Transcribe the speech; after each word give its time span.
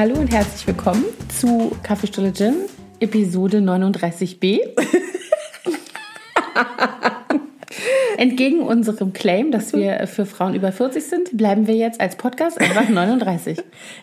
Hallo 0.00 0.14
und 0.14 0.32
herzlich 0.32 0.66
willkommen 0.66 1.04
zu 1.28 1.76
Kaffeestulle 1.82 2.32
Gin, 2.32 2.54
Episode 3.00 3.58
39b. 3.58 4.56
Entgegen 8.16 8.62
unserem 8.62 9.12
Claim, 9.12 9.50
dass 9.50 9.74
wir 9.74 10.06
für 10.06 10.24
Frauen 10.24 10.54
über 10.54 10.72
40 10.72 11.04
sind, 11.04 11.36
bleiben 11.36 11.66
wir 11.66 11.74
jetzt 11.74 12.00
als 12.00 12.16
Podcast 12.16 12.58
einfach 12.58 12.88
39. 12.88 13.58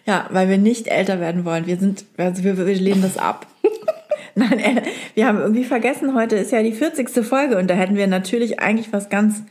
Ja, 0.05 0.27
weil 0.29 0.49
wir 0.49 0.59
nicht 0.59 0.85
älter 0.85 1.19
werden 1.19 1.45
wollen. 1.45 1.65
Wir 1.65 1.77
sind, 1.77 2.05
also 2.17 2.43
wir, 2.43 2.63
wir 2.63 2.75
lehnen 2.75 3.01
das 3.01 3.17
ab. 3.17 3.47
Nein, 4.35 4.59
äh, 4.59 4.83
wir 5.15 5.25
haben 5.25 5.39
irgendwie 5.39 5.63
vergessen, 5.63 6.13
heute 6.13 6.35
ist 6.35 6.51
ja 6.51 6.61
die 6.61 6.73
40. 6.73 7.25
Folge 7.25 7.57
und 7.57 7.71
da 7.71 7.73
hätten 7.73 7.95
wir 7.95 8.05
natürlich 8.05 8.59
eigentlich 8.59 8.93
was 8.93 9.09
ganz 9.09 9.41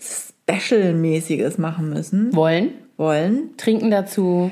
Special-mäßiges 0.00 1.58
machen 1.58 1.90
müssen. 1.90 2.34
Wollen, 2.34 2.70
Wollen. 2.96 3.54
trinken 3.58 3.90
dazu, 3.90 4.50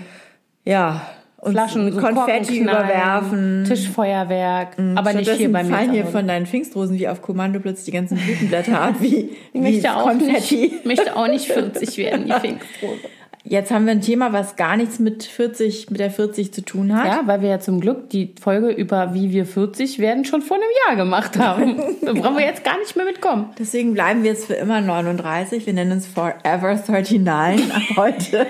Ja. 0.66 1.00
Und 1.40 1.52
Flaschen, 1.52 1.90
so 1.92 2.00
Konfetti 2.00 2.58
überwerfen. 2.58 3.64
Tischfeuerwerk, 3.66 4.76
aber 4.94 5.14
nicht 5.14 5.30
hier 5.30 5.50
bei 5.50 5.62
mir. 5.64 5.74
fallen 5.74 5.92
hier 5.92 6.06
von 6.06 6.28
deinen 6.28 6.44
Pfingstrosen 6.46 6.98
wie 6.98 7.08
auf 7.08 7.22
Kommando 7.22 7.60
plötzlich 7.60 7.86
die 7.86 7.92
ganzen 7.92 8.18
Blütenblätter 8.18 8.78
ab, 8.78 8.96
wie, 9.00 9.16
Ich 9.30 9.54
wie 9.54 9.58
möchte 9.58 9.96
auch, 9.96 10.04
Konfetti. 10.08 10.56
nicht, 10.56 10.84
möchte 10.84 11.16
auch 11.16 11.28
nicht 11.28 11.46
40 11.46 11.96
werden, 11.96 12.26
die 12.26 12.32
Pfingstrose. 12.32 13.00
Jetzt 13.42 13.70
haben 13.70 13.86
wir 13.86 13.92
ein 13.92 14.02
Thema, 14.02 14.34
was 14.34 14.56
gar 14.56 14.76
nichts 14.76 14.98
mit 14.98 15.24
40, 15.24 15.88
mit 15.90 15.98
der 15.98 16.10
40 16.10 16.52
zu 16.52 16.62
tun 16.62 16.94
hat. 16.94 17.06
Ja, 17.06 17.22
weil 17.24 17.40
wir 17.40 17.48
ja 17.48 17.58
zum 17.58 17.80
Glück 17.80 18.10
die 18.10 18.34
Folge 18.38 18.68
über 18.68 19.14
wie 19.14 19.32
wir 19.32 19.46
40 19.46 19.98
werden 19.98 20.26
schon 20.26 20.42
vor 20.42 20.58
einem 20.58 20.68
Jahr 20.86 20.96
gemacht 20.96 21.38
haben. 21.38 21.80
Da 22.02 22.12
brauchen 22.12 22.36
wir 22.36 22.44
jetzt 22.44 22.64
gar 22.64 22.78
nicht 22.78 22.96
mehr 22.96 23.06
mitkommen. 23.06 23.50
Deswegen 23.58 23.94
bleiben 23.94 24.22
wir 24.24 24.30
jetzt 24.30 24.46
für 24.46 24.54
immer 24.54 24.80
39. 24.80 25.64
Wir 25.64 25.72
nennen 25.72 25.92
uns 25.92 26.06
Forever 26.06 26.78
39 26.86 27.74
ab 27.74 27.82
heute. 27.96 28.46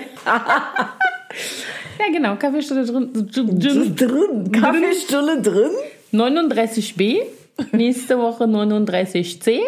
Ja, 2.01 2.11
genau, 2.11 2.35
Kaffeestunde 2.35 2.85
drin. 2.85 3.95
drin. 3.95 4.51
Kaffeestulle 4.51 5.41
drin. 5.41 5.71
39b, 6.11 7.21
nächste 7.73 8.17
Woche 8.17 8.45
39c 8.45 9.59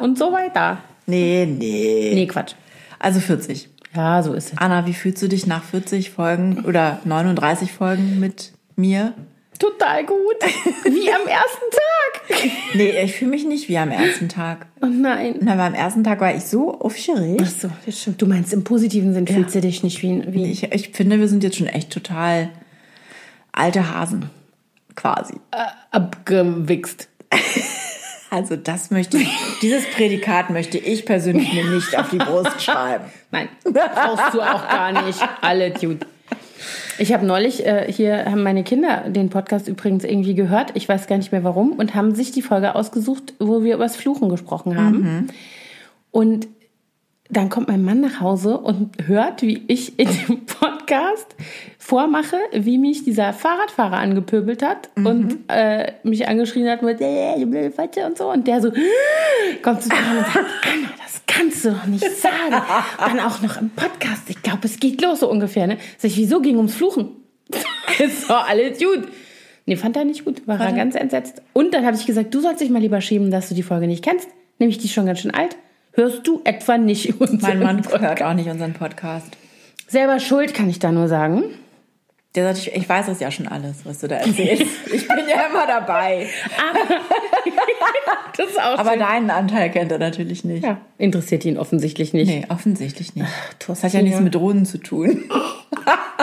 und 0.00 0.18
so 0.18 0.30
weiter. 0.30 0.78
Nee, 1.06 1.46
nee. 1.46 2.12
Nee, 2.14 2.26
Quatsch. 2.26 2.54
Also 2.98 3.20
40. 3.20 3.68
Ja, 3.94 4.22
so 4.22 4.34
ist 4.34 4.52
es. 4.52 4.58
Anna, 4.58 4.86
wie 4.86 4.92
fühlst 4.92 5.22
du 5.22 5.28
dich 5.28 5.46
nach 5.46 5.62
40 5.62 6.10
Folgen 6.10 6.64
oder 6.66 6.98
39 7.04 7.72
Folgen 7.72 8.20
mit 8.20 8.52
mir? 8.76 9.14
Total 9.58 10.04
gut. 10.04 10.36
Wie 10.84 11.10
am 11.12 11.26
ersten 11.26 11.70
Tag. 11.70 12.50
Nee, 12.74 13.02
ich 13.02 13.14
fühle 13.14 13.30
mich 13.30 13.44
nicht 13.44 13.68
wie 13.68 13.78
am 13.78 13.90
ersten 13.90 14.28
Tag. 14.28 14.66
Oh 14.82 14.86
nein. 14.86 15.36
Na, 15.40 15.52
aber 15.52 15.64
am 15.64 15.74
ersten 15.74 16.02
Tag 16.02 16.20
war 16.20 16.34
ich 16.34 16.44
so 16.44 16.80
aufgeregt. 16.80 17.42
Ach 17.44 17.50
so, 17.50 17.70
das 17.86 18.00
stimmt. 18.00 18.20
Du 18.20 18.26
meinst, 18.26 18.52
im 18.52 18.64
positiven 18.64 19.14
Sinn 19.14 19.26
fühlst 19.26 19.54
du 19.54 19.60
dich 19.60 19.82
nicht 19.82 20.02
wie, 20.02 20.22
wie 20.26 20.50
Ich, 20.50 20.64
ich 20.72 20.90
finde, 20.90 21.20
wir 21.20 21.28
sind 21.28 21.44
jetzt 21.44 21.56
schon 21.56 21.68
echt 21.68 21.90
total 21.90 22.50
alte 23.52 23.94
Hasen. 23.94 24.30
Quasi. 24.96 25.34
abgewichst. 25.90 27.08
Also 28.30 28.56
das 28.56 28.90
möchte 28.90 29.16
ich, 29.18 29.28
dieses 29.62 29.86
Prädikat 29.86 30.50
möchte 30.50 30.76
ich 30.76 31.06
persönlich 31.06 31.52
mir 31.52 31.70
nicht 31.70 31.96
auf 31.96 32.10
die 32.10 32.16
Brust 32.18 32.60
schreiben. 32.60 33.04
Nein, 33.30 33.48
brauchst 33.62 34.34
du 34.34 34.40
auch 34.42 34.68
gar 34.68 35.04
nicht. 35.04 35.20
Alle 35.40 35.70
gut. 35.70 36.04
Ich 36.98 37.12
habe 37.12 37.26
neulich, 37.26 37.66
äh, 37.66 37.90
hier 37.90 38.24
haben 38.26 38.42
meine 38.42 38.64
Kinder 38.64 39.04
den 39.08 39.28
Podcast 39.30 39.68
übrigens 39.68 40.04
irgendwie 40.04 40.34
gehört, 40.34 40.72
ich 40.74 40.88
weiß 40.88 41.06
gar 41.06 41.16
nicht 41.16 41.32
mehr 41.32 41.44
warum, 41.44 41.72
und 41.72 41.94
haben 41.94 42.14
sich 42.14 42.30
die 42.30 42.42
Folge 42.42 42.74
ausgesucht, 42.74 43.34
wo 43.38 43.62
wir 43.62 43.74
über 43.74 43.84
das 43.84 43.96
Fluchen 43.96 44.28
gesprochen 44.28 44.76
haben. 44.76 45.28
Und 46.10 46.46
dann 47.30 47.48
kommt 47.48 47.68
mein 47.68 47.82
Mann 47.82 48.00
nach 48.00 48.20
Hause 48.20 48.58
und 48.58 48.90
hört, 49.06 49.40
wie 49.42 49.64
ich 49.66 49.98
in 49.98 50.08
dem 50.08 50.44
Podcast 50.44 51.34
vormache, 51.78 52.36
wie 52.52 52.76
mich 52.76 53.04
dieser 53.04 53.32
Fahrradfahrer 53.32 53.96
angepöbelt 53.96 54.62
hat 54.62 54.90
und 54.94 55.38
äh, 55.48 55.92
mich 56.02 56.28
angeschrien 56.28 56.68
hat 56.68 56.82
mit 56.82 57.00
äh, 57.00 57.38
du 57.38 57.46
blöde 57.46 57.70
Fatze 57.70 58.04
und 58.04 58.18
so. 58.18 58.30
Und 58.30 58.46
der 58.46 58.60
so 58.60 58.70
kommt 59.62 59.82
zu 59.82 59.88
mir 59.88 60.18
und 60.18 60.26
sagt, 60.26 60.36
Anna, 60.72 60.90
das 61.02 61.22
kannst 61.26 61.64
du 61.64 61.70
doch 61.70 61.86
nicht 61.86 62.10
sagen. 62.10 62.62
Dann 62.98 63.20
auch 63.20 63.40
noch 63.40 63.58
im 63.58 63.70
Podcast. 63.70 64.28
Ich 64.28 64.42
glaube, 64.42 64.60
es 64.64 64.78
geht 64.78 65.00
los 65.00 65.20
so 65.20 65.30
ungefähr. 65.30 65.66
Ne? 65.66 65.78
Sag 65.96 66.10
ich, 66.10 66.18
wieso 66.18 66.40
ging 66.40 66.56
ums 66.56 66.74
Fluchen? 66.74 67.08
ist 67.98 68.28
doch 68.28 68.48
alles 68.48 68.78
gut. 68.78 69.08
Nee, 69.66 69.76
fand 69.76 69.96
er 69.96 70.04
nicht 70.04 70.26
gut. 70.26 70.46
War 70.46 70.60
er 70.60 70.72
ganz 70.72 70.94
entsetzt. 70.94 71.40
Und 71.54 71.72
dann 71.72 71.86
habe 71.86 71.96
ich 71.96 72.04
gesagt, 72.04 72.34
du 72.34 72.40
sollst 72.40 72.60
dich 72.60 72.68
mal 72.68 72.82
lieber 72.82 73.00
schämen, 73.00 73.30
dass 73.30 73.48
du 73.48 73.54
die 73.54 73.62
Folge 73.62 73.86
nicht 73.86 74.04
kennst. 74.04 74.28
Nämlich 74.58 74.76
die 74.76 74.86
ist 74.86 74.92
schon 74.92 75.06
ganz 75.06 75.20
schön 75.20 75.32
alt. 75.32 75.56
Hörst 75.94 76.26
du 76.26 76.40
etwa 76.44 76.76
nicht 76.78 77.20
unseren 77.20 77.40
Mein 77.40 77.58
Mann 77.60 77.82
Podcast? 77.82 78.02
hört 78.02 78.22
auch 78.22 78.34
nicht 78.34 78.48
unseren 78.48 78.72
Podcast. 78.72 79.36
Selber 79.86 80.18
schuld, 80.18 80.54
kann 80.54 80.68
ich 80.68 80.78
da 80.80 80.90
nur 80.90 81.08
sagen. 81.08 81.44
Der 82.34 82.52
sagt, 82.52 82.66
ich, 82.66 82.74
ich 82.74 82.88
weiß 82.88 83.06
das 83.06 83.20
ja 83.20 83.30
schon 83.30 83.46
alles, 83.46 83.84
was 83.86 84.00
du 84.00 84.08
da 84.08 84.16
erzählst. 84.16 84.66
Ich 84.92 85.06
bin 85.06 85.28
ja 85.28 85.46
immer 85.50 85.66
dabei. 85.66 86.26
Das 88.36 88.48
ist 88.48 88.58
auch 88.60 88.78
Aber 88.80 88.90
schön. 88.90 88.98
deinen 88.98 89.30
Anteil 89.30 89.70
kennt 89.70 89.92
er 89.92 89.98
natürlich 90.00 90.42
nicht. 90.44 90.64
ja, 90.64 90.78
interessiert 90.98 91.44
ihn 91.44 91.56
offensichtlich 91.56 92.12
nicht. 92.12 92.26
Nee, 92.26 92.44
offensichtlich 92.48 93.14
nicht. 93.14 93.28
Das 93.60 93.66
Tostina. 93.80 93.84
hat 93.88 93.92
ja 93.94 94.02
nichts 94.02 94.20
mit 94.20 94.34
Drohnen 94.34 94.66
zu 94.66 94.78
tun. 94.78 95.30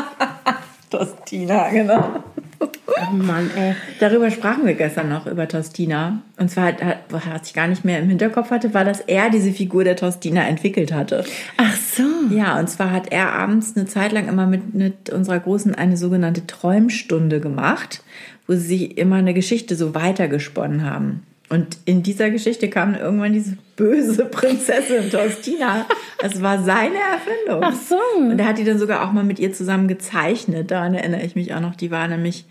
Tostina, 0.89 1.69
genau. 1.69 2.21
Oh 2.61 3.13
Mann, 3.13 3.49
ey. 3.55 3.75
Darüber 3.99 4.29
sprachen 4.29 4.65
wir 4.65 4.75
gestern 4.75 5.09
noch, 5.09 5.25
über 5.25 5.47
Tostina. 5.47 6.21
Und 6.37 6.49
zwar, 6.49 6.73
was 7.09 7.23
ich 7.45 7.53
gar 7.53 7.67
nicht 7.67 7.83
mehr 7.83 7.99
im 7.99 8.09
Hinterkopf 8.09 8.51
hatte, 8.51 8.73
war, 8.73 8.85
dass 8.85 8.99
er 8.99 9.29
diese 9.29 9.51
Figur 9.51 9.83
der 9.83 9.95
Tostina 9.95 10.47
entwickelt 10.47 10.93
hatte. 10.93 11.23
Ach 11.57 11.75
so. 11.75 12.03
Ja, 12.33 12.59
und 12.59 12.69
zwar 12.69 12.91
hat 12.91 13.11
er 13.11 13.33
abends 13.33 13.75
eine 13.75 13.87
Zeit 13.87 14.11
lang 14.11 14.27
immer 14.27 14.45
mit, 14.45 14.73
mit 14.73 15.09
unserer 15.09 15.39
Großen 15.39 15.73
eine 15.73 15.97
sogenannte 15.97 16.45
Träumstunde 16.45 17.39
gemacht, 17.39 18.03
wo 18.47 18.53
sie 18.53 18.59
sich 18.59 18.97
immer 18.97 19.17
eine 19.17 19.33
Geschichte 19.33 19.75
so 19.75 19.95
weitergesponnen 19.95 20.83
haben. 20.83 21.23
Und 21.51 21.79
in 21.83 22.01
dieser 22.01 22.29
Geschichte 22.29 22.69
kam 22.69 22.95
irgendwann 22.95 23.33
diese 23.33 23.57
böse 23.75 24.23
Prinzessin 24.31 25.11
Tostina. 25.11 25.85
Das 26.19 26.41
war 26.41 26.63
seine 26.63 26.95
Erfindung. 26.95 27.61
Ach 27.61 27.75
so. 27.75 27.97
Und 28.17 28.39
er 28.39 28.47
hat 28.47 28.57
die 28.57 28.63
dann 28.63 28.79
sogar 28.79 29.05
auch 29.05 29.11
mal 29.11 29.25
mit 29.25 29.37
ihr 29.37 29.51
zusammen 29.51 29.89
gezeichnet. 29.89 30.71
Daran 30.71 30.93
erinnere 30.93 31.23
ich 31.23 31.35
mich 31.35 31.53
auch 31.53 31.59
noch. 31.59 31.75
Die 31.75 31.91
war 31.91 32.07
nämlich, 32.07 32.45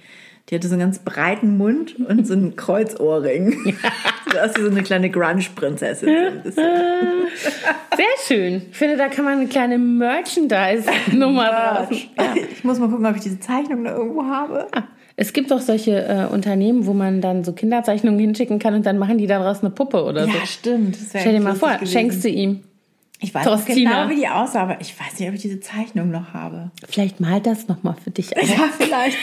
die 0.48 0.54
hatte 0.54 0.68
so 0.68 0.74
einen 0.74 0.82
ganz 0.82 0.98
breiten 0.98 1.56
Mund 1.56 1.96
und 1.98 2.26
so 2.26 2.34
einen 2.34 2.56
Kreuzohrring. 2.56 3.78
so 4.32 4.38
aus 4.38 4.54
wie 4.56 4.60
so 4.60 4.70
eine 4.70 4.82
kleine 4.82 5.08
Grunge-Prinzessin. 5.08 6.42
So. 6.44 6.50
Sehr 6.60 8.16
schön. 8.26 8.66
Ich 8.70 8.76
finde, 8.76 8.98
da 8.98 9.08
kann 9.08 9.24
man 9.24 9.38
eine 9.38 9.46
kleine 9.48 9.78
Merchandise-Nummer 9.78 11.46
draus. 11.46 11.88
Ja. 12.18 12.34
Ich 12.52 12.64
muss 12.64 12.78
mal 12.78 12.90
gucken, 12.90 13.06
ob 13.06 13.16
ich 13.16 13.22
diese 13.22 13.40
Zeichnung 13.40 13.82
da 13.82 13.96
irgendwo 13.96 14.24
habe. 14.24 14.66
Es 15.20 15.34
gibt 15.34 15.52
auch 15.52 15.60
solche 15.60 16.02
äh, 16.06 16.32
Unternehmen, 16.32 16.86
wo 16.86 16.94
man 16.94 17.20
dann 17.20 17.44
so 17.44 17.52
Kinderzeichnungen 17.52 18.18
hinschicken 18.18 18.58
kann 18.58 18.72
und 18.72 18.86
dann 18.86 18.96
machen 18.96 19.18
die 19.18 19.26
daraus 19.26 19.60
eine 19.60 19.68
Puppe 19.68 20.02
oder 20.02 20.24
so. 20.24 20.30
Ja, 20.30 20.46
stimmt. 20.46 20.96
Stell 21.10 21.34
dir 21.34 21.40
mal 21.40 21.54
vor, 21.54 21.74
gewesen. 21.74 21.92
schenkst 21.92 22.24
du 22.24 22.30
ihm. 22.30 22.62
Ich 23.20 23.34
weiß 23.34 23.46
nicht 23.68 23.76
genau, 23.76 24.08
wie 24.08 24.16
die 24.16 24.26
aussah, 24.28 24.62
aber 24.62 24.80
ich 24.80 24.98
weiß 24.98 25.18
nicht, 25.20 25.28
ob 25.28 25.34
ich 25.34 25.42
diese 25.42 25.60
Zeichnung 25.60 26.10
noch 26.10 26.32
habe. 26.32 26.70
Vielleicht 26.88 27.20
malt 27.20 27.44
das 27.46 27.68
nochmal 27.68 27.96
für 28.02 28.10
dich. 28.10 28.34
aus. 28.34 28.48
Ja, 28.48 28.70
vielleicht. 28.78 29.18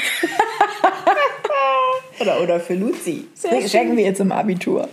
oder, 2.21 2.43
oder 2.43 2.59
für 2.59 2.75
Luzi. 2.75 3.25
Das 3.41 3.71
schenken 3.71 3.97
wir 3.97 4.05
ihr 4.05 4.13
zum 4.13 4.31
Abitur. 4.31 4.87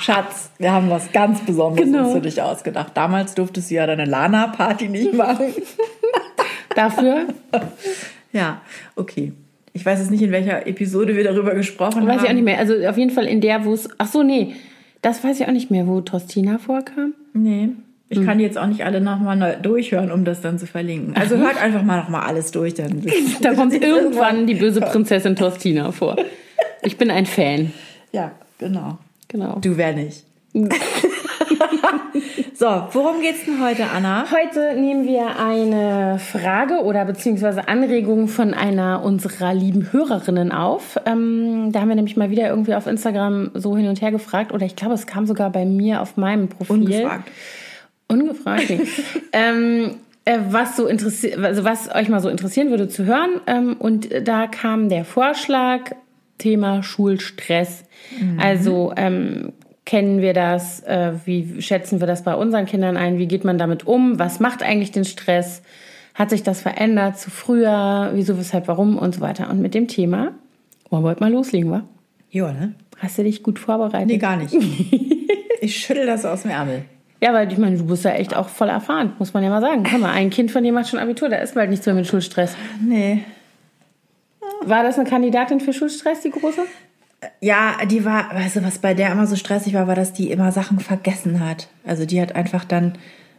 Schatz, 0.00 0.50
wir 0.58 0.70
haben 0.70 0.90
was 0.90 1.10
ganz 1.12 1.40
Besonderes 1.40 1.86
Genau. 1.90 2.10
für 2.12 2.20
dich 2.20 2.42
ausgedacht. 2.42 2.92
Damals 2.92 3.34
durftest 3.34 3.70
du 3.70 3.76
ja 3.76 3.86
deine 3.86 4.04
Lana-Party 4.04 4.90
nicht 4.90 5.14
machen. 5.14 5.54
Dafür 6.76 7.28
ja, 8.32 8.60
okay. 8.96 9.32
Ich 9.74 9.86
weiß 9.86 10.00
jetzt 10.00 10.10
nicht, 10.10 10.22
in 10.22 10.32
welcher 10.32 10.66
Episode 10.66 11.16
wir 11.16 11.24
darüber 11.24 11.54
gesprochen 11.54 12.06
weiß 12.06 12.18
haben. 12.18 12.24
ich 12.24 12.30
auch 12.30 12.34
nicht 12.34 12.44
mehr. 12.44 12.58
Also 12.58 12.74
auf 12.86 12.98
jeden 12.98 13.10
Fall 13.10 13.26
in 13.26 13.40
der, 13.40 13.64
wo 13.64 13.72
es. 13.72 13.88
Ach 13.98 14.06
so, 14.06 14.22
nee. 14.22 14.54
Das 15.00 15.24
weiß 15.24 15.40
ich 15.40 15.46
auch 15.46 15.52
nicht 15.52 15.70
mehr, 15.70 15.86
wo 15.86 16.00
Tostina 16.00 16.58
vorkam. 16.58 17.14
Nee. 17.32 17.70
Ich 18.08 18.24
kann 18.26 18.36
die 18.36 18.44
jetzt 18.44 18.58
auch 18.58 18.66
nicht 18.66 18.84
alle 18.84 19.00
nochmal 19.00 19.58
durchhören, 19.62 20.12
um 20.12 20.26
das 20.26 20.42
dann 20.42 20.58
zu 20.58 20.66
verlinken. 20.66 21.16
Also 21.16 21.38
hört 21.38 21.60
einfach 21.60 21.82
mal 21.82 21.96
nochmal 22.02 22.22
alles 22.22 22.50
durch, 22.50 22.74
dann. 22.74 23.02
Da 23.40 23.54
kommt 23.54 23.72
irgendwann 23.82 24.46
die 24.46 24.54
böse 24.54 24.82
Prinzessin 24.82 25.34
Tostina 25.34 25.92
vor. 25.92 26.16
Ich 26.82 26.98
bin 26.98 27.10
ein 27.10 27.24
Fan. 27.24 27.72
Ja, 28.12 28.32
genau. 28.58 28.98
Genau. 29.28 29.58
Du 29.62 29.78
wär 29.78 29.94
nicht. 29.94 30.24
so, 32.62 32.68
worum 32.92 33.20
geht's 33.20 33.44
denn 33.44 33.60
heute, 33.60 33.90
Anna? 33.90 34.26
Heute 34.30 34.80
nehmen 34.80 35.04
wir 35.04 35.36
eine 35.36 36.20
Frage 36.20 36.84
oder 36.84 37.04
beziehungsweise 37.04 37.66
Anregung 37.66 38.28
von 38.28 38.54
einer 38.54 39.02
unserer 39.02 39.52
lieben 39.52 39.92
Hörerinnen 39.92 40.52
auf. 40.52 40.96
Ähm, 41.04 41.72
da 41.72 41.80
haben 41.80 41.88
wir 41.88 41.96
nämlich 41.96 42.16
mal 42.16 42.30
wieder 42.30 42.48
irgendwie 42.48 42.76
auf 42.76 42.86
Instagram 42.86 43.50
so 43.54 43.76
hin 43.76 43.88
und 43.88 44.00
her 44.00 44.12
gefragt 44.12 44.52
oder 44.52 44.64
ich 44.64 44.76
glaube, 44.76 44.94
es 44.94 45.08
kam 45.08 45.26
sogar 45.26 45.50
bei 45.50 45.64
mir 45.64 46.02
auf 46.02 46.16
meinem 46.16 46.46
Profil. 46.46 46.76
Ungefragt. 46.76 47.30
Ungefragt. 48.06 48.72
ähm, 49.32 49.96
äh, 50.24 50.38
was 50.48 50.76
so 50.76 50.86
interessiert, 50.86 51.42
also 51.42 51.64
was 51.64 51.92
euch 51.92 52.08
mal 52.08 52.20
so 52.20 52.28
interessieren 52.28 52.70
würde 52.70 52.86
zu 52.86 53.04
hören. 53.04 53.40
Ähm, 53.48 53.74
und 53.76 54.08
da 54.22 54.46
kam 54.46 54.88
der 54.88 55.04
Vorschlag, 55.04 55.90
Thema 56.38 56.84
Schulstress. 56.84 57.84
Also 58.38 58.92
ähm, 58.96 59.52
kennen 59.84 60.20
wir 60.20 60.32
das? 60.32 60.80
Äh, 60.80 61.12
wie 61.24 61.60
schätzen 61.62 62.00
wir 62.00 62.06
das 62.06 62.22
bei 62.22 62.34
unseren 62.34 62.66
Kindern 62.66 62.96
ein? 62.96 63.18
Wie 63.18 63.26
geht 63.26 63.44
man 63.44 63.58
damit 63.58 63.86
um? 63.86 64.18
Was 64.18 64.40
macht 64.40 64.62
eigentlich 64.62 64.92
den 64.92 65.04
Stress? 65.04 65.62
Hat 66.14 66.30
sich 66.30 66.42
das 66.42 66.60
verändert 66.60 67.18
zu 67.18 67.30
früher? 67.30 68.10
Wieso, 68.14 68.38
weshalb, 68.38 68.68
warum 68.68 68.98
und 68.98 69.14
so 69.14 69.20
weiter. 69.20 69.50
Und 69.50 69.60
mit 69.60 69.74
dem 69.74 69.88
Thema 69.88 70.32
wollen 70.90 71.04
wir 71.04 71.10
heute 71.10 71.20
mal 71.20 71.32
loslegen, 71.32 71.70
wa? 71.70 71.84
Ja, 72.30 72.52
ne? 72.52 72.74
Hast 72.98 73.18
du 73.18 73.24
dich 73.24 73.42
gut 73.42 73.58
vorbereitet? 73.58 74.08
Nee, 74.08 74.18
gar 74.18 74.36
nicht. 74.36 74.54
ich 75.60 75.76
schüttel 75.76 76.06
das 76.06 76.24
aus 76.24 76.42
dem 76.42 76.50
Ärmel. 76.50 76.84
Ja, 77.20 77.32
weil 77.32 77.50
ich 77.50 77.58
meine, 77.58 77.76
du 77.76 77.86
bist 77.86 78.04
ja 78.04 78.12
echt 78.12 78.34
auch 78.34 78.48
voll 78.48 78.68
erfahren, 78.68 79.12
muss 79.18 79.32
man 79.32 79.42
ja 79.44 79.50
mal 79.50 79.60
sagen. 79.60 79.84
Guck 79.88 80.00
mal, 80.00 80.10
ein 80.10 80.30
Kind 80.30 80.50
von 80.50 80.64
dir 80.64 80.72
macht 80.72 80.88
schon 80.88 80.98
Abitur, 80.98 81.28
da 81.28 81.36
ist 81.36 81.54
bald 81.54 81.70
nichts 81.70 81.86
mehr 81.86 81.94
mit 81.94 82.06
Schulstress. 82.06 82.56
Nee. 82.84 83.22
War 84.64 84.82
das 84.82 84.98
eine 84.98 85.08
Kandidatin 85.08 85.60
für 85.60 85.72
Schulstress, 85.72 86.20
die 86.20 86.30
große? 86.30 86.62
Ja, 87.40 87.76
die 87.88 88.04
war, 88.04 88.34
weißt 88.34 88.56
du, 88.56 88.64
was 88.64 88.78
bei 88.78 88.94
der 88.94 89.12
immer 89.12 89.26
so 89.26 89.36
stressig 89.36 89.74
war, 89.74 89.86
war, 89.86 89.94
dass 89.94 90.12
die 90.12 90.30
immer 90.30 90.50
Sachen 90.52 90.80
vergessen 90.80 91.40
hat. 91.46 91.68
Also 91.86 92.04
die 92.06 92.20
hat 92.20 92.34
einfach 92.34 92.64
dann 92.64 92.94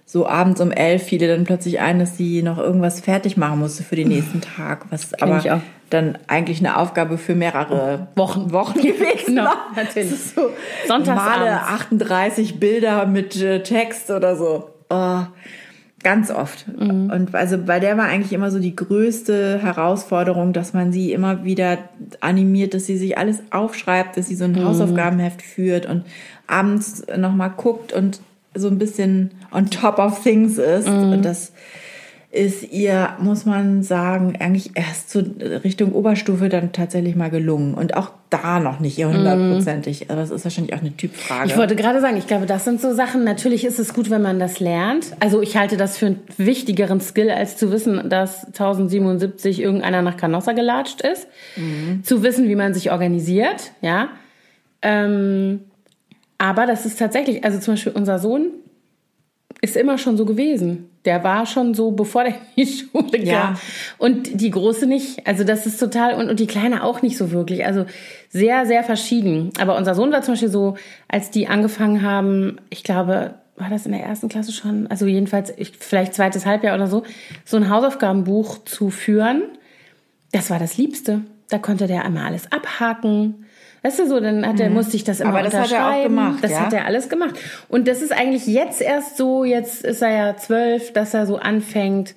so 0.05 0.27
abends 0.27 0.59
um 0.61 0.71
elf 0.71 1.03
fiel 1.03 1.21
ihr 1.21 1.29
dann 1.33 1.45
plötzlich 1.45 1.79
ein, 1.79 1.99
dass 1.99 2.17
sie 2.17 2.43
noch 2.43 2.57
irgendwas 2.57 2.99
fertig 2.99 3.37
machen 3.37 3.59
musste 3.59 3.83
für 3.83 3.95
den 3.95 4.09
nächsten 4.09 4.41
Tag, 4.41 4.85
was 4.89 5.13
aber 5.21 5.61
dann 5.89 6.17
eigentlich 6.27 6.59
eine 6.59 6.77
Aufgabe 6.77 7.17
für 7.17 7.35
mehrere 7.35 8.07
Wochen, 8.15 8.51
Wochen 8.51 8.79
gewesen 8.81 9.27
Genau, 9.35 9.45
war. 9.45 9.57
natürlich. 9.75 10.11
So 10.11 10.49
Sonntagsabends. 10.87 11.39
Male 11.39 11.61
38 11.61 12.59
Bilder 12.59 13.05
mit 13.05 13.35
äh, 13.41 13.63
Text 13.63 14.09
oder 14.11 14.35
so. 14.35 14.69
Oh, 14.89 15.21
ganz 16.03 16.31
oft. 16.31 16.65
Mhm. 16.67 17.09
Und 17.09 17.35
also 17.35 17.57
bei 17.57 17.79
der 17.79 17.97
war 17.97 18.05
eigentlich 18.05 18.33
immer 18.33 18.51
so 18.51 18.59
die 18.59 18.75
größte 18.75 19.59
Herausforderung, 19.59 20.53
dass 20.53 20.73
man 20.73 20.91
sie 20.91 21.13
immer 21.13 21.43
wieder 21.43 21.77
animiert, 22.19 22.73
dass 22.73 22.85
sie 22.85 22.97
sich 22.97 23.17
alles 23.17 23.41
aufschreibt, 23.51 24.17
dass 24.17 24.27
sie 24.27 24.35
so 24.35 24.43
ein 24.43 24.51
Mhm. 24.51 24.65
Hausaufgabenheft 24.65 25.41
führt 25.41 25.85
und 25.85 26.03
abends 26.47 27.03
nochmal 27.15 27.51
guckt 27.55 27.93
und 27.93 28.19
so 28.53 28.67
ein 28.67 28.77
bisschen 28.77 29.31
on 29.51 29.69
top 29.69 29.97
of 29.99 30.21
things 30.21 30.57
ist. 30.57 30.87
Mhm. 30.87 31.13
Und 31.13 31.25
das 31.25 31.53
ist 32.33 32.71
ihr, 32.71 33.09
muss 33.19 33.45
man 33.45 33.83
sagen, 33.83 34.35
eigentlich 34.39 34.71
erst 34.73 35.11
so 35.11 35.23
Richtung 35.63 35.91
Oberstufe 35.91 36.49
dann 36.49 36.71
tatsächlich 36.71 37.15
mal 37.15 37.29
gelungen. 37.29 37.75
Und 37.75 37.95
auch 37.95 38.09
da 38.31 38.59
noch 38.59 38.79
nicht 38.79 38.97
hundertprozentig. 38.97 40.09
Aber 40.09 40.21
das 40.21 40.31
ist 40.31 40.43
wahrscheinlich 40.43 40.73
auch 40.73 40.81
eine 40.81 40.97
Typfrage. 40.97 41.43
Mhm. 41.43 41.49
Ich 41.51 41.57
wollte 41.57 41.75
gerade 41.75 42.01
sagen, 42.01 42.17
ich 42.17 42.25
glaube, 42.25 42.47
das 42.47 42.65
sind 42.65 42.81
so 42.81 42.95
Sachen. 42.95 43.23
Natürlich 43.23 43.63
ist 43.63 43.77
es 43.77 43.93
gut, 43.93 44.09
wenn 44.09 44.23
man 44.23 44.39
das 44.39 44.59
lernt. 44.59 45.11
Also 45.19 45.43
ich 45.43 45.57
halte 45.57 45.77
das 45.77 45.99
für 45.99 46.07
einen 46.07 46.21
wichtigeren 46.37 47.01
Skill, 47.01 47.29
als 47.29 47.55
zu 47.55 47.71
wissen, 47.71 48.09
dass 48.09 48.45
1077 48.45 49.61
irgendeiner 49.61 50.01
nach 50.01 50.17
Canossa 50.17 50.53
gelatscht 50.53 51.01
ist. 51.01 51.27
Zu 52.01 52.23
wissen, 52.23 52.49
wie 52.49 52.55
man 52.55 52.73
sich 52.73 52.91
organisiert, 52.91 53.73
ja. 53.81 54.09
Ähm, 54.81 55.59
aber 56.39 56.65
das 56.65 56.87
ist 56.87 56.97
tatsächlich, 56.97 57.45
also 57.45 57.59
zum 57.59 57.75
Beispiel 57.75 57.91
unser 57.93 58.17
Sohn 58.17 58.47
ist 59.61 59.75
immer 59.75 59.97
schon 59.97 60.17
so 60.17 60.25
gewesen. 60.25 60.89
Der 61.05 61.23
war 61.23 61.45
schon 61.45 61.73
so, 61.73 61.91
bevor 61.91 62.23
der 62.23 62.33
in 62.55 62.65
die 62.65 62.65
Schule 62.65 63.11
kam. 63.11 63.25
Ja. 63.25 63.55
Und 63.97 64.41
die 64.41 64.51
Große 64.51 64.87
nicht. 64.87 65.25
Also 65.27 65.43
das 65.43 65.65
ist 65.65 65.79
total, 65.79 66.15
und, 66.15 66.29
und 66.29 66.39
die 66.39 66.47
Kleine 66.47 66.83
auch 66.83 67.01
nicht 67.01 67.17
so 67.17 67.31
wirklich. 67.31 67.65
Also 67.65 67.85
sehr, 68.29 68.65
sehr 68.65 68.83
verschieden. 68.83 69.51
Aber 69.59 69.77
unser 69.77 69.95
Sohn 69.95 70.11
war 70.11 70.21
zum 70.21 70.33
Beispiel 70.33 70.49
so, 70.49 70.75
als 71.07 71.29
die 71.29 71.47
angefangen 71.47 72.01
haben, 72.01 72.57
ich 72.69 72.83
glaube, 72.83 73.35
war 73.55 73.69
das 73.69 73.85
in 73.85 73.91
der 73.91 74.01
ersten 74.01 74.29
Klasse 74.29 74.51
schon, 74.51 74.87
also 74.87 75.05
jedenfalls 75.05 75.53
ich, 75.55 75.73
vielleicht 75.77 76.13
zweites 76.13 76.45
Halbjahr 76.45 76.75
oder 76.75 76.87
so, 76.87 77.03
so 77.45 77.57
ein 77.57 77.69
Hausaufgabenbuch 77.69 78.63
zu 78.65 78.89
führen. 78.89 79.43
Das 80.31 80.49
war 80.49 80.59
das 80.59 80.77
Liebste. 80.77 81.21
Da 81.49 81.59
konnte 81.59 81.87
der 81.87 82.03
einmal 82.03 82.25
alles 82.25 82.51
abhaken. 82.51 83.45
Weißt 83.83 83.99
du 83.99 84.07
so, 84.07 84.19
dann 84.19 84.47
hat 84.47 84.59
er, 84.59 84.69
musste 84.69 84.95
ich 84.95 85.03
das 85.03 85.19
immer 85.19 85.31
Mhm. 85.31 85.35
Aber 85.35 85.45
das 85.49 85.53
hat 85.59 85.71
er 85.71 85.89
auch 85.89 86.03
gemacht, 86.03 86.39
Das 86.41 86.51
ja? 86.51 86.59
hat 86.61 86.73
er 86.73 86.85
alles 86.85 87.09
gemacht. 87.09 87.35
Und 87.67 87.87
das 87.87 88.01
ist 88.01 88.13
eigentlich 88.13 88.47
jetzt 88.47 88.81
erst 88.81 89.17
so, 89.17 89.43
jetzt 89.43 89.83
ist 89.83 90.01
er 90.01 90.11
ja 90.11 90.37
zwölf, 90.37 90.93
dass 90.93 91.13
er 91.13 91.25
so 91.25 91.37
anfängt, 91.37 92.15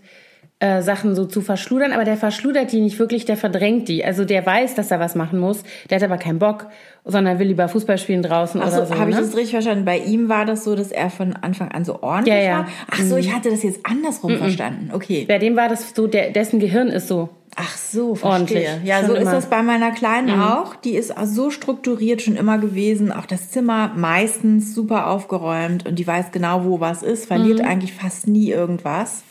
äh, 0.58 0.80
Sachen 0.80 1.14
so 1.14 1.26
zu 1.26 1.42
verschludern. 1.42 1.92
Aber 1.92 2.04
der 2.04 2.16
verschludert 2.16 2.72
die 2.72 2.80
nicht 2.80 2.98
wirklich, 2.98 3.24
der 3.24 3.36
verdrängt 3.36 3.88
die. 3.88 4.04
Also 4.04 4.24
der 4.24 4.44
weiß, 4.46 4.74
dass 4.74 4.90
er 4.90 5.00
was 5.00 5.14
machen 5.14 5.38
muss. 5.38 5.62
Der 5.90 5.96
hat 5.96 6.02
aber 6.02 6.16
keinen 6.16 6.38
Bock, 6.38 6.66
sondern 7.04 7.38
will 7.38 7.48
lieber 7.48 7.68
Fußball 7.68 7.98
spielen 7.98 8.22
draußen 8.22 8.60
Ach 8.62 8.68
oder 8.68 8.86
so, 8.86 8.94
so. 8.94 8.98
habe 9.00 9.10
ich 9.10 9.16
ne? 9.16 9.22
das 9.22 9.34
richtig 9.36 9.50
verstanden? 9.50 9.84
Bei 9.84 9.98
ihm 9.98 10.28
war 10.28 10.44
das 10.46 10.64
so, 10.64 10.74
dass 10.74 10.92
er 10.92 11.10
von 11.10 11.34
Anfang 11.34 11.70
an 11.72 11.84
so 11.84 12.02
ordentlich 12.02 12.34
Ja, 12.34 12.40
ja. 12.42 12.58
war? 12.58 12.68
Ach 12.90 13.00
so, 13.02 13.16
ich 13.16 13.34
hatte 13.34 13.50
das 13.50 13.62
jetzt 13.62 13.80
andersrum 13.84 14.36
verstanden. 14.38 14.90
Okay. 14.92 15.26
Bei 15.28 15.38
dem 15.38 15.56
war 15.56 15.68
das 15.68 15.94
so, 15.94 16.06
der, 16.06 16.30
dessen 16.30 16.58
Gehirn 16.58 16.88
ist 16.88 17.08
so. 17.08 17.28
Ach 17.58 17.76
so, 17.76 18.16
Ordentlich. 18.20 18.64
verstehe. 18.66 18.80
Ja, 18.86 18.98
Schon 18.98 19.06
so 19.08 19.14
ist 19.14 19.22
immer. 19.22 19.32
das 19.32 19.46
bei 19.46 19.62
meiner 19.62 19.90
Kleinen 19.90 20.40
auch. 20.42 20.74
Die 20.76 20.94
ist 20.94 21.14
so 21.24 21.48
strukturiert 21.50 22.20
schon 22.20 22.36
immer 22.36 22.58
gewesen. 22.58 23.12
Auch 23.12 23.24
das 23.24 23.50
Zimmer 23.50 23.92
meistens 23.96 24.74
super 24.74 25.06
aufgeräumt 25.08 25.86
und 25.86 25.98
die 25.98 26.06
weiß 26.06 26.32
genau, 26.32 26.64
wo 26.64 26.80
was 26.80 27.02
ist, 27.02 27.26
verliert 27.26 27.62
eigentlich 27.62 27.94
fast 27.94 28.26
nie 28.26 28.50
irgendwas. 28.50 29.22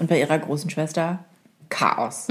Und 0.00 0.08
bei 0.08 0.18
ihrer 0.18 0.38
großen 0.38 0.68
Schwester 0.70 1.20
Chaos. 1.68 2.26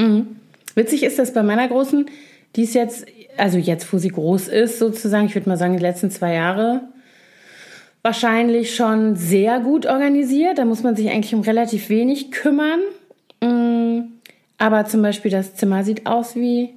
Witzig 0.76 1.04
ist 1.04 1.18
das 1.18 1.34
bei 1.34 1.44
meiner 1.44 1.68
Großen, 1.68 2.08
die 2.56 2.64
ist 2.64 2.74
jetzt, 2.74 3.06
also 3.38 3.58
jetzt, 3.58 3.92
wo 3.94 3.98
sie 3.98 4.10
groß 4.10 4.50
ist, 4.50 4.80
sozusagen, 4.80 5.28
ich 5.28 5.36
würde 5.36 5.48
mal 5.48 5.58
sagen, 5.58 5.78
die 5.78 5.82
letzten 5.84 6.12
zwei 6.12 6.34
Jahre, 6.34 6.82
wahrscheinlich 8.02 8.76
schon 8.76 9.16
sehr 9.16 9.60
gut 9.60 9.86
organisiert. 9.86 10.58
Da 10.58 10.66
muss 10.66 10.84
man 10.84 10.96
sich 10.96 11.10
eigentlich 11.10 11.34
um 11.36 11.42
relativ 11.42 11.90
wenig 11.90 12.32
kümmern. 12.32 12.80
Mm, 13.42 14.12
Aber 14.58 14.86
zum 14.86 15.02
Beispiel 15.02 15.32
das 15.32 15.56
Zimmer 15.56 15.84
sieht 15.84 16.06
aus 16.06 16.36
wie. 16.36 16.74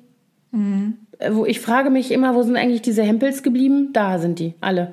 äh, 1.18 1.30
Wo 1.32 1.46
ich 1.46 1.60
frage 1.60 1.90
mich 1.90 2.10
immer, 2.12 2.34
wo 2.34 2.42
sind 2.42 2.56
eigentlich 2.56 2.82
diese 2.82 3.02
Hempels 3.02 3.42
geblieben? 3.42 3.90
Da 3.92 4.18
sind 4.18 4.38
die, 4.38 4.54
alle. 4.60 4.92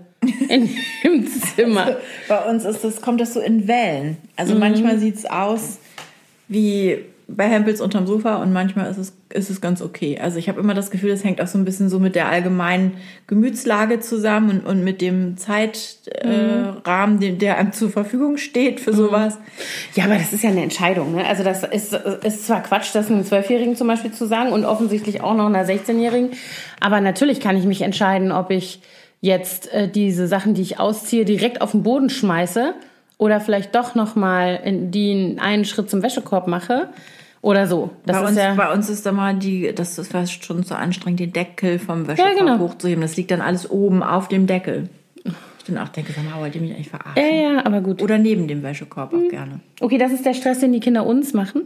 In, 0.50 0.70
Im 1.04 1.28
Zimmer. 1.28 1.98
Bei 2.28 2.50
uns 2.50 2.66
ist 2.66 2.84
das, 2.84 3.02
kommt 3.02 3.22
das 3.22 3.34
so 3.34 3.40
in 3.40 3.68
Wellen. 3.68 4.18
Also 4.36 4.56
manchmal 4.56 5.00
sieht 5.00 5.16
es 5.16 5.26
aus 5.26 5.78
wie 6.50 7.06
bei 7.36 7.48
Hempels 7.48 7.80
unterm 7.80 8.08
Sofa 8.08 8.38
und 8.38 8.52
manchmal 8.52 8.90
ist 8.90 8.98
es, 8.98 9.14
ist 9.32 9.50
es 9.50 9.62
ganz 9.62 9.82
okay. 9.82 10.20
Also 10.22 10.38
ich 10.38 10.50
habe 10.50 10.60
immer 10.60 10.74
das 10.74 10.90
Gefühl, 10.90 11.12
das 11.12 11.24
hängt 11.24 11.42
auch 11.42 11.48
so 11.48 11.58
ein 11.58 11.66
bisschen 11.66 11.90
so 11.90 12.00
mit 12.00 12.16
der 12.16 12.28
allgemeinen 12.28 12.94
Gemütslage 13.28 14.00
zusammen 14.00 14.50
und, 14.50 14.66
und 14.66 14.84
mit 14.84 15.02
dem 15.02 15.38
Zeitrahmen, 15.38 16.80
äh, 16.84 16.90
Rahmen, 16.90 17.20
den, 17.20 17.38
der 17.38 17.58
einem 17.58 17.72
zur 17.72 17.90
Verfügung 17.90 18.38
steht 18.38 18.80
für 18.80 18.94
sowas. 18.94 19.38
Ja, 19.94 20.06
aber 20.06 20.16
das 20.16 20.34
ist 20.34 20.44
ja 20.44 20.50
eine 20.50 20.64
Entscheidung. 20.64 21.16
Ne? 21.16 21.26
Also 21.26 21.44
das 21.44 21.64
ist, 21.64 21.94
ist 21.94 22.48
zwar 22.48 22.64
Quatsch, 22.64 22.90
das 22.94 23.12
einem 23.12 23.24
Zwölfjährigen 23.24 23.76
zum 23.76 23.88
Beispiel 23.88 24.12
zu 24.12 24.26
sagen 24.26 24.52
und 24.52 24.66
offensichtlich 24.66 25.22
auch 25.22 25.36
noch 25.36 25.46
einer 25.46 25.66
16-Jährigen. 25.66 26.32
Aber 26.80 27.00
natürlich 27.00 27.40
kann 27.40 27.56
ich 27.56 27.66
mich 27.66 27.84
entscheiden, 27.84 28.32
ob 28.32 28.50
ich 28.50 28.82
jetzt 29.22 29.72
äh, 29.74 29.88
diese 29.88 30.28
Sachen, 30.28 30.54
die 30.56 30.62
ich 30.62 30.80
ausziehe, 30.80 31.26
direkt 31.26 31.62
auf 31.62 31.72
den 31.72 31.84
Boden 31.84 32.10
schmeiße 32.10 32.74
oder 33.20 33.40
vielleicht 33.40 33.76
doch 33.76 33.94
noch 33.94 34.16
mal 34.16 34.60
in 34.64 34.90
die 34.90 35.36
einen 35.40 35.66
Schritt 35.66 35.92
zum 35.92 36.02
Wäschekorb 36.02 36.48
mache 36.48 36.90
oder 37.42 37.68
so. 37.68 37.92
Das 38.06 38.18
bei, 38.18 38.28
uns, 38.28 38.38
ja 38.38 38.54
bei 38.56 38.74
uns 38.74 38.90
ist 38.90 39.06
da 39.06 39.12
mal 39.12 39.36
die, 39.36 39.74
das 39.76 40.00
ist 40.00 40.12
fast 40.12 40.44
schon 40.44 40.64
zu 40.64 40.76
anstrengend, 40.76 41.20
den 41.20 41.34
Deckel 41.34 41.78
vom 41.78 42.08
Wäschekorb 42.08 42.38
genau. 42.38 42.60
hochzuheben. 42.60 43.02
Das 43.02 43.16
liegt 43.18 43.30
dann 43.30 43.42
alles 43.42 43.70
oben 43.70 44.02
auf 44.02 44.30
dem 44.30 44.48
Deckel. 44.48 44.90
Ich 45.26 45.66
dann 45.66 45.78
auch 45.78 45.90
denke, 45.90 46.14
sag 46.14 46.24
mal, 46.24 46.40
wollt 46.40 46.56
ihr 46.56 46.62
mich 46.62 46.74
eigentlich 46.74 46.90
verarschen? 46.90 47.22
ja, 47.22 47.54
ja, 47.54 47.66
aber 47.66 47.82
gut. 47.82 48.02
Oder 48.02 48.18
neben 48.18 48.48
dem 48.48 48.64
Wäschekorb 48.64 49.14
auch 49.14 49.30
gerne. 49.30 49.60
Okay, 49.82 49.98
das 49.98 50.14
ist 50.14 50.26
der 50.26 50.34
Stress, 50.34 50.60
den 50.60 50.72
die 50.72 50.80
Kinder 50.80 51.06
uns 51.06 51.34
machen. 51.34 51.64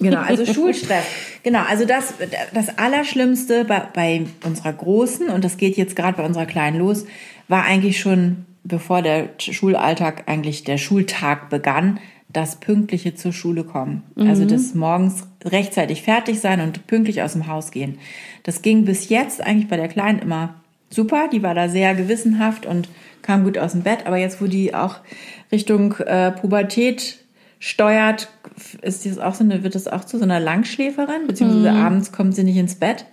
Genau, 0.00 0.20
also 0.20 0.46
Schulstress. 0.52 1.04
Genau, 1.42 1.60
also 1.68 1.84
das, 1.84 2.14
das 2.54 2.78
Allerschlimmste 2.78 3.64
bei, 3.66 3.82
bei 3.94 4.26
unserer 4.44 4.72
Großen, 4.72 5.28
und 5.28 5.44
das 5.44 5.58
geht 5.58 5.76
jetzt 5.76 5.96
gerade 5.96 6.16
bei 6.16 6.24
unserer 6.24 6.46
Kleinen 6.46 6.78
los, 6.78 7.04
war 7.46 7.64
eigentlich 7.64 8.00
schon, 8.00 8.46
bevor 8.64 9.02
der 9.02 9.30
Schulalltag, 9.38 10.24
eigentlich 10.26 10.64
der 10.64 10.78
Schultag 10.78 11.50
begann, 11.50 12.00
das 12.30 12.56
pünktliche 12.56 13.14
zur 13.14 13.32
Schule 13.32 13.64
kommen. 13.64 14.02
Also 14.28 14.44
das 14.44 14.74
morgens 14.74 15.26
rechtzeitig 15.44 16.02
fertig 16.02 16.40
sein 16.40 16.60
und 16.60 16.86
pünktlich 16.86 17.22
aus 17.22 17.32
dem 17.32 17.46
Haus 17.46 17.70
gehen. 17.70 17.98
Das 18.42 18.60
ging 18.60 18.84
bis 18.84 19.08
jetzt 19.08 19.40
eigentlich 19.40 19.68
bei 19.68 19.76
der 19.76 19.88
Kleinen 19.88 20.18
immer 20.18 20.54
super. 20.90 21.28
Die 21.32 21.42
war 21.42 21.54
da 21.54 21.68
sehr 21.68 21.94
gewissenhaft 21.94 22.66
und 22.66 22.88
kam 23.22 23.44
gut 23.44 23.56
aus 23.56 23.72
dem 23.72 23.82
Bett. 23.82 24.06
Aber 24.06 24.18
jetzt, 24.18 24.42
wo 24.42 24.46
die 24.46 24.74
auch 24.74 24.96
Richtung 25.50 25.94
äh, 25.98 26.30
Pubertät 26.32 27.18
steuert, 27.60 28.28
ist 28.82 29.06
das 29.06 29.18
auch 29.18 29.34
so 29.34 29.44
eine, 29.44 29.62
wird 29.62 29.74
das 29.74 29.88
auch 29.88 30.04
zu 30.04 30.18
so 30.18 30.24
einer 30.24 30.40
Langschläferin, 30.40 31.26
beziehungsweise 31.26 31.72
abends 31.72 32.12
kommt 32.12 32.34
sie 32.34 32.44
nicht 32.44 32.56
ins 32.56 32.76
Bett. 32.76 33.06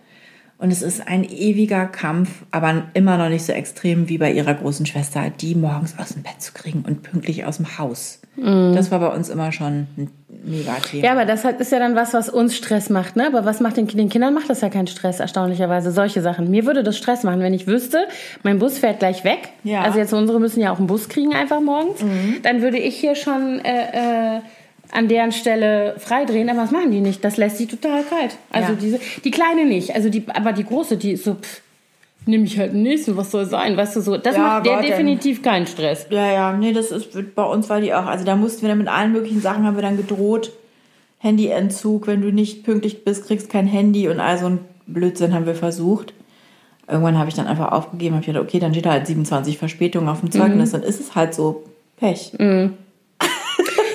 Und 0.57 0.71
es 0.71 0.81
ist 0.81 1.07
ein 1.07 1.23
ewiger 1.23 1.85
Kampf, 1.85 2.29
aber 2.51 2.83
immer 2.93 3.17
noch 3.17 3.29
nicht 3.29 3.45
so 3.45 3.51
extrem 3.51 4.07
wie 4.07 4.17
bei 4.17 4.31
ihrer 4.31 4.53
großen 4.53 4.85
Schwester, 4.85 5.29
die 5.29 5.53
morgens 5.53 5.99
aus 5.99 6.09
dem 6.09 6.23
Bett 6.23 6.41
zu 6.41 6.53
kriegen 6.53 6.83
und 6.87 7.03
pünktlich 7.03 7.45
aus 7.45 7.57
dem 7.57 7.77
Haus. 7.77 8.21
Das 8.37 8.91
war 8.91 8.99
bei 8.99 9.07
uns 9.07 9.29
immer 9.29 9.53
schon 9.53 9.87
ein 9.97 10.11
mega 10.43 10.73
Thema. 10.75 11.05
Ja, 11.05 11.11
aber 11.13 11.23
das 11.25 11.45
ist 11.45 11.71
ja 11.71 11.79
dann 11.79 11.95
was, 11.95 12.13
was 12.13 12.27
uns 12.27 12.55
Stress 12.55 12.89
macht, 12.89 13.15
ne? 13.15 13.27
Aber 13.27 13.45
was 13.45 13.61
macht 13.61 13.77
den, 13.77 13.87
den 13.87 14.09
Kindern 14.09 14.33
macht 14.33 14.49
das 14.49 14.59
ja 14.59 14.69
keinen 14.69 14.87
Stress, 14.87 15.21
erstaunlicherweise. 15.21 15.91
Solche 15.91 16.21
Sachen. 16.21 16.51
Mir 16.51 16.65
würde 16.65 16.83
das 16.83 16.97
Stress 16.97 17.23
machen, 17.23 17.39
wenn 17.39 17.53
ich 17.53 17.65
wüsste, 17.65 18.07
mein 18.43 18.59
Bus 18.59 18.77
fährt 18.77 18.99
gleich 18.99 19.23
weg. 19.23 19.49
Ja. 19.63 19.81
Also 19.81 19.99
jetzt 19.99 20.13
unsere 20.13 20.41
müssen 20.41 20.59
ja 20.59 20.73
auch 20.73 20.79
einen 20.79 20.87
Bus 20.87 21.07
kriegen 21.07 21.33
einfach 21.33 21.61
morgens. 21.61 22.03
Dann 22.43 22.61
würde 22.61 22.77
ich 22.77 22.97
hier 22.97 23.15
schon 23.15 23.59
äh, 23.63 24.37
äh, 24.37 24.41
an 24.95 25.07
deren 25.07 25.31
Stelle 25.31 25.95
freidrehen, 25.99 26.49
aber 26.49 26.59
was 26.59 26.71
machen 26.71 26.91
die 26.91 27.01
nicht? 27.01 27.23
Das 27.23 27.37
lässt 27.37 27.57
sie 27.57 27.67
total 27.67 28.03
kalt. 28.03 28.37
Also 28.51 28.73
Ja. 28.73 28.77
diese, 28.79 28.99
die 29.23 29.31
kleine 29.31 29.65
nicht, 29.65 29.93
also 29.95 30.09
die, 30.09 30.23
aber 30.33 30.53
die 30.53 30.63
große, 30.63 30.97
die 30.97 31.11
ist 31.11 31.23
so, 31.25 31.35
pff, 31.35 31.61
nehme 32.25 32.45
ich 32.45 32.57
halt 32.57 32.73
den 32.73 32.83
nächsten, 32.83 33.15
was 33.17 33.31
soll 33.31 33.45
sein, 33.45 33.77
weißt 33.77 33.95
du 33.97 34.01
so. 34.01 34.17
Das 34.17 34.35
Ja, 34.35 34.41
macht 34.41 34.65
der 34.65 34.81
definitiv 34.81 35.43
keinen 35.43 35.67
Stress. 35.67 36.07
Ja, 36.09 36.31
ja, 36.31 36.53
nee, 36.53 36.73
das 36.73 36.91
ist 36.91 37.35
bei 37.35 37.43
uns 37.43 37.69
war 37.69 37.81
die 37.81 37.93
auch. 37.93 38.05
Also 38.05 38.25
da 38.25 38.35
mussten 38.35 38.63
wir 38.63 38.69
dann 38.69 38.79
mit 38.79 38.87
allen 38.87 39.11
möglichen 39.11 39.41
Sachen 39.41 39.65
haben 39.65 39.75
wir 39.75 39.83
dann 39.83 39.97
gedroht. 39.97 40.51
Handyentzug, 41.21 42.07
wenn 42.07 42.21
du 42.21 42.31
nicht 42.31 42.63
pünktlich 42.63 43.03
bist, 43.03 43.25
kriegst 43.27 43.49
kein 43.49 43.67
Handy 43.67 44.09
und 44.09 44.19
all 44.19 44.37
so 44.37 44.47
ein 44.47 44.59
Blödsinn 44.87 45.33
haben 45.33 45.45
wir 45.45 45.55
versucht. 45.55 46.13
Irgendwann 46.87 47.17
habe 47.17 47.29
ich 47.29 47.35
dann 47.35 47.47
einfach 47.47 47.71
aufgegeben, 47.71 48.15
habe 48.15 48.25
gedacht, 48.25 48.43
okay, 48.43 48.59
dann 48.59 48.71
steht 48.73 48.85
da 48.85 48.91
halt 48.91 49.07
27 49.07 49.57
Verspätungen 49.57 50.07
auf 50.07 50.19
dem 50.19 50.29
Zeugnis, 50.31 50.71
dann 50.71 50.83
ist 50.83 50.99
es 50.99 51.15
halt 51.15 51.33
so 51.33 51.63
Pech. 51.97 52.33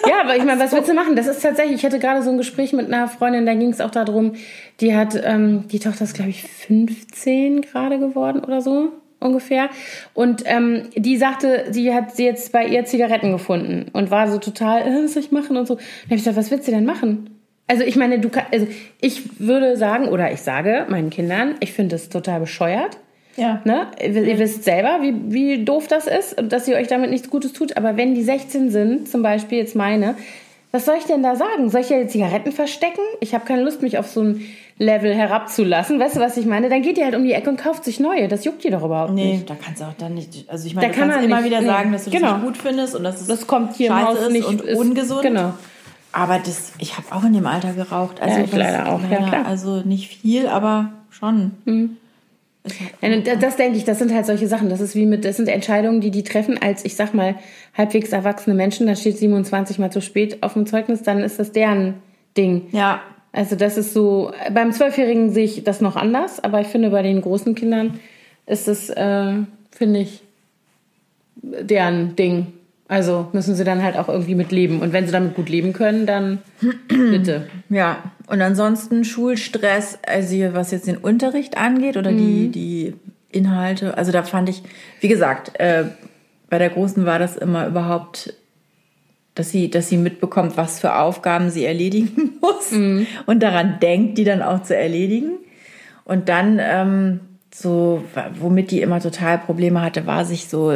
Ja, 0.09 0.23
aber 0.23 0.37
ich 0.37 0.45
meine, 0.45 0.61
was 0.61 0.73
willst 0.73 0.89
du 0.89 0.95
machen? 0.95 1.17
Das 1.17 1.27
ist 1.27 1.43
tatsächlich, 1.43 1.77
ich 1.77 1.85
hatte 1.85 1.99
gerade 1.99 2.23
so 2.23 2.31
ein 2.31 2.39
Gespräch 2.39 2.73
mit 2.73 2.87
einer 2.87 3.09
Freundin, 3.09 3.47
da 3.47 3.55
ging 3.55 3.71
es 3.71 3.81
auch 3.81 3.91
darum, 3.91 4.35
die 4.81 4.95
hat, 4.95 5.21
ähm, 5.23 5.69
die 5.69 5.79
Tochter 5.79 6.05
ist, 6.05 6.15
glaube 6.15 6.31
ich, 6.31 6.43
15 6.43 7.63
gerade 7.63 7.99
geworden 7.99 8.43
oder 8.45 8.61
so 8.61 8.93
ungefähr. 9.21 9.69
Und 10.15 10.43
ähm, 10.47 10.89
die 10.97 11.17
sagte, 11.17 11.67
sie 11.71 11.95
hat 11.95 12.17
sie 12.17 12.25
jetzt 12.25 12.53
bei 12.53 12.67
ihr 12.67 12.85
Zigaretten 12.85 13.33
gefunden 13.33 13.87
und 13.93 14.11
war 14.11 14.31
so 14.31 14.39
total, 14.39 14.83
äh, 14.83 15.05
was 15.05 15.13
soll 15.13 15.23
ich 15.23 15.31
machen 15.31 15.57
und 15.57 15.67
so. 15.67 15.75
Dann 15.75 15.85
habe 16.05 16.15
ich 16.15 16.21
gesagt, 16.21 16.37
was 16.37 16.51
willst 16.51 16.67
du 16.67 16.73
denn 16.73 16.87
machen? 16.87 17.37
Also 17.67 17.85
ich 17.85 17.95
meine, 17.95 18.19
du 18.19 18.31
kann, 18.31 18.47
also 18.51 18.67
ich 19.01 19.39
würde 19.39 19.77
sagen, 19.77 20.09
oder 20.09 20.33
ich 20.33 20.41
sage 20.41 20.87
meinen 20.89 21.11
Kindern, 21.11 21.55
ich 21.61 21.73
finde 21.73 21.97
es 21.97 22.09
total 22.09 22.41
bescheuert. 22.41 22.99
Ja. 23.37 23.61
Ne? 23.65 23.87
Ihr, 24.03 24.23
ihr 24.25 24.39
wisst 24.39 24.65
selber, 24.65 24.99
wie, 25.03 25.15
wie 25.33 25.65
doof 25.65 25.87
das 25.89 26.07
ist 26.07 26.39
und 26.39 26.53
dass 26.53 26.67
ihr 26.69 26.77
euch 26.77 26.89
damit 26.89 27.11
nichts 27.11 27.31
Gutes 27.31 27.53
tut. 27.53 27.77
Aber 27.77 27.97
wenn 27.97 28.15
die 28.15 28.23
16 28.23 28.71
sind, 28.71 29.09
zum 29.09 29.23
Beispiel 29.23 29.59
jetzt 29.59 29.77
meine, 29.77 30.15
was 30.73 30.85
soll 30.85 30.97
ich 30.99 31.05
denn 31.05 31.23
da 31.23 31.35
sagen? 31.37 31.69
Soll 31.71 31.81
ich 31.81 31.91
ja 31.91 32.01
die 32.01 32.07
Zigaretten 32.09 32.53
verstecken? 32.53 33.01
Ich 33.21 33.35
habe 33.35 33.45
keine 33.45 33.63
Lust, 33.63 33.83
mich 33.83 33.99
auf 33.99 34.09
so 34.09 34.23
ein 34.23 34.43
Level 34.79 35.15
herabzulassen. 35.15 35.99
Weißt 35.99 36.17
du, 36.17 36.21
was 36.21 36.37
ich 36.37 36.47
meine? 36.47 36.69
Dann 36.69 36.83
geht 36.83 36.97
ihr 36.97 37.05
halt 37.05 37.15
um 37.15 37.25
die 37.25 37.33
Ecke 37.33 37.51
und 37.51 37.57
kauft 37.61 37.85
sich 37.85 37.99
neue. 38.01 38.29
Das 38.29 38.45
juckt 38.45 38.65
ihr 38.65 38.71
doch 38.71 38.85
überhaupt 38.85 39.13
Nee, 39.13 39.33
nicht. 39.33 39.51
da 39.51 39.55
kannst 39.55 39.81
du 39.81 39.85
auch 39.85 39.95
dann 39.99 40.15
nicht. 40.15 40.45
Also 40.49 40.67
ich 40.67 40.75
meine, 40.75 40.87
Da 40.89 40.93
du 40.93 40.99
kann 40.99 41.09
kannst 41.11 41.17
man 41.23 41.25
immer 41.31 41.37
nicht, 41.43 41.51
wieder 41.51 41.61
nee. 41.61 41.67
sagen, 41.67 41.93
dass 41.93 42.05
du 42.05 42.11
das 42.11 42.21
Genau. 42.21 42.35
nicht 42.37 42.45
gut 42.47 42.57
findest 42.57 42.95
und 42.95 43.05
dass 43.05 43.21
es 43.21 43.27
Das 43.27 43.47
kommt 43.47 43.77
hier 43.77 43.89
im 43.89 43.93
scheiße 43.95 44.07
Haus 44.07 44.19
ist 44.27 44.33
nicht- 44.33 44.47
und 44.47 44.61
ist- 44.63 44.79
ungesund. 44.79 45.23
genau. 45.23 45.55
Aber 46.13 46.39
das, 46.39 46.73
ich 46.79 46.97
habe 46.97 47.07
auch 47.15 47.25
in 47.25 47.33
dem 47.35 47.47
Alter 47.47 47.73
geraucht. 47.73 48.21
Also 48.23 48.39
Ja, 48.39 48.45
ich 48.45 48.53
leider 48.53 48.89
auch, 48.93 49.01
ja, 49.11 49.19
klar. 49.29 49.47
Also 49.47 49.83
nicht 49.83 50.09
viel, 50.21 50.47
aber 50.47 50.91
schon. 51.11 51.53
Und 51.67 51.99
das, 53.01 53.39
das 53.39 53.57
denke 53.57 53.77
ich, 53.79 53.85
das 53.85 53.99
sind 53.99 54.13
halt 54.15 54.27
solche 54.27 54.47
Sachen. 54.47 54.69
Das 54.69 54.81
ist 54.81 54.95
wie 54.95 55.07
mit, 55.07 55.25
das 55.25 55.37
sind 55.37 55.49
Entscheidungen, 55.49 56.01
die 56.01 56.11
die 56.11 56.23
treffen 56.23 56.59
als, 56.61 56.85
ich 56.85 56.97
sag 56.97 57.15
mal, 57.15 57.37
halbwegs 57.77 58.11
erwachsene 58.11 58.55
Menschen. 58.55 58.87
Da 58.87 58.97
steht 58.97 59.19
27 59.19 59.79
mal 59.79 59.91
zu 59.91 60.01
spät 60.01 60.43
auf 60.43 60.55
dem 60.55 60.67
Zeugnis, 60.67 61.03
dann 61.03 61.21
ist 61.21 61.39
das 61.39 61.53
deren 61.53 61.95
Ding. 62.37 62.69
Ja, 62.73 63.03
Also 63.33 63.57
das 63.57 63.77
ist 63.77 63.93
so, 63.93 64.33
beim 64.53 64.73
Zwölfjährigen 64.73 65.31
sehe 65.31 65.45
ich 65.45 65.65
das 65.65 65.81
noch 65.81 65.97
anders, 65.97 66.43
aber 66.43 66.61
ich 66.61 66.67
finde, 66.67 66.91
bei 66.91 67.03
den 67.03 67.21
großen 67.21 67.55
Kindern 67.55 68.01
ist 68.47 68.69
es, 68.69 68.91
äh, 68.91 69.35
finde 69.71 70.01
ich, 70.01 70.23
deren 71.43 72.17
Ding. 72.17 72.49
Also 72.91 73.29
müssen 73.33 73.55
sie 73.55 73.63
dann 73.63 73.85
halt 73.85 73.97
auch 73.97 74.09
irgendwie 74.09 74.35
mit 74.35 74.51
leben. 74.51 74.81
Und 74.81 74.93
wenn 74.93 75.07
sie 75.07 75.13
damit 75.13 75.37
gut 75.37 75.49
leben 75.49 75.73
können, 75.73 76.07
dann 76.07 76.39
bitte. 76.89 77.47
ja. 77.69 78.03
Und 78.27 78.43
ansonsten 78.43 79.05
Schulstress, 79.05 80.01
also 80.05 80.35
hier, 80.35 80.55
was 80.55 80.73
jetzt 80.73 80.89
den 80.89 80.97
Unterricht 80.97 81.57
angeht 81.57 81.97
oder 81.97 82.11
die, 82.11 82.49
die 82.49 82.95
Inhalte. 83.31 83.97
Also 83.97 84.11
da 84.11 84.25
fand 84.25 84.49
ich, 84.49 84.65
wie 84.99 85.07
gesagt, 85.07 85.53
äh, 85.61 85.85
bei 86.49 86.59
der 86.59 86.71
Großen 86.71 87.07
war 87.07 87.21
das 87.21 87.37
immer 87.37 87.69
überhaupt, 87.69 88.35
dass 89.37 89.51
sie, 89.51 89.71
dass 89.71 89.89
sie 89.89 89.97
mitbekommt, 89.97 90.57
was 90.57 90.81
für 90.81 90.97
Aufgaben 90.97 91.51
sie 91.51 91.65
erledigen 91.65 92.33
muss 92.41 92.73
und 93.27 93.41
daran 93.41 93.79
denkt, 93.81 94.19
die 94.19 94.25
dann 94.25 94.43
auch 94.43 94.65
zu 94.65 94.77
erledigen. 94.77 95.39
Und 96.05 96.29
dann 96.29 96.59
ähm, 96.61 97.21
so, 97.55 98.03
womit 98.39 98.73
die 98.73 98.81
immer 98.81 99.01
total 99.01 99.39
Probleme 99.39 99.81
hatte, 99.81 100.07
war 100.07 100.25
sich 100.25 100.49
so 100.49 100.73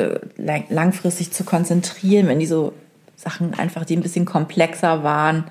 langfristig 0.68 1.32
zu 1.32 1.44
konzentrieren, 1.44 2.28
wenn 2.28 2.38
die 2.38 2.46
so 2.46 2.72
Sachen 3.16 3.54
einfach, 3.54 3.84
die 3.84 3.96
ein 3.96 4.02
bisschen 4.02 4.24
komplexer 4.24 5.02
waren, 5.02 5.44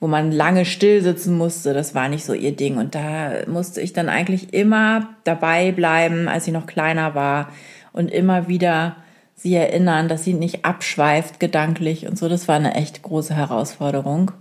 wo 0.00 0.06
man 0.06 0.32
lange 0.32 0.64
still 0.64 1.02
sitzen 1.02 1.36
musste, 1.36 1.74
das 1.74 1.94
war 1.94 2.08
nicht 2.08 2.24
so 2.24 2.32
ihr 2.32 2.56
Ding. 2.56 2.78
Und 2.78 2.94
da 2.94 3.32
musste 3.46 3.80
ich 3.80 3.92
dann 3.92 4.08
eigentlich 4.08 4.54
immer 4.54 5.08
dabei 5.24 5.72
bleiben, 5.72 6.28
als 6.28 6.46
sie 6.46 6.52
noch 6.52 6.66
kleiner 6.66 7.14
war 7.14 7.50
und 7.92 8.10
immer 8.10 8.48
wieder 8.48 8.96
sie 9.34 9.54
erinnern, 9.54 10.08
dass 10.08 10.24
sie 10.24 10.34
nicht 10.34 10.64
abschweift 10.64 11.40
gedanklich 11.40 12.06
und 12.06 12.18
so. 12.18 12.28
Das 12.28 12.48
war 12.48 12.56
eine 12.56 12.74
echt 12.74 13.02
große 13.02 13.34
Herausforderung. 13.34 14.32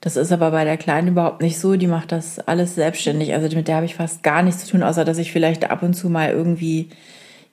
Das 0.00 0.16
ist 0.16 0.32
aber 0.32 0.50
bei 0.50 0.64
der 0.64 0.76
Kleinen 0.76 1.08
überhaupt 1.08 1.40
nicht 1.40 1.58
so. 1.58 1.76
Die 1.76 1.86
macht 1.86 2.12
das 2.12 2.38
alles 2.38 2.74
selbstständig. 2.74 3.32
Also 3.32 3.56
mit 3.56 3.68
der 3.68 3.76
habe 3.76 3.86
ich 3.86 3.94
fast 3.94 4.22
gar 4.22 4.42
nichts 4.42 4.64
zu 4.64 4.72
tun, 4.72 4.82
außer 4.82 5.04
dass 5.04 5.18
ich 5.18 5.32
vielleicht 5.32 5.70
ab 5.70 5.82
und 5.82 5.94
zu 5.94 6.10
mal 6.10 6.30
irgendwie 6.30 6.90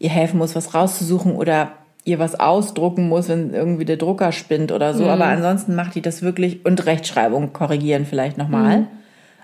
ihr 0.01 0.09
helfen 0.09 0.37
muss, 0.39 0.55
was 0.55 0.73
rauszusuchen 0.73 1.35
oder 1.35 1.73
ihr 2.03 2.17
was 2.17 2.39
ausdrucken 2.39 3.07
muss, 3.07 3.29
wenn 3.29 3.53
irgendwie 3.53 3.85
der 3.85 3.97
Drucker 3.97 4.31
spinnt 4.31 4.71
oder 4.71 4.95
so. 4.95 5.05
Aber 5.05 5.25
ansonsten 5.25 5.75
macht 5.75 5.93
die 5.93 6.01
das 6.01 6.23
wirklich 6.23 6.65
und 6.65 6.85
Rechtschreibung 6.87 7.53
korrigieren 7.53 8.07
vielleicht 8.07 8.37
nochmal. 8.37 8.87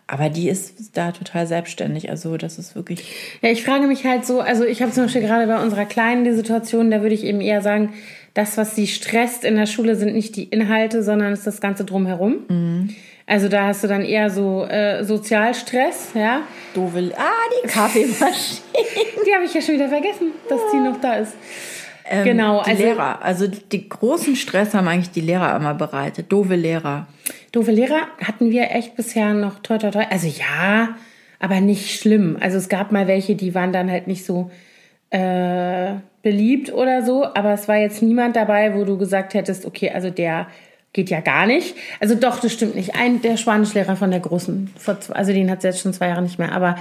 Aber 0.08 0.30
die 0.30 0.50
ist 0.50 0.98
da 0.98 1.12
total 1.12 1.46
selbstständig. 1.46 2.10
Also 2.10 2.38
das 2.38 2.58
ist 2.58 2.76
wirklich. 2.76 3.14
Ja, 3.42 3.52
ich 3.52 3.64
frage 3.64 3.88
mich 3.88 4.06
halt 4.06 4.26
so, 4.26 4.40
also 4.40 4.64
ich 4.64 4.82
habe 4.82 4.92
zum 4.92 5.04
Beispiel 5.04 5.22
gerade 5.22 5.46
bei 5.46 5.62
unserer 5.62 5.86
Kleinen 5.86 6.24
die 6.24 6.34
Situation, 6.34 6.90
da 6.90 7.02
würde 7.02 7.14
ich 7.14 7.26
eben 7.26 7.42
eher 7.42 7.62
sagen, 7.62 7.94
das, 8.34 8.58
was 8.58 8.76
sie 8.76 8.88
stresst 8.88 9.44
in 9.44 9.56
der 9.56 9.66
Schule, 9.66 9.96
sind 9.96 10.14
nicht 10.14 10.36
die 10.36 10.46
Inhalte, 10.46 11.04
sondern 11.04 11.34
ist 11.34 11.46
das 11.46 11.62
Ganze 11.62 11.86
drumherum. 11.86 12.90
Also 13.30 13.50
da 13.50 13.68
hast 13.68 13.84
du 13.84 13.88
dann 13.90 14.04
eher 14.04 14.30
so 14.30 14.66
äh, 14.66 15.04
Sozialstress, 15.04 16.12
ja. 16.16 16.42
Doofe. 16.74 17.12
Ah, 17.18 17.24
die 17.64 17.68
Kaffeemaschine. 17.68 18.62
Die 19.26 19.34
habe 19.36 19.44
ich 19.44 19.54
ja 19.54 19.62
schon 19.62 19.76
wieder 19.76 19.90
vergessen, 19.90 20.32
dass 20.48 20.62
die 20.72 20.78
noch 20.78 21.02
da 21.02 21.16
ist. 21.16 21.34
genau, 22.24 22.60
Ähm, 22.60 22.64
Die 22.66 22.70
also 22.72 22.84
Lehrer. 22.84 23.22
Also 23.22 23.48
die 23.48 23.90
großen 23.90 24.36
Stress 24.38 24.74
haben 24.74 24.88
eigentlich 24.88 25.12
die 25.12 25.20
Lehrer 25.22 25.56
immer 25.58 25.74
bereitet. 25.74 26.32
Doofe 26.32 26.56
Lehrer. 26.56 27.08
doofe 27.52 27.72
Lehrer 27.72 28.08
hatten 28.26 28.50
wir 28.50 28.72
echt 28.72 28.96
bisher 28.96 29.34
noch 29.34 29.60
toi 29.60 29.78
toi 29.78 29.92
toi. 29.92 30.06
Also 30.10 30.28
ja, 30.28 30.96
aber 31.40 31.60
nicht 31.60 32.00
schlimm. 32.00 32.38
Also 32.40 32.58
es 32.58 32.70
gab 32.70 32.94
mal 32.94 33.08
welche, 33.08 33.36
die 33.36 33.54
waren 33.54 33.74
dann 33.74 33.92
halt 33.92 34.08
nicht 34.08 34.26
so 34.26 34.50
äh, 35.10 35.96
beliebt 36.22 36.72
oder 36.72 37.04
so, 37.04 37.26
aber 37.26 37.52
es 37.54 37.68
war 37.68 37.76
jetzt 37.78 38.02
niemand 38.02 38.38
dabei, 38.38 38.74
wo 38.76 38.86
du 38.86 38.98
gesagt 38.98 39.34
hättest, 39.34 39.66
okay, 39.66 39.90
also 39.94 40.10
der 40.10 40.48
geht 40.98 41.10
ja 41.12 41.22
gar 41.22 41.46
nicht. 41.46 41.76
Also 42.00 42.16
doch, 42.16 42.40
das 42.40 42.52
stimmt 42.52 42.74
nicht. 42.76 42.96
Ein 42.96 43.22
der 43.22 43.38
Spanischlehrer 43.38 43.96
von 43.96 44.10
der 44.10 44.20
großen, 44.20 44.72
zwei- 44.80 44.96
also 45.14 45.32
den 45.32 45.50
hat 45.52 45.62
sie 45.62 45.68
jetzt 45.68 45.80
schon 45.80 45.94
zwei 45.94 46.08
Jahre 46.08 46.24
nicht 46.24 46.40
mehr, 46.40 46.52
aber 46.52 46.76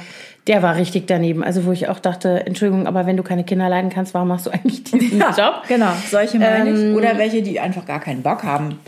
der 0.47 0.63
war 0.63 0.77
richtig 0.77 1.07
daneben. 1.07 1.45
Also 1.45 1.67
wo 1.67 1.73
ich 1.73 1.89
auch 1.91 1.99
dachte, 1.99 2.47
Entschuldigung, 2.47 2.87
aber 2.87 3.05
wenn 3.07 3.17
du 3.19 3.23
keine 3.23 3.45
Kinder 3.45 3.69
leiden 3.69 3.91
kannst, 3.91 4.15
warum 4.15 4.29
machst 4.29 4.47
du 4.47 4.51
eigentlich 4.55 4.85
diesen 4.85 5.21
Job? 5.21 5.63
Genau, 5.69 5.91
solche 6.11 6.39
meine 6.39 6.71
Ähm, 6.71 6.91
ich. 6.93 6.97
Oder 6.97 7.19
welche, 7.19 7.43
die 7.43 7.61
einfach 7.61 7.85
gar 7.85 8.01
keinen 8.01 8.23
Bock 8.23 8.43
haben. 8.43 8.79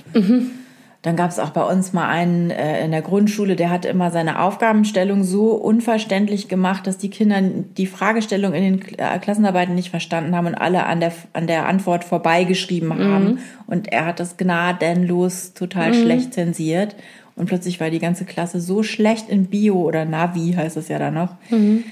Dann 1.03 1.15
gab 1.15 1.31
es 1.31 1.39
auch 1.39 1.51
bei 1.51 1.63
uns 1.63 1.93
mal 1.93 2.09
einen 2.09 2.51
äh, 2.51 2.85
in 2.85 2.91
der 2.91 3.03
Grundschule, 3.03 3.55
der 3.55 3.71
hat 3.71 3.85
immer 3.85 4.11
seine 4.11 4.41
Aufgabenstellung 4.43 5.23
so 5.23 5.53
unverständlich 5.53 6.49
gemacht, 6.49 6.89
dass 6.89 6.99
die 6.99 7.09
Kinder 7.09 7.41
die 7.41 7.87
Fragestellung 7.87 8.53
in 8.53 8.63
den 8.65 8.81
Kl- 8.81 8.99
äh, 8.99 9.19
Klassenarbeiten 9.21 9.77
nicht 9.77 9.91
verstanden 9.91 10.35
haben 10.35 10.49
und 10.49 10.57
alle 10.57 10.87
an 10.87 10.99
der, 10.99 11.13
an 11.35 11.47
der 11.47 11.67
Antwort 11.67 12.03
vorbeigeschrieben 12.03 12.91
haben. 12.99 13.39
Und 13.69 13.93
er 13.93 14.07
hat 14.07 14.19
das 14.19 14.37
gnadenlos 14.37 15.55
total 15.55 15.95
schlecht 15.95 16.35
zensiert. 16.35 16.97
Und 17.37 17.47
plötzlich 17.47 17.79
war 17.79 17.91
die 17.91 18.01
ganze 18.01 18.25
Klasse 18.25 18.61
so 18.61 18.83
schlecht 18.83 19.29
in 19.29 19.47
Bio 19.47 19.77
oder 19.77 20.05
Navi 20.05 20.55
heißt 20.57 20.77
es 20.77 20.89
ja 20.89 20.99
dann 20.99 21.15
noch. 21.15 21.37
Ähm, 21.53 21.85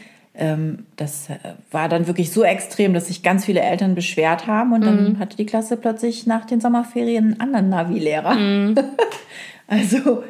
das 0.96 1.30
äh, 1.30 1.38
war 1.70 1.88
dann 1.88 2.06
wirklich 2.06 2.30
so 2.30 2.44
extrem, 2.44 2.92
dass 2.92 3.08
sich 3.08 3.22
ganz 3.22 3.44
viele 3.44 3.60
Eltern 3.60 3.94
beschwert 3.94 4.46
haben 4.46 4.72
und 4.72 4.84
dann 4.84 5.18
hatte 5.18 5.36
die 5.36 5.46
Klasse 5.46 5.76
plötzlich 5.76 6.26
nach 6.26 6.44
den 6.44 6.60
Sommerferien 6.60 7.32
einen 7.32 7.40
anderen 7.40 7.68
Navi-Lehrer. 7.70 8.36
also 9.66 10.24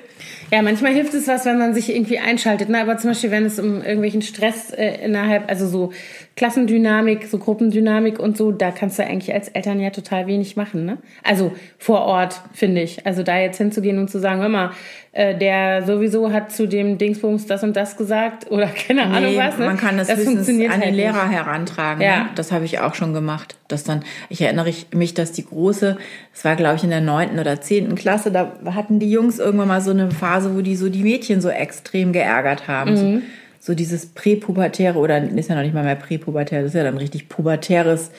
Ja, 0.52 0.62
manchmal 0.62 0.92
hilft 0.92 1.14
es 1.14 1.26
was, 1.28 1.44
wenn 1.44 1.58
man 1.58 1.74
sich 1.74 1.94
irgendwie 1.94 2.18
einschaltet. 2.18 2.68
Ne? 2.68 2.80
Aber 2.80 2.96
zum 2.98 3.10
Beispiel, 3.10 3.30
wenn 3.30 3.44
es 3.44 3.58
um 3.58 3.82
irgendwelchen 3.82 4.22
Stress 4.22 4.70
äh, 4.70 5.04
innerhalb, 5.04 5.48
also 5.50 5.66
so 5.66 5.92
Klassendynamik, 6.36 7.26
so 7.26 7.38
Gruppendynamik 7.38 8.18
und 8.18 8.36
so, 8.36 8.52
da 8.52 8.70
kannst 8.70 8.98
du 8.98 9.04
eigentlich 9.04 9.32
als 9.32 9.48
Eltern 9.48 9.80
ja 9.80 9.88
total 9.90 10.26
wenig 10.26 10.54
machen. 10.54 10.84
Ne? 10.84 10.98
Also 11.24 11.52
vor 11.78 12.02
Ort, 12.02 12.40
finde 12.52 12.82
ich. 12.82 13.06
Also 13.06 13.22
da 13.22 13.38
jetzt 13.38 13.56
hinzugehen 13.56 13.98
und 13.98 14.10
zu 14.10 14.18
sagen, 14.20 14.40
hör 14.40 14.50
mal, 14.50 14.70
äh, 15.12 15.34
der 15.34 15.86
sowieso 15.86 16.30
hat 16.30 16.52
zu 16.52 16.68
dem 16.68 16.98
Dingsbums 16.98 17.46
das 17.46 17.62
und 17.62 17.74
das 17.74 17.96
gesagt 17.96 18.46
oder 18.50 18.66
keine 18.66 19.04
Ahnung 19.04 19.32
nee, 19.32 19.38
was. 19.38 19.56
Ne? 19.56 19.64
man 19.64 19.78
kann 19.78 19.96
das, 19.96 20.14
höchstens 20.14 20.46
an 20.46 20.58
den 20.58 20.70
halt 20.70 20.94
Lehrer 20.94 21.28
nicht. 21.28 21.38
herantragen. 21.38 22.02
Ja. 22.02 22.24
Ne? 22.24 22.28
Das 22.34 22.52
habe 22.52 22.66
ich 22.66 22.80
auch 22.80 22.94
schon 22.94 23.14
gemacht. 23.14 23.56
Dass 23.68 23.82
dann, 23.82 24.04
ich 24.28 24.42
erinnere 24.42 24.68
ich- 24.68 24.88
mich, 24.94 25.14
dass 25.14 25.32
die 25.32 25.44
große, 25.44 25.96
das 26.34 26.44
war 26.44 26.54
glaube 26.54 26.76
ich 26.76 26.84
in 26.84 26.90
der 26.90 27.00
neunten 27.00 27.38
oder 27.38 27.62
zehnten 27.62 27.94
Klasse, 27.94 28.30
da 28.30 28.52
hatten 28.74 28.98
die 28.98 29.10
Jungs 29.10 29.38
irgendwann 29.38 29.68
mal 29.68 29.80
so 29.80 29.90
eine 29.90 30.10
Phase, 30.16 30.54
wo 30.54 30.60
die 30.60 30.76
so 30.76 30.88
die 30.88 31.02
Mädchen 31.02 31.40
so 31.40 31.48
extrem 31.48 32.12
geärgert 32.12 32.68
haben. 32.68 32.90
Mhm. 32.90 32.96
So, 32.96 33.22
so 33.60 33.74
dieses 33.74 34.06
präpubertäre 34.06 34.98
oder 34.98 35.22
ist 35.22 35.48
ja 35.48 35.54
noch 35.56 35.62
nicht 35.62 35.74
mal 35.74 35.84
mehr 35.84 35.96
präpubertär, 35.96 36.62
das 36.62 36.70
ist 36.70 36.76
ja 36.76 36.84
dann 36.84 36.98
richtig 36.98 37.28
pubertäres 37.28 38.10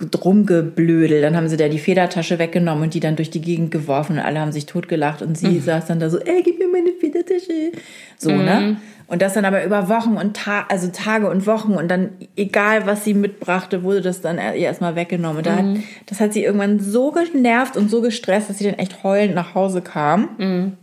Rumgeblödel. 0.00 1.22
Dann 1.22 1.36
haben 1.36 1.48
sie 1.48 1.56
da 1.56 1.68
die 1.68 1.78
Federtasche 1.78 2.38
weggenommen 2.38 2.84
und 2.84 2.94
die 2.94 3.00
dann 3.00 3.16
durch 3.16 3.30
die 3.30 3.40
Gegend 3.40 3.70
geworfen 3.70 4.18
und 4.18 4.24
alle 4.24 4.40
haben 4.40 4.52
sich 4.52 4.66
totgelacht 4.66 5.22
und 5.22 5.38
sie 5.38 5.58
saß 5.58 5.86
dann 5.86 6.00
da 6.00 6.10
so, 6.10 6.18
ey, 6.18 6.42
gib 6.42 6.58
mir 6.58 6.68
meine 6.68 6.92
Federtasche. 7.00 7.72
So, 8.18 8.30
ne? 8.30 8.76
Und 9.08 9.22
das 9.22 9.34
dann 9.34 9.44
aber 9.44 9.64
über 9.64 9.88
Wochen 9.88 10.16
und 10.16 10.36
Ta 10.36 10.66
also 10.68 10.88
Tage 10.88 11.30
und 11.30 11.46
Wochen 11.46 11.72
und 11.74 11.88
dann, 11.88 12.10
egal 12.36 12.86
was 12.86 13.04
sie 13.04 13.14
mitbrachte, 13.14 13.84
wurde 13.84 14.00
das 14.00 14.20
dann 14.20 14.36
ihr 14.36 14.54
erstmal 14.54 14.96
weggenommen. 14.96 15.38
Und 15.38 15.46
da 15.46 15.56
hat, 15.56 15.64
das 16.06 16.20
hat 16.20 16.32
sie 16.32 16.42
irgendwann 16.42 16.80
so 16.80 17.12
genervt 17.12 17.76
und 17.76 17.88
so 17.88 18.00
gestresst, 18.02 18.50
dass 18.50 18.58
sie 18.58 18.64
dann 18.64 18.74
echt 18.74 19.04
heulend 19.04 19.34
nach 19.34 19.54
Hause 19.54 19.80
kam. 19.80 20.76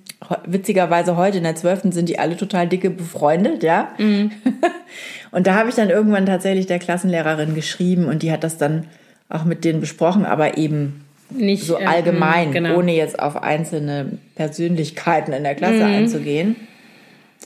Witzigerweise 0.46 1.18
heute 1.18 1.38
in 1.38 1.44
der 1.44 1.56
12. 1.56 1.94
sind 1.94 2.10
die 2.10 2.20
alle 2.20 2.38
total 2.38 2.68
dicke 2.68 2.90
befreundet, 2.90 3.64
ja. 3.64 3.90
Mhm. 3.98 4.32
und 5.32 5.48
da 5.48 5.56
habe 5.56 5.70
ich 5.70 5.76
dann 5.76 5.90
irgendwann 5.90 6.26
tatsächlich 6.26 6.68
der 6.68 6.80
Klassenlehrerin 6.80 7.56
geschrieben 7.56 8.06
und 8.06 8.24
die 8.24 8.32
hat 8.32 8.44
das 8.44 8.58
dann 8.58 8.86
auch 9.30 9.46
mit 9.46 9.66
denen 9.66 9.82
besprochen, 9.82 10.26
aber 10.26 10.58
eben 10.58 11.04
nicht 11.30 11.64
so 11.64 11.78
allgemein, 11.78 12.50
äh, 12.50 12.54
genau. 12.54 12.78
ohne 12.78 12.94
jetzt 12.94 13.20
auf 13.20 13.42
einzelne 13.42 14.18
Persönlichkeiten 14.36 15.34
in 15.34 15.44
der 15.44 15.56
Klasse 15.56 15.76
mhm. 15.76 15.94
einzugehen. 15.94 16.56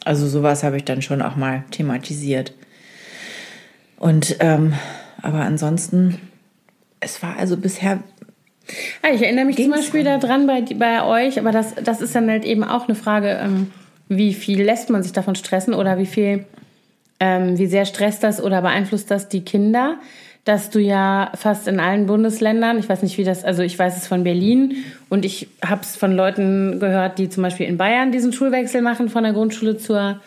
Also 0.03 0.27
sowas 0.27 0.63
habe 0.63 0.77
ich 0.77 0.83
dann 0.83 1.01
schon 1.01 1.21
auch 1.21 1.35
mal 1.35 1.63
thematisiert. 1.71 2.53
Und 3.97 4.37
ähm, 4.39 4.73
aber 5.21 5.39
ansonsten, 5.39 6.19
es 6.99 7.23
war 7.23 7.37
also 7.37 7.57
bisher 7.57 7.99
ja, 9.03 9.13
ich 9.13 9.21
erinnere 9.21 9.45
mich 9.45 9.57
zum 9.57 9.71
Beispiel 9.71 10.03
daran 10.03 10.47
bei, 10.47 10.61
bei 10.61 11.03
euch, 11.03 11.39
aber 11.39 11.51
das, 11.51 11.75
das 11.75 12.01
ist 12.01 12.15
dann 12.15 12.29
halt 12.29 12.45
eben 12.45 12.63
auch 12.63 12.87
eine 12.87 12.95
Frage, 12.95 13.39
ähm, 13.41 13.71
wie 14.09 14.33
viel 14.33 14.63
lässt 14.63 14.89
man 14.89 15.03
sich 15.03 15.13
davon 15.13 15.35
stressen 15.35 15.73
oder 15.73 15.97
wie 15.97 16.05
viel, 16.05 16.45
ähm, 17.19 17.57
wie 17.57 17.67
sehr 17.67 17.85
stresst 17.85 18.23
das 18.23 18.41
oder 18.41 18.61
beeinflusst 18.61 19.11
das 19.11 19.29
die 19.29 19.41
Kinder, 19.41 19.97
dass 20.45 20.69
du 20.69 20.79
ja 20.79 21.31
fast 21.35 21.67
in 21.67 21.79
allen 21.79 22.05
Bundesländern, 22.05 22.79
ich 22.79 22.87
weiß 22.87 23.03
nicht 23.03 23.17
wie 23.17 23.25
das, 23.25 23.43
also 23.43 23.63
ich 23.63 23.77
weiß 23.77 23.97
es 23.97 24.07
von 24.07 24.23
Berlin 24.23 24.77
und 25.09 25.25
ich 25.25 25.49
habe 25.63 25.81
es 25.81 25.97
von 25.97 26.15
Leuten 26.15 26.79
gehört, 26.79 27.19
die 27.19 27.29
zum 27.29 27.43
Beispiel 27.43 27.67
in 27.67 27.77
Bayern 27.77 28.11
diesen 28.11 28.31
Schulwechsel 28.31 28.81
machen 28.81 29.09
von 29.09 29.23
der 29.23 29.33
Grundschule 29.33 29.77
zur 29.77 30.21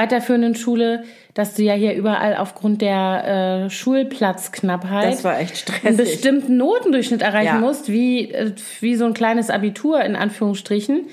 weiterführenden 0.00 0.54
Schule, 0.54 1.04
dass 1.34 1.54
du 1.54 1.62
ja 1.62 1.74
hier 1.74 1.94
überall 1.94 2.36
aufgrund 2.36 2.82
der 2.82 3.66
äh, 3.66 3.70
Schulplatzknappheit 3.70 5.12
das 5.12 5.24
war 5.24 5.38
echt 5.38 5.58
stressig. 5.58 5.86
einen 5.86 5.96
bestimmten 5.96 6.56
Notendurchschnitt 6.56 7.22
erreichen 7.22 7.56
ja. 7.56 7.60
musst, 7.60 7.90
wie, 7.90 8.32
äh, 8.32 8.52
wie 8.80 8.96
so 8.96 9.04
ein 9.04 9.14
kleines 9.14 9.50
Abitur 9.50 10.02
in 10.02 10.16
Anführungsstrichen, 10.16 11.06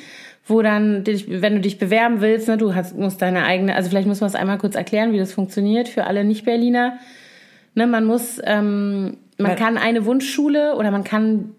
wo 0.46 0.62
dann, 0.62 1.06
wenn 1.06 1.56
du 1.56 1.62
dich 1.62 1.77
bewerben 1.77 2.22
willst, 2.22 2.48
ne, 2.48 2.58
du 2.58 2.74
hast, 2.74 2.98
musst 2.98 3.22
deine 3.22 3.44
eigene, 3.44 3.75
also 3.75 3.89
vielleicht 3.89 4.08
muss 4.08 4.22
man 4.22 4.29
es 4.29 4.36
einmal 4.36 4.58
kurz 4.58 4.75
erklären, 4.75 5.12
wie 5.12 5.17
das 5.17 5.34
funktioniert 5.34 5.89
für 5.89 6.06
alle 6.06 6.24
Nicht-Berliner. 6.24 6.98
Ne, 7.75 7.86
man 7.86 8.06
muss, 8.06 8.39
ähm, 8.44 9.17
man 9.38 9.56
kann 9.56 9.77
eine 9.77 10.06
Wunschschule 10.06 10.75
oder 10.75 10.89
man 10.89 11.03
kann 11.03 11.53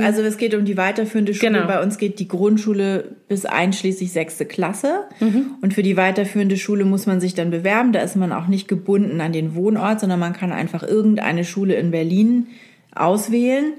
also 0.00 0.22
es 0.22 0.36
geht 0.36 0.54
um 0.54 0.64
die 0.64 0.76
weiterführende 0.76 1.34
Schule. 1.34 1.52
Genau. 1.52 1.66
Bei 1.66 1.82
uns 1.82 1.98
geht 1.98 2.20
die 2.20 2.28
Grundschule 2.28 3.16
bis 3.28 3.44
einschließlich 3.44 4.12
sechste 4.12 4.46
Klasse. 4.46 5.00
Mhm. 5.18 5.56
Und 5.60 5.74
für 5.74 5.82
die 5.82 5.96
weiterführende 5.96 6.56
Schule 6.56 6.84
muss 6.84 7.06
man 7.06 7.20
sich 7.20 7.34
dann 7.34 7.50
bewerben. 7.50 7.92
Da 7.92 8.00
ist 8.00 8.14
man 8.14 8.32
auch 8.32 8.46
nicht 8.46 8.68
gebunden 8.68 9.20
an 9.20 9.32
den 9.32 9.56
Wohnort, 9.56 9.98
sondern 9.98 10.20
man 10.20 10.32
kann 10.32 10.52
einfach 10.52 10.84
irgendeine 10.84 11.44
Schule 11.44 11.74
in 11.74 11.90
Berlin 11.90 12.46
auswählen. 12.94 13.72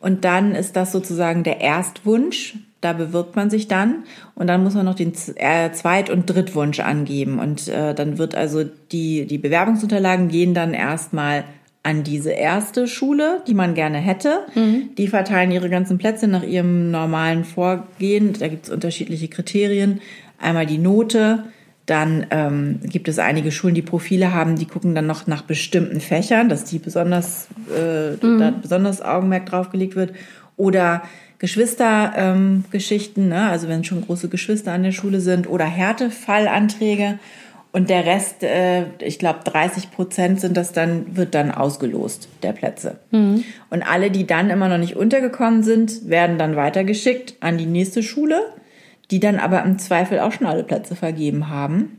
Und 0.00 0.24
dann 0.24 0.54
ist 0.54 0.76
das 0.76 0.92
sozusagen 0.92 1.42
der 1.42 1.60
Erstwunsch. 1.60 2.54
Da 2.80 2.92
bewirbt 2.92 3.34
man 3.34 3.50
sich 3.50 3.66
dann 3.66 4.04
und 4.36 4.46
dann 4.46 4.62
muss 4.62 4.74
man 4.74 4.84
noch 4.84 4.94
den 4.94 5.12
äh, 5.34 5.72
Zweit- 5.72 6.10
und 6.10 6.26
Drittwunsch 6.26 6.78
angeben. 6.78 7.40
Und 7.40 7.66
äh, 7.66 7.92
dann 7.92 8.18
wird 8.18 8.36
also 8.36 8.62
die, 8.92 9.26
die 9.26 9.38
Bewerbungsunterlagen 9.38 10.28
gehen 10.28 10.54
dann 10.54 10.74
erstmal 10.74 11.42
an 11.88 12.04
diese 12.04 12.32
erste 12.32 12.86
Schule, 12.86 13.42
die 13.46 13.54
man 13.54 13.72
gerne 13.72 13.96
hätte. 13.96 14.40
Mhm. 14.54 14.90
Die 14.98 15.08
verteilen 15.08 15.50
ihre 15.50 15.70
ganzen 15.70 15.96
Plätze 15.96 16.28
nach 16.28 16.42
ihrem 16.42 16.90
normalen 16.90 17.44
Vorgehen. 17.44 18.34
Da 18.38 18.48
gibt 18.48 18.66
es 18.66 18.70
unterschiedliche 18.70 19.28
Kriterien. 19.28 20.00
Einmal 20.38 20.66
die 20.66 20.76
Note, 20.76 21.44
dann 21.86 22.26
ähm, 22.30 22.80
gibt 22.82 23.08
es 23.08 23.18
einige 23.18 23.50
Schulen, 23.50 23.74
die 23.74 23.80
Profile 23.80 24.34
haben, 24.34 24.56
die 24.56 24.66
gucken 24.66 24.94
dann 24.94 25.06
noch 25.06 25.26
nach 25.26 25.40
bestimmten 25.40 26.02
Fächern, 26.02 26.50
dass 26.50 26.64
die 26.64 26.78
besonders, 26.78 27.48
äh, 27.74 28.10
mhm. 28.22 28.38
da 28.38 28.50
besonders 28.50 29.00
Augenmerk 29.00 29.46
drauf 29.46 29.70
gelegt 29.70 29.96
wird. 29.96 30.12
Oder 30.58 31.02
Geschwistergeschichten, 31.38 33.22
ähm, 33.22 33.28
ne? 33.30 33.48
also 33.48 33.66
wenn 33.68 33.84
schon 33.84 34.02
große 34.02 34.28
Geschwister 34.28 34.72
an 34.72 34.82
der 34.82 34.92
Schule 34.92 35.22
sind, 35.22 35.48
oder 35.48 35.64
Härtefallanträge. 35.64 37.18
Und 37.70 37.90
der 37.90 38.06
Rest, 38.06 38.42
äh, 38.42 38.86
ich 39.00 39.18
glaube 39.18 39.40
30 39.44 39.90
Prozent 39.90 40.40
sind 40.40 40.56
das 40.56 40.72
dann, 40.72 41.16
wird 41.16 41.34
dann 41.34 41.50
ausgelost, 41.50 42.28
der 42.42 42.52
Plätze. 42.52 42.98
Mhm. 43.10 43.44
Und 43.70 43.82
alle, 43.82 44.10
die 44.10 44.26
dann 44.26 44.50
immer 44.50 44.68
noch 44.68 44.78
nicht 44.78 44.96
untergekommen 44.96 45.62
sind, 45.62 46.08
werden 46.08 46.38
dann 46.38 46.56
weitergeschickt 46.56 47.34
an 47.40 47.58
die 47.58 47.66
nächste 47.66 48.02
Schule, 48.02 48.40
die 49.10 49.20
dann 49.20 49.38
aber 49.38 49.62
im 49.64 49.78
Zweifel 49.78 50.20
auch 50.20 50.32
schon 50.32 50.46
alle 50.46 50.64
Plätze 50.64 50.96
vergeben 50.96 51.48
haben. 51.48 51.98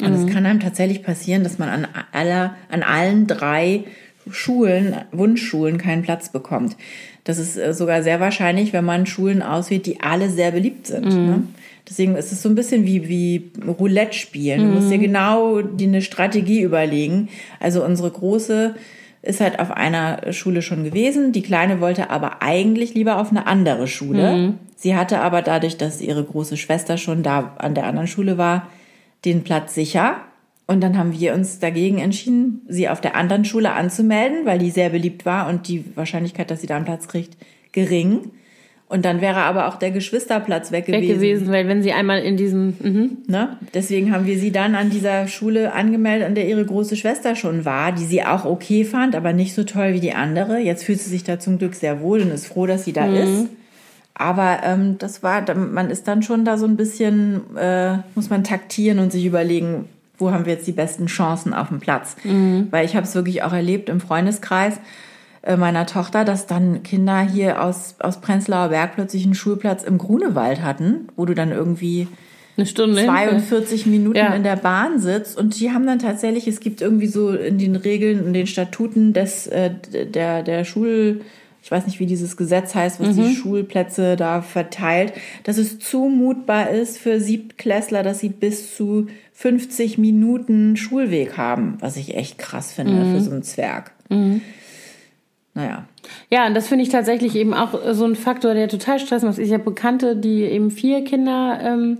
Und 0.00 0.12
es 0.12 0.24
mhm. 0.24 0.30
kann 0.30 0.46
einem 0.46 0.60
tatsächlich 0.60 1.02
passieren, 1.02 1.42
dass 1.42 1.58
man 1.58 1.68
an, 1.68 1.88
aller, 2.12 2.54
an 2.70 2.82
allen 2.82 3.26
drei 3.26 3.84
Schulen, 4.30 4.96
Wunschschulen, 5.12 5.78
keinen 5.78 6.02
Platz 6.02 6.30
bekommt. 6.30 6.76
Das 7.24 7.38
ist 7.38 7.56
äh, 7.56 7.74
sogar 7.74 8.02
sehr 8.02 8.20
wahrscheinlich, 8.20 8.72
wenn 8.72 8.84
man 8.84 9.06
Schulen 9.06 9.42
auswählt, 9.42 9.86
die 9.86 10.00
alle 10.00 10.30
sehr 10.30 10.52
beliebt 10.52 10.86
sind. 10.86 11.06
Mhm. 11.06 11.26
Ne? 11.26 11.42
Deswegen 11.88 12.16
ist 12.16 12.32
es 12.32 12.42
so 12.42 12.48
ein 12.48 12.54
bisschen 12.54 12.84
wie, 12.84 13.08
wie 13.08 13.52
Roulette 13.66 14.14
spielen. 14.14 14.60
Du 14.60 14.66
musst 14.74 14.90
dir 14.90 14.98
mhm. 14.98 15.02
genau 15.02 15.62
die, 15.62 15.86
eine 15.86 16.02
Strategie 16.02 16.62
überlegen. 16.62 17.28
Also 17.60 17.84
unsere 17.84 18.10
große 18.10 18.74
ist 19.22 19.40
halt 19.40 19.58
auf 19.58 19.70
einer 19.70 20.32
Schule 20.32 20.62
schon 20.62 20.84
gewesen. 20.84 21.32
Die 21.32 21.42
kleine 21.42 21.80
wollte 21.80 22.10
aber 22.10 22.42
eigentlich 22.42 22.94
lieber 22.94 23.20
auf 23.20 23.30
eine 23.30 23.46
andere 23.46 23.86
Schule. 23.86 24.36
Mhm. 24.36 24.54
Sie 24.76 24.96
hatte 24.96 25.20
aber 25.20 25.42
dadurch, 25.42 25.76
dass 25.76 26.00
ihre 26.00 26.24
große 26.24 26.56
Schwester 26.56 26.98
schon 26.98 27.22
da 27.22 27.54
an 27.58 27.74
der 27.74 27.84
anderen 27.84 28.08
Schule 28.08 28.36
war, 28.36 28.68
den 29.24 29.42
Platz 29.42 29.74
sicher. 29.74 30.16
Und 30.66 30.80
dann 30.80 30.98
haben 30.98 31.12
wir 31.18 31.34
uns 31.34 31.60
dagegen 31.60 31.98
entschieden, 31.98 32.62
sie 32.68 32.88
auf 32.88 33.00
der 33.00 33.14
anderen 33.14 33.44
Schule 33.44 33.72
anzumelden, 33.72 34.44
weil 34.44 34.58
die 34.58 34.70
sehr 34.70 34.90
beliebt 34.90 35.24
war 35.24 35.48
und 35.48 35.68
die 35.68 35.84
Wahrscheinlichkeit, 35.94 36.50
dass 36.50 36.60
sie 36.60 36.66
da 36.66 36.76
einen 36.76 36.84
Platz 36.84 37.06
kriegt, 37.06 37.36
gering. 37.72 38.32
Und 38.88 39.04
dann 39.04 39.20
wäre 39.20 39.38
aber 39.38 39.66
auch 39.66 39.76
der 39.76 39.90
Geschwisterplatz 39.90 40.70
weg 40.70 40.86
gewesen. 40.86 41.02
Weg 41.02 41.14
gewesen, 41.16 41.50
weil 41.50 41.66
wenn 41.66 41.82
sie 41.82 41.92
einmal 41.92 42.20
in 42.20 42.36
diesem... 42.36 42.74
Mhm. 42.80 43.18
Ne? 43.26 43.56
Deswegen 43.74 44.12
haben 44.12 44.26
wir 44.26 44.38
sie 44.38 44.52
dann 44.52 44.76
an 44.76 44.90
dieser 44.90 45.26
Schule 45.26 45.72
angemeldet, 45.72 46.28
an 46.28 46.36
der 46.36 46.46
ihre 46.48 46.64
große 46.64 46.94
Schwester 46.94 47.34
schon 47.34 47.64
war, 47.64 47.90
die 47.90 48.04
sie 48.04 48.22
auch 48.22 48.44
okay 48.44 48.84
fand, 48.84 49.16
aber 49.16 49.32
nicht 49.32 49.54
so 49.54 49.64
toll 49.64 49.92
wie 49.94 50.00
die 50.00 50.14
andere. 50.14 50.58
Jetzt 50.58 50.84
fühlt 50.84 51.00
sie 51.00 51.10
sich 51.10 51.24
da 51.24 51.40
zum 51.40 51.58
Glück 51.58 51.74
sehr 51.74 52.00
wohl 52.00 52.20
und 52.22 52.30
ist 52.30 52.46
froh, 52.46 52.66
dass 52.66 52.84
sie 52.84 52.92
da 52.92 53.06
mhm. 53.06 53.16
ist. 53.16 53.48
Aber 54.14 54.60
ähm, 54.64 54.96
das 54.98 55.22
war, 55.22 55.52
man 55.54 55.90
ist 55.90 56.06
dann 56.06 56.22
schon 56.22 56.44
da 56.44 56.56
so 56.56 56.64
ein 56.64 56.76
bisschen, 56.76 57.56
äh, 57.56 57.98
muss 58.14 58.30
man 58.30 58.44
taktieren 58.44 59.00
und 59.00 59.10
sich 59.10 59.26
überlegen, 59.26 59.86
wo 60.16 60.30
haben 60.30 60.46
wir 60.46 60.54
jetzt 60.54 60.66
die 60.66 60.72
besten 60.72 61.06
Chancen 61.06 61.52
auf 61.52 61.68
dem 61.68 61.80
Platz. 61.80 62.16
Mhm. 62.22 62.68
Weil 62.70 62.86
ich 62.86 62.94
habe 62.94 63.04
es 63.04 63.16
wirklich 63.16 63.42
auch 63.42 63.52
erlebt 63.52 63.88
im 63.88 64.00
Freundeskreis 64.00 64.78
meiner 65.56 65.86
Tochter, 65.86 66.24
dass 66.24 66.46
dann 66.46 66.82
Kinder 66.82 67.20
hier 67.20 67.62
aus, 67.62 67.94
aus 68.00 68.20
Prenzlauer 68.20 68.70
Berg 68.70 68.94
plötzlich 68.94 69.24
einen 69.24 69.34
Schulplatz 69.34 69.84
im 69.84 69.98
Grunewald 69.98 70.62
hatten, 70.62 71.08
wo 71.14 71.24
du 71.24 71.34
dann 71.34 71.52
irgendwie 71.52 72.08
eine 72.56 72.66
Stunde 72.66 73.04
42 73.04 73.82
hin. 73.82 73.92
Minuten 73.92 74.16
ja. 74.16 74.34
in 74.34 74.42
der 74.42 74.56
Bahn 74.56 74.98
sitzt 74.98 75.38
und 75.38 75.60
die 75.60 75.70
haben 75.70 75.86
dann 75.86 75.98
tatsächlich, 75.98 76.48
es 76.48 76.60
gibt 76.60 76.80
irgendwie 76.80 77.06
so 77.06 77.30
in 77.30 77.58
den 77.58 77.76
Regeln, 77.76 78.26
in 78.26 78.32
den 78.32 78.46
Statuten 78.46 79.12
des, 79.12 79.46
äh, 79.46 79.70
der, 80.06 80.42
der 80.42 80.64
Schul, 80.64 81.20
ich 81.62 81.70
weiß 81.70 81.86
nicht, 81.86 82.00
wie 82.00 82.06
dieses 82.06 82.36
Gesetz 82.36 82.74
heißt, 82.74 82.98
was 82.98 83.14
mhm. 83.14 83.24
die 83.24 83.34
Schulplätze 83.34 84.16
da 84.16 84.40
verteilt, 84.40 85.12
dass 85.44 85.58
es 85.58 85.78
zumutbar 85.78 86.70
ist 86.70 86.98
für 86.98 87.20
Siebtklässler, 87.20 88.02
dass 88.02 88.20
sie 88.20 88.30
bis 88.30 88.74
zu 88.74 89.08
50 89.34 89.98
Minuten 89.98 90.76
Schulweg 90.76 91.36
haben, 91.36 91.76
was 91.80 91.96
ich 91.96 92.16
echt 92.16 92.38
krass 92.38 92.72
finde 92.72 93.04
mhm. 93.04 93.14
für 93.14 93.20
so 93.20 93.30
einen 93.32 93.42
Zwerg. 93.42 93.92
Mhm 94.08 94.40
naja. 95.56 95.86
Ja, 96.30 96.46
und 96.46 96.54
das 96.54 96.68
finde 96.68 96.84
ich 96.84 96.90
tatsächlich 96.90 97.34
eben 97.34 97.54
auch 97.54 97.72
so 97.92 98.04
ein 98.04 98.14
Faktor, 98.14 98.52
der 98.52 98.68
total 98.68 98.98
Stress 98.98 99.22
macht. 99.22 99.38
Ich 99.38 99.52
habe 99.52 99.64
Bekannte, 99.64 100.14
die 100.14 100.42
eben 100.42 100.70
vier 100.70 101.02
Kinder, 101.02 101.58
ähm, 101.62 101.98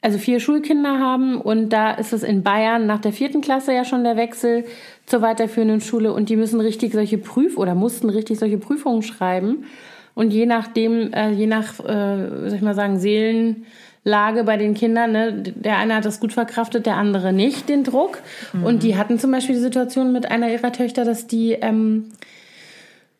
also 0.00 0.18
vier 0.18 0.38
Schulkinder 0.38 1.00
haben 1.00 1.40
und 1.40 1.70
da 1.70 1.90
ist 1.90 2.12
es 2.12 2.22
in 2.22 2.44
Bayern 2.44 2.86
nach 2.86 3.00
der 3.00 3.12
vierten 3.12 3.40
Klasse 3.40 3.72
ja 3.72 3.84
schon 3.84 4.04
der 4.04 4.16
Wechsel 4.16 4.64
zur 5.06 5.22
weiterführenden 5.22 5.80
Schule 5.80 6.12
und 6.12 6.28
die 6.28 6.36
müssen 6.36 6.60
richtig 6.60 6.92
solche 6.92 7.18
Prüf- 7.18 7.56
oder 7.56 7.74
mussten 7.74 8.10
richtig 8.10 8.38
solche 8.38 8.58
Prüfungen 8.58 9.02
schreiben. 9.02 9.64
Und 10.14 10.32
je 10.32 10.46
nachdem, 10.46 11.12
äh, 11.12 11.30
je 11.30 11.46
nach, 11.46 11.80
äh, 11.80 12.48
soll 12.48 12.54
ich 12.54 12.62
mal 12.62 12.76
sagen, 12.76 13.00
Seelenlage 13.00 14.44
bei 14.44 14.56
den 14.56 14.74
Kindern, 14.74 15.10
ne, 15.10 15.32
der 15.32 15.78
eine 15.78 15.96
hat 15.96 16.04
das 16.04 16.20
gut 16.20 16.32
verkraftet, 16.32 16.86
der 16.86 16.96
andere 16.96 17.32
nicht, 17.32 17.68
den 17.68 17.82
Druck. 17.82 18.22
Mhm. 18.52 18.64
Und 18.64 18.82
die 18.84 18.96
hatten 18.96 19.18
zum 19.18 19.32
Beispiel 19.32 19.56
die 19.56 19.60
Situation 19.60 20.12
mit 20.12 20.30
einer 20.30 20.52
ihrer 20.52 20.70
Töchter, 20.70 21.04
dass 21.04 21.26
die 21.26 21.54
ähm, 21.54 22.10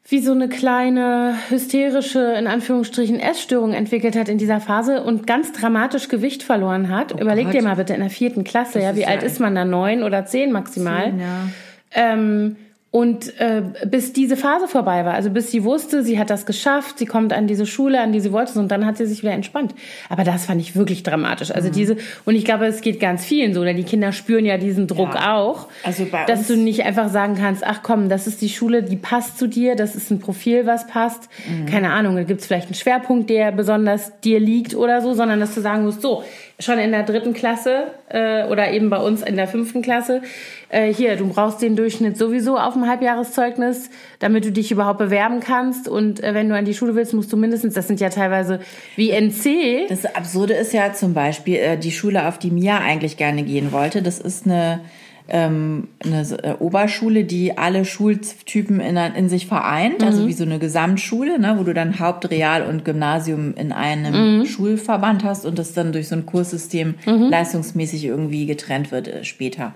wie 0.06 0.20
so 0.20 0.32
eine 0.32 0.48
kleine 0.48 1.34
hysterische, 1.48 2.20
in 2.38 2.46
Anführungsstrichen, 2.46 3.18
Essstörung 3.18 3.72
entwickelt 3.72 4.16
hat 4.16 4.28
in 4.28 4.36
dieser 4.36 4.60
Phase 4.60 5.02
und 5.02 5.26
ganz 5.26 5.52
dramatisch 5.52 6.08
Gewicht 6.08 6.42
verloren 6.42 6.94
hat. 6.94 7.14
Oh 7.14 7.18
Überleg 7.18 7.46
Gott. 7.46 7.54
dir 7.54 7.62
mal 7.62 7.76
bitte 7.76 7.94
in 7.94 8.00
der 8.00 8.10
vierten 8.10 8.44
Klasse, 8.44 8.74
das 8.74 8.82
ja, 8.82 8.96
wie 8.96 9.06
alt 9.06 9.22
ist 9.22 9.40
man 9.40 9.54
da? 9.54 9.64
Neun 9.64 10.02
oder 10.02 10.26
zehn 10.26 10.52
maximal. 10.52 11.04
Zehn, 11.04 11.20
ja. 11.20 11.48
Ähm, 11.92 12.56
Und 12.94 13.40
äh, 13.40 13.62
bis 13.86 14.12
diese 14.12 14.36
Phase 14.36 14.68
vorbei 14.68 15.04
war, 15.04 15.14
also 15.14 15.28
bis 15.28 15.50
sie 15.50 15.64
wusste, 15.64 16.04
sie 16.04 16.16
hat 16.16 16.30
das 16.30 16.46
geschafft, 16.46 17.00
sie 17.00 17.06
kommt 17.06 17.32
an 17.32 17.48
diese 17.48 17.66
Schule, 17.66 18.00
an 18.00 18.12
die 18.12 18.20
sie 18.20 18.30
wollte, 18.30 18.56
und 18.56 18.70
dann 18.70 18.86
hat 18.86 18.98
sie 18.98 19.06
sich 19.06 19.22
wieder 19.22 19.32
entspannt. 19.32 19.74
Aber 20.08 20.22
das 20.22 20.46
fand 20.46 20.60
ich 20.60 20.76
wirklich 20.76 21.02
dramatisch. 21.02 21.50
Also 21.50 21.70
mhm. 21.70 21.72
diese, 21.72 21.96
und 22.24 22.36
ich 22.36 22.44
glaube, 22.44 22.66
es 22.66 22.82
geht 22.82 23.00
ganz 23.00 23.24
vielen 23.24 23.52
so, 23.52 23.64
denn 23.64 23.76
die 23.76 23.82
Kinder 23.82 24.12
spüren 24.12 24.44
ja 24.44 24.58
diesen 24.58 24.86
Druck 24.86 25.16
ja. 25.16 25.34
auch, 25.34 25.66
also 25.82 26.06
dass 26.28 26.46
du 26.46 26.56
nicht 26.56 26.84
einfach 26.84 27.08
sagen 27.08 27.34
kannst, 27.34 27.64
ach 27.66 27.80
komm, 27.82 28.08
das 28.08 28.28
ist 28.28 28.40
die 28.42 28.48
Schule, 28.48 28.84
die 28.84 28.94
passt 28.94 29.38
zu 29.38 29.48
dir, 29.48 29.74
das 29.74 29.96
ist 29.96 30.12
ein 30.12 30.20
Profil, 30.20 30.64
was 30.64 30.86
passt. 30.86 31.28
Mhm. 31.48 31.66
Keine 31.66 31.90
Ahnung, 31.90 32.14
da 32.14 32.22
gibt's 32.22 32.46
vielleicht 32.46 32.66
einen 32.66 32.76
Schwerpunkt, 32.76 33.28
der 33.28 33.50
besonders 33.50 34.12
dir 34.20 34.38
liegt 34.38 34.76
oder 34.76 35.00
so, 35.00 35.14
sondern 35.14 35.40
dass 35.40 35.52
du 35.52 35.60
sagen 35.60 35.82
musst, 35.82 36.00
so, 36.00 36.22
schon 36.58 36.78
in 36.78 36.92
der 36.92 37.02
dritten 37.02 37.34
Klasse 37.34 37.88
äh, 38.08 38.44
oder 38.46 38.70
eben 38.70 38.90
bei 38.90 38.98
uns 38.98 39.22
in 39.22 39.36
der 39.36 39.48
fünften 39.48 39.82
Klasse, 39.82 40.22
äh, 40.68 40.92
hier, 40.92 41.16
du 41.16 41.28
brauchst 41.28 41.62
den 41.62 41.76
Durchschnitt 41.76 42.16
sowieso 42.16 42.58
auf 42.58 42.74
dem 42.74 42.86
Halbjahreszeugnis, 42.86 43.90
damit 44.18 44.44
du 44.44 44.52
dich 44.52 44.70
überhaupt 44.70 44.98
bewerben 44.98 45.40
kannst. 45.40 45.88
Und 45.88 46.22
äh, 46.22 46.34
wenn 46.34 46.48
du 46.48 46.56
an 46.56 46.64
die 46.64 46.74
Schule 46.74 46.94
willst, 46.94 47.14
musst 47.14 47.32
du 47.32 47.36
mindestens, 47.36 47.74
das 47.74 47.86
sind 47.88 48.00
ja 48.00 48.08
teilweise 48.08 48.60
wie 48.96 49.10
NC. 49.10 49.88
Das 49.88 50.04
Absurde 50.04 50.54
ist 50.54 50.72
ja 50.72 50.92
zum 50.92 51.14
Beispiel 51.14 51.56
äh, 51.56 51.76
die 51.76 51.92
Schule, 51.92 52.28
auf 52.28 52.38
die 52.38 52.50
Mia 52.50 52.78
eigentlich 52.78 53.16
gerne 53.16 53.42
gehen 53.42 53.72
wollte. 53.72 54.02
Das 54.02 54.18
ist 54.18 54.46
eine 54.46 54.80
ähm, 55.28 55.88
eine 56.04 56.20
äh, 56.42 56.52
Oberschule, 56.58 57.24
die 57.24 57.56
alle 57.56 57.84
Schultypen 57.84 58.80
in, 58.80 58.96
in 58.96 59.28
sich 59.28 59.46
vereint, 59.46 60.02
also 60.02 60.18
mhm. 60.18 60.24
also 60.24 60.26
wie 60.28 60.32
so 60.32 60.44
eine 60.44 60.58
Gesamtschule, 60.58 61.38
ne, 61.38 61.56
wo 61.58 61.64
du 61.64 61.72
dann 61.72 61.98
Haupt-, 61.98 62.30
Real- 62.30 62.66
und 62.66 62.84
Gymnasium 62.84 63.54
in 63.54 63.72
einem 63.72 64.38
mhm. 64.38 64.46
Schulverband 64.46 65.24
hast 65.24 65.46
und 65.46 65.58
das 65.58 65.72
dann 65.72 65.92
durch 65.92 66.08
so 66.08 66.16
ein 66.16 66.26
Kurssystem 66.26 66.94
mhm. 67.06 67.28
leistungsmäßig 67.30 68.04
irgendwie 68.04 68.44
getrennt 68.46 68.92
wird 68.92 69.08
äh, 69.08 69.24
später. 69.24 69.72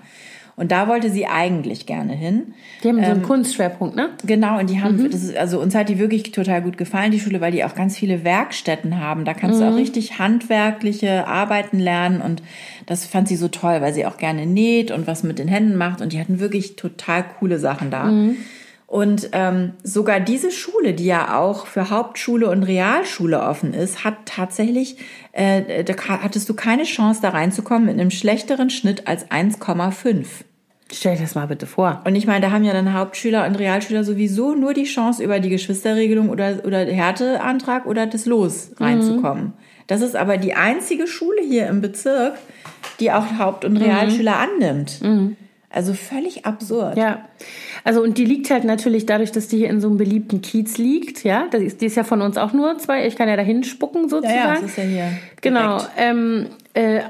Und 0.59 0.73
da 0.73 0.89
wollte 0.89 1.09
sie 1.09 1.25
eigentlich 1.25 1.85
gerne 1.85 2.11
hin. 2.11 2.53
Die 2.83 2.89
haben 2.89 2.97
ähm, 2.97 3.03
so 3.05 3.11
einen 3.11 3.21
ähm, 3.21 3.25
Kunstschwerpunkt, 3.25 3.95
ne? 3.95 4.09
Genau, 4.25 4.59
und 4.59 4.69
die 4.69 4.81
haben, 4.81 4.97
mhm. 4.97 5.05
ist, 5.05 5.37
also 5.37 5.61
uns 5.61 5.73
hat 5.73 5.87
die 5.87 5.99
wirklich 5.99 6.33
total 6.33 6.61
gut 6.61 6.77
gefallen, 6.77 7.11
die 7.11 7.19
Schule, 7.21 7.39
weil 7.39 7.53
die 7.53 7.63
auch 7.63 7.75
ganz 7.75 7.97
viele 7.97 8.25
Werkstätten 8.25 8.99
haben. 8.99 9.23
Da 9.23 9.33
kannst 9.33 9.61
mhm. 9.61 9.63
du 9.63 9.71
auch 9.71 9.75
richtig 9.77 10.19
handwerkliche 10.19 11.25
Arbeiten 11.27 11.79
lernen 11.79 12.19
und 12.19 12.43
das 12.87 13.05
fand 13.05 13.29
sie 13.29 13.37
so 13.37 13.47
toll, 13.47 13.79
weil 13.79 13.93
sie 13.93 14.05
auch 14.05 14.17
gerne 14.17 14.45
näht 14.45 14.91
und 14.91 15.07
was 15.07 15.23
mit 15.23 15.39
den 15.39 15.47
Händen 15.47 15.77
macht 15.77 16.01
und 16.01 16.11
die 16.11 16.19
hatten 16.19 16.41
wirklich 16.41 16.75
total 16.75 17.23
coole 17.39 17.57
Sachen 17.57 17.89
da. 17.89 18.03
Mhm. 18.07 18.35
Und 18.85 19.29
ähm, 19.31 19.73
sogar 19.83 20.19
diese 20.19 20.51
Schule, 20.51 20.93
die 20.93 21.05
ja 21.05 21.39
auch 21.39 21.67
für 21.67 21.89
Hauptschule 21.89 22.49
und 22.49 22.63
Realschule 22.63 23.39
offen 23.39 23.73
ist, 23.73 24.03
hat 24.03 24.15
tatsächlich, 24.25 24.97
äh, 25.31 25.85
da 25.85 25.93
hattest 26.07 26.49
du 26.49 26.53
keine 26.53 26.83
Chance 26.83 27.21
da 27.21 27.29
reinzukommen 27.29 27.85
mit 27.85 27.93
einem 27.93 28.11
schlechteren 28.11 28.69
Schnitt 28.71 29.07
als 29.07 29.29
1,5. 29.29 30.25
Stell 30.91 31.15
dir 31.15 31.21
das 31.21 31.35
mal 31.35 31.47
bitte 31.47 31.67
vor. 31.67 32.01
Und 32.05 32.15
ich 32.15 32.25
meine, 32.25 32.41
da 32.41 32.51
haben 32.51 32.63
ja 32.63 32.73
dann 32.73 32.93
Hauptschüler 32.93 33.45
und 33.45 33.55
Realschüler 33.55 34.03
sowieso 34.03 34.55
nur 34.55 34.73
die 34.73 34.85
Chance, 34.85 35.23
über 35.23 35.39
die 35.39 35.49
Geschwisterregelung 35.49 36.29
oder, 36.29 36.65
oder 36.65 36.85
Härteantrag 36.85 37.85
oder 37.85 38.07
das 38.07 38.25
Los 38.25 38.71
reinzukommen. 38.77 39.43
Mhm. 39.43 39.53
Das 39.85 40.01
ist 40.01 40.15
aber 40.15 40.37
die 40.37 40.53
einzige 40.55 41.07
Schule 41.07 41.41
hier 41.41 41.67
im 41.67 41.81
Bezirk, 41.81 42.35
die 42.99 43.11
auch 43.11 43.37
Haupt- 43.37 43.65
und 43.65 43.77
Realschüler 43.77 44.33
mhm. 44.33 44.63
annimmt. 44.63 45.01
Mhm. 45.01 45.37
Also 45.69 45.93
völlig 45.93 46.45
absurd. 46.45 46.97
Ja. 46.97 47.25
Also 47.83 48.01
und 48.01 48.17
die 48.17 48.25
liegt 48.25 48.49
halt 48.49 48.63
natürlich 48.63 49.05
dadurch, 49.05 49.31
dass 49.31 49.47
die 49.47 49.57
hier 49.57 49.69
in 49.69 49.81
so 49.81 49.87
einem 49.87 49.97
beliebten 49.97 50.41
Kiez 50.41 50.77
liegt, 50.77 51.23
ja. 51.23 51.47
Die 51.51 51.57
ist, 51.65 51.81
die 51.81 51.85
ist 51.85 51.95
ja 51.95 52.03
von 52.03 52.21
uns 52.21 52.37
auch 52.37 52.53
nur 52.53 52.77
zwei. 52.77 53.07
Ich 53.07 53.15
kann 53.15 53.29
ja 53.29 53.35
dahin 53.35 53.63
spucken 53.63 54.09
sozusagen. 54.09 54.37
Ja, 54.37 54.53
ja 54.53 54.61
das 54.61 54.63
ist 54.63 54.77
ja 54.77 54.83
hier. 54.83 55.11
Genau. 55.41 55.81
Ähm, 55.97 56.47
äh, 56.73 57.01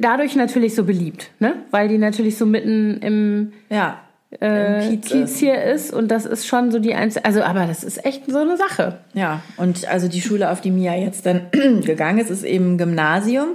dadurch 0.00 0.36
natürlich 0.36 0.74
so 0.74 0.84
beliebt, 0.84 1.30
ne? 1.38 1.54
Weil 1.70 1.88
die 1.88 1.98
natürlich 1.98 2.36
so 2.36 2.46
mitten 2.46 2.98
im 2.98 3.52
ja. 3.70 4.00
Äh, 4.40 4.88
Kiez, 4.88 5.08
Kiez 5.08 5.38
hier 5.38 5.62
ist 5.62 5.94
und 5.94 6.08
das 6.08 6.26
ist 6.26 6.46
schon 6.46 6.70
so 6.70 6.78
die 6.78 6.94
einzige, 6.94 7.24
also 7.24 7.42
aber 7.42 7.66
das 7.66 7.84
ist 7.84 8.04
echt 8.04 8.24
so 8.26 8.38
eine 8.38 8.56
Sache. 8.56 8.98
Ja, 9.14 9.40
und 9.56 9.88
also 9.88 10.08
die 10.08 10.20
Schule, 10.20 10.50
auf 10.50 10.60
die 10.60 10.72
Mia 10.72 10.94
jetzt 10.94 11.24
dann 11.24 11.46
gegangen 11.52 12.18
ist, 12.18 12.30
ist 12.30 12.42
eben 12.42 12.76
Gymnasium 12.76 13.50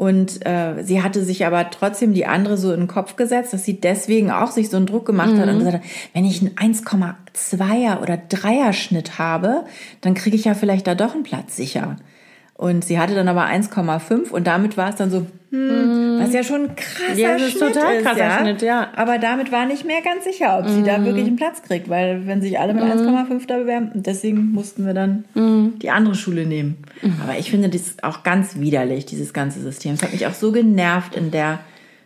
und 0.00 0.46
äh, 0.46 0.82
sie 0.82 1.02
hatte 1.02 1.22
sich 1.22 1.44
aber 1.44 1.68
trotzdem 1.68 2.14
die 2.14 2.24
andere 2.24 2.56
so 2.56 2.72
in 2.72 2.80
den 2.80 2.88
Kopf 2.88 3.16
gesetzt, 3.16 3.52
dass 3.52 3.66
sie 3.66 3.82
deswegen 3.82 4.30
auch 4.30 4.50
sich 4.50 4.70
so 4.70 4.78
einen 4.78 4.86
Druck 4.86 5.04
gemacht 5.04 5.34
mhm. 5.34 5.40
hat 5.40 5.48
und 5.48 5.56
mhm. 5.56 5.58
gesagt 5.58 5.74
hat, 5.74 5.90
wenn 6.14 6.24
ich 6.24 6.40
einen 6.40 6.54
1,2er 6.54 8.00
oder 8.00 8.14
3er 8.14 8.72
Schnitt 8.72 9.18
habe, 9.18 9.64
dann 10.00 10.14
kriege 10.14 10.36
ich 10.36 10.46
ja 10.46 10.54
vielleicht 10.54 10.86
da 10.86 10.94
doch 10.94 11.12
einen 11.12 11.22
Platz 11.22 11.54
sicher. 11.54 11.96
Und 12.60 12.84
sie 12.84 12.98
hatte 12.98 13.14
dann 13.14 13.26
aber 13.26 13.46
1,5 13.46 14.28
und 14.28 14.46
damit 14.46 14.76
war 14.76 14.90
es 14.90 14.96
dann 14.96 15.10
so, 15.10 15.24
hm, 15.50 16.18
was 16.20 16.34
ja 16.34 16.44
schon 16.44 16.66
ein 16.66 16.76
krasser 16.76 17.18
ja, 17.18 17.32
das 17.32 17.42
ist 17.44 17.50
Schnitt 17.52 17.72
total 17.72 17.94
ist, 17.94 18.04
krasser 18.04 18.18
ja? 18.18 18.38
Schnitt, 18.38 18.60
ja. 18.60 18.88
Aber 18.96 19.16
damit 19.16 19.50
war 19.50 19.64
nicht 19.64 19.86
mehr 19.86 20.02
ganz 20.02 20.24
sicher, 20.24 20.58
ob 20.58 20.68
sie 20.68 20.82
da 20.82 20.98
mhm. 20.98 21.06
wirklich 21.06 21.26
einen 21.26 21.36
Platz 21.36 21.62
kriegt, 21.62 21.88
weil 21.88 22.26
wenn 22.26 22.42
sich 22.42 22.58
alle 22.58 22.74
mit 22.74 22.84
mhm. 22.84 22.90
1,5 22.90 23.46
da 23.46 23.56
bewerben, 23.56 23.92
deswegen 23.94 24.52
mussten 24.52 24.84
wir 24.84 24.92
dann 24.92 25.24
mhm. 25.32 25.78
die 25.78 25.88
andere 25.88 26.14
Schule 26.14 26.44
nehmen. 26.44 26.76
Aber 27.24 27.38
ich 27.38 27.50
finde 27.50 27.70
das 27.70 27.94
auch 28.02 28.24
ganz 28.24 28.60
widerlich, 28.60 29.06
dieses 29.06 29.32
ganze 29.32 29.60
System. 29.60 29.94
Es 29.94 30.02
hat 30.02 30.12
mich 30.12 30.26
auch 30.26 30.34
so 30.34 30.52
genervt 30.52 31.16
in 31.16 31.30
der, 31.30 31.60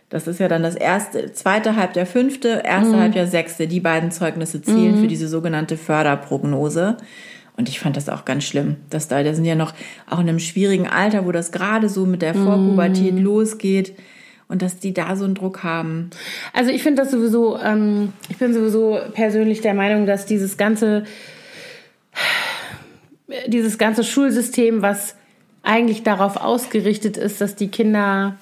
das 0.07 0.25
ist 0.25 0.39
ja 0.39 0.47
dann 0.47 0.63
das 0.63 0.75
erste, 0.75 1.33
zweite 1.33 1.75
Halbjahr 1.75 2.05
fünfte, 2.05 2.61
erste. 2.63 2.97
Halbjahr 2.97 3.27
sechste, 3.27 3.67
die 3.67 3.81
beiden 3.81 4.09
Zeugnisse 4.09 4.61
zählen 4.61 5.01
für 5.01 5.07
diese 5.07 5.27
sogenannte 5.27 5.75
Förderprognose. 5.75 6.95
Und 7.57 7.69
ich 7.69 7.79
fand 7.79 7.95
das 7.95 8.09
auch 8.09 8.25
ganz 8.25 8.43
schlimm, 8.43 8.77
dass 8.89 9.07
da, 9.07 9.23
da 9.23 9.33
sind 9.33 9.45
ja 9.45 9.55
noch 9.55 9.73
auch 10.09 10.19
in 10.19 10.27
einem 10.27 10.39
schwierigen 10.39 10.87
Alter, 10.87 11.25
wo 11.25 11.31
das 11.31 11.51
gerade 11.51 11.87
so 11.87 12.05
mit 12.05 12.21
der 12.21 12.33
Vorpubertät 12.33 13.13
mm. 13.13 13.19
losgeht 13.19 13.95
und 14.47 14.61
dass 14.61 14.79
die 14.79 14.93
da 14.93 15.15
so 15.15 15.25
einen 15.25 15.35
Druck 15.35 15.63
haben. 15.63 16.09
Also 16.53 16.71
ich 16.71 16.83
finde 16.83 17.01
das 17.01 17.11
sowieso, 17.11 17.57
ähm, 17.59 18.13
ich 18.29 18.37
bin 18.37 18.53
sowieso 18.53 18.99
persönlich 19.13 19.61
der 19.61 19.73
Meinung, 19.73 20.05
dass 20.05 20.25
dieses 20.25 20.57
ganze, 20.57 21.05
dieses 23.47 23.77
ganze 23.77 24.03
Schulsystem, 24.03 24.81
was 24.81 25.15
eigentlich 25.63 26.03
darauf 26.03 26.37
ausgerichtet 26.37 27.17
ist, 27.17 27.41
dass 27.41 27.55
die 27.55 27.69
Kinder, 27.69 28.37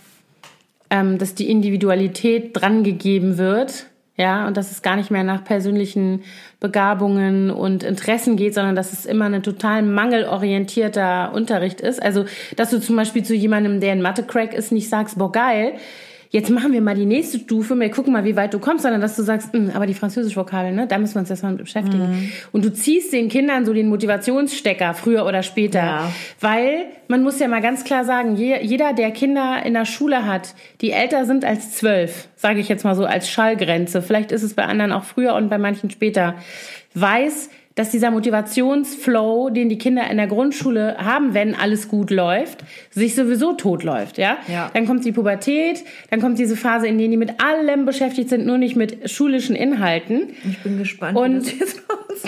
ähm, 0.89 1.17
dass 1.17 1.35
die 1.35 1.49
Individualität 1.49 2.49
drangegeben 2.53 3.37
wird, 3.37 3.87
ja, 4.15 4.45
und 4.45 4.57
dass 4.57 4.71
es 4.71 4.83
gar 4.83 4.95
nicht 4.95 5.09
mehr 5.09 5.23
nach 5.23 5.43
persönlichen 5.43 6.23
Begabungen 6.59 7.49
und 7.49 7.81
Interessen 7.81 8.35
geht, 8.35 8.53
sondern 8.53 8.75
dass 8.75 8.93
es 8.93 9.07
immer 9.07 9.25
ein 9.25 9.41
total 9.41 9.81
mangelorientierter 9.81 11.33
Unterricht 11.33 11.81
ist. 11.81 12.01
Also, 12.01 12.25
dass 12.55 12.69
du 12.69 12.79
zum 12.79 12.95
Beispiel 12.95 13.23
zu 13.23 13.33
jemandem, 13.33 13.79
der 13.79 13.91
ein 13.91 14.03
Mathe-Crack 14.03 14.53
ist, 14.53 14.71
nicht 14.71 14.87
sagst, 14.87 15.17
boah, 15.17 15.31
geil, 15.31 15.73
jetzt 16.33 16.49
machen 16.49 16.73
wir 16.73 16.81
mal 16.81 16.95
die 16.95 17.05
nächste 17.05 17.37
Stufe, 17.37 17.79
wir 17.79 17.91
gucken 17.91 18.11
mal, 18.11 18.25
wie 18.25 18.35
weit 18.35 18.55
du 18.55 18.59
kommst, 18.59 18.81
sondern 18.81 19.01
dass 19.01 19.15
du 19.15 19.21
sagst, 19.21 19.53
hm, 19.53 19.69
aber 19.73 19.85
die 19.85 19.93
französische 19.93 20.35
Vokabel, 20.35 20.73
ne, 20.73 20.87
da 20.87 20.97
müssen 20.97 21.13
wir 21.13 21.19
uns 21.19 21.29
jetzt 21.29 21.43
mal 21.43 21.53
beschäftigen. 21.53 22.09
Mhm. 22.09 22.31
Und 22.51 22.65
du 22.65 22.73
ziehst 22.73 23.13
den 23.13 23.29
Kindern 23.29 23.65
so 23.65 23.73
den 23.73 23.87
Motivationsstecker 23.87 24.95
früher 24.95 25.27
oder 25.27 25.43
später, 25.43 25.79
ja. 25.79 26.11
weil 26.39 26.85
man 27.07 27.21
muss 27.21 27.39
ja 27.39 27.47
mal 27.47 27.61
ganz 27.61 27.83
klar 27.83 28.03
sagen, 28.03 28.35
jeder, 28.35 28.93
der 28.93 29.11
Kinder 29.11 29.61
in 29.63 29.75
der 29.75 29.85
Schule 29.85 30.25
hat, 30.25 30.55
die 30.81 30.89
älter 30.89 31.25
sind 31.25 31.45
als 31.45 31.73
zwölf, 31.73 32.27
sage 32.35 32.59
ich 32.59 32.67
jetzt 32.67 32.83
mal 32.83 32.95
so 32.95 33.05
als 33.05 33.29
Schallgrenze, 33.29 34.01
vielleicht 34.01 34.31
ist 34.31 34.41
es 34.41 34.55
bei 34.55 34.65
anderen 34.65 34.91
auch 34.91 35.03
früher 35.03 35.35
und 35.35 35.49
bei 35.49 35.59
manchen 35.59 35.91
später, 35.91 36.33
weiß, 36.95 37.51
dass 37.75 37.89
dieser 37.89 38.11
Motivationsflow, 38.11 39.49
den 39.49 39.69
die 39.69 39.77
Kinder 39.77 40.09
in 40.09 40.17
der 40.17 40.27
Grundschule 40.27 40.97
haben, 40.99 41.33
wenn 41.33 41.55
alles 41.55 41.87
gut 41.87 42.11
läuft, 42.11 42.63
sich 42.91 43.15
sowieso 43.15 43.53
totläuft, 43.53 44.17
ja? 44.17 44.37
ja? 44.47 44.69
Dann 44.73 44.85
kommt 44.85 45.05
die 45.05 45.11
Pubertät, 45.11 45.83
dann 46.11 46.21
kommt 46.21 46.37
diese 46.37 46.55
Phase, 46.55 46.87
in 46.87 46.97
der 46.97 47.07
die 47.07 47.17
mit 47.17 47.43
allem 47.43 47.85
beschäftigt 47.85 48.29
sind, 48.29 48.45
nur 48.45 48.57
nicht 48.57 48.75
mit 48.75 49.09
schulischen 49.09 49.55
Inhalten. 49.55 50.29
Ich 50.47 50.61
bin 50.61 50.77
gespannt, 50.77 51.17
und, 51.17 51.45
wie 51.47 51.59
das 51.59 51.59
jetzt 51.59 51.87
bei 51.87 51.95
uns 51.95 52.23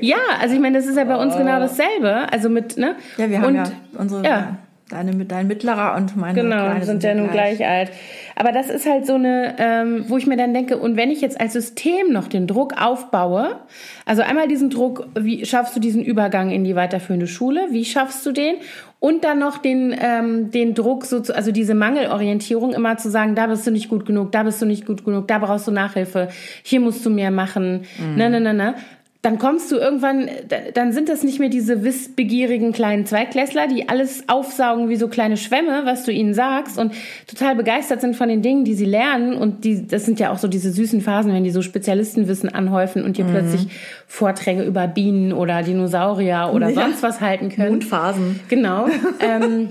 Ja, 0.00 0.16
also 0.40 0.54
ich 0.54 0.60
meine, 0.60 0.78
das 0.78 0.86
ist 0.86 0.96
ja 0.96 1.04
bei 1.04 1.16
uns 1.16 1.34
oh. 1.34 1.38
genau 1.38 1.58
dasselbe, 1.60 2.32
also 2.32 2.48
mit, 2.48 2.78
ne? 2.78 2.96
Ja, 3.18 3.28
wir 3.28 3.40
haben 3.40 3.48
und, 3.48 3.54
ja 3.54 3.72
unsere 3.98 4.24
ja. 4.24 4.58
Deine, 4.88 5.24
dein 5.24 5.48
Mittlerer 5.48 5.96
und 5.96 6.16
meine 6.16 6.40
genau, 6.40 6.64
Kleine 6.64 6.84
sind, 6.84 7.02
sind 7.02 7.02
ja 7.02 7.14
nun 7.16 7.32
gleich. 7.32 7.56
gleich 7.56 7.68
alt. 7.68 7.90
Aber 8.38 8.52
das 8.52 8.68
ist 8.68 8.86
halt 8.86 9.06
so 9.06 9.14
eine, 9.14 9.56
ähm, 9.58 10.04
wo 10.08 10.18
ich 10.18 10.26
mir 10.26 10.36
dann 10.36 10.52
denke, 10.52 10.76
und 10.76 10.96
wenn 10.96 11.10
ich 11.10 11.22
jetzt 11.22 11.40
als 11.40 11.54
System 11.54 12.12
noch 12.12 12.28
den 12.28 12.46
Druck 12.46 12.74
aufbaue, 12.80 13.60
also 14.04 14.20
einmal 14.20 14.46
diesen 14.46 14.68
Druck, 14.68 15.08
wie 15.18 15.46
schaffst 15.46 15.74
du 15.74 15.80
diesen 15.80 16.04
Übergang 16.04 16.50
in 16.50 16.62
die 16.62 16.76
weiterführende 16.76 17.28
Schule, 17.28 17.68
wie 17.70 17.86
schaffst 17.86 18.24
du 18.26 18.32
den? 18.32 18.56
Und 19.00 19.24
dann 19.24 19.38
noch 19.38 19.56
den, 19.56 19.96
ähm, 19.98 20.50
den 20.50 20.74
Druck, 20.74 21.06
so 21.06 21.20
zu, 21.20 21.34
also 21.34 21.50
diese 21.50 21.74
Mangelorientierung, 21.74 22.74
immer 22.74 22.98
zu 22.98 23.10
sagen, 23.10 23.34
da 23.34 23.46
bist 23.46 23.66
du 23.66 23.70
nicht 23.70 23.88
gut 23.88 24.04
genug, 24.04 24.32
da 24.32 24.42
bist 24.42 24.60
du 24.60 24.66
nicht 24.66 24.84
gut 24.84 25.04
genug, 25.06 25.28
da 25.28 25.38
brauchst 25.38 25.66
du 25.66 25.70
Nachhilfe, 25.70 26.28
hier 26.62 26.80
musst 26.80 27.04
du 27.06 27.10
mehr 27.10 27.30
machen, 27.30 27.84
mhm. 27.98 28.16
ne, 28.16 28.30
ne, 28.30 28.40
ne, 28.40 28.54
ne 28.54 28.74
dann 29.22 29.38
kommst 29.38 29.72
du 29.72 29.76
irgendwann, 29.76 30.30
dann 30.74 30.92
sind 30.92 31.08
das 31.08 31.24
nicht 31.24 31.40
mehr 31.40 31.48
diese 31.48 31.82
wissbegierigen 31.82 32.72
kleinen 32.72 33.06
Zweiklässler, 33.06 33.66
die 33.66 33.88
alles 33.88 34.28
aufsaugen 34.28 34.88
wie 34.88 34.96
so 34.96 35.08
kleine 35.08 35.36
Schwämme, 35.36 35.82
was 35.84 36.04
du 36.04 36.12
ihnen 36.12 36.32
sagst 36.32 36.78
und 36.78 36.92
total 37.26 37.56
begeistert 37.56 38.00
sind 38.00 38.14
von 38.14 38.28
den 38.28 38.42
Dingen, 38.42 38.64
die 38.64 38.74
sie 38.74 38.84
lernen. 38.84 39.34
Und 39.34 39.64
die, 39.64 39.86
das 39.86 40.04
sind 40.04 40.20
ja 40.20 40.30
auch 40.30 40.38
so 40.38 40.46
diese 40.46 40.70
süßen 40.70 41.00
Phasen, 41.00 41.32
wenn 41.32 41.42
die 41.42 41.50
so 41.50 41.62
Spezialistenwissen 41.62 42.48
anhäufen 42.48 43.04
und 43.04 43.16
dir 43.16 43.24
mhm. 43.24 43.30
plötzlich 43.30 43.66
Vorträge 44.06 44.62
über 44.62 44.86
Bienen 44.86 45.32
oder 45.32 45.62
Dinosaurier 45.62 46.50
oder 46.54 46.68
ja. 46.68 46.74
sonst 46.82 47.02
was 47.02 47.20
halten 47.20 47.48
können. 47.48 47.70
Mondphasen. 47.70 48.40
Genau. 48.48 48.86
ähm, 49.20 49.70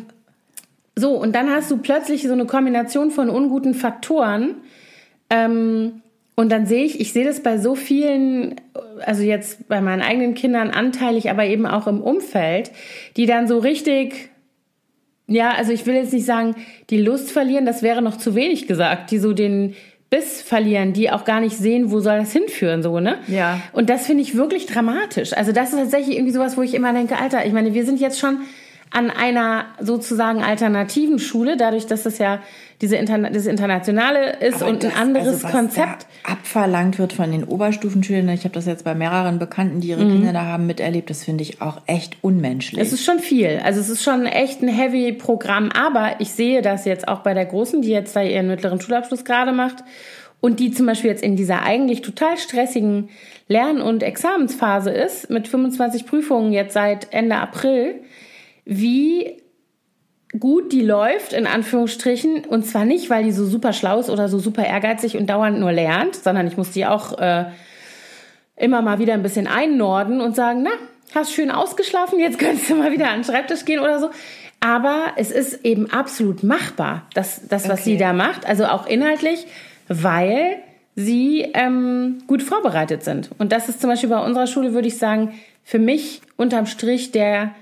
so, 0.98 1.12
und 1.12 1.34
dann 1.34 1.50
hast 1.50 1.72
du 1.72 1.78
plötzlich 1.78 2.24
so 2.24 2.34
eine 2.34 2.46
Kombination 2.46 3.12
von 3.12 3.30
unguten 3.30 3.74
Faktoren. 3.74 4.56
Ähm, 5.30 6.02
Und 6.36 6.52
dann 6.52 6.66
sehe 6.66 6.84
ich, 6.84 7.00
ich 7.00 7.14
sehe 7.14 7.24
das 7.24 7.42
bei 7.42 7.58
so 7.58 7.76
vielen, 7.76 8.56
also 9.06 9.24
jetzt 9.24 9.70
bei 9.70 9.80
meinen 9.80 10.02
eigenen 10.02 10.34
Kindern 10.34 10.70
anteilig, 10.70 11.30
aber 11.30 11.46
eben 11.46 11.66
auch 11.66 11.88
im 11.88 12.02
Umfeld, 12.02 12.72
die 13.16 13.26
dann 13.26 13.48
so 13.48 13.58
richtig, 13.58 14.30
ja, 15.28 15.52
also 15.52 15.72
ich 15.72 15.86
will 15.86 15.96
jetzt 15.96 16.12
nicht 16.12 16.26
sagen, 16.26 16.56
die 16.90 16.98
Lust 16.98 17.32
verlieren, 17.32 17.66
das 17.66 17.82
wäre 17.82 18.02
noch 18.02 18.18
zu 18.18 18.36
wenig 18.36 18.68
gesagt, 18.68 19.12
die 19.12 19.18
so 19.18 19.32
den 19.32 19.76
Biss 20.10 20.42
verlieren, 20.42 20.94
die 20.94 21.10
auch 21.10 21.24
gar 21.24 21.40
nicht 21.40 21.58
sehen, 21.58 21.90
wo 21.90 22.00
soll 22.00 22.20
das 22.20 22.32
hinführen, 22.32 22.84
so, 22.84 23.00
ne? 23.00 23.18
Ja. 23.28 23.62
Und 23.72 23.90
das 23.90 24.06
finde 24.06 24.22
ich 24.22 24.36
wirklich 24.36 24.66
dramatisch. 24.66 25.34
Also 25.34 25.52
das 25.52 25.72
ist 25.72 25.80
tatsächlich 25.80 26.16
irgendwie 26.16 26.34
sowas, 26.34 26.58
wo 26.58 26.62
ich 26.62 26.74
immer 26.74 26.94
denke, 26.94 27.18
Alter, 27.18 27.46
ich 27.46 27.54
meine, 27.54 27.74
wir 27.74 27.86
sind 27.86 28.00
jetzt 28.00 28.20
schon 28.20 28.40
an 28.96 29.12
einer 29.12 29.66
sozusagen 29.82 30.42
alternativen 30.42 31.20
Schule, 31.20 31.58
dadurch, 31.58 31.86
dass 31.86 32.04
das 32.04 32.18
ja 32.18 32.40
diese 32.80 32.96
Interna 32.96 33.30
das 33.30 33.46
Internationale 33.46 34.38
ist 34.38 34.62
Aber 34.62 34.72
und 34.72 34.84
das, 34.84 34.94
ein 34.94 35.02
anderes 35.02 35.28
also 35.28 35.44
was 35.44 35.52
Konzept. 35.52 36.08
Abverlangt 36.24 36.98
wird 36.98 37.12
von 37.12 37.30
den 37.30 37.44
Oberstufenschülern. 37.44 38.30
Ich 38.30 38.46
habe 38.46 38.54
das 38.54 38.66
jetzt 38.66 38.86
bei 38.86 38.96
mehreren 38.96 39.38
Bekannten, 39.38 39.82
die 39.82 39.90
ihre 39.90 40.08
Kinder 40.08 40.32
da 40.32 40.46
haben, 40.46 40.66
miterlebt. 40.66 41.10
Das 41.10 41.26
finde 41.26 41.44
ich 41.44 41.62
auch 41.62 41.82
echt 41.88 42.18
unmenschlich. 42.22 42.78
Mhm. 42.78 42.82
Es 42.82 42.94
ist 42.94 43.04
schon 43.04 43.20
viel. 43.20 43.60
Also 43.66 43.82
es 43.82 43.90
ist 43.90 44.02
schon 44.02 44.26
echt 44.26 44.62
ein 44.62 44.70
heavy 44.70 45.12
Programm. 45.12 45.72
Aber 45.72 46.16
ich 46.20 46.32
sehe 46.32 46.62
das 46.62 46.86
jetzt 46.86 47.10
auch 47.10 47.20
bei 47.20 47.34
der 47.34 47.46
Großen, 47.46 47.82
die 47.82 47.90
jetzt 47.90 48.16
da 48.16 48.22
ihren 48.22 48.48
mittleren 48.48 48.80
Schulabschluss 48.80 49.26
gerade 49.26 49.52
macht 49.52 49.84
und 50.40 50.62
die 50.62 50.72
zum 50.72 50.86
Beispiel 50.86 51.10
jetzt 51.10 51.24
in 51.24 51.36
dieser 51.36 51.64
eigentlich 51.64 52.02
total 52.02 52.38
stressigen 52.38 53.10
Lern- 53.50 53.82
und 53.82 54.04
Examensphase 54.04 54.92
ist, 54.92 55.30
mit 55.30 55.50
25 55.50 56.06
Prüfungen 56.06 56.54
jetzt 56.54 56.74
seit 56.74 57.14
Ende 57.14 57.36
April, 57.36 57.96
wie 58.66 59.42
gut 60.40 60.74
die 60.74 60.82
läuft, 60.82 61.34
in 61.34 61.48
Anführungsstrichen. 61.48 62.46
Und 62.46 62.66
zwar 62.66 62.86
nicht, 62.86 63.10
weil 63.10 63.24
die 63.24 63.32
so 63.32 63.46
super 63.46 63.74
schlau 63.74 64.00
ist 64.00 64.10
oder 64.10 64.28
so 64.28 64.40
super 64.40 64.66
ehrgeizig 64.66 65.18
und 65.18 65.28
dauernd 65.30 65.60
nur 65.60 65.72
lernt, 65.72 66.16
sondern 66.16 66.48
ich 66.48 66.58
muss 66.58 66.72
die 66.72 66.86
auch 66.86 67.18
äh, 67.18 67.46
immer 68.58 68.82
mal 68.82 69.00
wieder 69.00 69.14
ein 69.14 69.24
bisschen 69.24 69.48
einnorden 69.48 70.22
und 70.22 70.36
sagen, 70.36 70.64
na, 70.64 70.72
hast 71.14 71.32
schön 71.34 71.52
ausgeschlafen, 71.52 72.20
jetzt 72.20 72.40
könntest 72.40 72.70
du 72.70 72.76
mal 72.76 72.92
wieder 72.92 73.10
an 73.10 73.20
den 73.20 73.24
Schreibtisch 73.24 73.66
gehen 73.66 73.80
oder 73.80 74.00
so. 74.00 74.10
Aber 74.60 75.08
es 75.16 75.32
ist 75.32 75.64
eben 75.64 75.92
absolut 75.92 76.44
machbar, 76.44 77.04
das, 77.14 77.48
das 77.48 77.70
was 77.70 77.82
Okay. 77.82 77.92
sie 77.92 77.98
da 77.98 78.14
macht, 78.14 78.48
also 78.48 78.66
auch 78.66 78.88
inhaltlich, 78.88 79.46
weil 79.88 80.58
sie 80.96 81.42
ähm, 81.54 82.24
gut 82.26 82.42
vorbereitet 82.42 83.04
sind. 83.04 83.30
Und 83.38 83.52
das 83.52 83.70
ist 83.70 83.82
zum 83.82 83.90
Beispiel 83.90 84.10
bei 84.10 84.20
unserer 84.20 84.48
Schule, 84.48 84.74
würde 84.74 84.88
ich 84.88 84.98
sagen, 84.98 85.34
für 85.64 85.78
mich 85.78 86.22
unterm 86.38 86.66
Strich 86.66 87.12
der 87.12 87.54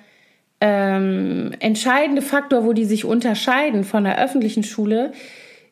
ähm, 0.66 1.52
entscheidende 1.60 2.22
Faktor, 2.22 2.64
wo 2.64 2.72
die 2.72 2.86
sich 2.86 3.04
unterscheiden 3.04 3.84
von 3.84 4.06
der 4.06 4.24
öffentlichen 4.24 4.64
Schule, 4.64 5.12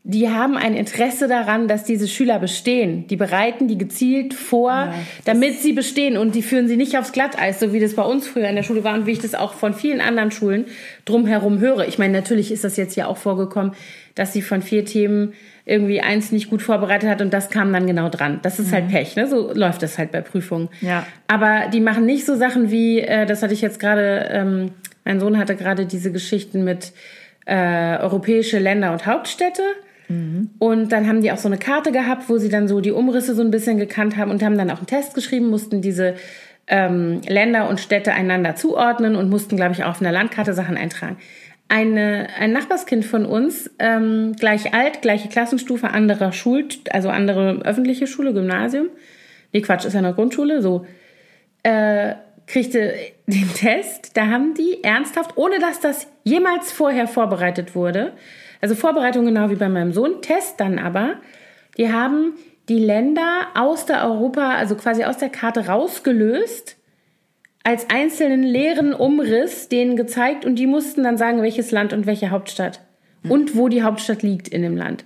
die 0.04 0.30
haben 0.30 0.58
ein 0.58 0.74
Interesse 0.74 1.30
daran, 1.30 1.70
dass 1.70 1.86
diese 1.86 2.10
Schüler 2.10 2.40
bestehen. 2.40 3.08
Die 3.08 3.16
bereiten 3.16 3.70
die 3.70 3.78
gezielt 3.78 4.34
vor, 4.34 4.94
damit 5.24 5.60
sie 5.60 5.72
bestehen 5.72 6.18
und 6.18 6.36
die 6.36 6.42
führen 6.42 6.68
sie 6.68 6.76
nicht 6.76 6.98
aufs 6.98 7.14
Glatteis, 7.14 7.62
so 7.62 7.72
wie 7.72 7.80
das 7.80 7.96
bei 7.96 8.04
uns 8.04 8.28
früher 8.28 8.50
in 8.50 8.56
der 8.58 8.64
Schule 8.64 8.84
war 8.84 8.96
und 8.96 9.06
wie 9.06 9.12
ich 9.12 9.20
das 9.20 9.34
auch 9.34 9.54
von 9.54 9.74
vielen 9.74 10.02
anderen 10.02 10.32
Schulen 10.32 10.66
drumherum 11.06 11.60
höre. 11.60 11.88
Ich 11.88 11.98
meine, 11.98 12.12
natürlich 12.12 12.52
ist 12.52 12.66
das 12.66 12.76
jetzt 12.76 12.98
ja 12.98 13.08
auch 13.08 13.18
vorgekommen, 13.18 13.72
dass 14.16 14.34
sie 14.34 14.42
von 14.42 14.62
vier 14.62 14.84
Themen 14.84 15.34
irgendwie 15.72 16.02
eins 16.02 16.32
nicht 16.32 16.50
gut 16.50 16.62
vorbereitet 16.62 17.10
hat 17.10 17.22
und 17.22 17.34
das 17.34 17.50
kam 17.50 17.72
dann 17.72 17.88
genau 17.88 18.10
dran. 18.10 18.40
Das 18.44 18.60
ist 18.60 18.74
halt 18.74 18.90
Pech, 18.90 19.16
ne? 19.16 19.28
So 19.28 19.54
läuft 19.54 19.82
das 19.82 19.98
halt 19.98 20.12
bei 20.12 20.22
Prüfungen. 20.22 20.70
Ja. 20.82 21.06
Aber 21.28 21.70
die 21.72 21.80
machen 21.80 22.06
nicht 22.06 22.26
so 22.26 22.36
Sachen 22.36 22.72
wie, 22.72 23.00
äh, 23.00 23.26
das 23.26 23.42
hatte 23.42 23.54
ich 23.54 23.62
jetzt 23.62 23.80
gerade, 23.80 24.30
ähm, 24.32 24.72
mein 25.06 25.20
Sohn 25.20 25.38
hatte 25.38 25.56
gerade 25.56 25.86
diese 25.86 26.12
Geschichten 26.12 26.64
mit 26.64 26.92
äh, 27.46 27.98
europäische 27.98 28.60
Länder 28.60 28.92
und 28.92 29.06
Hauptstädte. 29.06 29.64
Und 30.60 30.92
dann 30.92 31.08
haben 31.08 31.22
die 31.22 31.32
auch 31.32 31.38
so 31.38 31.48
eine 31.48 31.58
Karte 31.58 31.94
gehabt, 31.94 32.28
wo 32.28 32.38
sie 32.38 32.50
dann 32.50 32.68
so 32.68 32.82
die 32.82 32.92
Umrisse 32.92 33.34
so 33.34 33.42
ein 33.42 33.50
bisschen 33.50 33.78
gekannt 33.78 34.18
haben 34.18 34.30
und 34.30 34.44
haben 34.44 34.58
dann 34.58 34.70
auch 34.70 34.80
einen 34.80 34.88
Test 34.88 35.14
geschrieben, 35.14 35.48
mussten 35.48 35.82
diese 35.82 36.16
ähm, 36.68 37.22
Länder 37.28 37.70
und 37.70 37.80
Städte 37.80 38.14
einander 38.14 38.56
zuordnen 38.56 39.16
und 39.16 39.30
mussten, 39.30 39.56
glaube 39.56 39.74
ich, 39.74 39.84
auch 39.84 39.92
auf 39.92 40.02
einer 40.02 40.12
Landkarte 40.12 40.54
Sachen 40.54 40.76
eintragen. 40.76 41.18
Eine, 41.74 42.28
ein 42.38 42.52
Nachbarskind 42.52 43.06
von 43.06 43.26
uns, 43.26 43.72
ähm, 43.80 44.36
gleich 44.38 44.74
alt, 44.74 45.02
gleiche 45.02 45.30
Klassenstufe, 45.30 45.88
anderer 45.88 46.34
Schul, 46.34 46.68
also 46.90 47.08
andere 47.08 47.62
öffentliche 47.64 48.08
Schule, 48.08 48.34
Gymnasium. 48.34 48.90
Nee, 49.54 49.62
Quatsch, 49.62 49.86
ist 49.86 49.94
ja 49.94 50.00
eine 50.00 50.14
Grundschule, 50.14 50.62
so 50.62 50.86
äh, 51.64 52.16
kriegte 52.46 52.94
den 53.26 53.54
Test, 53.56 54.18
da 54.18 54.28
haben 54.28 54.54
die 54.54 54.84
ernsthaft, 54.84 55.38
ohne 55.38 55.60
dass 55.60 55.80
das 55.80 56.08
jemals 56.26 56.74
vorher 56.74 57.08
vorbereitet 57.08 57.74
wurde, 57.74 58.12
also 58.60 58.76
Vorbereitung 58.76 59.26
genau 59.26 59.50
wie 59.50 59.56
bei 59.56 59.70
meinem 59.70 59.94
Sohn, 59.94 60.22
Test 60.22 60.60
dann 60.60 60.78
aber, 60.78 61.22
die 61.78 61.90
haben 61.90 62.34
die 62.68 62.80
Länder 62.80 63.48
aus 63.56 63.86
der 63.86 64.04
Europa, 64.04 64.56
also 64.56 64.76
quasi 64.76 65.06
aus 65.06 65.20
der 65.20 65.30
Karte 65.30 65.68
rausgelöst, 65.68 66.76
als 67.64 67.90
einzelnen 67.90 68.44
leeren 68.44 68.94
Umriss 68.94 69.70
denen 69.70 69.96
gezeigt 69.96 70.46
und 70.46 70.56
die 70.56 70.68
mussten 70.68 71.04
dann 71.04 71.18
sagen, 71.18 71.42
welches 71.42 71.72
Land 71.72 71.94
und 71.94 72.06
welche 72.06 72.32
Hauptstadt 72.32 72.82
und 73.28 73.56
wo 73.56 73.68
die 73.68 73.84
Hauptstadt 73.84 74.24
liegt 74.24 74.48
in 74.48 74.64
dem 74.64 74.76
Land. 74.76 75.06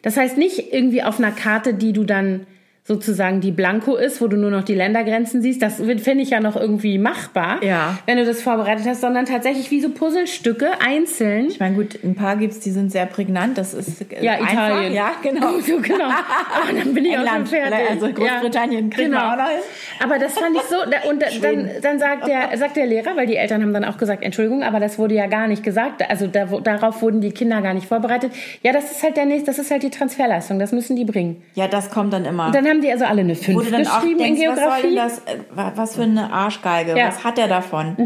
Das 0.00 0.16
heißt 0.16 0.38
nicht 0.38 0.72
irgendwie 0.72 1.02
auf 1.02 1.18
einer 1.18 1.32
Karte, 1.32 1.74
die 1.74 1.92
du 1.92 2.04
dann 2.04 2.46
sozusagen 2.84 3.40
die 3.40 3.52
Blanko 3.52 3.94
ist, 3.94 4.20
wo 4.20 4.26
du 4.26 4.36
nur 4.36 4.50
noch 4.50 4.64
die 4.64 4.74
Ländergrenzen 4.74 5.40
siehst. 5.40 5.62
Das 5.62 5.76
finde 5.76 6.22
ich 6.22 6.30
ja 6.30 6.40
noch 6.40 6.56
irgendwie 6.56 6.98
machbar, 6.98 7.62
Ja. 7.62 7.96
wenn 8.06 8.16
du 8.18 8.24
das 8.24 8.42
vorbereitet 8.42 8.86
hast, 8.88 9.00
sondern 9.00 9.24
tatsächlich 9.24 9.70
wie 9.70 9.80
so 9.80 9.88
Puzzlestücke 9.90 10.68
einzeln. 10.84 11.46
Ich 11.46 11.60
meine, 11.60 11.76
gut, 11.76 11.98
ein 12.02 12.16
paar 12.16 12.36
gibt's, 12.36 12.58
die 12.58 12.72
sind 12.72 12.90
sehr 12.90 13.06
prägnant. 13.06 13.56
Das 13.56 13.72
ist 13.72 14.00
äh, 14.12 14.24
Ja, 14.24 14.32
einfach. 14.32 14.52
Italien. 14.52 14.92
Ja, 14.94 15.12
genau. 15.22 15.52
So, 15.62 15.78
genau. 15.80 16.08
Ah, 16.54 16.72
dann 16.76 16.92
bin 16.92 17.04
ich 17.04 17.12
auch 17.16 17.20
schon 17.20 17.26
England, 17.28 17.48
fertig. 17.48 17.90
also 17.90 18.12
Großbritannien 18.12 18.90
kriegen 18.90 19.12
wir 19.12 19.32
auch 19.32 19.36
noch 19.36 19.48
hin. 19.48 19.58
Aber 20.02 20.18
das 20.18 20.34
fand 20.38 20.56
ich 20.56 20.62
so, 20.62 20.76
da- 20.90 21.08
und 21.08 21.22
da- 21.22 21.26
dann, 21.40 21.70
dann 21.80 21.98
sagt 21.98 22.26
der, 22.26 22.56
sagt 22.58 22.76
der 22.76 22.86
Lehrer, 22.86 23.16
weil 23.16 23.26
die 23.26 23.36
Eltern 23.36 23.62
haben 23.62 23.72
dann 23.72 23.84
auch 23.84 23.96
gesagt, 23.96 24.22
Entschuldigung, 24.24 24.62
aber 24.64 24.80
das 24.80 24.98
wurde 24.98 25.14
ja 25.14 25.26
gar 25.28 25.46
nicht 25.46 25.62
gesagt, 25.62 26.08
also 26.10 26.26
da, 26.26 26.46
darauf 26.46 27.00
wurden 27.00 27.20
die 27.20 27.30
Kinder 27.30 27.62
gar 27.62 27.74
nicht 27.74 27.86
vorbereitet. 27.86 28.32
Ja, 28.62 28.72
das 28.72 28.90
ist 28.90 29.02
halt 29.02 29.16
der 29.16 29.24
nächste, 29.26 29.46
das 29.46 29.58
ist 29.58 29.70
halt 29.70 29.82
die 29.82 29.90
Transferleistung, 29.90 30.58
das 30.58 30.72
müssen 30.72 30.96
die 30.96 31.04
bringen. 31.04 31.42
Ja, 31.54 31.68
das 31.68 31.90
kommt 31.90 32.12
dann 32.12 32.24
immer. 32.24 32.50
Dann 32.50 32.64
haben 32.72 32.80
die 32.82 32.90
also 32.90 33.04
alle 33.04 33.20
eine 33.20 33.34
5 33.36 33.56
wo 33.56 33.62
du 33.62 33.70
dann 33.70 33.86
auch 33.86 34.00
geschrieben 34.00 34.18
denkst, 34.18 34.40
in 34.40 34.48
was 34.50 34.58
soll 34.58 34.82
denn 34.82 34.90
Geografie. 34.92 34.96
das, 34.96 35.18
äh, 35.34 35.38
wa- 35.54 35.72
was 35.76 35.94
für 35.94 36.02
eine 36.02 36.32
Arschgeige, 36.32 36.96
Ja. 36.96 37.04
Mhm. 37.04 37.08
was 37.08 37.24
hat 37.24 37.38
er 37.38 37.48
davon? 37.48 37.96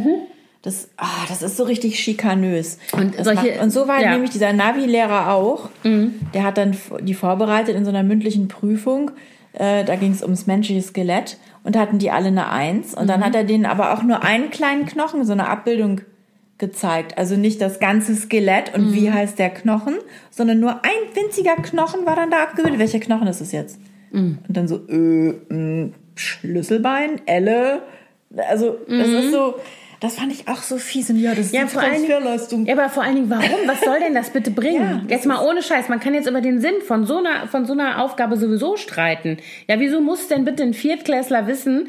Das, 0.62 0.88
ah, 0.96 1.06
das 1.28 1.42
ist 1.42 1.56
so 1.56 1.62
richtig 1.64 1.98
schikanös. 2.00 2.78
Und 2.92 3.14
solche- 3.22 3.52
macht, 3.52 3.62
und 3.62 3.70
so 3.70 3.86
war 3.88 4.00
ja. 4.00 4.08
Mhm. 4.08 4.12
nämlich 4.14 4.30
dieser 4.32 4.52
Navi-Lehrer 4.52 5.32
auch. 5.32 5.68
Der 5.84 6.42
hat 6.42 6.58
dann 6.58 6.76
die 7.00 7.14
vorbereitet 7.14 7.76
in 7.76 7.84
so 7.84 7.90
einer 7.90 8.02
mündlichen 8.02 8.48
Prüfung. 8.48 9.12
Äh, 9.52 9.84
da 9.84 9.94
ging 9.96 10.12
es 10.12 10.22
ums 10.22 10.46
menschliche 10.46 10.82
Skelett 10.82 11.38
und 11.64 11.76
da 11.76 11.80
hatten 11.80 11.98
die 11.98 12.10
alle 12.10 12.26
eine 12.28 12.50
Eins. 12.50 12.94
Und 12.94 13.04
Mhm. 13.04 13.08
dann 13.08 13.24
hat 13.24 13.34
er 13.34 13.44
denen 13.44 13.64
aber 13.64 13.94
auch 13.94 14.02
nur 14.02 14.22
einen 14.24 14.50
kleinen 14.50 14.84
Knochen, 14.86 15.24
so 15.24 15.32
eine 15.32 15.48
Abbildung 15.48 16.00
gezeigt. 16.58 17.16
Also 17.18 17.36
nicht 17.36 17.60
das 17.60 17.78
ganze 17.78 18.14
Skelett 18.16 18.74
und 18.74 18.88
Mhm. 18.90 18.94
wie 18.94 19.12
heißt 19.12 19.38
der 19.38 19.50
Knochen, 19.50 19.94
sondern 20.30 20.58
nur 20.58 20.70
ein 20.84 21.14
winziger 21.14 21.54
Knochen 21.56 22.06
war 22.06 22.16
dann 22.16 22.30
da 22.30 22.42
abgebildet. 22.42 22.80
Welcher 22.80 22.98
Knochen 23.00 23.26
ist 23.28 23.40
es 23.40 23.52
jetzt? 23.52 23.78
Mhm. 24.16 24.38
Und 24.48 24.56
dann 24.56 24.68
so, 24.68 24.80
äh, 24.88 25.34
mh, 25.48 25.90
Schlüsselbein, 26.14 27.20
Elle. 27.26 27.82
Also, 28.50 28.78
das 28.88 29.08
ist 29.08 29.32
so, 29.32 29.54
das 30.00 30.16
fand 30.16 30.32
ich 30.32 30.48
auch 30.48 30.58
so 30.62 30.76
fies. 30.78 31.08
Und 31.10 31.16
ja, 31.18 31.30
das 31.34 31.46
ist 31.46 31.52
Mhm. 31.52 31.58
Ja, 31.60 31.66
vor 31.66 31.82
allen 31.82 32.02
Dingen-. 32.02 32.66
Ja, 32.66 32.74
aber 32.74 32.88
vor 32.88 33.02
allen 33.02 33.14
Dingen, 33.16 33.30
warum? 33.30 33.66
Was 33.66 33.80
soll 33.80 33.98
denn 34.00 34.14
das 34.14 34.30
bitte 34.30 34.50
bringen? 34.50 35.02
Ja, 35.08 35.16
jetzt 35.16 35.26
mal 35.26 35.44
ohne 35.46 35.62
Scheiß. 35.62 35.88
Man 35.88 36.00
kann 36.00 36.14
jetzt 36.14 36.28
über 36.28 36.40
den 36.40 36.60
Sinn 36.60 36.74
von 36.86 37.06
so 37.06 37.18
einer, 37.18 37.46
von 37.48 37.64
so 37.66 37.72
einer 37.72 38.02
Aufgabe 38.02 38.36
sowieso 38.36 38.76
streiten. 38.76 39.38
Ja, 39.68 39.78
wieso 39.80 40.00
muss 40.00 40.28
denn 40.28 40.44
bitte 40.44 40.62
ein 40.62 40.74
Viertklässler 40.74 41.46
wissen, 41.46 41.88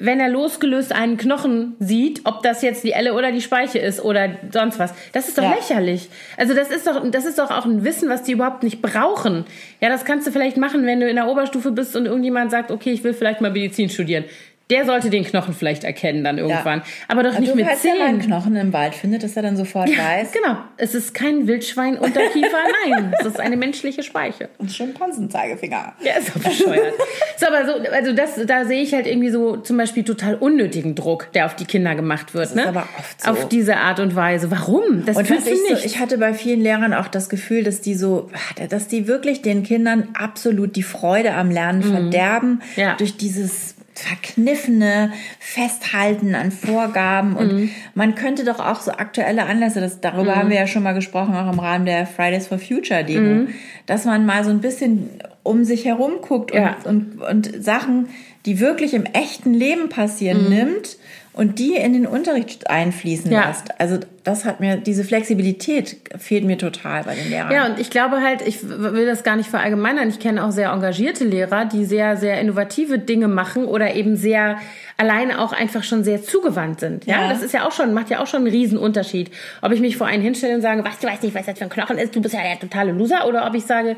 wenn 0.00 0.20
er 0.20 0.28
losgelöst 0.28 0.94
einen 0.94 1.16
Knochen 1.16 1.74
sieht, 1.80 2.20
ob 2.24 2.42
das 2.42 2.62
jetzt 2.62 2.84
die 2.84 2.92
Elle 2.92 3.14
oder 3.14 3.32
die 3.32 3.40
Speiche 3.40 3.78
ist 3.80 4.00
oder 4.02 4.30
sonst 4.52 4.78
was? 4.78 4.94
Das 5.12 5.28
ist 5.28 5.36
doch 5.36 5.42
Ja. 5.42 5.54
lächerlich. 5.54 6.08
Also 6.36 6.54
das 6.54 6.70
ist 6.70 6.86
doch, 6.86 7.02
das 7.10 7.24
ist 7.26 7.38
doch 7.38 7.50
auch 7.50 7.64
ein 7.64 7.84
Wissen, 7.84 8.08
was 8.08 8.22
die 8.22 8.32
überhaupt 8.32 8.62
nicht 8.62 8.80
brauchen. 8.80 9.44
Ja, 9.80 9.88
das 9.88 10.04
kannst 10.04 10.26
du 10.26 10.30
vielleicht 10.30 10.56
machen, 10.56 10.86
wenn 10.86 11.00
du 11.00 11.08
in 11.10 11.16
der 11.16 11.26
Oberstufe 11.28 11.72
bist 11.72 11.96
und 11.96 12.06
irgendjemand 12.06 12.50
sagt, 12.52 12.70
okay, 12.70 12.92
ich 12.92 13.02
will 13.02 13.12
vielleicht 13.12 13.40
mal 13.40 13.50
Medizin 13.50 13.88
studieren. 13.90 14.24
Der 14.70 14.84
sollte 14.84 15.08
den 15.10 15.24
Knochen 15.24 15.54
vielleicht 15.54 15.82
erkennen 15.84 16.24
dann 16.24 16.36
irgendwann. 16.38 16.82
Aber 17.08 17.22
doch 17.22 17.38
nicht 17.38 17.52
du, 17.52 17.56
mit 17.56 17.64
falls 17.66 17.84
er 17.84 17.94
mal 17.94 18.02
einen 18.06 18.20
zehn. 18.20 18.28
Knochen 18.30 18.54
im 18.56 18.72
Wald 18.72 18.94
findet, 18.94 19.22
dass 19.22 19.34
er 19.36 19.42
dann 19.42 19.56
sofort 19.56 19.88
weiß. 19.88 20.32
Genau. 20.32 20.58
Es 20.76 20.94
ist 20.94 21.14
kein 21.14 21.46
Wildschwein 21.46 21.96
unter 21.96 22.20
Kiefer, 22.28 22.58
nein. 22.86 23.14
Es 23.18 23.26
ist 23.26 23.40
eine 23.40 23.56
menschliche 23.56 24.02
Speiche. 24.02 24.50
Und 24.58 24.70
Schimpansenzeigefinger. 24.70 25.94
Ja, 26.02 26.12
ist 26.18 26.28
doch 26.34 26.40
bescheuert. 26.42 26.92
so, 27.38 27.46
aber 27.46 27.66
so, 27.66 27.90
also 27.92 28.12
das, 28.12 28.38
da 28.46 28.64
sehe 28.64 28.82
ich 28.82 28.92
halt 28.94 29.06
irgendwie 29.06 29.30
so 29.30 29.56
zum 29.56 29.76
Beispiel 29.76 30.04
total 30.04 30.34
unnötigen 30.34 30.94
Druck, 30.94 31.32
der 31.32 31.46
auf 31.46 31.56
die 31.56 31.64
Kinder 31.64 31.94
gemacht 31.94 32.34
wird, 32.34 32.46
ist 32.46 32.54
ne? 32.56 32.66
aber 32.68 32.86
oft 32.98 33.22
so. 33.22 33.30
Auf 33.30 33.48
diese 33.48 33.76
Art 33.78 34.00
und 34.00 34.14
Weise. 34.16 34.50
Warum? 34.50 35.04
Das 35.06 35.16
Und 35.16 35.30
was 35.30 35.46
ich, 35.46 35.52
du 35.52 35.56
so, 35.56 35.74
nicht. 35.74 35.84
ich 35.86 35.98
hatte 35.98 36.18
bei 36.18 36.34
vielen 36.34 36.60
Lehrern 36.60 36.92
auch 36.94 37.08
das 37.08 37.28
Gefühl, 37.28 37.64
dass 37.64 37.80
die 37.80 37.94
so, 37.94 38.30
dass 38.68 38.86
die 38.88 39.06
wirklich 39.08 39.42
den 39.42 39.62
Kindern 39.62 40.08
absolut 40.14 40.76
die 40.76 40.82
Freude 40.82 41.32
am 41.34 41.50
Lernen 41.50 41.82
verderben 41.82 42.48
Mhm. 42.48 42.60
Ja. 42.76 42.94
durch 42.96 43.16
dieses 43.16 43.74
verkniffene 43.98 45.12
Festhalten 45.38 46.34
an 46.34 46.50
Vorgaben 46.52 47.36
und 47.36 47.52
Mhm. 47.52 47.70
man 47.94 48.14
könnte 48.14 48.44
doch 48.44 48.60
auch 48.60 48.80
so 48.80 48.92
aktuelle 48.92 49.44
Anlässe, 49.44 49.80
das, 49.80 50.00
darüber 50.00 50.36
haben 50.36 50.50
wir 50.50 50.56
ja 50.56 50.66
schon 50.66 50.82
mal 50.82 50.92
gesprochen, 50.94 51.34
auch 51.34 51.52
im 51.52 51.58
Rahmen 51.58 51.86
der 51.86 52.06
Fridays 52.06 52.46
for 52.46 52.58
Future 52.58 53.04
Demo, 53.04 53.42
Mhm. 53.42 53.48
dass 53.86 54.04
man 54.04 54.26
mal 54.26 54.44
so 54.44 54.50
ein 54.50 54.60
bisschen 54.60 55.10
um 55.42 55.64
sich 55.64 55.84
herum 55.84 56.14
guckt 56.20 56.52
und, 56.52 56.58
Ja. 56.60 56.76
und, 56.84 57.20
und 57.22 57.64
Sachen, 57.64 58.08
die 58.46 58.60
wirklich 58.60 58.94
im 58.94 59.04
echten 59.04 59.52
Leben 59.54 59.88
passieren, 59.88 60.44
Mhm. 60.44 60.48
nimmt 60.50 60.96
und 61.38 61.60
die 61.60 61.76
in 61.76 61.92
den 61.92 62.04
Unterricht 62.06 62.68
einfließen 62.68 63.30
Ja. 63.30 63.46
lässt. 63.46 63.80
Also 63.80 63.98
das 64.24 64.44
hat 64.44 64.58
mir, 64.58 64.76
diese 64.76 65.04
Flexibilität 65.04 65.96
fehlt 66.18 66.44
mir 66.44 66.58
total 66.58 67.04
bei 67.04 67.14
den 67.14 67.30
Lehrern. 67.30 67.52
Ja, 67.52 67.66
und 67.66 67.78
ich 67.78 67.90
glaube 67.90 68.20
halt, 68.22 68.42
ich 68.46 68.58
will 68.68 69.06
das 69.06 69.22
gar 69.22 69.36
nicht 69.36 69.48
verallgemeinern. 69.48 70.08
Ich 70.08 70.18
kenne 70.18 70.44
auch 70.44 70.50
sehr 70.50 70.70
engagierte 70.70 71.24
Lehrer, 71.24 71.64
die 71.64 71.84
sehr, 71.84 72.16
sehr 72.16 72.40
innovative 72.40 72.98
Dinge 72.98 73.28
machen 73.28 73.64
oder 73.64 73.94
eben 73.94 74.16
sehr 74.16 74.58
alleine 74.96 75.40
auch 75.40 75.52
einfach 75.52 75.84
schon 75.84 76.02
sehr 76.02 76.22
zugewandt 76.22 76.80
sind. 76.80 77.06
Ja, 77.06 77.22
Ja. 77.22 77.28
das 77.28 77.42
ist 77.42 77.54
ja 77.54 77.64
auch 77.66 77.72
schon, 77.72 77.94
macht 77.94 78.10
ja 78.10 78.20
auch 78.20 78.26
schon 78.26 78.40
einen 78.42 78.50
riesen 78.50 78.76
Unterschied. 78.76 79.30
Ob 79.62 79.70
ich 79.72 79.80
mich 79.80 79.96
vor 79.96 80.08
einen 80.08 80.22
hinstelle 80.22 80.56
und 80.56 80.60
sage, 80.60 80.84
was, 80.84 80.98
du 80.98 81.06
weißt 81.06 81.22
nicht, 81.22 81.36
was 81.36 81.46
das 81.46 81.56
für 81.56 81.64
ein 81.64 81.70
Knochen 81.70 81.98
ist, 81.98 82.14
du 82.16 82.20
bist 82.20 82.34
ja 82.34 82.40
der 82.42 82.58
totale 82.58 82.90
Loser, 82.90 83.26
oder 83.28 83.46
ob 83.46 83.54
ich 83.54 83.64
sage, 83.64 83.94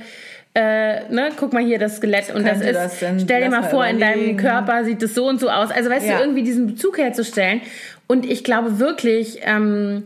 äh, 0.54 1.08
ne, 1.12 1.30
guck 1.36 1.52
mal 1.52 1.62
hier 1.64 1.78
das 1.78 1.96
Skelett 1.98 2.34
und 2.34 2.44
das 2.46 2.60
ist, 2.60 2.74
das 2.74 2.98
denn? 2.98 3.20
stell 3.20 3.42
dir 3.42 3.50
mal 3.50 3.62
vor, 3.62 3.86
in 3.86 4.00
deinem. 4.00 4.36
Körper 4.36 4.84
sieht 4.84 5.02
es 5.02 5.14
so 5.14 5.28
und 5.28 5.38
so 5.40 5.48
aus. 5.48 5.70
Also 5.70 5.90
weißt 5.90 6.06
Ja. 6.06 6.16
du, 6.16 6.22
irgendwie 6.24 6.42
diesen 6.42 6.66
Bezug 6.66 6.98
herzustellen. 6.98 7.60
Und 8.06 8.28
ich 8.28 8.42
glaube 8.44 8.78
wirklich, 8.78 9.40
ähm, 9.44 10.04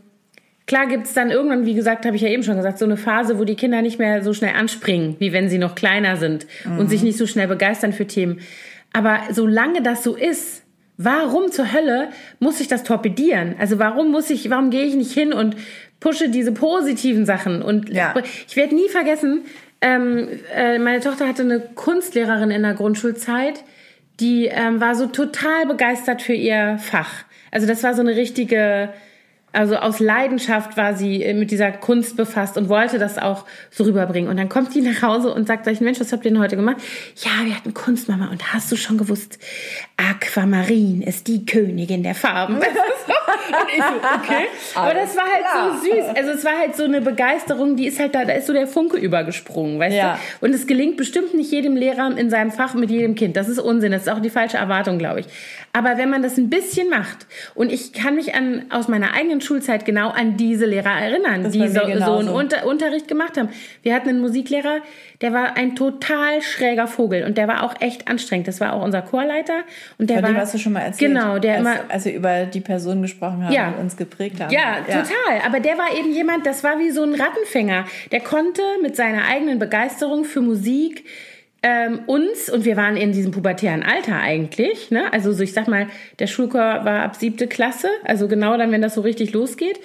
Klar 0.67 0.87
gibt's 0.87 1.13
dann 1.13 1.31
irgendwann, 1.31 1.67
wie 1.67 1.75
gesagt, 1.75 2.07
habe 2.07 2.17
ich 2.17 2.23
ja 2.23 2.29
eben 2.31 2.43
schon 2.43 2.57
gesagt, 2.57 2.79
so 2.79 2.87
eine 2.87 2.97
Phase, 2.97 3.39
wo 3.39 3.45
die 3.45 3.55
Kinder 3.55 3.83
nicht 3.83 3.99
mehr 3.99 4.23
so 4.23 4.33
schnell 4.33 4.55
anspringen, 4.55 5.15
wie 5.19 5.31
wenn 5.35 5.51
sie 5.51 5.59
noch 5.59 5.75
kleiner 5.75 6.17
sind 6.17 6.47
und 6.79 6.89
sich 6.89 7.03
nicht 7.03 7.19
so 7.19 7.27
schnell 7.27 7.49
begeistern 7.49 7.93
für 7.93 8.07
Themen. 8.07 8.41
Aber 8.95 9.19
solange 9.31 9.83
das 9.83 10.03
so 10.03 10.17
ist, 10.17 10.63
warum 10.97 11.51
zur 11.53 11.71
Hölle 11.75 12.09
muss 12.39 12.61
ich 12.61 12.69
das 12.69 12.83
torpedieren? 12.83 13.57
Also 13.59 13.79
warum 13.79 14.11
muss 14.11 14.31
ich, 14.31 14.49
warum 14.49 14.71
gehe 14.71 14.85
ich 14.87 14.95
nicht 14.95 15.13
hin 15.13 15.35
und 15.35 15.55
pushe 16.01 16.31
diese 16.31 16.53
positiven 16.53 17.27
Sachen? 17.27 17.61
Und 17.61 17.91
Ja. 17.91 18.15
ich 18.49 18.57
werde 18.57 18.75
nie 18.75 18.89
vergessen, 18.89 19.43
ähm, 19.85 20.29
äh, 20.55 20.79
meine 20.79 21.01
Tochter 21.01 21.29
hatte 21.29 21.43
eine 21.43 21.61
Kunstlehrerin 21.61 22.51
in 22.51 22.63
der 22.63 22.73
Grundschulzeit, 22.73 23.63
die 24.19 24.47
ähm, 24.47 24.81
war 24.81 24.95
so 24.95 25.07
total 25.09 25.67
begeistert 25.67 26.23
für 26.23 26.33
ihr 26.33 26.79
Fach. 26.79 27.25
Also 27.51 27.67
das 27.67 27.83
war 27.83 27.93
so 27.93 28.01
eine 28.01 28.17
richtige, 28.17 28.89
also 29.55 29.77
aus 29.77 30.01
Leidenschaft 30.01 30.77
war 30.77 30.95
sie 30.95 31.23
äh, 31.23 31.33
mit 31.35 31.51
dieser 31.51 31.71
Kunst 31.73 32.17
befasst 32.17 32.57
und 32.57 32.69
wollte 32.69 32.99
das 32.99 33.19
auch 33.19 33.45
so 33.71 33.85
rüberbringen. 33.85 34.29
Und 34.29 34.37
dann 34.37 34.49
kommt 34.49 34.75
die 34.75 34.81
nach 34.81 35.01
Hause 35.03 35.33
und 35.33 35.47
sagt 35.47 35.63
gleich, 35.65 35.81
Mensch, 35.81 36.01
was 36.01 36.13
habt 36.13 36.25
ihr 36.25 36.31
denn 36.33 36.41
heute 36.41 36.57
gemacht? 36.57 36.77
Ja, 37.17 37.45
wir 37.45 37.55
hatten 37.57 37.73
Kunstmama. 37.75 38.29
Und 38.31 38.53
hast 38.53 38.71
du 38.73 38.77
schon 38.77 38.99
gewusst, 38.99 39.39
Aquamarin 39.97 41.03
ist 41.03 41.27
die 41.29 41.47
Königin 41.47 42.03
der 42.03 42.15
Farben. 42.15 42.57
und 42.57 42.65
ich 43.77 43.83
so, 43.83 43.95
okay. 43.95 44.47
Aber 44.75 44.95
das 44.95 45.17
war 45.17 45.25
halt 45.25 45.81
so 45.83 45.89
süß. 45.89 46.05
Also 46.17 46.31
es 46.33 46.45
war 46.45 46.59
halt 46.59 46.77
so 46.77 46.85
eine 46.85 47.01
Begeisterung, 47.01 47.77
die 47.77 47.87
ist 47.87 47.99
halt 48.01 48.15
da, 48.15 48.25
da 48.25 48.33
ist 48.33 48.47
so 48.47 48.53
der 48.53 48.67
Funke 48.67 48.97
übergesprungen, 48.97 49.79
weißt 49.79 49.97
Ja. 49.97 50.19
du? 50.41 50.47
Und 50.47 50.55
es 50.55 50.67
gelingt 50.67 50.97
bestimmt 50.97 51.35
nicht 51.35 51.51
jedem 51.53 51.77
Lehrer 51.77 52.17
in 52.17 52.31
seinem 52.31 52.51
Fach 52.51 52.75
mit 52.75 52.91
jedem 52.91 53.15
Kind. 53.15 53.37
Das 53.37 53.49
ist 53.49 53.59
Unsinn. 53.59 53.93
Das 53.93 54.03
ist 54.03 54.09
auch 54.09 54.21
die 54.21 54.31
falsche 54.31 54.57
Erwartung, 54.57 54.99
glaube 54.99 55.21
ich. 55.21 55.27
Aber 55.77 55.99
wenn 55.99 56.09
man 56.09 56.23
das 56.23 56.39
ein 56.39 56.49
bisschen 56.49 56.89
macht, 56.89 57.27
und 57.57 57.73
ich 57.73 57.93
kann 57.93 58.15
mich 58.15 58.35
an, 58.35 58.67
aus 58.71 58.87
meiner 58.87 59.13
eigenen 59.13 59.41
Schulzeit 59.41 59.85
genau 59.85 60.09
an 60.11 60.37
diese 60.37 60.67
Lehrer 60.67 60.93
erinnern, 60.93 61.51
die 61.51 61.59
bei 61.59 61.69
mir 61.87 61.99
so, 61.99 62.05
so 62.05 62.19
einen 62.19 62.29
Unter 62.29 62.65
Unterricht 62.65 63.09
gemacht 63.09 63.37
haben. 63.37 63.49
Wir 63.83 63.93
hatten 63.95 64.09
einen 64.09 64.21
Musiklehrer, 64.21 64.79
der 65.21 65.33
war 65.33 65.57
ein 65.57 65.75
total 65.75 66.43
schräger 66.43 66.87
Vogel 66.87 67.25
und 67.25 67.37
der 67.37 67.49
war 67.49 67.65
auch 67.65 67.75
echt 67.81 68.07
anstrengend. 68.09 68.47
Das 68.47 68.61
war 68.61 68.73
auch 68.73 68.83
unser 68.83 69.03
Chorleiter. 69.03 69.65
Und 69.99 70.11
der 70.11 70.21
Von 70.21 70.33
war, 70.35 70.41
hast 70.43 70.55
du 70.55 70.59
schon 70.59 70.75
mal 70.75 70.81
erzählt. 70.81 71.13
Genau, 71.13 71.39
der 71.41 71.55
als, 71.55 71.61
immer, 71.61 71.77
als 71.89 72.05
wir 72.05 72.15
über 72.15 72.45
die 72.47 72.61
Personen 72.61 73.03
gesprochen 73.03 73.45
haben, 73.45 73.53
Ja. 73.53 73.73
die 73.77 73.81
uns 73.83 73.97
geprägt 73.97 74.41
haben. 74.41 74.53
ja, 74.53 74.77
total. 74.87 75.41
Aber 75.45 75.59
der 75.59 75.77
war 75.77 75.93
eben 75.99 76.13
jemand, 76.13 76.47
das 76.47 76.63
war 76.63 76.79
wie 76.79 76.91
so 76.91 77.03
ein 77.03 77.15
Rattenfänger. 77.15 77.85
Der 78.13 78.21
konnte 78.21 78.63
mit 78.81 78.95
seiner 78.95 79.25
eigenen 79.27 79.59
Begeisterung 79.59 80.25
für 80.25 80.41
Musik 80.41 81.05
ähm, 81.67 82.01
uns, 82.07 82.51
und 82.51 82.67
wir 82.67 82.77
waren 82.77 82.99
in 82.99 83.13
diesem 83.13 83.33
pubertären 83.33 83.83
Alter 83.83 84.21
eigentlich, 84.21 84.91
ne? 84.91 85.11
also 85.15 85.33
so 85.33 85.43
ich 85.43 85.55
sag 85.55 85.67
mal, 85.67 85.87
der 86.19 86.27
Schulchor 86.27 86.61
war 86.85 87.03
ab 87.03 87.17
siebte 87.17 87.47
Klasse, 87.47 87.89
also 88.05 88.29
genau 88.29 88.59
dann, 88.59 88.71
wenn 88.71 88.83
das 88.83 88.95
so 88.95 89.01
richtig 89.01 89.33
losgeht, 89.33 89.81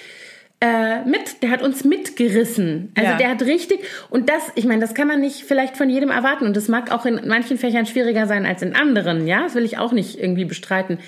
äh, 0.59 1.05
mit, 1.05 1.41
der 1.41 1.51
hat 1.51 1.61
uns 1.61 1.85
mitgerissen. 1.85 2.91
Also 2.97 3.11
Ja. 3.11 3.17
der 3.17 3.29
hat 3.29 3.41
richtig, 3.43 3.79
und 4.09 4.27
das, 4.27 4.43
ich 4.55 4.65
meine, 4.65 4.81
das 4.81 4.93
kann 4.93 5.07
man 5.07 5.21
nicht 5.21 5.43
vielleicht 5.45 5.77
von 5.77 5.89
jedem 5.89 6.09
erwarten 6.09 6.45
und 6.45 6.57
das 6.57 6.67
mag 6.67 6.91
auch 6.91 7.05
in 7.05 7.21
manchen 7.25 7.57
Fächern 7.57 7.85
schwieriger 7.85 8.27
sein 8.27 8.45
als 8.45 8.61
in 8.61 8.75
anderen, 8.75 9.25
ja, 9.25 9.43
das 9.43 9.55
will 9.55 9.63
ich 9.63 9.77
auch 9.77 9.93
nicht 9.93 10.19
irgendwie 10.19 10.43
bestreiten. 10.45 10.99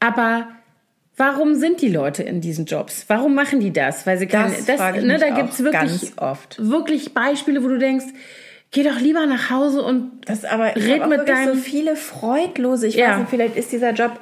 Aber 0.00 0.48
Warum 1.18 1.54
sind 1.54 1.80
die 1.80 1.88
Leute 1.88 2.22
in 2.22 2.42
diesen 2.42 2.66
Jobs? 2.66 3.06
Warum 3.08 3.34
machen 3.34 3.58
die 3.58 3.72
das? 3.72 4.06
Weil 4.06 4.18
sie 4.18 4.26
keine, 4.26 4.52
Das 4.66 4.76
frage 4.76 4.98
ich 4.98 5.04
ne, 5.06 5.16
da 5.16 5.30
gibt's 5.30 5.64
wirklich, 5.64 6.12
oft. 6.18 6.58
wirklich 6.58 7.14
Beispiele, 7.14 7.64
wo 7.64 7.68
du 7.68 7.78
denkst, 7.78 8.04
geh 8.76 8.82
doch 8.82 9.00
lieber 9.00 9.24
nach 9.24 9.48
Hause 9.48 9.82
und 9.82 10.10
Das 10.26 10.44
aber 10.44 10.76
Red 10.76 11.08
mit 11.08 11.20
wirklich 11.20 11.38
so 11.38 11.44
deinem- 11.52 11.58
viele 11.58 11.96
freudlose. 11.96 12.86
Ich 12.88 12.94
Ja. 12.96 13.12
weiß 13.12 13.18
nicht, 13.20 13.30
vielleicht 13.30 13.56
ist 13.56 13.72
dieser 13.72 13.92
Job 13.92 14.20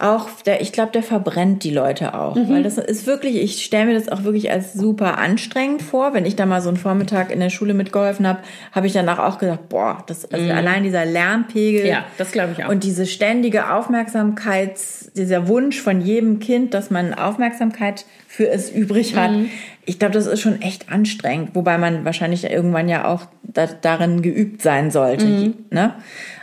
auch, 0.00 0.28
der, 0.46 0.60
ich 0.60 0.72
glaube, 0.72 0.92
der 0.92 1.02
verbrennt 1.02 1.64
die 1.64 1.70
Leute 1.70 2.14
auch. 2.14 2.34
Mhm. 2.34 2.48
Weil 2.48 2.62
das 2.62 2.78
ist 2.78 3.06
wirklich, 3.06 3.36
ich 3.36 3.64
stelle 3.64 3.86
mir 3.86 3.94
das 3.94 4.08
auch 4.08 4.24
wirklich 4.24 4.50
als 4.50 4.72
super 4.72 5.18
anstrengend 5.18 5.82
vor. 5.82 6.14
Wenn 6.14 6.24
ich 6.24 6.36
da 6.36 6.46
mal 6.46 6.62
so 6.62 6.68
einen 6.68 6.78
Vormittag 6.78 7.30
in 7.30 7.40
der 7.40 7.50
Schule 7.50 7.74
mitgeholfen 7.74 8.26
habe, 8.26 8.40
habe 8.72 8.86
ich 8.86 8.92
danach 8.92 9.18
auch 9.18 9.38
gedacht, 9.38 9.68
boah, 9.68 10.02
das, 10.06 10.30
also 10.30 10.50
allein 10.50 10.82
dieser 10.82 11.04
Lernpegel. 11.04 11.82
Mhm. 11.82 11.88
Ja, 11.88 12.04
das 12.18 12.32
glaube 12.32 12.54
ich 12.56 12.64
auch. 12.64 12.70
Und 12.70 12.84
diese 12.84 13.06
ständige 13.06 13.72
Aufmerksamkeits, 13.72 15.12
dieser 15.14 15.48
Wunsch 15.48 15.80
von 15.80 16.00
jedem 16.00 16.40
Kind, 16.40 16.74
dass 16.74 16.90
man 16.90 17.14
Aufmerksamkeit 17.14 18.06
für 18.26 18.48
es 18.48 18.70
übrig 18.70 19.16
hat. 19.16 19.32
Mhm. 19.32 19.50
Ich 19.84 19.98
glaube, 19.98 20.14
das 20.14 20.26
ist 20.26 20.40
schon 20.40 20.62
echt 20.62 20.90
anstrengend, 20.90 21.50
wobei 21.54 21.78
man 21.78 22.04
wahrscheinlich 22.04 22.44
irgendwann 22.44 22.88
ja 22.88 23.06
auch 23.06 23.26
da, 23.42 23.66
darin 23.66 24.22
geübt 24.22 24.62
sein 24.62 24.90
sollte. 24.90 25.26
Mhm. 25.26 25.54
Ne? 25.70 25.94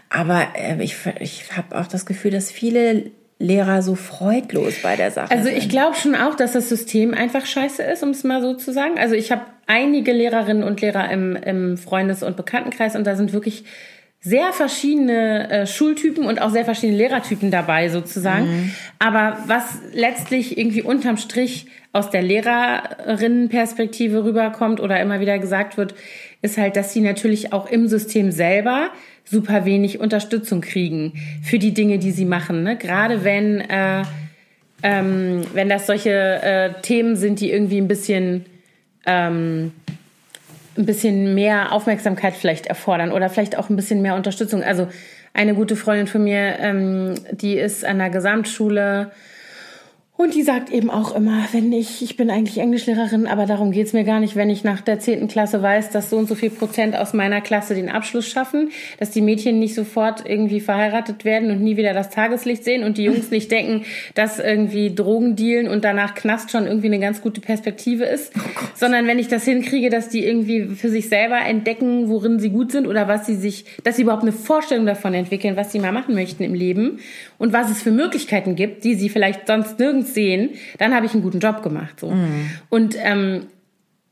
Aber 0.09 0.47
äh, 0.55 0.81
ich, 0.83 0.95
ich 1.19 1.55
habe 1.55 1.79
auch 1.79 1.87
das 1.87 2.05
Gefühl, 2.05 2.31
dass 2.31 2.51
viele 2.51 3.11
Lehrer 3.39 3.83
so 3.83 3.95
freudlos 3.95 4.81
bei 4.81 4.95
der 4.95 5.11
Sache 5.11 5.29
Also 5.31 5.49
ich 5.49 5.69
glaube 5.69 5.95
schon 5.95 6.15
auch, 6.15 6.33
dass 6.35 6.53
das 6.53 6.69
System 6.69 7.13
einfach 7.13 7.45
scheiße 7.45 7.83
ist, 7.83 8.01
um 8.01 8.09
es 8.09 8.23
mal 8.23 8.41
so 8.41 8.55
zu 8.55 8.73
sagen. 8.73 8.97
Also 8.97 9.13
ich 9.13 9.31
habe 9.31 9.43
einige 9.67 10.11
Lehrerinnen 10.11 10.63
und 10.63 10.81
Lehrer 10.81 11.11
im, 11.11 11.35
im 11.35 11.77
Freundes- 11.77 12.23
und 12.23 12.35
Bekanntenkreis 12.35 12.95
und 12.95 13.05
da 13.05 13.15
sind 13.15 13.33
wirklich 13.33 13.65
sehr 14.19 14.51
verschiedene 14.51 15.51
äh, 15.51 15.67
Schultypen 15.67 16.25
und 16.25 16.41
auch 16.41 16.49
sehr 16.49 16.65
verschiedene 16.65 16.97
Lehrertypen 16.97 17.51
dabei 17.51 17.89
sozusagen. 17.89 18.73
Aber 18.97 19.37
was 19.45 19.77
letztlich 19.93 20.57
irgendwie 20.57 20.81
unterm 20.81 21.17
Strich 21.17 21.67
aus 21.93 22.09
der 22.09 22.23
Lehrerinnenperspektive 22.23 24.23
rüberkommt 24.23 24.79
oder 24.79 24.99
immer 24.99 25.19
wieder 25.19 25.37
gesagt 25.37 25.77
wird, 25.77 25.93
ist 26.41 26.57
halt, 26.57 26.75
dass 26.75 26.93
sie 26.93 27.01
natürlich 27.01 27.53
auch 27.53 27.69
im 27.69 27.87
System 27.87 28.31
selber 28.31 28.89
super 29.29 29.65
wenig 29.65 29.99
Unterstützung 29.99 30.61
kriegen 30.61 31.13
für 31.43 31.59
die 31.59 31.73
Dinge, 31.73 31.99
die 31.99 32.11
sie 32.11 32.25
machen. 32.25 32.63
Ne? 32.63 32.77
Gerade 32.77 33.23
wenn 33.23 33.61
äh, 33.61 34.03
ähm, 34.83 35.41
wenn 35.53 35.69
das 35.69 35.87
solche 35.87 36.11
äh, 36.11 36.81
Themen 36.81 37.15
sind, 37.15 37.39
die 37.39 37.51
irgendwie 37.51 37.79
ein 37.79 37.87
bisschen 37.87 38.45
ähm, 39.05 39.71
ein 40.77 40.85
bisschen 40.85 41.33
mehr 41.33 41.71
Aufmerksamkeit 41.71 42.35
vielleicht 42.35 42.67
erfordern 42.67 43.11
oder 43.11 43.29
vielleicht 43.29 43.57
auch 43.57 43.69
ein 43.69 43.75
bisschen 43.75 44.01
mehr 44.03 44.15
Unterstützung. 44.15 44.63
Also 44.63 44.87
eine 45.33 45.55
gute 45.55 45.75
Freundin 45.75 46.07
von 46.07 46.23
mir, 46.23 46.59
ähm, 46.59 47.15
die 47.31 47.55
ist 47.55 47.83
an 47.83 47.97
der 47.97 48.11
Gesamtschule 48.11 49.11
und 50.17 50.33
die 50.33 50.41
sagt 50.41 50.71
eben 50.71 50.89
auch 50.89 51.15
immer, 51.15 51.45
wenn 51.51 51.71
ich, 51.71 52.01
ich 52.01 52.17
bin 52.17 52.31
eigentlich 52.31 52.57
Englischlehrerin, 52.57 53.27
aber 53.27 53.45
darum 53.45 53.71
geht's 53.71 53.93
mir 53.93 54.03
gar 54.03 54.19
nicht, 54.19 54.35
wenn 54.35 54.49
ich 54.49 54.63
nach 54.63 54.81
der 54.81 54.99
zehnten 54.99 55.27
Klasse 55.27 55.61
weiß, 55.61 55.91
dass 55.91 56.09
so 56.09 56.17
und 56.17 56.27
so 56.27 56.33
viel 56.33 56.49
Prozent 56.49 56.97
aus 56.97 57.13
meiner 57.13 57.39
Klasse 57.39 57.75
den 57.75 57.87
Abschluss 57.87 58.27
schaffen, 58.27 58.71
dass 58.99 59.11
die 59.11 59.21
Mädchen 59.21 59.59
nicht 59.59 59.75
sofort 59.75 60.27
irgendwie 60.27 60.59
verheiratet 60.59 61.23
werden 61.23 61.51
und 61.51 61.61
nie 61.61 61.77
wieder 61.77 61.93
das 61.93 62.09
Tageslicht 62.09 62.63
sehen 62.63 62.83
und 62.83 62.97
die 62.97 63.03
Jungs 63.03 63.29
nicht 63.29 63.51
denken, 63.51 63.85
dass 64.15 64.39
irgendwie 64.39 64.93
Drogen 64.95 65.35
dealen 65.35 65.67
und 65.67 65.83
danach 65.83 66.15
Knast 66.15 66.49
schon 66.49 66.65
irgendwie 66.65 66.87
eine 66.87 66.99
ganz 66.99 67.21
gute 67.21 67.39
Perspektive 67.39 68.05
ist, 68.05 68.33
sondern 68.73 69.05
wenn 69.05 69.19
ich 69.19 69.27
das 69.27 69.43
hinkriege, 69.45 69.91
dass 69.91 70.09
die 70.09 70.25
irgendwie 70.25 70.63
für 70.75 70.89
sich 70.89 71.09
selber 71.09 71.39
entdecken, 71.41 72.09
worin 72.09 72.39
sie 72.39 72.49
gut 72.49 72.71
sind 72.71 72.87
oder 72.87 73.07
was 73.07 73.27
sie 73.27 73.35
sich, 73.35 73.65
dass 73.83 73.97
sie 73.97 74.01
überhaupt 74.01 74.23
eine 74.23 74.31
Vorstellung 74.31 74.87
davon 74.87 75.13
entwickeln, 75.13 75.55
was 75.55 75.71
sie 75.71 75.79
mal 75.79 75.91
machen 75.91 76.15
möchten 76.15 76.41
im 76.41 76.55
Leben 76.55 77.01
und 77.37 77.53
was 77.53 77.69
es 77.69 77.83
für 77.83 77.91
Möglichkeiten 77.91 78.55
gibt, 78.55 78.83
die 78.83 78.95
sie 78.95 79.09
vielleicht 79.09 79.45
sonst 79.45 79.77
nirgends 79.77 80.06
sehen, 80.13 80.51
dann 80.77 80.93
habe 80.95 81.05
ich 81.05 81.13
einen 81.13 81.23
guten 81.23 81.39
Job 81.39 81.63
gemacht. 81.63 81.99
So. 81.99 82.13
Und 82.69 82.95
ähm, 83.01 83.47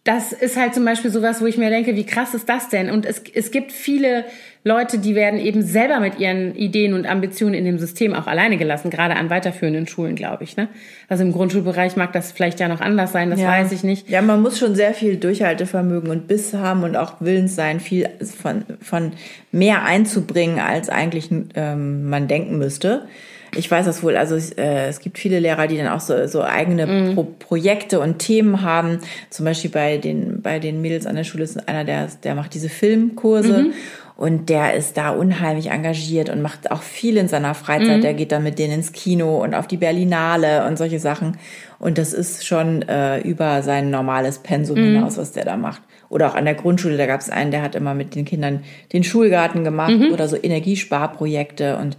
das 0.04 0.34
ist 0.34 0.56
halt 0.56 0.76
zum 0.76 0.86
Beispiel 0.86 1.10
sowas, 1.10 1.42
wo 1.42 1.48
ich 1.48 1.58
mir 1.58 1.72
denke, 1.72 1.96
wie 1.96 2.06
krass 2.06 2.36
ist 2.36 2.48
das 2.48 2.70
denn? 2.70 2.92
Und 2.92 3.08
es, 3.08 3.24
es 3.34 3.50
gibt 3.50 3.72
viele 3.72 4.24
Leute, 4.64 5.00
die 5.00 5.16
werden 5.16 5.40
eben 5.40 5.64
selber 5.64 6.00
mit 6.00 6.20
ihren 6.20 6.56
Ideen 6.56 6.94
und 6.94 7.08
Ambitionen 7.08 7.56
in 7.56 7.66
dem 7.66 7.80
System 7.80 8.14
auch 8.14 8.28
alleine 8.28 8.58
gelassen, 8.58 8.92
gerade 8.92 9.16
an 9.16 9.32
weiterführenden 9.32 9.88
Schulen, 9.88 10.16
glaube 10.16 10.44
ich. 10.44 10.58
Ne? 10.58 10.68
Also 11.10 11.24
im 11.24 11.32
Grundschulbereich 11.32 11.96
mag 11.96 12.14
das 12.14 12.32
vielleicht 12.32 12.60
ja 12.60 12.68
noch 12.68 12.82
anders 12.82 13.12
sein, 13.12 13.32
das 13.32 13.40
Ja. 13.40 13.48
weiß 13.48 13.72
ich 13.72 13.84
nicht. 13.84 14.08
Ja, 14.08 14.22
man 14.22 14.44
muss 14.44 14.60
schon 14.60 14.76
sehr 14.76 14.94
viel 14.94 15.18
Durchhaltevermögen 15.18 16.12
und 16.12 16.28
Biss 16.28 16.54
haben 16.54 16.84
und 16.84 16.96
auch 16.96 17.14
Willens 17.22 17.56
sein, 17.56 17.80
viel 17.80 18.08
von, 18.40 18.64
von 18.82 19.12
mehr 19.52 19.86
einzubringen, 19.86 20.60
als 20.60 20.90
eigentlich 20.90 21.30
ähm, 21.56 22.08
man 22.10 22.28
denken 22.28 22.60
müsste. 22.60 23.08
Ich 23.56 23.70
weiß 23.70 23.86
das 23.86 24.04
wohl, 24.04 24.18
also 24.18 24.36
äh, 24.36 24.88
es 24.88 25.00
gibt 25.00 25.18
viele 25.18 25.40
Lehrer, 25.40 25.68
die 25.68 25.78
dann 25.78 25.88
auch 25.88 26.00
so, 26.00 26.28
so 26.28 26.44
eigene 26.44 26.86
mm. 26.86 27.16
Pro 27.16 27.24
Projekte 27.24 28.00
und 28.00 28.20
Themen 28.20 28.62
haben. 28.62 29.00
Zum 29.30 29.46
Beispiel 29.46 29.72
bei 29.72 29.98
den, 29.98 30.42
bei 30.42 30.60
den 30.60 30.82
Mädels 30.82 31.06
an 31.06 31.16
der 31.16 31.24
Schule 31.24 31.44
ist 31.44 31.68
einer, 31.68 31.84
der, 31.84 32.08
der 32.24 32.36
macht 32.36 32.54
diese 32.54 32.70
Filmkurse. 32.70 33.64
Mhm. 33.64 33.74
Und 34.18 34.48
der 34.48 34.76
ist 34.76 34.96
da 34.96 35.10
unheimlich 35.10 35.72
engagiert 35.72 36.30
und 36.30 36.42
macht 36.42 36.72
auch 36.72 36.82
viel 36.82 37.18
in 37.18 37.28
seiner 37.28 37.54
Freizeit. 37.54 37.98
Mhm. 37.98 38.02
Der 38.02 38.14
geht 38.14 38.32
dann 38.32 38.44
mit 38.44 38.60
denen 38.60 38.76
ins 38.76 38.94
Kino 38.94 39.44
und 39.44 39.54
auf 39.54 39.68
die 39.68 39.76
Berlinale 39.76 40.66
und 40.68 40.78
solche 40.78 41.00
Sachen. 41.00 41.38
Und 41.80 41.98
das 41.98 42.14
ist 42.14 42.46
schon 42.46 42.82
äh, 42.84 43.20
über 43.20 43.62
sein 43.62 43.90
normales 43.90 44.40
Pensum 44.40 44.80
mhm. 44.80 44.96
hinaus, 44.96 45.18
was 45.18 45.34
der 45.34 45.44
da 45.44 45.58
macht. 45.58 45.82
Oder 46.08 46.30
auch 46.30 46.36
an 46.36 46.46
der 46.46 46.54
Grundschule, 46.54 46.96
da 46.96 47.08
gab 47.08 47.20
es 47.20 47.30
einen, 47.30 47.52
der 47.52 47.62
hat 47.62 47.76
immer 47.76 47.94
mit 47.94 48.16
den 48.16 48.24
Kindern 48.24 48.64
den 48.94 49.04
Schulgarten 49.04 49.66
gemacht 49.66 49.98
mhm. 49.98 50.14
oder 50.14 50.30
so 50.30 50.38
Energiesparprojekte 50.42 51.78
und 51.78 51.98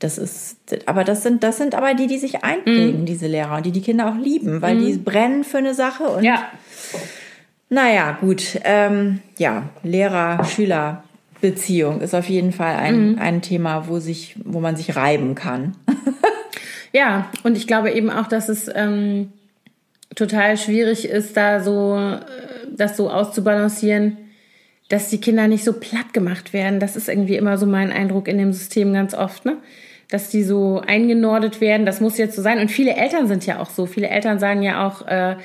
das 0.00 0.18
ist, 0.18 0.56
aber 0.86 1.04
das 1.04 1.22
sind, 1.22 1.44
das 1.44 1.58
sind 1.58 1.74
aber 1.74 1.92
die, 1.94 2.06
die 2.06 2.16
sich 2.18 2.42
einprägen, 2.42 3.02
mhm. 3.02 3.06
diese 3.06 3.26
Lehrer, 3.26 3.58
und 3.58 3.66
die 3.66 3.72
die 3.72 3.82
Kinder 3.82 4.08
auch 4.08 4.16
lieben, 4.16 4.62
weil 4.62 4.76
mhm. 4.76 4.86
die 4.86 4.96
brennen 4.96 5.44
für 5.44 5.58
eine 5.58 5.74
Sache 5.74 6.04
und. 6.04 6.24
Ja. 6.24 6.50
Naja, 7.68 8.16
gut. 8.20 8.58
Ähm, 8.64 9.20
ja, 9.38 9.68
Lehrer-Schüler-Beziehung 9.84 12.00
ist 12.00 12.14
auf 12.14 12.28
jeden 12.28 12.52
Fall 12.52 12.74
ein, 12.76 13.12
mhm. 13.12 13.18
ein 13.18 13.42
Thema, 13.42 13.88
wo 13.88 13.98
sich, 14.00 14.36
wo 14.42 14.60
man 14.60 14.74
sich 14.74 14.96
reiben 14.96 15.34
kann. 15.36 15.76
ja, 16.92 17.30
und 17.44 17.56
ich 17.56 17.68
glaube 17.68 17.92
eben 17.92 18.10
auch, 18.10 18.26
dass 18.26 18.48
es 18.48 18.68
ähm, 18.74 19.30
total 20.16 20.56
schwierig 20.56 21.08
ist, 21.08 21.36
da 21.36 21.60
so 21.60 21.96
äh, 21.96 22.18
das 22.74 22.96
so 22.96 23.08
auszubalancieren, 23.10 24.16
dass 24.88 25.10
die 25.10 25.20
Kinder 25.20 25.46
nicht 25.46 25.62
so 25.62 25.74
platt 25.74 26.12
gemacht 26.12 26.52
werden. 26.52 26.80
Das 26.80 26.96
ist 26.96 27.08
irgendwie 27.08 27.36
immer 27.36 27.56
so 27.58 27.66
mein 27.66 27.92
Eindruck 27.92 28.26
in 28.26 28.38
dem 28.38 28.52
System 28.52 28.92
ganz 28.92 29.14
oft, 29.14 29.44
ne? 29.44 29.58
Dass 30.10 30.28
die 30.28 30.42
so 30.42 30.82
eingenordet 30.86 31.60
werden. 31.60 31.86
Das 31.86 32.00
muss 32.00 32.18
jetzt 32.18 32.36
so 32.36 32.42
sein. 32.42 32.58
Und 32.58 32.70
viele 32.70 32.94
Eltern 32.94 33.28
sind 33.28 33.46
ja 33.46 33.60
auch 33.60 33.70
so. 33.70 33.86
Viele 33.86 34.08
Eltern 34.08 34.38
sagen 34.38 34.62
ja 34.62 34.86
auch, 34.86 35.06
äh, 35.06 35.36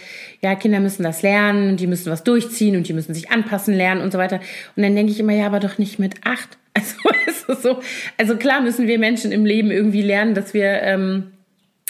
ja, 0.42 0.56
Kinder 0.56 0.80
müssen 0.80 1.04
das 1.04 1.22
lernen 1.22 1.70
und 1.70 1.80
die 1.80 1.88
müssen 1.88 2.12
was 2.12 2.24
durchziehen 2.24 2.76
und 2.76 2.88
die 2.88 2.94
müssen 2.94 3.14
sich 3.14 3.32
anpassen 3.32 3.74
lernen 3.74 4.02
und 4.02 4.12
so 4.12 4.18
weiter. 4.18 4.40
Und 4.76 4.84
dann 4.84 4.96
denke 4.96 5.12
ich 5.12 5.20
immer, 5.20 5.34
ja, 5.34 5.46
aber 5.46 5.60
doch 5.60 5.78
nicht 5.78 6.00
mit 6.00 6.16
acht. 6.24 6.58
Also, 6.78 6.98
ist 7.48 7.62
so. 7.62 7.80
Also 8.18 8.36
klar 8.38 8.62
müssen 8.62 8.88
wir 8.88 9.00
Menschen 9.00 9.32
im 9.32 9.46
Leben 9.46 9.72
irgendwie 9.72 10.02
lernen, 10.02 10.36
dass 10.36 10.54
wir 10.54 10.82
ähm, 10.82 11.32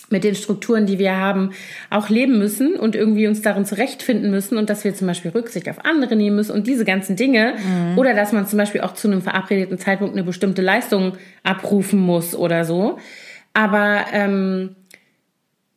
mit 0.09 0.23
den 0.23 0.35
Strukturen, 0.35 0.85
die 0.85 0.99
wir 0.99 1.17
haben, 1.17 1.51
auch 1.89 2.09
leben 2.09 2.37
müssen 2.37 2.75
und 2.75 2.95
irgendwie 2.95 3.27
uns 3.27 3.41
darin 3.41 3.65
zurechtfinden 3.65 4.29
müssen 4.29 4.57
und 4.57 4.69
dass 4.69 4.83
wir 4.83 4.93
zum 4.93 5.07
Beispiel 5.07 5.31
Rücksicht 5.31 5.67
auf 5.69 5.83
andere 5.83 6.15
nehmen 6.15 6.35
müssen 6.35 6.51
und 6.51 6.67
diese 6.67 6.85
ganzen 6.85 7.15
Dinge. 7.15 7.55
Mhm. 7.55 7.97
Oder 7.97 8.13
dass 8.13 8.31
man 8.31 8.45
zum 8.45 8.57
Beispiel 8.57 8.81
auch 8.81 8.93
zu 8.93 9.07
einem 9.07 9.21
verabredeten 9.21 9.79
Zeitpunkt 9.79 10.13
eine 10.13 10.23
bestimmte 10.23 10.61
Leistung 10.61 11.13
abrufen 11.43 11.99
muss 11.99 12.35
oder 12.35 12.65
so. 12.65 12.99
Aber 13.53 14.05
ähm, 14.13 14.75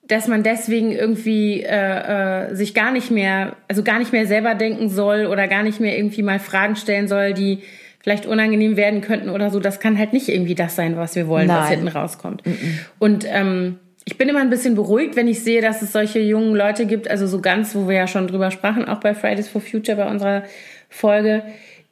dass 0.08 0.26
man 0.26 0.42
deswegen 0.42 0.90
irgendwie 0.92 1.62
äh, 1.62 2.48
äh, 2.50 2.54
sich 2.54 2.74
gar 2.74 2.92
nicht 2.92 3.10
mehr, 3.10 3.56
also 3.68 3.82
gar 3.82 3.98
nicht 3.98 4.12
mehr 4.12 4.26
selber 4.26 4.54
denken 4.54 4.88
soll 4.88 5.26
oder 5.26 5.48
gar 5.48 5.62
nicht 5.62 5.80
mehr 5.80 5.96
irgendwie 5.96 6.22
mal 6.22 6.38
Fragen 6.38 6.76
stellen 6.76 7.08
soll, 7.08 7.34
die 7.34 7.60
vielleicht 8.00 8.24
unangenehm 8.24 8.76
werden 8.76 9.02
könnten 9.02 9.28
oder 9.28 9.50
so, 9.50 9.60
das 9.60 9.80
kann 9.80 9.98
halt 9.98 10.14
nicht 10.14 10.28
irgendwie 10.28 10.54
das 10.54 10.76
sein, 10.76 10.96
was 10.96 11.14
wir 11.14 11.28
wollen, 11.28 11.48
Nein. 11.48 11.60
was 11.60 11.68
hinten 11.68 11.88
rauskommt. 11.88 12.46
Mhm. 12.46 12.78
Und 12.98 13.26
ähm, 13.28 13.78
ich 14.08 14.16
bin 14.16 14.30
immer 14.30 14.40
ein 14.40 14.48
bisschen 14.48 14.74
beruhigt, 14.74 15.16
wenn 15.16 15.28
ich 15.28 15.40
sehe, 15.40 15.60
dass 15.60 15.82
es 15.82 15.92
solche 15.92 16.18
jungen 16.18 16.56
Leute 16.56 16.86
gibt, 16.86 17.10
also 17.10 17.26
so 17.26 17.42
ganz, 17.42 17.74
wo 17.74 17.86
wir 17.88 17.96
ja 17.96 18.06
schon 18.06 18.26
drüber 18.26 18.50
sprachen, 18.50 18.88
auch 18.88 19.00
bei 19.00 19.14
Fridays 19.14 19.50
for 19.50 19.60
Future, 19.60 19.98
bei 19.98 20.10
unserer 20.10 20.44
Folge, 20.88 21.42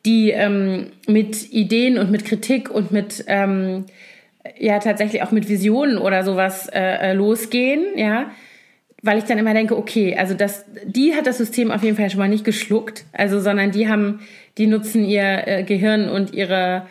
die 0.06 0.30
ähm, 0.30 0.92
mit 1.06 1.52
Ideen 1.52 1.98
und 1.98 2.10
mit 2.10 2.24
Kritik 2.24 2.70
und 2.70 2.90
mit 2.90 3.22
ähm, 3.26 3.84
ja 4.58 4.78
tatsächlich 4.78 5.22
auch 5.22 5.30
mit 5.30 5.50
Visionen 5.50 5.98
oder 5.98 6.24
sowas 6.24 6.68
äh, 6.68 7.10
äh, 7.10 7.12
losgehen, 7.12 7.84
ja, 7.96 8.30
weil 9.02 9.18
ich 9.18 9.24
dann 9.24 9.36
immer 9.36 9.52
denke, 9.52 9.76
okay, 9.76 10.16
also 10.16 10.32
das, 10.32 10.64
die 10.86 11.14
hat 11.14 11.26
das 11.26 11.36
System 11.36 11.70
auf 11.70 11.82
jeden 11.82 11.98
Fall 11.98 12.08
schon 12.08 12.20
mal 12.20 12.30
nicht 12.30 12.46
geschluckt, 12.46 13.04
also 13.12 13.40
sondern 13.40 13.72
die 13.72 13.88
haben, 13.88 14.20
die 14.56 14.66
nutzen 14.66 15.04
ihr 15.04 15.46
äh, 15.46 15.64
Gehirn 15.64 16.08
und 16.08 16.32
ihre 16.32 16.86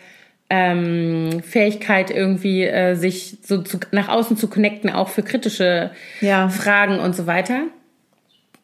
ähm, 0.48 1.42
Fähigkeit 1.42 2.10
irgendwie 2.10 2.64
äh, 2.64 2.94
sich 2.94 3.38
so 3.42 3.62
zu, 3.62 3.78
nach 3.90 4.08
außen 4.08 4.36
zu 4.36 4.48
connecten, 4.48 4.90
auch 4.90 5.08
für 5.08 5.22
kritische 5.22 5.90
ja. 6.20 6.48
Fragen 6.48 6.98
und 6.98 7.16
so 7.16 7.26
weiter. 7.26 7.62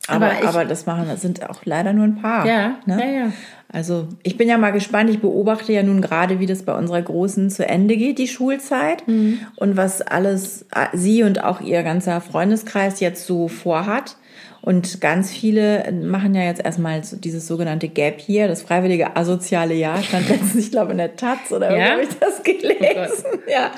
Aber, 0.08 0.26
aber, 0.26 0.34
ich, 0.40 0.48
aber, 0.48 0.64
das 0.64 0.86
machen, 0.86 1.06
das 1.08 1.22
sind 1.22 1.48
auch 1.48 1.64
leider 1.64 1.92
nur 1.92 2.04
ein 2.04 2.20
paar. 2.20 2.46
Ja, 2.46 2.76
ne? 2.86 2.98
ja, 2.98 3.12
ja. 3.24 3.32
Also 3.72 4.08
ich 4.22 4.36
bin 4.36 4.48
ja 4.48 4.58
mal 4.58 4.72
gespannt. 4.72 5.08
Ich 5.10 5.20
beobachte 5.20 5.72
ja 5.72 5.82
nun 5.82 6.02
gerade, 6.02 6.40
wie 6.40 6.46
das 6.46 6.64
bei 6.64 6.74
unserer 6.74 7.00
Großen 7.00 7.50
zu 7.50 7.66
Ende 7.66 7.96
geht, 7.96 8.18
die 8.18 8.28
Schulzeit. 8.28 9.06
Mhm. 9.08 9.40
Und 9.56 9.76
was 9.76 10.02
alles 10.02 10.66
äh, 10.74 10.88
sie 10.92 11.22
und 11.22 11.42
auch 11.42 11.60
ihr 11.60 11.82
ganzer 11.82 12.20
Freundeskreis 12.20 13.00
jetzt 13.00 13.26
so 13.26 13.48
vorhat. 13.48 14.16
Und 14.62 15.00
ganz 15.00 15.30
viele 15.32 15.92
machen 15.92 16.34
ja 16.34 16.42
jetzt 16.42 16.64
erstmal 16.64 17.02
so 17.02 17.16
dieses 17.16 17.48
sogenannte 17.48 17.88
Gap 17.88 18.20
hier, 18.20 18.46
das 18.46 18.62
freiwillige 18.62 19.16
asoziale 19.16 19.74
Jahr, 19.74 20.00
stand 20.02 20.28
letztens, 20.30 20.54
ich 20.54 20.70
glaube, 20.70 20.92
in 20.92 20.98
der 20.98 21.16
Taz 21.16 21.50
oder 21.50 21.76
ja? 21.76 21.92
habe 21.92 22.02
ich 22.02 22.10
das 22.20 22.42
gelesen. 22.44 23.24
Oh 23.34 23.50
ja. 23.50 23.72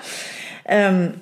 Ähm, 0.67 1.15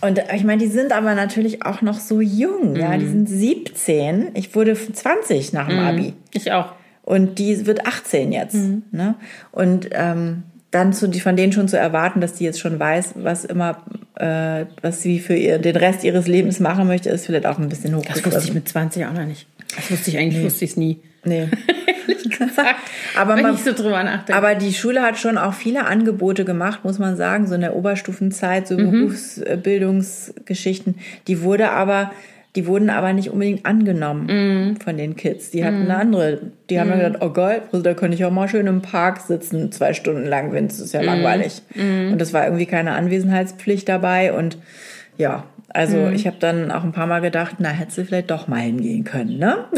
und 0.00 0.18
ich 0.34 0.44
meine, 0.44 0.62
die 0.62 0.68
sind 0.68 0.92
aber 0.92 1.14
natürlich 1.14 1.66
auch 1.66 1.82
noch 1.82 1.98
so 1.98 2.22
jung, 2.22 2.70
mhm. 2.70 2.76
ja. 2.76 2.96
Die 2.96 3.04
mhm. 3.04 3.26
sind 3.26 3.28
17. 3.28 4.30
Ich 4.34 4.54
wurde 4.54 4.74
20 4.74 5.52
nach 5.52 5.68
dem 5.68 5.80
mhm. 5.80 5.86
Abi. 5.86 6.14
Ich 6.32 6.50
auch. 6.52 6.72
Und 7.02 7.38
die 7.38 7.66
wird 7.66 7.86
18 7.86 8.32
jetzt. 8.32 8.54
Mhm. 8.54 8.84
Ne? 8.90 9.16
Und 9.52 9.90
ähm, 9.92 10.44
dann 10.70 10.92
zu, 10.92 11.10
von 11.12 11.36
denen 11.36 11.52
schon 11.52 11.68
zu 11.68 11.78
erwarten, 11.78 12.20
dass 12.20 12.34
die 12.34 12.44
jetzt 12.44 12.60
schon 12.60 12.78
weiß, 12.78 13.14
was 13.16 13.44
immer, 13.44 13.82
äh, 14.16 14.66
was 14.82 15.02
sie 15.02 15.18
für 15.18 15.34
ihr, 15.34 15.58
den 15.58 15.76
Rest 15.76 16.04
ihres 16.04 16.28
Lebens 16.28 16.60
machen 16.60 16.86
möchte, 16.86 17.10
ist 17.10 17.26
vielleicht 17.26 17.46
auch 17.46 17.58
ein 17.58 17.68
bisschen 17.68 17.96
hoch. 17.96 18.04
Das 18.04 18.24
wusste 18.24 18.44
ich 18.44 18.54
mit 18.54 18.68
20 18.68 19.06
auch 19.06 19.12
noch 19.12 19.26
nicht. 19.26 19.46
Das 19.74 19.90
wusste 19.90 20.10
ich 20.10 20.18
eigentlich, 20.18 20.38
nee. 20.38 20.44
wusste 20.44 20.64
ich 20.64 20.72
es 20.72 20.76
nie. 20.76 21.00
Nee. 21.24 21.48
aber 23.16 23.36
Wenn 23.36 23.42
man, 23.42 23.54
ich 23.54 23.62
so 23.62 23.72
drüber 23.72 24.02
nachdenke. 24.02 24.34
Aber 24.34 24.54
die 24.54 24.72
Schule 24.72 25.02
hat 25.02 25.18
schon 25.18 25.36
auch 25.38 25.54
viele 25.54 25.86
Angebote 25.86 26.44
gemacht, 26.44 26.84
muss 26.84 26.98
man 26.98 27.16
sagen, 27.16 27.46
so 27.46 27.54
in 27.54 27.60
der 27.60 27.76
Oberstufenzeit, 27.76 28.66
so 28.68 28.76
mhm. 28.76 28.90
Berufsbildungsgeschichten. 28.90 30.96
Die 31.26 31.42
wurde 31.42 31.70
aber 31.70 32.10
die 32.56 32.66
wurden 32.66 32.90
aber 32.90 33.12
nicht 33.12 33.30
unbedingt 33.30 33.64
angenommen 33.64 34.72
mm. 34.72 34.80
von 34.80 34.96
den 34.96 35.14
Kids. 35.14 35.50
Die 35.50 35.64
hatten 35.64 35.84
mm. 35.84 35.90
eine 35.90 35.96
andere. 35.96 36.40
Die 36.68 36.74
mm. 36.74 36.78
haben 36.80 36.90
dann 36.90 36.98
gedacht, 36.98 37.22
oh 37.22 37.30
geil, 37.30 37.62
also 37.70 37.82
da 37.82 37.94
könnte 37.94 38.16
ich 38.16 38.24
auch 38.24 38.32
mal 38.32 38.48
schön 38.48 38.66
im 38.66 38.82
Park 38.82 39.20
sitzen, 39.20 39.70
zwei 39.70 39.92
Stunden 39.92 40.26
lang, 40.26 40.52
wenn 40.52 40.66
es 40.66 40.80
ist 40.80 40.92
ja 40.92 41.02
mm. 41.02 41.04
langweilig. 41.04 41.62
Mm. 41.74 42.12
Und 42.12 42.20
es 42.20 42.32
war 42.32 42.44
irgendwie 42.44 42.66
keine 42.66 42.92
Anwesenheitspflicht 42.92 43.88
dabei. 43.88 44.32
Und 44.32 44.58
ja, 45.16 45.44
also 45.68 46.08
ich 46.08 46.26
habe 46.26 46.38
dann 46.40 46.72
auch 46.72 46.82
ein 46.82 46.90
paar 46.90 47.06
Mal 47.06 47.20
gedacht, 47.20 47.56
na, 47.58 47.68
hättest 47.68 47.98
du 47.98 48.04
vielleicht 48.04 48.32
doch 48.32 48.48
mal 48.48 48.60
hingehen 48.60 49.04
können, 49.04 49.38
ne? 49.38 49.66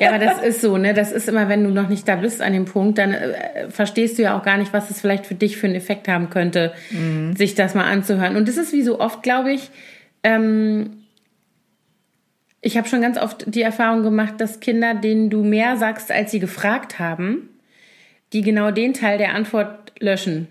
Ja, 0.00 0.08
aber 0.08 0.18
das 0.18 0.42
ist 0.42 0.60
so, 0.60 0.78
ne? 0.78 0.94
Das 0.94 1.12
ist 1.12 1.28
immer, 1.28 1.48
wenn 1.48 1.62
du 1.62 1.70
noch 1.70 1.88
nicht 1.88 2.08
da 2.08 2.16
bist 2.16 2.42
an 2.42 2.52
dem 2.52 2.64
Punkt, 2.64 2.98
dann 2.98 3.12
äh, 3.12 3.70
verstehst 3.70 4.18
du 4.18 4.22
ja 4.22 4.36
auch 4.36 4.42
gar 4.42 4.56
nicht, 4.56 4.72
was 4.72 4.90
es 4.90 5.00
vielleicht 5.00 5.26
für 5.26 5.36
dich 5.36 5.56
für 5.56 5.68
einen 5.68 5.76
Effekt 5.76 6.08
haben 6.08 6.28
könnte, 6.28 6.72
sich 7.36 7.54
das 7.54 7.76
mal 7.76 7.84
anzuhören. 7.84 8.34
Und 8.34 8.48
das 8.48 8.56
ist 8.56 8.72
wie 8.72 8.82
so 8.82 8.98
oft, 8.98 9.22
glaube 9.22 9.52
ich, 9.52 9.70
ähm, 10.24 11.01
ich 12.62 12.76
habe 12.76 12.88
schon 12.88 13.02
ganz 13.02 13.18
oft 13.18 13.44
die 13.52 13.62
Erfahrung 13.62 14.04
gemacht, 14.04 14.34
dass 14.38 14.60
Kinder, 14.60 14.94
denen 14.94 15.30
du 15.30 15.42
mehr 15.42 15.76
sagst, 15.76 16.12
als 16.12 16.30
sie 16.30 16.38
gefragt 16.38 17.00
haben, 17.00 17.50
die 18.32 18.40
genau 18.40 18.70
den 18.70 18.94
Teil 18.94 19.18
der 19.18 19.34
Antwort 19.34 19.92
löschen, 19.98 20.46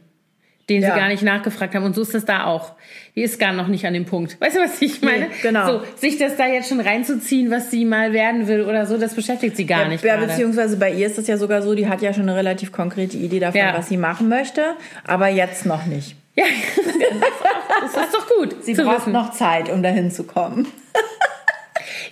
den 0.68 0.82
ja. 0.82 0.94
sie 0.94 1.00
gar 1.00 1.08
nicht 1.08 1.24
nachgefragt 1.24 1.74
haben. 1.74 1.86
Und 1.86 1.96
so 1.96 2.02
ist 2.02 2.14
das 2.14 2.26
da 2.26 2.46
auch. 2.46 2.74
Die 3.16 3.22
ist 3.22 3.40
gar 3.40 3.54
noch 3.54 3.68
nicht 3.68 3.86
an 3.86 3.94
dem 3.94 4.06
Punkt. 4.06 4.40
Weißt 4.42 4.58
du, 4.58 4.60
was 4.60 4.82
ich 4.82 5.02
meine? 5.02 5.28
Nee, 5.28 5.36
genau. 5.42 5.66
So, 5.66 5.82
sich 5.96 6.18
das 6.18 6.36
da 6.36 6.48
jetzt 6.48 6.68
schon 6.68 6.82
reinzuziehen, 6.82 7.50
was 7.50 7.72
sie 7.72 7.86
mal 7.86 8.12
werden 8.12 8.48
will 8.48 8.64
oder 8.64 8.86
so, 8.86 8.98
das 8.98 9.16
beschäftigt 9.16 9.56
sie 9.56 9.66
gar 9.66 9.84
ja, 9.84 9.88
nicht. 9.88 10.04
Ja, 10.04 10.16
gerade. 10.16 10.28
beziehungsweise 10.28 10.76
bei 10.76 10.92
ihr 10.92 11.08
ist 11.08 11.18
das 11.18 11.28
ja 11.28 11.38
sogar 11.38 11.62
so, 11.62 11.76
die 11.76 11.88
hat 11.88 12.02
ja 12.02 12.14
schon 12.14 12.24
eine 12.24 12.36
relativ 12.36 12.74
konkrete 12.74 13.16
Idee 13.16 13.40
davon, 13.40 13.60
ja. 13.60 13.74
was 13.74 13.88
sie 13.88 13.98
machen 13.98 14.28
möchte, 14.28 14.76
aber 15.08 15.30
jetzt 15.30 15.66
noch 15.66 15.86
nicht. 15.86 16.18
Ja, 16.36 16.44
das 17.82 18.06
ist 18.06 18.14
doch 18.14 18.28
gut. 18.38 18.64
Sie 18.64 18.74
braucht 18.74 19.00
wissen. 19.00 19.14
noch 19.14 19.32
Zeit, 19.32 19.70
um 19.70 19.82
dahin 19.82 20.12
zu 20.12 20.26
kommen. 20.26 20.68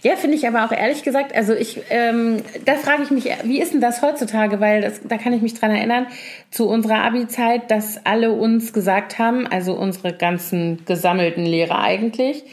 Ja, 0.02 0.16
finde 0.16 0.38
ich 0.38 0.48
aber 0.48 0.66
auch 0.66 0.72
ehrlich 0.72 1.04
gesagt, 1.04 1.36
also 1.36 1.54
ich, 1.54 1.82
ähm, 1.90 2.38
da 2.64 2.76
frage 2.76 3.04
ich 3.04 3.12
mich, 3.12 3.26
wie 3.44 3.60
ist 3.62 3.74
denn 3.74 3.82
das 3.82 4.02
heutzutage? 4.02 4.62
Weil 4.62 4.82
das, 4.82 5.02
da 5.04 5.18
kann 5.18 5.34
ich 5.34 5.42
mich 5.42 5.56
dran 5.56 5.72
erinnern, 5.72 6.08
zu 6.52 6.70
unserer 6.70 7.04
Abi-Zeit, 7.04 7.70
dass 7.70 8.06
alle 8.06 8.32
uns 8.32 8.72
gesagt 8.72 9.20
haben, 9.20 9.46
also 9.46 9.74
unsere 9.74 10.14
ganzen 10.14 10.86
gesammelten 10.86 11.46
Lehrer 11.46 11.80
eigentlich, 11.80 12.44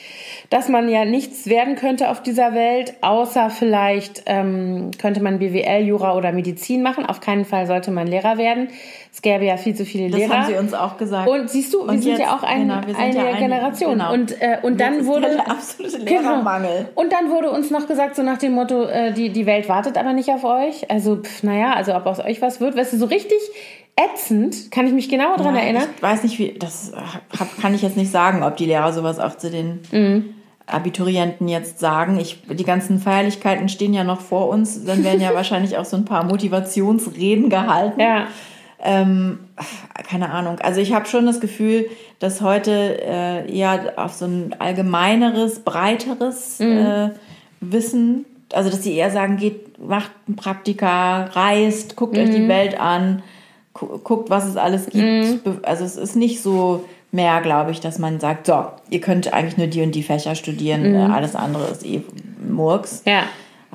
dass 0.50 0.68
man 0.68 0.88
ja 0.88 1.04
nichts 1.04 1.46
werden 1.46 1.76
könnte 1.76 2.10
auf 2.10 2.20
dieser 2.20 2.52
Welt, 2.52 2.94
außer 3.00 3.50
vielleicht 3.50 4.24
ähm, 4.26 4.90
könnte 4.98 5.22
man 5.22 5.38
BWL, 5.38 5.84
Jura 5.86 6.16
oder 6.16 6.32
Medizin 6.32 6.82
machen. 6.82 7.06
Auf 7.06 7.20
keinen 7.20 7.44
Fall 7.44 7.66
sollte 7.68 7.92
man 7.92 8.08
Lehrer 8.08 8.38
werden. 8.38 8.68
Es 9.16 9.22
gäbe 9.22 9.46
ja 9.46 9.56
viel 9.56 9.74
zu 9.74 9.86
viele 9.86 10.08
Lehrer. 10.08 10.28
Das 10.28 10.36
haben 10.36 10.46
sie 10.52 10.58
uns 10.58 10.74
auch 10.74 10.98
gesagt. 10.98 11.26
Und 11.26 11.48
siehst 11.48 11.72
du, 11.72 11.78
wir 11.78 11.88
und 11.88 12.02
sind 12.02 12.10
jetzt, 12.10 12.20
ja 12.20 12.36
auch 12.36 12.42
ein, 12.42 12.68
genau, 12.68 12.80
eine 12.98 13.16
ja 13.16 13.36
Generation. 13.38 13.92
Genau. 13.92 14.12
Und, 14.12 14.42
äh, 14.42 14.58
und 14.60 14.78
dann 14.78 15.06
wurde 15.06 15.30
der 15.30 15.50
absolute 15.50 16.00
genau. 16.00 16.10
Lehrermangel. 16.20 16.76
Genau. 16.80 17.00
Und 17.00 17.12
dann 17.14 17.30
wurde 17.30 17.50
uns 17.50 17.70
noch 17.70 17.86
gesagt, 17.86 18.14
so 18.14 18.22
nach 18.22 18.36
dem 18.36 18.52
Motto, 18.52 18.84
äh, 18.84 19.14
die, 19.14 19.30
die 19.30 19.46
Welt 19.46 19.70
wartet 19.70 19.96
aber 19.96 20.12
nicht 20.12 20.28
auf 20.28 20.44
euch. 20.44 20.90
Also, 20.90 21.16
pf, 21.16 21.44
naja, 21.44 21.72
also 21.72 21.94
ob 21.94 22.04
aus 22.04 22.20
euch 22.20 22.42
was 22.42 22.60
wird, 22.60 22.76
weißt 22.76 22.92
du, 22.92 22.98
so 22.98 23.06
richtig 23.06 23.38
ätzend. 23.98 24.70
Kann 24.70 24.86
ich 24.86 24.92
mich 24.92 25.08
genau 25.08 25.34
daran 25.38 25.54
Ja, 25.54 25.62
erinnern? 25.62 25.84
Ich 25.96 26.02
weiß 26.02 26.22
nicht, 26.22 26.38
wie, 26.38 26.52
das 26.58 26.92
hab, 27.40 27.56
kann 27.58 27.74
ich 27.74 27.80
jetzt 27.80 27.96
nicht 27.96 28.10
sagen, 28.10 28.42
ob 28.42 28.58
die 28.58 28.66
Lehrer 28.66 28.92
sowas 28.92 29.18
auch 29.18 29.38
zu 29.38 29.50
den 29.50 29.80
Mhm. 29.92 30.34
Abiturienten 30.66 31.48
jetzt 31.48 31.78
sagen. 31.78 32.18
Ich, 32.20 32.42
die 32.50 32.64
ganzen 32.64 32.98
Feierlichkeiten 32.98 33.70
stehen 33.70 33.94
ja 33.94 34.04
noch 34.04 34.20
vor 34.20 34.50
uns. 34.50 34.84
Dann 34.84 35.04
werden 35.04 35.22
ja 35.22 35.32
wahrscheinlich 35.34 35.78
auch 35.78 35.86
so 35.86 35.96
ein 35.96 36.04
paar 36.04 36.24
Motivationsreden 36.24 37.48
gehalten. 37.48 37.98
Ja. 37.98 38.26
Ähm, 38.86 39.38
keine 40.08 40.30
Ahnung. 40.30 40.58
Also 40.60 40.80
ich 40.80 40.94
habe 40.94 41.06
schon 41.06 41.26
das 41.26 41.40
Gefühl, 41.40 41.86
dass 42.20 42.40
heute 42.40 42.70
äh, 43.02 43.50
eher 43.52 43.94
auf 43.96 44.12
so 44.14 44.26
ein 44.26 44.54
allgemeineres, 44.58 45.60
breiteres 45.60 46.60
äh, 46.60 47.10
Wissen, 47.60 48.24
also 48.52 48.70
dass 48.70 48.82
sie 48.84 48.94
eher 48.94 49.10
sagen, 49.10 49.36
geht, 49.38 49.78
macht 49.84 50.10
ein 50.28 50.36
Praktika, 50.36 51.24
reist, 51.32 51.96
guckt 51.96 52.16
euch 52.16 52.30
die 52.30 52.48
Welt 52.48 52.78
an, 52.80 53.22
gu 53.74 53.98
guckt, 54.04 54.30
was 54.30 54.44
es 54.46 54.56
alles 54.56 54.86
gibt. 54.86 55.44
Be- 55.44 55.58
Also 55.62 55.84
es 55.84 55.96
ist 55.96 56.14
nicht 56.16 56.40
so 56.42 56.84
mehr, 57.12 57.40
glaube 57.40 57.72
ich, 57.72 57.80
dass 57.80 57.98
man 57.98 58.20
sagt, 58.20 58.46
so, 58.46 58.66
ihr 58.90 59.00
könnt 59.00 59.32
eigentlich 59.32 59.56
nur 59.56 59.66
die 59.66 59.82
und 59.82 59.94
die 59.94 60.02
Fächer 60.02 60.34
studieren, 60.36 60.84
äh, 60.94 60.98
alles 61.12 61.34
andere 61.34 61.64
ist 61.70 61.84
eh 61.84 62.02
Murks. 62.46 63.02
Ja. 63.06 63.22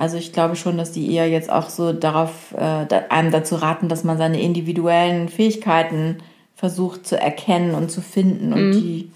Also 0.01 0.17
ich 0.17 0.33
glaube 0.33 0.55
schon, 0.55 0.79
dass 0.79 0.91
die 0.91 1.13
eher 1.13 1.29
jetzt 1.29 1.51
auch 1.51 1.69
so 1.69 1.93
darauf 1.93 2.55
äh, 2.57 2.87
einem 3.09 3.29
dazu 3.29 3.53
raten, 3.53 3.87
dass 3.87 4.03
man 4.03 4.17
seine 4.17 4.41
individuellen 4.41 5.29
Fähigkeiten 5.29 6.17
versucht 6.55 7.05
zu 7.05 7.19
erkennen 7.19 7.75
und 7.75 7.91
zu 7.91 8.01
finden 8.01 8.51
und 8.51 8.71
die 8.71 9.11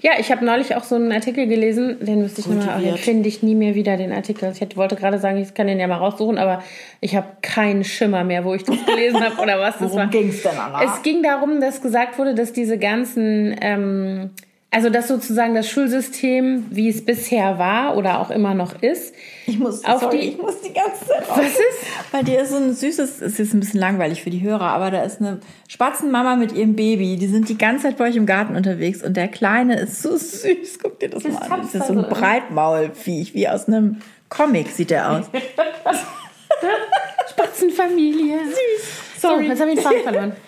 Ja, 0.00 0.12
ich 0.18 0.32
habe 0.32 0.42
neulich 0.42 0.74
auch 0.74 0.84
so 0.84 0.94
einen 0.94 1.12
Artikel 1.12 1.46
gelesen, 1.46 1.98
den 2.00 2.22
müsste 2.22 2.40
ich 2.40 2.46
nochmal, 2.46 2.64
den 2.64 2.74
Motiviert. 2.76 2.98
finde 2.98 3.28
ich 3.28 3.42
nie 3.42 3.54
mehr 3.54 3.74
wieder, 3.74 3.98
den 3.98 4.12
Artikel. 4.12 4.50
Ich 4.50 4.62
hätte, 4.62 4.78
wollte 4.78 4.96
gerade 4.96 5.18
sagen, 5.18 5.36
ich 5.36 5.52
kann 5.52 5.66
den 5.66 5.78
ja 5.78 5.86
mal 5.86 5.98
raussuchen, 5.98 6.38
aber 6.38 6.62
ich 7.02 7.14
habe 7.14 7.26
keinen 7.42 7.84
Schimmer 7.84 8.24
mehr, 8.24 8.46
wo 8.46 8.54
ich 8.54 8.64
das 8.64 8.76
gelesen 8.86 9.22
habe 9.22 9.36
oder 9.42 9.60
was 9.60 9.74
das 9.74 9.90
war. 9.92 9.98
Worum 9.98 10.10
ging's 10.10 10.42
denn, 10.42 10.56
Anna? 10.58 10.82
Es 10.82 11.02
ging 11.02 11.22
darum, 11.22 11.60
dass 11.60 11.82
gesagt 11.82 12.18
wurde, 12.18 12.34
dass 12.34 12.54
diese 12.54 12.78
ganzen, 12.78 13.54
ähm, 13.60 14.30
also 14.74 14.90
dass 14.90 15.08
sozusagen 15.08 15.54
das 15.54 15.68
Schulsystem, 15.70 16.66
wie 16.70 16.88
es 16.88 17.04
bisher 17.04 17.58
war 17.58 17.96
oder 17.96 18.20
auch 18.20 18.30
immer 18.30 18.54
noch 18.54 18.82
ist, 18.82 19.14
ich 19.46 19.58
muss, 19.58 19.84
auf 19.84 20.00
sorry, 20.00 20.18
die- 20.20 20.28
ich 20.30 20.38
muss 20.38 20.60
die 20.62 20.72
ganze 20.72 21.06
Zeit 21.06 21.24
Was 21.28 21.46
ist? 21.46 22.12
Bei 22.12 22.22
dir 22.22 22.40
ist 22.42 22.50
so 22.50 22.56
ein 22.56 22.74
süßes, 22.74 23.20
es 23.22 23.38
ist 23.38 23.54
ein 23.54 23.60
bisschen 23.60 23.80
langweilig 23.80 24.22
für 24.22 24.30
die 24.30 24.40
Hörer, 24.42 24.68
aber 24.68 24.90
da 24.90 25.02
ist 25.02 25.20
eine 25.20 25.40
Spatzenmama 25.68 26.36
mit 26.36 26.52
ihrem 26.52 26.74
Baby. 26.76 27.16
Die 27.16 27.26
sind 27.28 27.48
die 27.48 27.58
ganze 27.58 27.84
Zeit 27.84 27.96
bei 27.98 28.08
euch 28.08 28.16
im 28.16 28.26
Garten 28.26 28.56
unterwegs 28.56 29.02
und 29.02 29.16
der 29.16 29.28
Kleine 29.28 29.78
ist 29.78 30.02
so 30.02 30.16
süß. 30.16 30.78
Guck 30.82 30.98
dir 30.98 31.10
das, 31.10 31.22
mal 31.24 31.36
an. 31.38 31.60
Das 31.62 31.74
ist 31.74 31.86
so 31.86 31.92
ein. 31.92 32.08
Breitmaulviech, 32.08 33.34
wie 33.34 33.48
aus 33.48 33.68
einem 33.68 34.00
Comic 34.28 34.68
sieht 34.70 34.90
der 34.90 35.10
aus. 35.10 35.24
Spatzenfamilie. 37.30 38.38
Süß. 38.46 39.20
Sorry. 39.20 39.44
So, 39.44 39.50
jetzt 39.50 39.60
habe 39.60 39.70
ich 39.70 39.76
den 39.76 39.84
Faden 39.84 40.02
verloren. 40.02 40.32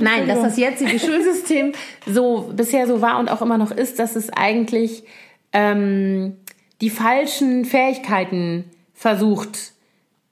Nein, 0.00 0.26
dass 0.26 0.40
das 0.40 0.56
jetzige 0.56 0.98
Schulsystem 0.98 1.72
so 2.06 2.50
bisher 2.54 2.86
so 2.86 3.02
war 3.02 3.18
und 3.18 3.30
auch 3.30 3.42
immer 3.42 3.58
noch 3.58 3.70
ist, 3.70 3.98
dass 3.98 4.16
es 4.16 4.30
eigentlich 4.30 5.04
ähm, 5.52 6.36
die 6.80 6.90
falschen 6.90 7.64
Fähigkeiten 7.64 8.64
versucht 8.94 9.72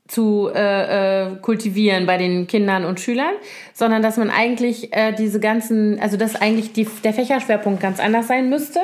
zu 0.09 0.49
äh, 0.55 1.25
äh, 1.25 1.37
kultivieren 1.43 2.07
bei 2.07 2.17
den 2.17 2.47
Kindern 2.47 2.85
und 2.85 3.01
Schülern, 3.01 3.35
sondern 3.75 4.03
dass 4.03 4.17
man 4.17 4.31
eigentlich 4.31 4.93
äh, 4.93 5.13
diese 5.13 5.41
ganzen, 5.41 5.99
also 6.01 6.17
dass 6.17 6.37
eigentlich 6.37 6.73
die, 6.73 6.87
der 7.03 7.13
Fächerschwerpunkt 7.13 7.81
ganz 7.81 7.99
anders 7.99 8.29
sein 8.29 8.49
müsste 8.49 8.81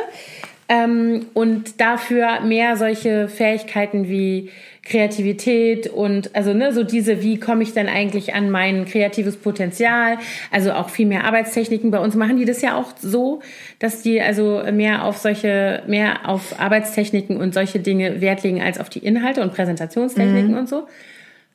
ähm, 0.69 1.27
und 1.33 1.81
dafür 1.81 2.41
mehr 2.41 2.77
solche 2.77 3.29
Fähigkeiten 3.29 4.09
wie 4.09 4.51
Kreativität 4.85 5.87
und 5.87 6.35
also 6.35 6.53
ne, 6.55 6.73
so 6.73 6.83
diese, 6.83 7.23
wie 7.23 7.39
komme 7.39 7.63
ich 7.63 7.73
denn 7.73 7.87
eigentlich 7.87 8.35
an 8.35 8.51
mein 8.51 8.85
kreatives 8.85 9.37
Potenzial, 9.37 10.19
also 10.51 10.73
auch 10.73 10.89
viel 10.89 11.07
mehr 11.07 11.25
Arbeitstechniken. 11.25 11.93
Bei 11.93 12.01
uns 12.01 12.17
machen 12.17 12.37
die 12.37 12.45
das 12.45 12.63
ja 12.63 12.77
auch 12.77 12.93
so, 13.01 13.43
dass 13.79 14.03
die 14.03 14.21
also 14.21 14.63
mehr 14.73 15.05
auf 15.05 15.19
solche, 15.19 15.85
mehr 15.87 16.29
auf 16.29 16.59
Arbeitstechniken 16.59 17.37
und 17.37 17.55
solche 17.55 17.79
Dinge 17.79 18.21
Wert 18.21 18.43
legen 18.43 18.61
als 18.61 18.81
auf 18.81 18.89
die 18.89 18.99
Inhalte 18.99 19.43
und 19.43 19.55
Präsentationstechniken 19.55 20.59
und 20.59 20.69
so. 20.69 20.89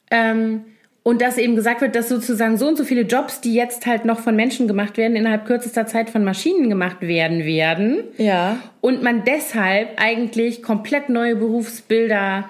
Ähm, 0.09 0.61
und 1.03 1.21
dass 1.21 1.37
eben 1.37 1.55
gesagt 1.55 1.81
wird, 1.81 1.95
dass 1.95 2.09
sozusagen 2.09 2.57
so 2.57 2.67
und 2.67 2.77
so 2.77 2.83
viele 2.83 3.01
Jobs, 3.01 3.39
die 3.41 3.53
jetzt 3.53 3.85
halt 3.85 4.03
noch 4.03 4.19
von 4.19 4.35
Menschen 4.35 4.67
gemacht 4.67 4.97
werden, 4.97 5.15
innerhalb 5.15 5.45
kürzester 5.45 5.85
Zeit 5.85 6.09
von 6.09 6.23
Maschinen 6.23 6.69
gemacht 6.69 7.01
werden 7.01 7.45
werden. 7.45 8.03
Ja. 8.17 8.57
Und 8.81 9.03
man 9.03 9.23
deshalb 9.25 10.01
eigentlich 10.01 10.61
komplett 10.63 11.07
neue 11.09 11.37
Berufsbilder 11.37 12.49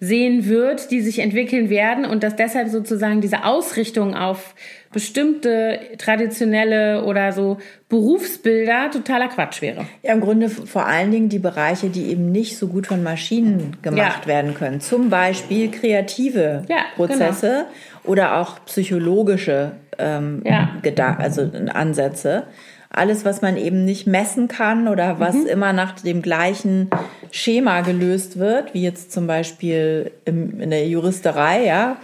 sehen 0.00 0.46
wird, 0.46 0.90
die 0.92 1.00
sich 1.00 1.18
entwickeln 1.18 1.70
werden 1.70 2.04
und 2.04 2.22
dass 2.22 2.36
deshalb 2.36 2.68
sozusagen 2.68 3.20
diese 3.20 3.44
Ausrichtung 3.44 4.14
auf 4.14 4.54
bestimmte 4.92 5.80
traditionelle 5.98 7.04
oder 7.04 7.32
so 7.32 7.58
Berufsbilder 7.88 8.90
totaler 8.90 9.28
Quatsch 9.28 9.60
wäre. 9.60 9.86
Ja, 10.02 10.12
im 10.12 10.20
Grunde 10.20 10.48
vor 10.48 10.86
allen 10.86 11.10
Dingen 11.10 11.28
die 11.28 11.38
Bereiche, 11.38 11.88
die 11.90 12.10
eben 12.10 12.30
nicht 12.32 12.56
so 12.56 12.68
gut 12.68 12.86
von 12.86 13.02
Maschinen 13.02 13.76
gemacht 13.82 14.22
Ja. 14.22 14.26
werden 14.26 14.54
können. 14.54 14.80
Zum 14.80 15.10
Beispiel 15.10 15.70
kreative 15.70 16.62
Ja, 16.68 16.84
Prozesse 16.96 17.66
oder 18.04 18.36
auch 18.38 18.64
psychologische 18.66 19.72
ähm, 19.98 20.42
Ja. 20.44 20.70
Also 21.18 21.50
Ansätze. 21.74 22.44
Alles, 22.90 23.24
was 23.24 23.42
man 23.42 23.56
eben 23.56 23.84
nicht 23.84 24.06
messen 24.06 24.48
kann 24.48 24.88
oder 24.88 25.20
was 25.20 25.34
Mhm. 25.34 25.46
immer 25.46 25.72
nach 25.72 25.92
dem 26.00 26.22
gleichen 26.22 26.88
Schema 27.30 27.82
gelöst 27.82 28.38
wird, 28.38 28.72
wie 28.72 28.82
jetzt 28.82 29.12
zum 29.12 29.26
Beispiel 29.26 30.10
im, 30.24 30.60
in 30.60 30.70
der 30.70 30.86
Juristerei, 30.88 31.66
ja, 31.66 31.98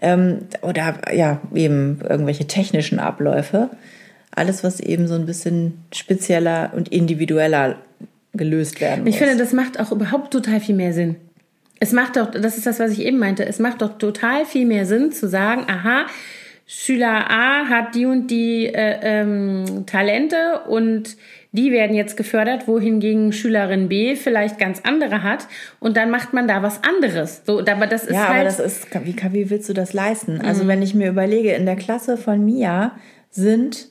ähm, 0.00 0.42
oder 0.62 0.94
ja, 1.12 1.40
eben 1.54 2.00
irgendwelche 2.08 2.46
technischen 2.46 3.00
Abläufe. 3.00 3.70
Alles, 4.34 4.62
was 4.62 4.78
eben 4.80 5.08
so 5.08 5.14
ein 5.14 5.26
bisschen 5.26 5.82
spezieller 5.92 6.70
und 6.76 6.88
individueller 6.90 7.76
gelöst 8.32 8.80
werden 8.80 9.04
muss. 9.04 9.14
Ich 9.14 9.18
finde, 9.18 9.36
das 9.36 9.52
macht 9.52 9.80
auch 9.80 9.90
überhaupt 9.90 10.32
total 10.32 10.60
viel 10.60 10.76
mehr 10.76 10.92
Sinn. 10.92 11.16
Es 11.80 11.92
macht 11.92 12.16
doch, 12.16 12.30
das 12.30 12.56
ist 12.56 12.66
das, 12.66 12.78
was 12.78 12.92
ich 12.92 13.00
eben 13.04 13.18
meinte, 13.18 13.44
es 13.44 13.58
macht 13.58 13.82
doch 13.82 13.98
total 13.98 14.44
viel 14.46 14.66
mehr 14.66 14.86
Sinn 14.86 15.10
zu 15.12 15.28
sagen, 15.28 15.64
aha, 15.66 16.06
Schüler 16.72 17.28
A 17.28 17.68
hat 17.68 17.96
die 17.96 18.06
und 18.06 18.28
die 18.28 18.66
äh, 18.66 19.00
ähm, 19.02 19.86
Talente 19.86 20.60
und 20.68 21.16
die 21.50 21.72
werden 21.72 21.96
jetzt 21.96 22.16
gefördert, 22.16 22.68
wohingegen 22.68 23.32
Schülerin 23.32 23.88
B 23.88 24.14
vielleicht 24.14 24.56
ganz 24.60 24.80
andere 24.84 25.24
hat 25.24 25.48
und 25.80 25.96
dann 25.96 26.12
macht 26.12 26.32
man 26.32 26.46
da 26.46 26.62
was 26.62 26.84
anderes. 26.84 27.42
So, 27.44 27.58
aber 27.58 27.88
das 27.88 28.04
ist 28.04 28.14
ja, 28.14 28.28
halt, 28.28 28.30
aber 28.30 28.44
das 28.44 28.60
ist, 28.60 28.86
wie, 29.04 29.16
wie 29.32 29.50
willst 29.50 29.68
du 29.68 29.72
das 29.72 29.94
leisten? 29.94 30.42
Also 30.42 30.68
wenn 30.68 30.80
ich 30.80 30.94
mir 30.94 31.08
überlege, 31.08 31.54
in 31.54 31.66
der 31.66 31.74
Klasse 31.74 32.16
von 32.16 32.44
Mia 32.44 32.92
sind 33.30 33.88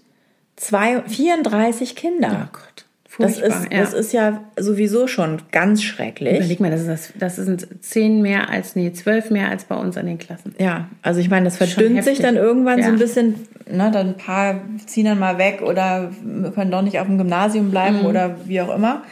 zwei, 0.56 1.02
34 1.02 1.98
Kinder. 1.98 2.48
oh 2.48 2.50
Gott, 2.54 2.86
das, 3.20 3.40
furchtbar. 3.40 3.62
ist, 3.64 3.72
ja. 3.74 3.80
das 3.80 3.94
ist 3.94 4.14
ja 4.14 4.44
sowieso 4.58 5.08
schon 5.08 5.42
ganz 5.52 5.84
schrecklich. 5.84 6.38
Überleg 6.38 6.60
mal, 6.60 6.72
das, 6.72 6.82
ist 6.82 6.90
das, 6.90 7.14
das 7.20 7.36
sind 7.38 7.68
zehn 7.82 8.22
mehr 8.22 8.50
als, 8.50 8.76
nee, 8.76 8.92
zwölf 8.94 9.30
mehr 9.30 9.50
als 9.50 9.66
bei 9.66 9.76
uns 9.76 9.98
an 9.98 10.06
den 10.06 10.18
Klassen. 10.18 10.56
Ja, 10.60 10.88
also 11.02 11.20
ich 11.20 11.30
meine, 11.30 11.46
das 11.46 11.58
verdünnt 11.58 12.04
sich 12.04 12.20
dann 12.20 12.36
irgendwann 12.36 12.78
so 12.82 12.88
Ja. 12.88 12.94
ein 12.94 13.00
bisschen, 13.00 13.36
ne, 13.70 13.92
dann 13.92 14.08
ein 14.10 14.18
paar 14.18 14.62
ziehen 14.86 15.06
dann 15.06 15.20
mal 15.20 15.38
weg 15.38 15.62
oder 15.62 16.12
können 16.56 16.72
doch 16.72 16.82
nicht 16.82 17.00
auf 17.00 17.08
dem 17.08 17.18
Gymnasium 17.18 17.68
Mhm. 17.68 17.72
bleiben 17.72 18.02
oder 18.02 18.36
wie 18.46 18.62
auch 18.62 18.74
immer. 18.76 19.04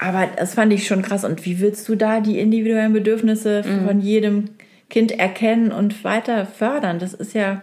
Aber 0.00 0.28
das 0.36 0.54
fand 0.54 0.72
ich 0.72 0.86
schon 0.86 1.02
krass. 1.02 1.24
Und 1.24 1.44
wie 1.44 1.58
willst 1.60 1.88
du 1.88 1.96
da 1.96 2.20
die 2.20 2.38
individuellen 2.38 2.92
Bedürfnisse 2.92 3.64
Mhm. 3.66 3.86
von 3.86 4.00
jedem 4.00 4.44
Kind 4.90 5.18
erkennen 5.18 5.72
und 5.72 6.04
weiter 6.04 6.46
fördern? 6.46 6.98
Das 7.00 7.14
ist 7.14 7.34
ja, 7.34 7.62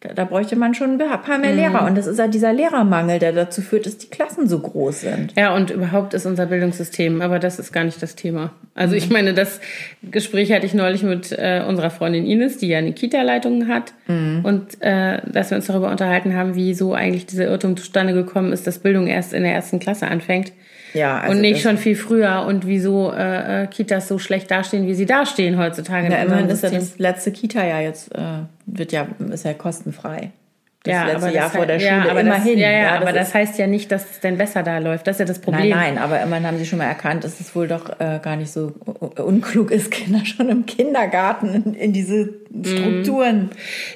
da, 0.00 0.14
da 0.14 0.24
bräuchte 0.24 0.56
man 0.56 0.74
schon 0.74 0.92
ein 0.92 0.98
paar 0.98 1.36
Mhm. 1.36 1.40
mehr 1.42 1.54
Lehrer. 1.54 1.84
Und 1.86 1.96
das 1.98 2.06
ist 2.06 2.18
ja 2.18 2.26
dieser 2.26 2.52
Lehrermangel, 2.52 3.18
der 3.18 3.32
dazu 3.32 3.60
führt, 3.60 3.84
dass 3.84 3.98
die 3.98 4.08
Klassen 4.08 4.48
so 4.48 4.58
groß 4.58 5.02
sind. 5.02 5.34
Ja, 5.36 5.54
und 5.54 5.70
überhaupt 5.70 6.14
ist 6.14 6.24
unser 6.24 6.46
Bildungssystem, 6.46 7.20
aber 7.20 7.38
das 7.38 7.58
ist 7.58 7.72
gar 7.72 7.84
nicht 7.84 8.02
das 8.02 8.16
Thema. 8.16 8.52
Also 8.74 8.94
ich 8.94 9.10
meine, 9.10 9.34
das 9.34 9.60
Gespräch 10.02 10.52
hatte 10.52 10.64
ich 10.64 10.72
neulich 10.74 11.02
mit 11.02 11.32
äh, 11.32 11.62
unserer 11.68 11.90
Freundin 11.90 12.24
Ines, 12.24 12.56
die 12.56 12.68
ja 12.68 12.78
eine 12.78 12.92
Kita-Leitung 12.92 13.68
hat. 13.68 13.92
Und 14.42 14.80
äh, 14.80 15.20
dass 15.30 15.50
wir 15.50 15.56
uns 15.56 15.66
darüber 15.66 15.90
unterhalten 15.90 16.34
haben, 16.34 16.54
wie 16.56 16.74
so 16.74 16.94
eigentlich 16.94 17.26
dieser 17.26 17.44
Irrtum 17.44 17.76
zustande 17.76 18.12
gekommen 18.12 18.52
ist, 18.52 18.66
dass 18.66 18.78
Bildung 18.80 19.06
erst 19.06 19.32
in 19.32 19.42
der 19.44 19.52
ersten 19.52 19.78
Klasse 19.78 20.08
anfängt. 20.08 20.52
Ja, 20.94 21.18
also 21.18 21.34
und 21.34 21.40
nicht 21.40 21.62
schon 21.62 21.78
viel 21.78 21.96
früher 21.96 22.44
und 22.46 22.66
wieso 22.66 23.12
äh, 23.12 23.62
äh, 23.62 23.66
Kitas 23.66 24.08
so 24.08 24.18
schlecht 24.18 24.50
dastehen, 24.50 24.86
wie 24.86 24.94
sie 24.94 25.06
dastehen 25.06 25.58
heutzutage. 25.58 26.10
Ja, 26.10 26.22
immerhin 26.22 26.48
ist 26.48 26.62
ja 26.62 26.70
das 26.70 26.98
letzte 26.98 27.30
Kita 27.32 27.64
ja 27.66 27.80
jetzt, 27.80 28.14
äh, 28.14 28.20
wird 28.66 28.92
ja, 28.92 29.06
ist 29.32 29.44
ja 29.44 29.54
kostenfrei. 29.54 30.30
Das 30.82 30.94
ja, 30.94 31.04
letzte 31.04 31.26
aber 31.26 31.34
Jahr 31.34 31.50
vor 31.50 31.66
der 31.66 31.78
Schule, 31.78 31.90
ja, 31.90 32.10
aber 32.10 32.20
immerhin. 32.22 32.54
Das, 32.54 32.62
ja, 32.62 32.70
ja, 32.70 32.78
Ja, 32.80 32.92
das 32.94 33.02
aber 33.02 33.12
das 33.12 33.34
heißt 33.34 33.58
ja 33.58 33.66
nicht, 33.66 33.92
dass 33.92 34.12
es 34.12 34.20
denn 34.20 34.38
besser 34.38 34.62
da 34.62 34.78
läuft. 34.78 35.06
Das 35.06 35.16
ist 35.16 35.20
ja 35.20 35.26
das 35.26 35.38
Problem. 35.38 35.68
Nein, 35.68 35.94
nein, 35.96 35.98
aber 35.98 36.22
immerhin 36.22 36.46
haben 36.46 36.56
sie 36.56 36.64
schon 36.64 36.78
mal 36.78 36.86
erkannt, 36.86 37.22
dass 37.22 37.38
es 37.38 37.54
wohl 37.54 37.68
doch 37.68 38.00
äh, 38.00 38.18
gar 38.22 38.36
nicht 38.36 38.50
so 38.50 38.72
u- 38.86 39.22
unklug 39.22 39.70
ist, 39.72 39.90
Kinder 39.92 40.24
schon 40.24 40.48
im 40.48 40.64
Kindergarten 40.64 41.52
in, 41.54 41.74
in 41.74 41.92
diese 41.92 42.30
Strukturen 42.64 43.50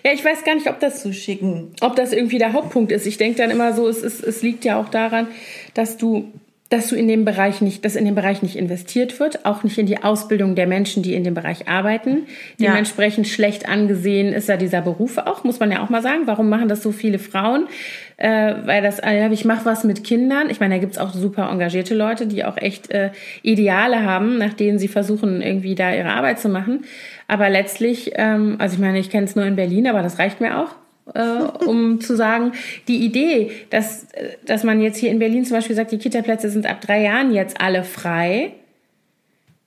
Ja, 0.05 0.13
ich 0.13 0.23
weiß 0.23 0.45
gar 0.45 0.55
nicht, 0.57 0.69
ob 0.69 0.79
das 0.81 1.01
zu 1.03 1.15
schicken. 1.15 1.73
ob 1.81 1.97
das 1.97 2.13
irgendwie 2.13 2.37
der 2.39 2.53
Hauptpunkt 2.53 2.93
ist. 2.93 3.07
Ich 3.07 3.17
denke 3.17 3.39
dann 3.39 3.51
immer 3.51 3.73
so, 3.73 3.89
es, 3.89 4.03
ist, 4.03 4.23
es 4.23 4.43
liegt 4.43 4.67
ja 4.67 4.79
auch 4.79 4.91
daran, 4.91 5.29
dass 5.73 5.97
du 5.97 6.31
dass 6.75 6.89
du 6.89 6.97
in 6.97 7.09
dem 7.09 7.25
Bereich 7.25 7.61
nicht, 7.61 7.85
dass 7.85 7.97
in 7.97 8.05
dem 8.05 8.15
Bereich 8.15 8.43
nicht 8.43 8.57
investiert 8.57 9.21
wird, 9.21 9.47
auch 9.47 9.63
nicht 9.63 9.79
in 9.79 9.87
die 9.87 10.03
Ausbildung 10.03 10.55
der 10.55 10.67
Menschen, 10.67 11.03
die 11.03 11.15
in 11.15 11.23
dem 11.23 11.35
Bereich 11.35 11.69
arbeiten. 11.69 12.27
Ja. 12.59 12.71
Dementsprechend 12.71 13.29
schlecht 13.29 13.69
angesehen 13.69 14.33
ist 14.33 14.49
ja 14.49 14.57
dieser 14.57 14.81
Beruf 14.81 15.19
auch, 15.19 15.45
muss 15.45 15.61
man 15.61 15.71
ja 15.71 15.83
auch 15.83 15.89
mal 15.89 16.03
sagen. 16.03 16.23
Warum 16.27 16.49
machen 16.49 16.69
das 16.69 16.83
so 16.83 16.93
viele 16.93 17.19
Frauen? 17.19 17.69
Äh, 18.17 18.55
weil 18.65 18.83
das, 18.83 18.99
ja, 18.99 19.31
ich 19.31 19.45
mache 19.45 19.65
was 19.65 19.85
mit 19.85 20.05
Kindern. 20.05 20.51
Ich 20.51 20.61
meine, 20.61 20.75
da 20.75 20.81
gibt's 20.81 20.99
auch 20.99 21.13
super 21.13 21.49
engagierte 21.51 21.95
Leute, 21.95 22.27
die 22.27 22.45
auch 22.45 22.57
echt 22.57 22.91
äh, 22.91 23.11
Ideale 23.43 24.05
haben, 24.05 24.39
nach 24.39 24.55
denen 24.55 24.79
sie 24.79 24.89
versuchen, 24.89 25.43
irgendwie 25.43 25.75
da 25.75 25.95
ihre 25.95 26.11
Arbeit 26.11 26.41
zu 26.41 26.49
machen. 26.49 26.85
Aber 27.29 27.49
letztlich, 27.51 28.13
ähm, 28.17 28.57
also 28.59 28.75
ich 28.75 28.81
meine, 28.81 28.99
ich 28.99 29.11
kenne 29.11 29.27
es 29.27 29.37
nur 29.37 29.45
in 29.45 29.57
Berlin, 29.57 29.87
aber 29.87 30.03
das 30.03 30.19
reicht 30.19 30.41
mir 30.41 30.61
auch 30.61 30.75
äh, 31.13 31.21
um 31.67 32.01
zu 32.01 32.17
sagen, 32.17 32.53
die 32.89 33.05
Idee, 33.05 33.51
dass, 33.71 34.07
dass 34.47 34.65
man 34.65 34.81
jetzt 34.81 34.99
hier 34.99 35.11
in 35.11 35.19
Berlin 35.19 35.45
zum 35.45 35.57
Beispiel 35.57 35.77
sagt, 35.77 35.93
die 35.93 35.99
Kita-Plätze 35.99 36.51
sind 36.51 36.67
ab 36.67 36.81
drei 36.81 37.03
Jahren 37.03 37.33
jetzt 37.33 37.61
alle 37.61 37.85
frei. 37.85 38.53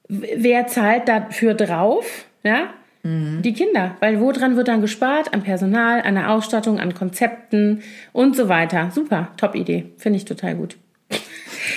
Wer 0.08 0.68
zahlt 0.68 1.08
dafür 1.08 1.54
drauf? 1.54 2.26
Ja? 2.44 2.74
Die 3.04 3.54
Kinder. 3.54 3.96
Weil 4.02 4.20
woran 4.20 4.58
wird 4.58 4.68
dann 4.68 4.82
gespart? 4.82 5.34
Am 5.34 5.42
Personal, 5.42 6.02
an 6.02 6.16
der 6.16 6.30
Ausstattung, 6.30 6.80
an 6.80 6.94
Konzepten 6.94 7.82
und 8.12 8.36
so 8.36 8.50
weiter. 8.50 8.92
Super, 8.94 9.30
Top-Idee. 9.38 9.86
Finde 9.98 10.18
ich 10.18 10.26
total 10.26 10.56
gut. 10.56 10.76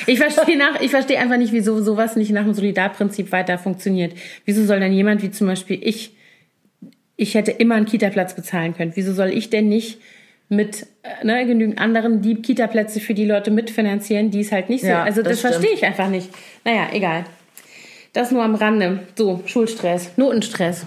Ich 0.07 0.19
verstehe 0.19 0.57
nach, 0.59 0.81
ich 0.81 0.91
verstehe 0.91 1.19
einfach 1.19 1.37
nicht, 1.37 1.53
wieso 1.53 1.81
sowas 1.83 2.17
nicht 2.17 2.33
nach 2.33 2.43
dem 2.43 2.55
Solidarprinzip 2.55 3.31
weiter 3.31 3.59
funktioniert. 3.59 4.15
Wieso 4.45 4.65
soll 4.65 4.81
dann 4.81 4.93
jemand 4.93 5.23
wie 5.23 5.31
zum 5.31 5.47
Beispiel 5.47 5.79
ich 5.81 6.17
ich 7.21 7.35
hätte 7.35 7.51
immer 7.51 7.75
einen 7.75 7.87
Kita-Platz 7.87 8.35
bezahlen 8.35 8.75
können. 8.75 8.93
Wieso 8.95 9.13
soll 9.13 9.29
ich 9.29 9.51
denn 9.51 9.69
nicht 9.69 9.99
mit 10.49 10.87
äh, 11.03 11.25
ne, 11.25 11.47
genügend 11.47 11.79
anderen 11.79 12.23
die 12.23 12.37
Kita-Plätze 12.37 12.99
für 12.99 13.15
die 13.15 13.27
Leute 13.27 13.51
mitfinanzieren, 13.51 14.31
die 14.31 14.41
es 14.41 14.53
halt 14.53 14.69
nicht 14.71 14.81
so. 14.81 14.89
Ja, 14.89 15.05
also 15.05 15.23
das, 15.23 15.41
das 15.41 15.53
verstehe 15.53 15.75
ich 15.75 15.85
einfach 15.85 16.09
nicht. 16.09 16.31
Naja, 16.65 16.89
egal. 16.93 17.25
Das 18.15 18.33
nur 18.33 18.43
am 18.43 18.55
Rande. 18.55 19.01
So, 19.17 19.43
Schulstress, 19.47 20.11
Notenstress. 20.17 20.87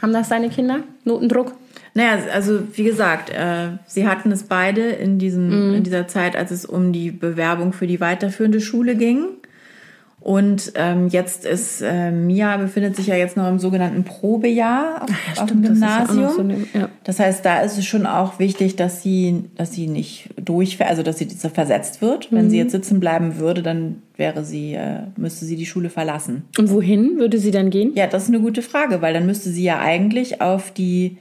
Haben 0.00 0.12
das 0.12 0.28
deine 0.28 0.48
Kinder? 0.48 0.84
Notendruck? 1.04 1.52
Naja, 1.94 2.18
also 2.32 2.62
wie 2.74 2.84
gesagt, 2.84 3.30
äh, 3.30 3.76
sie 3.86 4.06
hatten 4.06 4.32
es 4.32 4.44
beide 4.44 4.82
in, 4.82 5.18
diesem, 5.18 5.74
in 5.74 5.82
dieser 5.82 6.08
Zeit, 6.08 6.36
als 6.36 6.50
es 6.50 6.64
um 6.64 6.92
die 6.92 7.10
Bewerbung 7.10 7.74
für 7.74 7.86
die 7.86 8.00
weiterführende 8.00 8.60
Schule 8.60 8.94
ging. 8.94 9.26
Und 10.22 10.72
ähm, 10.76 11.08
jetzt 11.08 11.44
ist 11.44 11.82
äh, 11.82 12.10
Mia 12.12 12.56
befindet 12.56 12.94
sich 12.94 13.08
ja 13.08 13.16
jetzt 13.16 13.36
noch 13.36 13.48
im 13.48 13.58
sogenannten 13.58 14.04
Probejahr 14.04 15.02
auf, 15.02 15.40
auf 15.40 15.46
dem 15.46 15.62
das 15.62 15.72
ist 15.72 15.80
ja 15.82 16.02
auch 16.04 16.08
Gymnasium. 16.08 16.22
noch 16.22 16.32
so 16.34 16.40
eine- 16.42 16.56
ja. 16.74 16.88
Das 17.04 17.18
heißt, 17.18 17.44
da 17.44 17.60
ist 17.60 17.76
es 17.76 17.84
schon 17.86 18.06
auch 18.06 18.38
wichtig, 18.38 18.76
dass 18.76 19.02
sie, 19.02 19.44
dass 19.56 19.72
sie 19.72 19.88
nicht 19.88 20.30
durchfährt, 20.42 20.88
also 20.90 21.02
dass 21.02 21.18
sie 21.18 21.26
versetzt 21.26 22.00
wird. 22.02 22.30
Wenn 22.30 22.46
Mhm. 22.46 22.50
sie 22.50 22.58
jetzt 22.58 22.72
sitzen 22.72 23.00
bleiben 23.00 23.38
würde, 23.38 23.62
dann 23.62 23.96
wäre 24.16 24.44
sie, 24.44 24.74
äh, 24.74 25.00
müsste 25.16 25.44
sie 25.44 25.56
die 25.56 25.66
Schule 25.66 25.90
verlassen. 25.90 26.44
Und 26.58 26.70
wohin 26.70 27.18
würde 27.18 27.38
sie 27.38 27.50
dann 27.50 27.70
gehen? 27.70 27.92
Ja, 27.96 28.06
das 28.06 28.24
ist 28.24 28.28
eine 28.28 28.40
gute 28.40 28.62
Frage, 28.62 29.02
weil 29.02 29.14
dann 29.14 29.26
müsste 29.26 29.50
sie 29.50 29.64
ja 29.64 29.80
eigentlich 29.80 30.40
auf 30.40 30.70
die 30.70 31.16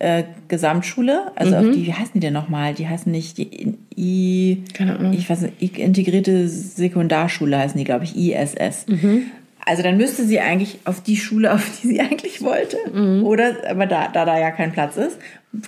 äh, 0.00 0.24
Gesamtschule, 0.48 1.32
also 1.34 1.56
Mhm. 1.56 1.68
auf 1.70 1.74
die, 1.74 1.86
wie 1.86 1.92
heißen 1.92 2.12
die 2.14 2.20
denn 2.20 2.32
nochmal? 2.32 2.74
Die 2.74 2.86
heißen 2.88 3.10
nicht 3.10 3.38
die 3.38 3.74
I, 3.96 4.62
Keine 4.74 4.96
Ahnung. 4.98 5.12
ich 5.12 5.28
weiß 5.28 5.40
nicht, 5.42 5.78
integrierte 5.78 6.48
Sekundarschule 6.48 7.58
heißen 7.58 7.76
die, 7.78 7.84
glaube 7.84 8.04
ich, 8.04 8.16
ISS. 8.16 8.86
Mhm. 8.86 9.22
Also 9.66 9.82
dann 9.82 9.98
müsste 9.98 10.24
sie 10.24 10.40
eigentlich 10.40 10.78
auf 10.86 11.02
die 11.02 11.16
Schule, 11.16 11.52
auf 11.54 11.62
die 11.82 11.88
sie 11.88 12.00
eigentlich 12.00 12.42
wollte. 12.42 12.76
Mhm. 12.92 13.24
Oder, 13.26 13.56
aber 13.68 13.86
da, 13.86 14.08
da 14.08 14.24
da 14.24 14.38
ja 14.38 14.50
kein 14.50 14.72
Platz 14.72 14.96
ist, 14.96 15.18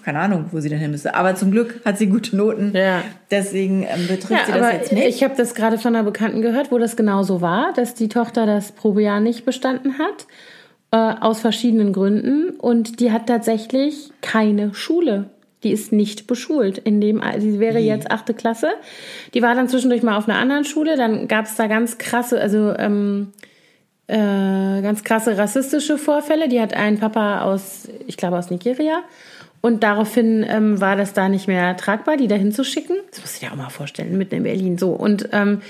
keine 0.05 0.21
Ahnung, 0.21 0.47
wo 0.53 0.61
sie 0.61 0.69
denn 0.69 0.79
hin 0.79 0.91
müsste. 0.91 1.15
Aber 1.15 1.35
zum 1.35 1.51
Glück 1.51 1.81
hat 1.85 1.99
sie 1.99 2.07
gute 2.07 2.37
Noten. 2.37 2.73
Ja. 2.75 3.03
Deswegen 3.31 3.83
ähm, 3.83 4.07
betrifft 4.09 4.47
Ja, 4.49 4.55
sie 4.55 4.61
das 4.61 4.73
jetzt 4.75 4.93
nicht. 4.93 5.07
ich 5.09 5.25
habe 5.25 5.35
das 5.37 5.55
gerade 5.55 5.77
von 5.79 5.95
einer 5.95 6.05
Bekannten 6.05 6.41
gehört, 6.41 6.71
wo 6.71 6.79
das 6.79 6.97
genauso 6.97 7.41
war, 7.41 7.73
dass 7.75 7.95
die 7.95 8.09
Tochter 8.09 8.47
das 8.47 8.73
Probejahr 8.73 9.21
nicht 9.21 9.45
bestanden 9.45 9.99
hat, 9.99 10.27
äh, 10.93 10.97
aus 10.97 11.41
verschiedenen 11.41 11.93
Gründen. 11.93 12.51
Und 12.51 13.01
die 13.01 13.13
hat 13.13 13.27
tatsächlich 13.27 14.11
keine 14.21 14.75
Schule. 14.75 15.31
Die 15.63 15.73
ist 15.73 15.93
nicht 15.93 16.27
beschult. 16.27 16.79
In 16.79 17.01
dem, 17.01 17.23
sie 17.39 17.61
wäre 17.61 17.79
jetzt 17.79 18.11
achte 18.11 18.33
Klasse. 18.33 18.71
Die 19.35 19.43
war 19.43 19.55
dann 19.55 19.69
zwischendurch 19.69 20.03
mal 20.03 20.17
auf 20.17 20.29
einer 20.29 20.39
anderen 20.39 20.65
Schule. 20.65 20.97
Dann 20.97 21.29
gab 21.29 21.45
es 21.45 21.55
da 21.55 21.67
ganz 21.67 21.99
krasse, 21.99 22.41
also 22.41 22.75
ähm, 22.79 23.33
äh, 24.07 24.17
ganz 24.83 25.05
krasse 25.05 25.37
rassistische 25.37 25.99
Vorfälle. 25.99 26.49
Die 26.49 26.61
hat 26.61 26.75
einen 26.75 26.99
Papa 26.99 27.43
aus, 27.43 27.89
ich 28.07 28.17
glaube 28.17 28.39
aus 28.39 28.51
Nigeria. 28.51 29.03
Und 29.61 29.83
daraufhin 29.83 30.45
ähm, 30.49 30.81
war 30.81 30.97
das 30.97 31.13
da 31.13 31.29
nicht 31.29 31.47
mehr 31.47 31.77
tragbar, 31.77 32.17
die 32.17 32.29
da 32.29 32.37
hinzuschicken. 32.37 32.97
Das 33.11 33.21
musst 33.21 33.37
du 33.37 33.47
dir 33.47 33.53
auch 33.53 33.57
mal 33.57 33.69
vorstellen, 33.69 34.17
mitten 34.17 34.37
in 34.37 34.43
Berlin. 34.45 34.79
So. 34.79 34.93
Und 34.93 35.29
ähm, 35.33 35.61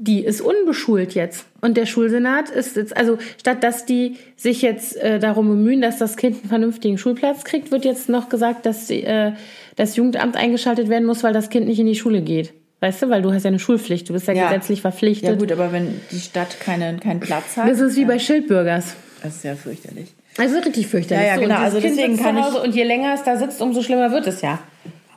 die 0.00 0.24
ist 0.24 0.40
unbeschult 0.40 1.14
jetzt. 1.14 1.44
Und 1.60 1.76
der 1.76 1.84
Schulsenat 1.86 2.50
ist 2.50 2.76
jetzt, 2.76 2.96
also 2.96 3.18
statt 3.38 3.64
dass 3.64 3.84
die 3.84 4.16
sich 4.36 4.62
jetzt 4.62 4.96
äh, 4.96 5.18
darum 5.18 5.48
bemühen, 5.48 5.80
dass 5.82 5.98
das 5.98 6.16
Kind 6.16 6.36
einen 6.40 6.48
vernünftigen 6.48 6.98
Schulplatz 6.98 7.42
kriegt, 7.44 7.72
wird 7.72 7.84
jetzt 7.84 8.08
noch 8.08 8.28
gesagt, 8.28 8.64
dass 8.64 8.86
die, 8.86 9.02
äh, 9.02 9.32
das 9.74 9.96
Jugendamt 9.96 10.36
eingeschaltet 10.36 10.88
werden 10.88 11.04
muss, 11.04 11.24
weil 11.24 11.32
das 11.32 11.50
Kind 11.50 11.66
nicht 11.66 11.80
in 11.80 11.86
die 11.86 11.96
Schule 11.96 12.22
geht. 12.22 12.52
Weißt 12.80 13.02
du, 13.02 13.08
weil 13.10 13.22
du 13.22 13.32
hast 13.32 13.42
ja 13.42 13.48
eine 13.48 13.58
Schulpflicht, 13.58 14.08
du 14.08 14.12
bist 14.12 14.28
ja, 14.28 14.34
Ja. 14.34 14.48
gesetzlich 14.50 14.80
verpflichtet. 14.82 15.30
ja 15.30 15.34
gut, 15.34 15.50
aber 15.50 15.72
wenn 15.72 16.00
die 16.12 16.20
Stadt 16.20 16.60
keine, 16.60 16.96
keinen 16.98 17.18
Platz 17.18 17.56
hat, 17.56 17.68
Das 17.68 17.80
ist 17.80 17.96
wie 17.96 18.04
bei 18.04 18.20
Schildbürgers. 18.20 18.94
das 19.20 19.34
ist 19.36 19.44
ja 19.44 19.56
fürchterlich. 19.56 20.14
Also 20.36 20.58
richtig 20.60 20.86
fürchterlich. 20.86 21.26
Ja, 21.26 21.30
ja, 21.32 21.34
So, 21.34 21.40
genau. 21.40 21.56
und 21.56 21.60
dieses 21.66 21.74
Also 21.74 21.86
Kind 21.88 21.98
deswegen 21.98 22.22
kann 22.22 22.38
ich- 22.38 22.62
Und 22.62 22.74
je 22.76 22.84
länger 22.84 23.14
es 23.14 23.24
da 23.24 23.36
sitzt, 23.36 23.60
umso 23.60 23.82
schlimmer 23.82 24.12
wird 24.12 24.28
es 24.28 24.42
ja. 24.42 24.60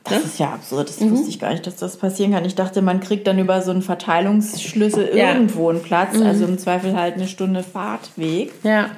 Das 0.04 0.24
ist 0.24 0.38
ja 0.38 0.50
absurd. 0.52 0.88
Das 0.88 1.00
Mhm. 1.00 1.12
wusste 1.12 1.28
ich 1.28 1.38
gar 1.38 1.50
nicht, 1.52 1.66
dass 1.66 1.76
das 1.76 1.96
passieren 1.96 2.32
kann. 2.32 2.44
Ich 2.44 2.54
dachte, 2.54 2.82
man 2.82 3.00
kriegt 3.00 3.26
dann 3.26 3.38
über 3.38 3.62
so 3.62 3.70
einen 3.70 3.82
Verteilungsschlüssel 3.82 5.10
Ja. 5.16 5.30
Mhm. 5.32 5.36
irgendwo 5.40 5.68
einen 5.70 5.82
Platz. 5.82 6.20
Also 6.20 6.44
im 6.44 6.58
Zweifel 6.58 6.96
halt 6.96 7.14
eine 7.14 7.26
Stunde 7.28 7.62
Fahrtweg. 7.62 8.52
Ja. 8.64 8.90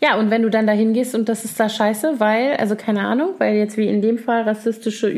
Ja, 0.00 0.18
und 0.18 0.30
wenn 0.30 0.42
du 0.42 0.50
dann 0.50 0.66
dahin 0.66 0.92
gehst 0.92 1.14
und 1.14 1.28
das 1.28 1.44
ist 1.44 1.58
da 1.58 1.68
scheiße, 1.68 2.14
weil, 2.18 2.56
also 2.56 2.74
keine 2.74 3.02
Ahnung, 3.06 3.30
weil 3.38 3.54
jetzt 3.54 3.76
wie 3.76 3.86
in 3.88 4.02
dem 4.02 4.18
Fall 4.18 4.42
rassistische 4.42 5.08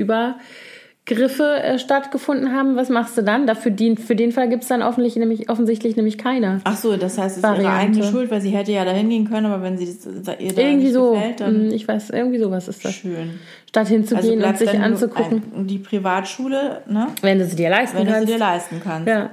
Übergriffe 1.08 1.62
äh, 1.62 1.78
stattgefunden 1.78 2.52
haben, 2.52 2.74
was 2.76 2.88
machst 2.88 3.16
du 3.16 3.22
dann? 3.22 3.46
Dafür 3.46 3.70
den, 3.70 3.96
für 3.96 4.16
den 4.16 4.32
Fall 4.32 4.48
gibt's 4.48 4.66
dann 4.68 4.82
offensichtlich 4.82 5.20
nämlich, 5.20 5.48
offensichtlich 5.48 5.94
nämlich 5.96 6.18
keine. 6.18 6.60
Ach 6.64 6.76
so, 6.76 6.96
das 6.96 7.16
heißt, 7.16 7.38
es 7.38 7.44
ist 7.44 7.58
ihre 7.58 7.72
eigene 7.72 8.02
Schuld, 8.04 8.30
weil 8.30 8.40
sie 8.40 8.50
hätte 8.50 8.72
ja 8.72 8.84
dahin 8.84 9.08
gehen 9.08 9.28
können, 9.28 9.46
aber 9.46 9.62
wenn 9.62 9.78
sie 9.78 9.86
das, 9.86 10.04
ihr 10.40 10.52
da 10.52 10.62
irgendwie 10.62 10.84
nicht 10.86 10.92
so, 10.94 11.12
gefällt, 11.12 11.40
dann 11.40 11.68
mm, 11.68 11.70
ich 11.70 11.86
weiß, 11.86 12.10
irgendwie 12.10 12.38
sowas 12.38 12.66
ist 12.68 12.84
das. 12.84 12.92
schön. 12.94 13.38
Statt 13.68 13.82
Also 13.84 13.94
hinzugehen 13.94 14.32
und 14.34 14.38
bleibt 14.40 14.58
sich 14.58 14.70
anzugucken, 14.80 15.42
ein- 15.56 15.66
die 15.68 15.78
Privatschule, 15.78 16.82
ne? 16.88 17.08
wenn 17.22 17.38
du 17.38 17.44
sie 17.46 17.56
dir 17.56 17.70
leisten 17.70 17.98
wenn 17.98 18.06
du 18.06 18.10
sie 18.12 18.16
kannst. 18.18 18.32
dir 18.34 18.38
leisten 18.38 18.80
kannst. 18.82 19.08
ja. 19.08 19.30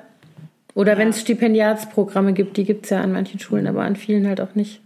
Oder 0.76 0.98
wenn 0.98 1.10
es 1.10 1.22
Stipendiatsprogramme 1.22 2.34
gibt, 2.34 2.58
die 2.58 2.64
gibt's 2.64 2.90
ja 2.90 3.00
an 3.02 3.12
manchen 3.12 3.40
Schulen, 3.40 3.68
aber 3.68 3.84
an 3.84 3.96
vielen 3.96 4.28
halt 4.28 4.42
auch 4.42 4.56
nicht. 4.56 4.82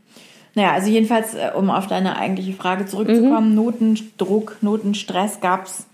Naja, 0.54 0.72
also 0.74 0.90
jedenfalls, 0.90 1.34
äh, 1.34 1.52
um 1.56 1.70
auf 1.70 1.88
deine 1.88 2.18
eigentliche 2.18 2.52
Frage 2.54 2.86
zurückzukommen, 2.86 3.56
Notendruck, 3.56 4.58
Notenstress 4.62 5.40
gab's 5.40 5.86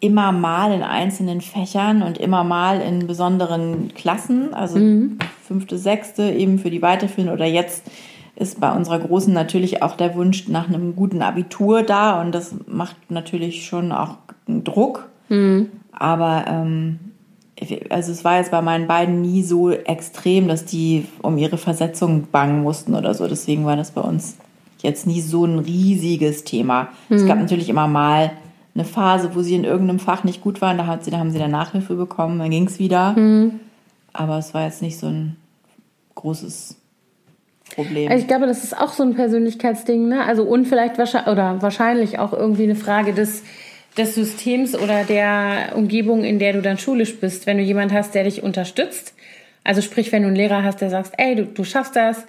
immer 0.00 0.32
mal 0.32 0.72
in 0.72 0.82
einzelnen 0.82 1.40
Fächern 1.40 2.02
und 2.02 2.18
immer 2.18 2.42
mal 2.42 2.80
in 2.80 3.06
besonderen 3.06 3.92
Klassen, 3.94 4.54
also 4.54 4.78
fünfte, 5.46 5.78
sechste, 5.78 6.30
eben 6.30 6.58
für 6.58 6.70
die 6.70 6.82
Weiterführende 6.82 7.34
oder 7.34 7.46
jetzt 7.46 7.84
ist 8.36 8.58
bei 8.58 8.72
unserer 8.72 8.98
Großen 8.98 9.32
natürlich 9.34 9.82
auch 9.82 9.96
der 9.96 10.14
Wunsch 10.14 10.48
nach 10.48 10.68
einem 10.68 10.96
guten 10.96 11.20
Abitur 11.20 11.82
da 11.82 12.20
und 12.20 12.34
das 12.34 12.54
macht 12.66 12.96
natürlich 13.10 13.66
schon 13.66 13.92
auch 13.92 14.16
einen 14.48 14.64
Druck. 14.64 15.10
Aber 15.92 16.44
ähm, 16.48 16.98
also 17.90 18.10
es 18.10 18.24
war 18.24 18.38
jetzt 18.38 18.50
bei 18.52 18.62
meinen 18.62 18.86
beiden 18.86 19.20
nie 19.20 19.42
so 19.42 19.70
extrem, 19.70 20.48
dass 20.48 20.64
die 20.64 21.04
um 21.20 21.36
ihre 21.36 21.58
Versetzung 21.58 22.28
bangen 22.32 22.62
mussten 22.62 22.94
oder 22.94 23.12
so. 23.12 23.28
Deswegen 23.28 23.66
war 23.66 23.76
das 23.76 23.90
bei 23.90 24.00
uns 24.00 24.38
jetzt 24.80 25.06
nie 25.06 25.20
so 25.20 25.44
ein 25.44 25.58
riesiges 25.58 26.44
Thema. 26.44 26.88
Es 27.10 27.26
gab 27.26 27.38
natürlich 27.38 27.68
immer 27.68 27.86
mal 27.86 28.30
eine 28.74 28.84
Phase, 28.84 29.34
wo 29.34 29.42
sie 29.42 29.54
in 29.54 29.64
irgendeinem 29.64 29.98
Fach 29.98 30.24
nicht 30.24 30.40
gut 30.40 30.60
waren. 30.60 30.78
Da, 30.78 30.86
hat 30.86 31.04
sie, 31.04 31.10
da 31.10 31.18
haben 31.18 31.30
sie 31.30 31.38
dann 31.38 31.50
Nachhilfe 31.50 31.94
bekommen, 31.94 32.38
dann 32.38 32.50
ging 32.50 32.66
es 32.66 32.78
wieder. 32.78 33.14
Aber 34.12 34.38
es 34.38 34.54
war 34.54 34.64
jetzt 34.64 34.82
nicht 34.82 34.98
so 34.98 35.06
ein 35.06 35.36
großes 36.14 36.76
Problem. 37.74 38.10
Also 38.10 38.22
ich 38.22 38.28
glaube, 38.28 38.46
das 38.46 38.64
ist 38.64 38.76
auch 38.76 38.92
so 38.92 39.02
ein 39.02 39.14
Persönlichkeitsding, 39.14 40.08
ne? 40.08 40.24
Also 40.24 40.42
und 40.44 40.66
vielleicht 40.66 40.98
wahrscheinlich 40.98 41.32
oder 41.32 41.62
wahrscheinlich 41.62 42.18
auch 42.18 42.32
irgendwie 42.32 42.64
eine 42.64 42.76
Frage 42.76 43.12
des 43.12 43.42
des 43.96 44.14
Systems 44.14 44.76
oder 44.76 45.04
der 45.04 45.72
Umgebung, 45.74 46.24
in 46.24 46.38
der 46.38 46.52
du 46.52 46.62
dann 46.62 46.78
schulisch 46.78 47.18
bist. 47.18 47.46
Wenn 47.46 47.58
du 47.58 47.62
jemand 47.62 47.92
hast, 47.92 48.14
der 48.14 48.24
dich 48.24 48.42
unterstützt, 48.42 49.14
also 49.64 49.82
sprich, 49.82 50.12
wenn 50.12 50.22
du 50.22 50.28
einen 50.28 50.36
Lehrer 50.36 50.62
hast, 50.62 50.80
der 50.80 50.90
sagt, 50.90 51.12
ey, 51.18 51.34
du, 51.34 51.44
du 51.46 51.64
schaffst 51.64 51.96
das, 51.96 52.24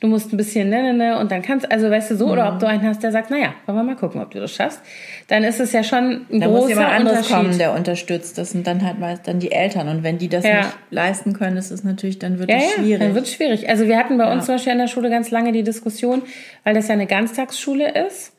du 0.00 0.08
musst 0.08 0.30
ein 0.32 0.36
bisschen 0.36 0.68
ne, 0.68 0.82
ne, 0.82 0.92
ne, 0.92 1.18
und 1.18 1.30
dann 1.30 1.40
kannst, 1.40 1.70
also 1.72 1.90
weißt 1.90 2.10
du 2.10 2.16
so, 2.16 2.26
oder 2.26 2.44
Mhm. 2.48 2.52
ob 2.54 2.58
du 2.60 2.66
einen 2.66 2.82
hast, 2.86 3.02
der 3.02 3.12
sagt, 3.12 3.30
naja, 3.30 3.54
wollen 3.64 3.78
wir 3.78 3.82
mal 3.82 3.96
gucken, 3.96 4.20
ob 4.20 4.30
du 4.30 4.38
das 4.40 4.52
schaffst, 4.54 4.80
dann 5.28 5.42
ist 5.42 5.58
es 5.58 5.72
ja 5.72 5.82
schon 5.82 6.26
ein 6.30 6.40
da 6.40 6.48
muss 6.48 6.60
großer 6.60 6.68
jemand 6.68 6.88
anderes 6.92 7.28
kommen, 7.28 7.56
der 7.56 7.72
unterstützt. 7.72 8.36
Das 8.36 8.50
sind 8.50 8.66
dann 8.66 8.84
halt 8.84 8.98
meist 8.98 9.26
dann 9.26 9.38
die 9.40 9.52
Eltern. 9.52 9.88
Und 9.88 10.02
wenn 10.02 10.18
die 10.18 10.28
das 10.28 10.44
Ja. 10.44 10.58
nicht 10.58 10.76
leisten 10.90 11.32
können, 11.32 11.56
ist 11.56 11.70
es 11.70 11.82
natürlich, 11.82 12.18
dann 12.18 12.38
wird 12.38 12.50
Ja, 12.50 12.56
es 12.58 12.64
ja, 12.76 12.82
schwierig. 12.82 13.00
dann 13.00 13.14
wird 13.14 13.26
schwierig. 13.28 13.68
Also 13.70 13.86
wir 13.88 13.96
hatten 13.96 14.18
bei 14.18 14.30
uns 14.30 14.42
Ja. 14.42 14.46
zum 14.46 14.54
Beispiel 14.56 14.72
an 14.72 14.78
der 14.78 14.88
Schule 14.88 15.08
ganz 15.08 15.30
lange 15.30 15.52
die 15.52 15.62
Diskussion, 15.62 16.22
weil 16.64 16.74
das 16.74 16.88
ja 16.88 16.92
eine 16.94 17.06
Ganztagsschule 17.06 17.92
ist, 18.06 18.32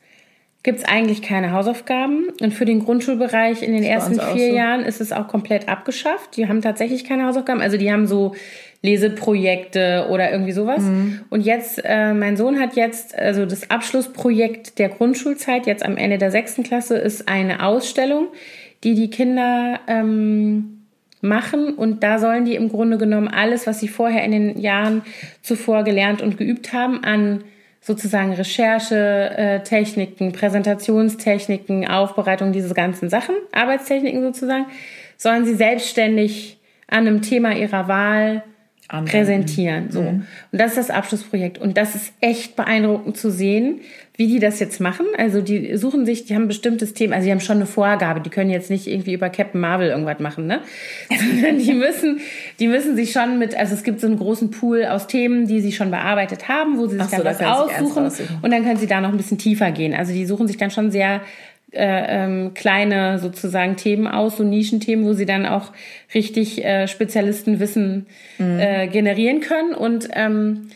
gibt 0.68 0.80
es 0.80 0.84
eigentlich 0.84 1.22
keine 1.22 1.52
Hausaufgaben. 1.52 2.28
Und 2.42 2.52
für 2.52 2.66
den 2.66 2.84
Grundschulbereich 2.84 3.62
in 3.62 3.72
den 3.72 3.84
ersten 3.84 4.20
vier 4.20 4.50
so. 4.50 4.54
Jahren 4.54 4.84
ist 4.84 5.00
es 5.00 5.12
auch 5.12 5.26
komplett 5.26 5.66
abgeschafft. 5.66 6.36
Die 6.36 6.46
haben 6.46 6.60
tatsächlich 6.60 7.04
keine 7.04 7.24
Hausaufgaben. 7.24 7.62
Also 7.62 7.78
die 7.78 7.90
haben 7.90 8.06
so 8.06 8.34
Leseprojekte 8.82 10.08
oder 10.10 10.30
irgendwie 10.30 10.52
sowas. 10.52 10.82
Mhm. 10.82 11.20
Und 11.30 11.40
jetzt, 11.40 11.80
äh, 11.82 12.12
mein 12.12 12.36
Sohn 12.36 12.60
hat 12.60 12.76
jetzt, 12.76 13.18
also 13.18 13.46
das 13.46 13.70
Abschlussprojekt 13.70 14.78
der 14.78 14.90
Grundschulzeit, 14.90 15.66
jetzt 15.66 15.82
am 15.82 15.96
Ende 15.96 16.18
der 16.18 16.30
sechsten 16.30 16.64
Klasse, 16.64 16.98
ist 16.98 17.30
eine 17.30 17.64
Ausstellung, 17.64 18.26
die 18.84 18.94
die 18.94 19.08
Kinder 19.08 19.80
ähm, 19.86 20.82
machen. 21.22 21.76
Und 21.76 22.02
da 22.02 22.18
sollen 22.18 22.44
die 22.44 22.56
im 22.56 22.68
Grunde 22.68 22.98
genommen 22.98 23.28
alles, 23.28 23.66
was 23.66 23.80
sie 23.80 23.88
vorher 23.88 24.22
in 24.22 24.32
den 24.32 24.60
Jahren 24.60 25.00
zuvor 25.40 25.82
gelernt 25.82 26.20
und 26.20 26.36
geübt 26.36 26.74
haben, 26.74 27.02
an 27.04 27.42
sozusagen 27.80 28.32
Recherchetechniken, 28.32 30.32
Präsentationstechniken, 30.32 31.88
Aufbereitung, 31.88 32.52
diese 32.52 32.74
ganzen 32.74 33.08
Sachen, 33.08 33.34
Arbeitstechniken 33.52 34.22
sozusagen, 34.22 34.66
sollen 35.16 35.44
sie 35.44 35.54
selbstständig 35.54 36.58
an 36.86 37.06
einem 37.06 37.22
Thema 37.22 37.54
ihrer 37.54 37.88
Wahl 37.88 38.42
Anwenden. 38.88 39.10
präsentieren. 39.10 39.90
So. 39.90 40.00
Mhm. 40.00 40.26
Und 40.50 40.58
das 40.58 40.72
ist 40.72 40.78
das 40.78 40.90
Abschlussprojekt. 40.90 41.58
Und 41.58 41.76
das 41.76 41.94
ist 41.94 42.12
echt 42.20 42.56
beeindruckend 42.56 43.18
zu 43.18 43.30
sehen, 43.30 43.80
wie 44.16 44.26
die 44.26 44.40
das 44.40 44.58
jetzt 44.60 44.80
machen. 44.80 45.06
Also 45.16 45.42
die 45.42 45.76
suchen 45.76 46.06
sich, 46.06 46.24
die 46.24 46.34
haben 46.34 46.42
ein 46.44 46.48
bestimmtes 46.48 46.94
Thema, 46.94 47.14
also 47.14 47.26
die 47.26 47.30
haben 47.30 47.40
schon 47.40 47.58
eine 47.58 47.66
Vorgabe, 47.66 48.20
die 48.20 48.30
können 48.30 48.50
jetzt 48.50 48.70
nicht 48.70 48.88
irgendwie 48.88 49.12
über 49.12 49.28
Captain 49.28 49.60
Marvel 49.60 49.90
irgendwas 49.90 50.18
machen, 50.20 50.46
ne? 50.46 50.62
Sondern 51.08 51.58
die 51.58 51.72
müssen, 51.72 52.20
die 52.58 52.66
müssen 52.66 52.96
sich 52.96 53.12
schon 53.12 53.38
mit, 53.38 53.56
also 53.56 53.74
es 53.74 53.84
gibt 53.84 54.00
so 54.00 54.06
einen 54.06 54.18
großen 54.18 54.50
Pool 54.50 54.86
aus 54.86 55.06
Themen, 55.06 55.46
die 55.46 55.60
sie 55.60 55.70
schon 55.70 55.90
bearbeitet 55.90 56.48
haben, 56.48 56.78
wo 56.78 56.86
sie 56.86 56.96
sich 56.96 57.04
Ach 57.06 57.10
dann 57.10 57.24
was 57.24 57.40
aussuchen, 57.40 58.06
aussuchen 58.06 58.38
und 58.42 58.50
dann 58.50 58.64
können 58.64 58.78
sie 58.78 58.88
da 58.88 59.00
noch 59.00 59.10
ein 59.10 59.18
bisschen 59.18 59.38
tiefer 59.38 59.70
gehen. 59.70 59.94
Also 59.94 60.12
die 60.12 60.24
suchen 60.24 60.48
sich 60.48 60.56
dann 60.56 60.70
schon 60.70 60.90
sehr 60.90 61.20
äh, 61.72 62.24
ähm, 62.24 62.54
kleine 62.54 63.18
sozusagen 63.18 63.76
Themen 63.76 64.06
aus, 64.06 64.38
so 64.38 64.44
Nischenthemen, 64.44 65.04
wo 65.04 65.12
sie 65.12 65.26
dann 65.26 65.46
auch 65.46 65.72
richtig 66.14 66.64
äh, 66.64 66.88
Spezialistenwissen 66.88 68.06
mhm. 68.38 68.58
äh, 68.58 68.86
generieren 68.88 69.40
können. 69.40 69.74
Und 69.74 70.08
ähm, 70.12 70.70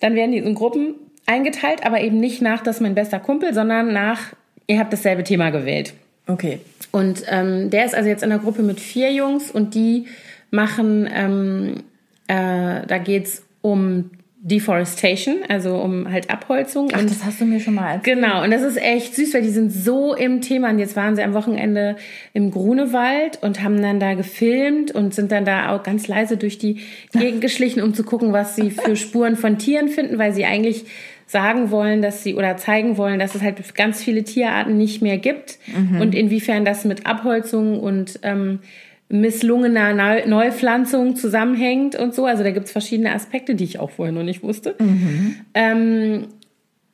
dann 0.00 0.14
werden 0.14 0.32
die 0.32 0.38
in 0.38 0.54
Gruppen 0.54 0.94
eingeteilt, 1.26 1.84
aber 1.84 2.00
eben 2.00 2.20
nicht 2.20 2.42
nach, 2.42 2.62
das 2.62 2.76
ist 2.76 2.82
mein 2.82 2.94
bester 2.94 3.18
Kumpel, 3.18 3.54
sondern 3.54 3.92
nach, 3.92 4.34
ihr 4.66 4.78
habt 4.78 4.92
dasselbe 4.92 5.24
Thema 5.24 5.50
gewählt. 5.50 5.94
Okay. 6.28 6.60
Und 6.92 7.22
ähm, 7.28 7.70
der 7.70 7.84
ist 7.84 7.94
also 7.94 8.08
jetzt 8.08 8.22
in 8.22 8.30
der 8.30 8.38
Gruppe 8.38 8.62
mit 8.62 8.80
vier 8.80 9.12
Jungs 9.12 9.50
und 9.50 9.74
die 9.74 10.06
machen, 10.50 11.08
ähm, 11.12 11.82
äh, 12.28 12.86
da 12.86 12.98
geht's 12.98 13.44
um 13.62 14.10
Deforestation, 14.46 15.38
also 15.48 15.74
um 15.74 16.08
halt 16.08 16.30
Abholzung. 16.30 16.88
Ach, 16.92 17.00
und 17.00 17.10
das 17.10 17.24
hast 17.24 17.40
du 17.40 17.46
mir 17.46 17.58
schon 17.58 17.74
mal 17.74 17.94
erzählt. 17.94 18.16
Genau, 18.16 18.44
und 18.44 18.52
das 18.52 18.62
ist 18.62 18.80
echt 18.80 19.16
süß, 19.16 19.34
weil 19.34 19.42
die 19.42 19.50
sind 19.50 19.72
so 19.72 20.14
im 20.14 20.40
Thema. 20.40 20.70
Und 20.70 20.78
jetzt 20.78 20.94
waren 20.94 21.16
sie 21.16 21.24
am 21.24 21.34
Wochenende 21.34 21.96
im 22.32 22.52
Grunewald 22.52 23.42
und 23.42 23.64
haben 23.64 23.82
dann 23.82 23.98
da 23.98 24.14
gefilmt 24.14 24.92
und 24.92 25.14
sind 25.14 25.32
dann 25.32 25.44
da 25.44 25.74
auch 25.74 25.82
ganz 25.82 26.06
leise 26.06 26.36
durch 26.36 26.58
die 26.58 26.78
Gegend 27.12 27.40
geschlichen, 27.40 27.82
um 27.82 27.92
zu 27.92 28.04
gucken, 28.04 28.32
was 28.32 28.54
sie 28.54 28.70
für 28.70 28.94
Spuren 28.96 29.34
von 29.34 29.58
Tieren 29.58 29.88
finden, 29.88 30.16
weil 30.16 30.32
sie 30.32 30.44
eigentlich 30.44 30.84
sagen 31.26 31.72
wollen, 31.72 32.00
dass 32.00 32.22
sie 32.22 32.36
oder 32.36 32.56
zeigen 32.56 32.98
wollen, 32.98 33.18
dass 33.18 33.34
es 33.34 33.42
halt 33.42 33.74
ganz 33.74 34.00
viele 34.00 34.22
Tierarten 34.22 34.76
nicht 34.76 35.02
mehr 35.02 35.18
gibt 35.18 35.58
mhm. 35.66 36.00
und 36.00 36.14
inwiefern 36.14 36.64
das 36.64 36.84
mit 36.84 37.04
Abholzung 37.04 37.80
und 37.80 38.20
ähm, 38.22 38.60
misslungener 39.08 40.26
Neupflanzung 40.26 41.16
zusammenhängt 41.16 41.94
und 41.94 42.14
so. 42.14 42.26
Also 42.26 42.42
da 42.42 42.50
gibt's 42.50 42.72
verschiedene 42.72 43.12
Aspekte, 43.12 43.54
die 43.54 43.64
ich 43.64 43.78
auch 43.78 43.90
vorher 43.90 44.12
noch 44.12 44.24
nicht 44.24 44.42
wusste. 44.42 44.74
Mhm. 44.78 45.36
Ähm, 45.54 46.26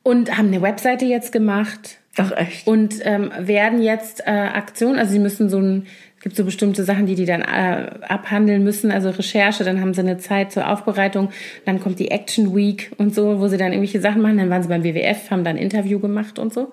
und 0.03 0.37
haben 0.37 0.49
eine 0.49 0.61
Webseite 0.61 1.05
jetzt 1.05 1.31
gemacht. 1.31 1.97
Ach 2.17 2.31
echt? 2.31 2.67
Und 2.67 2.95
ähm, 3.03 3.31
werden 3.39 3.81
jetzt 3.81 4.21
äh, 4.27 4.31
Aktionen, 4.31 4.99
also 4.99 5.11
sie 5.11 5.19
müssen 5.19 5.49
so 5.49 5.57
ein, 5.57 5.87
es 6.17 6.23
gibt 6.23 6.35
so 6.35 6.45
bestimmte 6.45 6.83
Sachen, 6.83 7.07
die 7.07 7.15
die 7.15 7.25
dann 7.25 7.41
äh, 7.41 7.89
abhandeln 8.07 8.63
müssen, 8.63 8.91
also 8.91 9.09
Recherche, 9.09 9.63
dann 9.63 9.81
haben 9.81 9.95
sie 9.95 10.01
eine 10.01 10.19
Zeit 10.19 10.51
zur 10.51 10.69
Aufbereitung, 10.69 11.29
dann 11.65 11.79
kommt 11.79 11.99
die 11.99 12.11
Action 12.11 12.55
Week 12.55 12.91
und 12.97 13.15
so, 13.15 13.39
wo 13.39 13.47
sie 13.47 13.57
dann 13.57 13.71
irgendwelche 13.71 13.99
Sachen 13.99 14.21
machen, 14.21 14.37
dann 14.37 14.49
waren 14.49 14.61
sie 14.61 14.69
beim 14.69 14.83
WWF, 14.83 15.31
haben 15.31 15.43
dann 15.43 15.55
ein 15.55 15.61
Interview 15.61 15.99
gemacht 15.99 16.37
und 16.37 16.53
so 16.53 16.71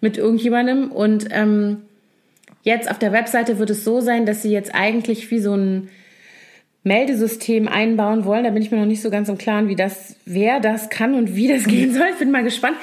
mit 0.00 0.18
irgendjemandem 0.18 0.92
und 0.92 1.28
ähm, 1.30 1.78
Jetzt 2.64 2.90
auf 2.90 2.98
der 2.98 3.12
Webseite 3.12 3.58
wird 3.58 3.70
es 3.70 3.84
so 3.84 4.00
sein, 4.00 4.24
dass 4.24 4.42
sie 4.42 4.50
jetzt 4.50 4.74
eigentlich 4.74 5.30
wie 5.30 5.38
so 5.38 5.54
ein 5.54 5.90
Meldesystem 6.82 7.68
einbauen 7.68 8.24
wollen. 8.24 8.44
Da 8.44 8.50
bin 8.50 8.62
ich 8.62 8.70
mir 8.70 8.78
noch 8.78 8.86
nicht 8.86 9.02
so 9.02 9.10
ganz 9.10 9.28
im 9.28 9.38
Klaren, 9.38 9.68
wie 9.68 9.76
das, 9.76 10.16
wer 10.24 10.60
das 10.60 10.88
kann 10.88 11.14
und 11.14 11.36
wie 11.36 11.46
das 11.46 11.64
gehen 11.68 11.92
soll. 11.92 12.06
Ich 12.12 12.18
bin 12.18 12.30
mal 12.30 12.42
gespannt 12.42 12.76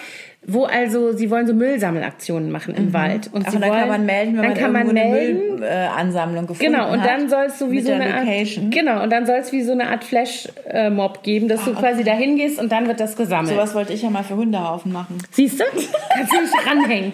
wo 0.47 0.65
also 0.65 1.11
sie 1.15 1.29
wollen 1.29 1.45
so 1.45 1.53
Müllsammelaktionen 1.53 2.51
machen 2.51 2.73
im 2.75 2.87
mhm. 2.87 2.93
Wald 2.93 3.29
und 3.31 3.45
Ach, 3.45 3.51
sie 3.51 3.59
dann 3.59 3.69
wollen, 3.69 3.79
kann 3.79 3.89
man 3.89 4.05
melden, 4.05 4.33
wenn 4.33 4.41
dann 4.41 4.51
man 4.51 4.57
kann 4.57 4.71
man 4.73 4.93
melden, 4.93 5.59
Müllansammlung 5.59 6.47
gefunden 6.47 6.73
genau 6.73 6.91
und 6.91 7.05
dann 7.05 7.29
soll 7.29 7.45
es 7.45 7.59
so 7.59 7.71
wie 7.71 7.81
so 7.81 7.91
eine 7.91 8.13
Art, 8.15 8.25
genau 8.71 9.03
und 9.03 9.11
dann 9.11 9.27
soll 9.27 9.37
es 9.37 9.51
wie 9.51 9.61
so 9.61 9.73
eine 9.73 9.89
Art 9.89 10.03
Flash 10.03 10.49
Mob 10.89 11.21
geben, 11.23 11.47
dass 11.47 11.63
du 11.65 11.71
ah, 11.71 11.79
quasi 11.79 12.03
da 12.03 12.13
hingehst 12.13 12.59
und 12.59 12.71
dann 12.71 12.87
wird 12.87 12.99
das 12.99 13.15
gesammelt. 13.15 13.53
Sowas 13.53 13.75
wollte 13.75 13.93
ich 13.93 14.01
ja 14.01 14.09
mal 14.09 14.23
für 14.23 14.35
Hundehaufen 14.35 14.91
machen. 14.91 15.17
Siehst 15.31 15.59
du? 15.59 15.63
Kannst 15.63 16.33
du 16.33 16.41
nicht 16.41 16.67
ranhängen. 16.67 17.13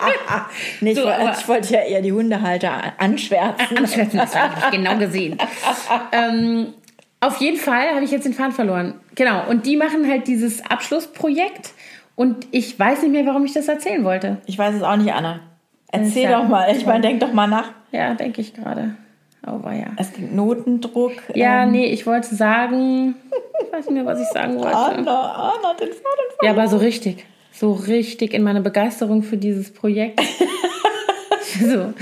nee, 0.80 0.94
so, 0.94 1.02
ich, 1.02 1.38
ich, 1.40 1.48
wollte 1.48 1.74
ja 1.74 1.80
eher 1.80 2.02
die 2.02 2.12
Hundehalter 2.12 2.92
anschwärzen. 2.98 3.76
Anschwärzen, 3.76 4.18
das 4.18 4.34
habe 4.34 4.54
ich 4.58 4.70
genau 4.78 4.96
gesehen. 4.96 5.38
ähm, 6.12 6.68
auf 7.20 7.36
jeden 7.36 7.58
Fall 7.58 7.94
habe 7.94 8.04
ich 8.04 8.10
jetzt 8.10 8.24
den 8.24 8.34
Faden 8.34 8.52
verloren. 8.52 8.94
Genau. 9.14 9.48
Und 9.48 9.66
die 9.66 9.76
machen 9.76 10.08
halt 10.08 10.26
dieses 10.26 10.64
Abschlussprojekt 10.68 11.72
und 12.14 12.46
ich 12.50 12.78
weiß 12.78 13.02
nicht 13.02 13.12
mehr, 13.12 13.26
warum 13.26 13.44
ich 13.44 13.52
das 13.52 13.68
erzählen 13.68 14.04
wollte. 14.04 14.38
Ich 14.46 14.58
weiß 14.58 14.74
es 14.74 14.82
auch 14.82 14.96
nicht, 14.96 15.12
Anna. 15.12 15.40
Erzähl 15.90 16.24
ja 16.24 16.40
doch 16.40 16.48
mal. 16.48 16.74
Ich 16.74 16.86
meine, 16.86 17.02
denk 17.02 17.20
doch 17.20 17.32
mal 17.32 17.46
nach. 17.46 17.70
Ja, 17.90 18.14
denke 18.14 18.40
ich 18.40 18.54
gerade. 18.54 18.96
Oh, 19.46 19.62
war 19.62 19.74
ja. 19.74 19.88
Es 19.96 20.12
gibt 20.12 20.32
Notendruck. 20.32 21.12
Ja, 21.34 21.64
ähm. 21.64 21.72
nee, 21.72 21.86
ich 21.86 22.06
wollte 22.06 22.34
sagen, 22.34 23.14
ich 23.64 23.72
weiß 23.72 23.86
nicht 23.86 23.94
mehr, 23.94 24.06
was 24.06 24.20
ich 24.20 24.28
sagen 24.28 24.54
wollte. 24.54 24.76
Anna, 24.76 25.52
Anna, 25.54 25.74
den 25.74 25.88
Faden 25.88 26.36
Ja, 26.42 26.52
aber 26.52 26.68
so 26.68 26.76
richtig. 26.78 27.26
So 27.52 27.72
richtig 27.72 28.32
in 28.34 28.42
meiner 28.42 28.60
Begeisterung 28.60 29.22
für 29.22 29.36
dieses 29.36 29.72
Projekt. 29.72 30.20
so. 31.62 31.94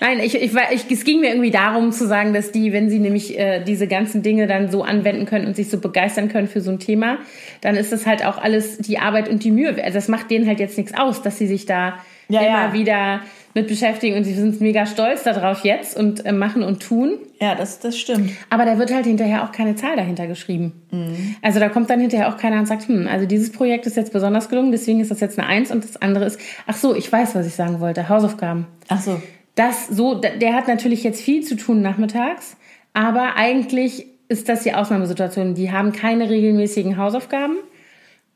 Nein, 0.00 0.20
ich, 0.20 0.34
ich, 0.34 0.52
ich, 0.70 0.90
es 0.90 1.04
ging 1.04 1.20
mir 1.20 1.30
irgendwie 1.30 1.50
darum 1.50 1.92
zu 1.92 2.06
sagen, 2.06 2.32
dass 2.34 2.52
die, 2.52 2.72
wenn 2.72 2.90
sie 2.90 2.98
nämlich 2.98 3.38
äh, 3.38 3.62
diese 3.64 3.86
ganzen 3.86 4.22
Dinge 4.22 4.46
dann 4.46 4.70
so 4.70 4.82
anwenden 4.82 5.26
können 5.26 5.46
und 5.46 5.56
sich 5.56 5.70
so 5.70 5.78
begeistern 5.78 6.28
können 6.28 6.48
für 6.48 6.60
so 6.60 6.70
ein 6.70 6.78
Thema, 6.78 7.18
dann 7.60 7.76
ist 7.76 7.92
das 7.92 8.06
halt 8.06 8.24
auch 8.24 8.38
alles 8.38 8.78
die 8.78 8.98
Arbeit 8.98 9.28
und 9.28 9.44
die 9.44 9.50
Mühe. 9.50 9.82
Also 9.82 9.94
das 9.94 10.08
macht 10.08 10.30
denen 10.30 10.46
halt 10.46 10.60
jetzt 10.60 10.76
nichts 10.76 10.94
aus, 10.94 11.22
dass 11.22 11.38
sie 11.38 11.46
sich 11.46 11.66
da 11.66 11.98
ja, 12.28 12.40
immer 12.40 12.48
ja. 12.48 12.72
wieder 12.72 13.20
mit 13.56 13.66
beschäftigen 13.66 14.16
und 14.16 14.22
sie 14.22 14.34
sind 14.34 14.60
mega 14.60 14.86
stolz 14.86 15.24
darauf 15.24 15.64
jetzt 15.64 15.96
und 15.96 16.24
äh, 16.24 16.30
machen 16.30 16.62
und 16.62 16.80
tun. 16.80 17.18
Ja, 17.40 17.56
das, 17.56 17.80
das 17.80 17.98
stimmt. 17.98 18.30
Aber 18.48 18.64
da 18.64 18.78
wird 18.78 18.94
halt 18.94 19.06
hinterher 19.06 19.42
auch 19.42 19.50
keine 19.50 19.74
Zahl 19.74 19.96
dahinter 19.96 20.28
geschrieben. 20.28 20.72
Mhm. 20.92 21.34
Also 21.42 21.58
da 21.58 21.68
kommt 21.68 21.90
dann 21.90 21.98
hinterher 21.98 22.28
auch 22.28 22.36
keiner 22.36 22.60
und 22.60 22.66
sagt, 22.66 22.86
hm, 22.86 23.08
also 23.08 23.26
dieses 23.26 23.50
Projekt 23.50 23.86
ist 23.86 23.96
jetzt 23.96 24.12
besonders 24.12 24.48
gelungen, 24.48 24.70
deswegen 24.70 25.00
ist 25.00 25.10
das 25.10 25.18
jetzt 25.18 25.38
eine 25.38 25.48
Eins 25.48 25.72
und 25.72 25.82
das 25.82 25.96
andere 26.00 26.26
ist, 26.26 26.38
ach 26.68 26.76
so, 26.76 26.94
ich 26.94 27.10
weiß, 27.10 27.34
was 27.34 27.46
ich 27.46 27.54
sagen 27.54 27.80
wollte, 27.80 28.08
Hausaufgaben. 28.08 28.68
Ach 28.88 29.00
so 29.00 29.20
das 29.56 29.88
so, 29.88 30.14
der 30.14 30.54
hat 30.54 30.68
natürlich 30.68 31.02
jetzt 31.02 31.20
viel 31.20 31.42
zu 31.42 31.56
tun 31.56 31.82
nachmittags, 31.82 32.56
aber 32.92 33.36
eigentlich 33.36 34.06
ist 34.28 34.48
das 34.48 34.62
die 34.62 34.74
Ausnahmesituation. 34.74 35.54
Die 35.54 35.72
haben 35.72 35.92
keine 35.92 36.28
regelmäßigen 36.28 36.96
Hausaufgaben 36.98 37.56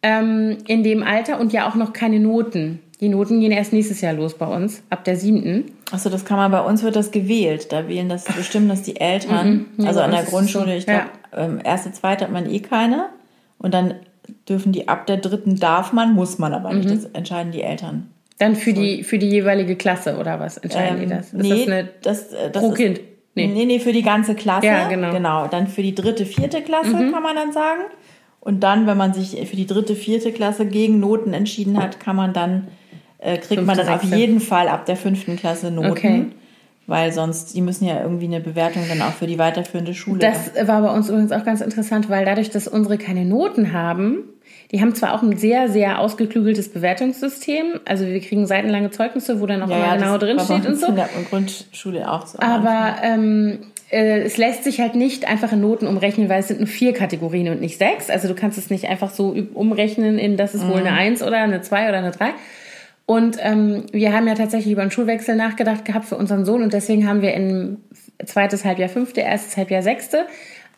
ähm, 0.03 0.59
in 0.67 0.83
dem 0.83 1.03
Alter 1.03 1.39
und 1.39 1.53
ja 1.53 1.69
auch 1.69 1.75
noch 1.75 1.93
keine 1.93 2.21
Noten. 2.21 2.81
Die 3.01 3.09
Noten 3.09 3.41
gehen 3.41 3.51
erst 3.51 3.73
nächstes 3.73 4.03
Jahr 4.03 4.13
los 4.13 4.35
bei 4.35 4.47
uns, 4.47 4.83
ab 4.91 5.05
der 5.05 5.17
siebten. 5.17 5.73
Achso, 5.91 6.11
das 6.11 6.25
kann 6.25 6.37
man, 6.37 6.51
bei 6.51 6.61
uns 6.61 6.83
wird 6.83 6.97
das 6.97 7.11
gewählt. 7.11 7.73
Da 7.73 7.89
wählen 7.89 8.09
das, 8.09 8.25
bestimmen 8.25 8.69
das 8.69 8.83
die 8.83 9.01
Eltern. 9.01 9.67
Mhm. 9.77 9.85
Ja, 9.85 9.89
also 9.89 10.01
an 10.01 10.11
der 10.11 10.25
Grundschule, 10.25 10.77
ich 10.77 10.85
glaube, 10.85 11.07
ja. 11.33 11.45
ähm, 11.45 11.61
erste, 11.65 11.93
zweite 11.93 12.25
hat 12.25 12.33
man 12.33 12.51
eh 12.51 12.61
keine. 12.61 13.07
Und 13.59 13.73
dann 13.73 13.95
dürfen 14.49 14.73
die 14.73 14.89
ab 14.89 15.07
der 15.07 15.17
dritten 15.17 15.57
darf 15.57 15.93
man, 15.93 16.15
muss 16.15 16.39
man 16.39 16.53
aber 16.53 16.75
nicht. 16.75 16.91
Mhm. 16.91 16.95
Das 16.95 17.05
entscheiden 17.07 17.53
die 17.53 17.63
Eltern. 17.63 18.11
Dann 18.39 18.57
für 18.57 18.73
die, 18.73 19.03
für 19.03 19.19
die 19.19 19.29
jeweilige 19.29 19.77
Klasse 19.77 20.17
oder 20.19 20.41
was 20.41 20.57
entscheiden 20.59 21.03
ähm, 21.03 21.09
die 21.09 21.15
das? 21.15 21.27
Ist 21.27 21.35
nee, 21.35 21.49
das, 21.51 21.67
eine 21.67 21.89
das, 22.03 22.33
äh, 22.33 22.51
das 22.51 22.63
pro 22.63 22.71
Kind? 22.73 23.01
Nee. 23.35 23.47
nee, 23.47 23.65
nee, 23.65 23.79
für 23.79 23.93
die 23.93 24.03
ganze 24.03 24.35
Klasse. 24.35 24.67
Ja, 24.67 24.89
genau. 24.89 25.13
Genau. 25.13 25.47
Dann 25.47 25.69
für 25.69 25.83
die 25.83 25.95
dritte, 25.95 26.27
vierte 26.27 26.63
Klasse 26.63 26.97
mhm. 26.97 27.13
kann 27.13 27.23
man 27.23 27.37
dann 27.37 27.53
sagen. 27.53 27.83
Und 28.41 28.61
dann, 28.61 28.87
wenn 28.87 28.97
man 28.97 29.13
sich 29.13 29.49
für 29.49 29.57
die 29.57 29.67
dritte, 29.67 29.95
vierte 29.95 30.33
Klasse 30.33 30.67
gegen 30.67 30.99
Noten 30.99 31.35
entschieden 31.35 31.81
hat, 31.81 32.01
kann 32.01 32.17
man 32.17 32.33
dann, 32.33 32.69
äh, 33.21 33.39
kriegt 33.39 33.65
man 33.65 33.77
dann 33.77 33.89
auf 33.89 34.03
jeden 34.03 34.41
Fall 34.41 34.69
ab 34.69 34.87
der 34.87 34.97
fünften 34.97 35.37
Klasse 35.37 35.71
Noten. 35.71 35.91
Okay. 35.91 36.27
Weil 36.87 37.13
sonst, 37.13 37.55
die 37.55 37.61
müssen 37.61 37.87
ja 37.87 38.03
irgendwie 38.03 38.25
eine 38.25 38.41
Bewertung 38.41 38.83
dann 38.89 39.01
auch 39.03 39.13
für 39.13 39.29
die 39.29 39.39
weiterführende 39.39 39.95
Schule. 39.95 40.19
Das 40.19 40.51
war 40.67 40.83
bei 40.83 40.93
uns 40.93 41.09
übrigens 41.09 41.31
auch 41.31 41.45
ganz 41.45 41.61
interessant, 41.61 42.09
weil 42.09 42.25
dadurch, 42.25 42.51
dass 42.51 42.67
unsere 42.67 42.99
keine 42.99 43.25
Noten 43.25 43.73
haben, 43.73 44.25
die 44.73 44.81
haben 44.81 44.95
zwar 44.95 45.15
auch 45.15 45.23
ein 45.23 45.37
sehr, 45.37 45.69
sehr 45.69 46.01
ausgeklügeltes 46.01 46.73
Bewertungssystem. 46.73 47.81
Also 47.85 48.07
wir 48.07 48.21
kriegen 48.21 48.47
seitenlange 48.47 48.91
Zeugnisse, 48.91 49.41
wo 49.41 49.47
dann 49.47 49.63
auch 49.63 49.69
ja, 49.69 49.77
immer 49.77 49.97
genau 49.97 50.19
drin 50.19 50.41
steht 50.41 50.67
und 50.67 50.81
so. 50.81 50.87
In 50.87 50.97
der 50.97 51.09
Grundschule 51.29 52.11
auch 52.11 52.27
so. 52.27 52.39
Aber 52.41 52.97
ähm, 53.03 53.59
äh, 53.91 54.23
es 54.23 54.37
lässt 54.37 54.65
sich 54.65 54.81
halt 54.81 54.95
nicht 54.95 55.29
einfach 55.29 55.53
in 55.53 55.61
Noten 55.61 55.87
umrechnen, 55.87 56.29
weil 56.29 56.41
es 56.41 56.49
sind 56.49 56.61
nur 56.61 56.69
vier 56.69 56.93
Kategorien 56.93 57.49
und 57.49 57.61
nicht 57.61 57.79
sechs. 57.79 58.11
Also 58.11 58.29
du 58.29 58.35
kannst 58.35 58.59
es 58.59 58.71
nicht 58.71 58.89
einfach 58.89 59.11
so 59.11 59.37
umrechnen 59.55 60.19
in, 60.19 60.37
das 60.37 60.55
ist 60.55 60.67
wohl 60.67 60.81
mhm. 60.81 60.87
eine 60.87 60.93
Eins 60.93 61.23
oder 61.23 61.39
eine 61.39 61.61
Zwei 61.63 61.89
oder 61.89 61.99
eine 61.99 62.13
Drei. 62.13 62.31
Und 63.11 63.39
ähm, 63.41 63.87
wir 63.91 64.13
haben 64.13 64.29
ja 64.29 64.37
tatsächlich 64.37 64.73
über 64.73 64.83
einen 64.83 64.93
Schulwechsel 64.93 65.35
nachgedacht 65.35 65.85
gehabt 65.85 66.05
für 66.05 66.17
unseren 66.17 66.45
Sohn 66.45 66.63
und 66.63 66.73
deswegen 66.73 67.09
haben 67.09 67.23
wir 67.23 67.35
im 67.35 67.79
zweites 68.25 68.65
Halbjahr 68.65 68.89
fünfte, 68.89 69.21
erstes 69.21 69.57
Halbjahr 69.57 69.83
sechste 69.83 70.27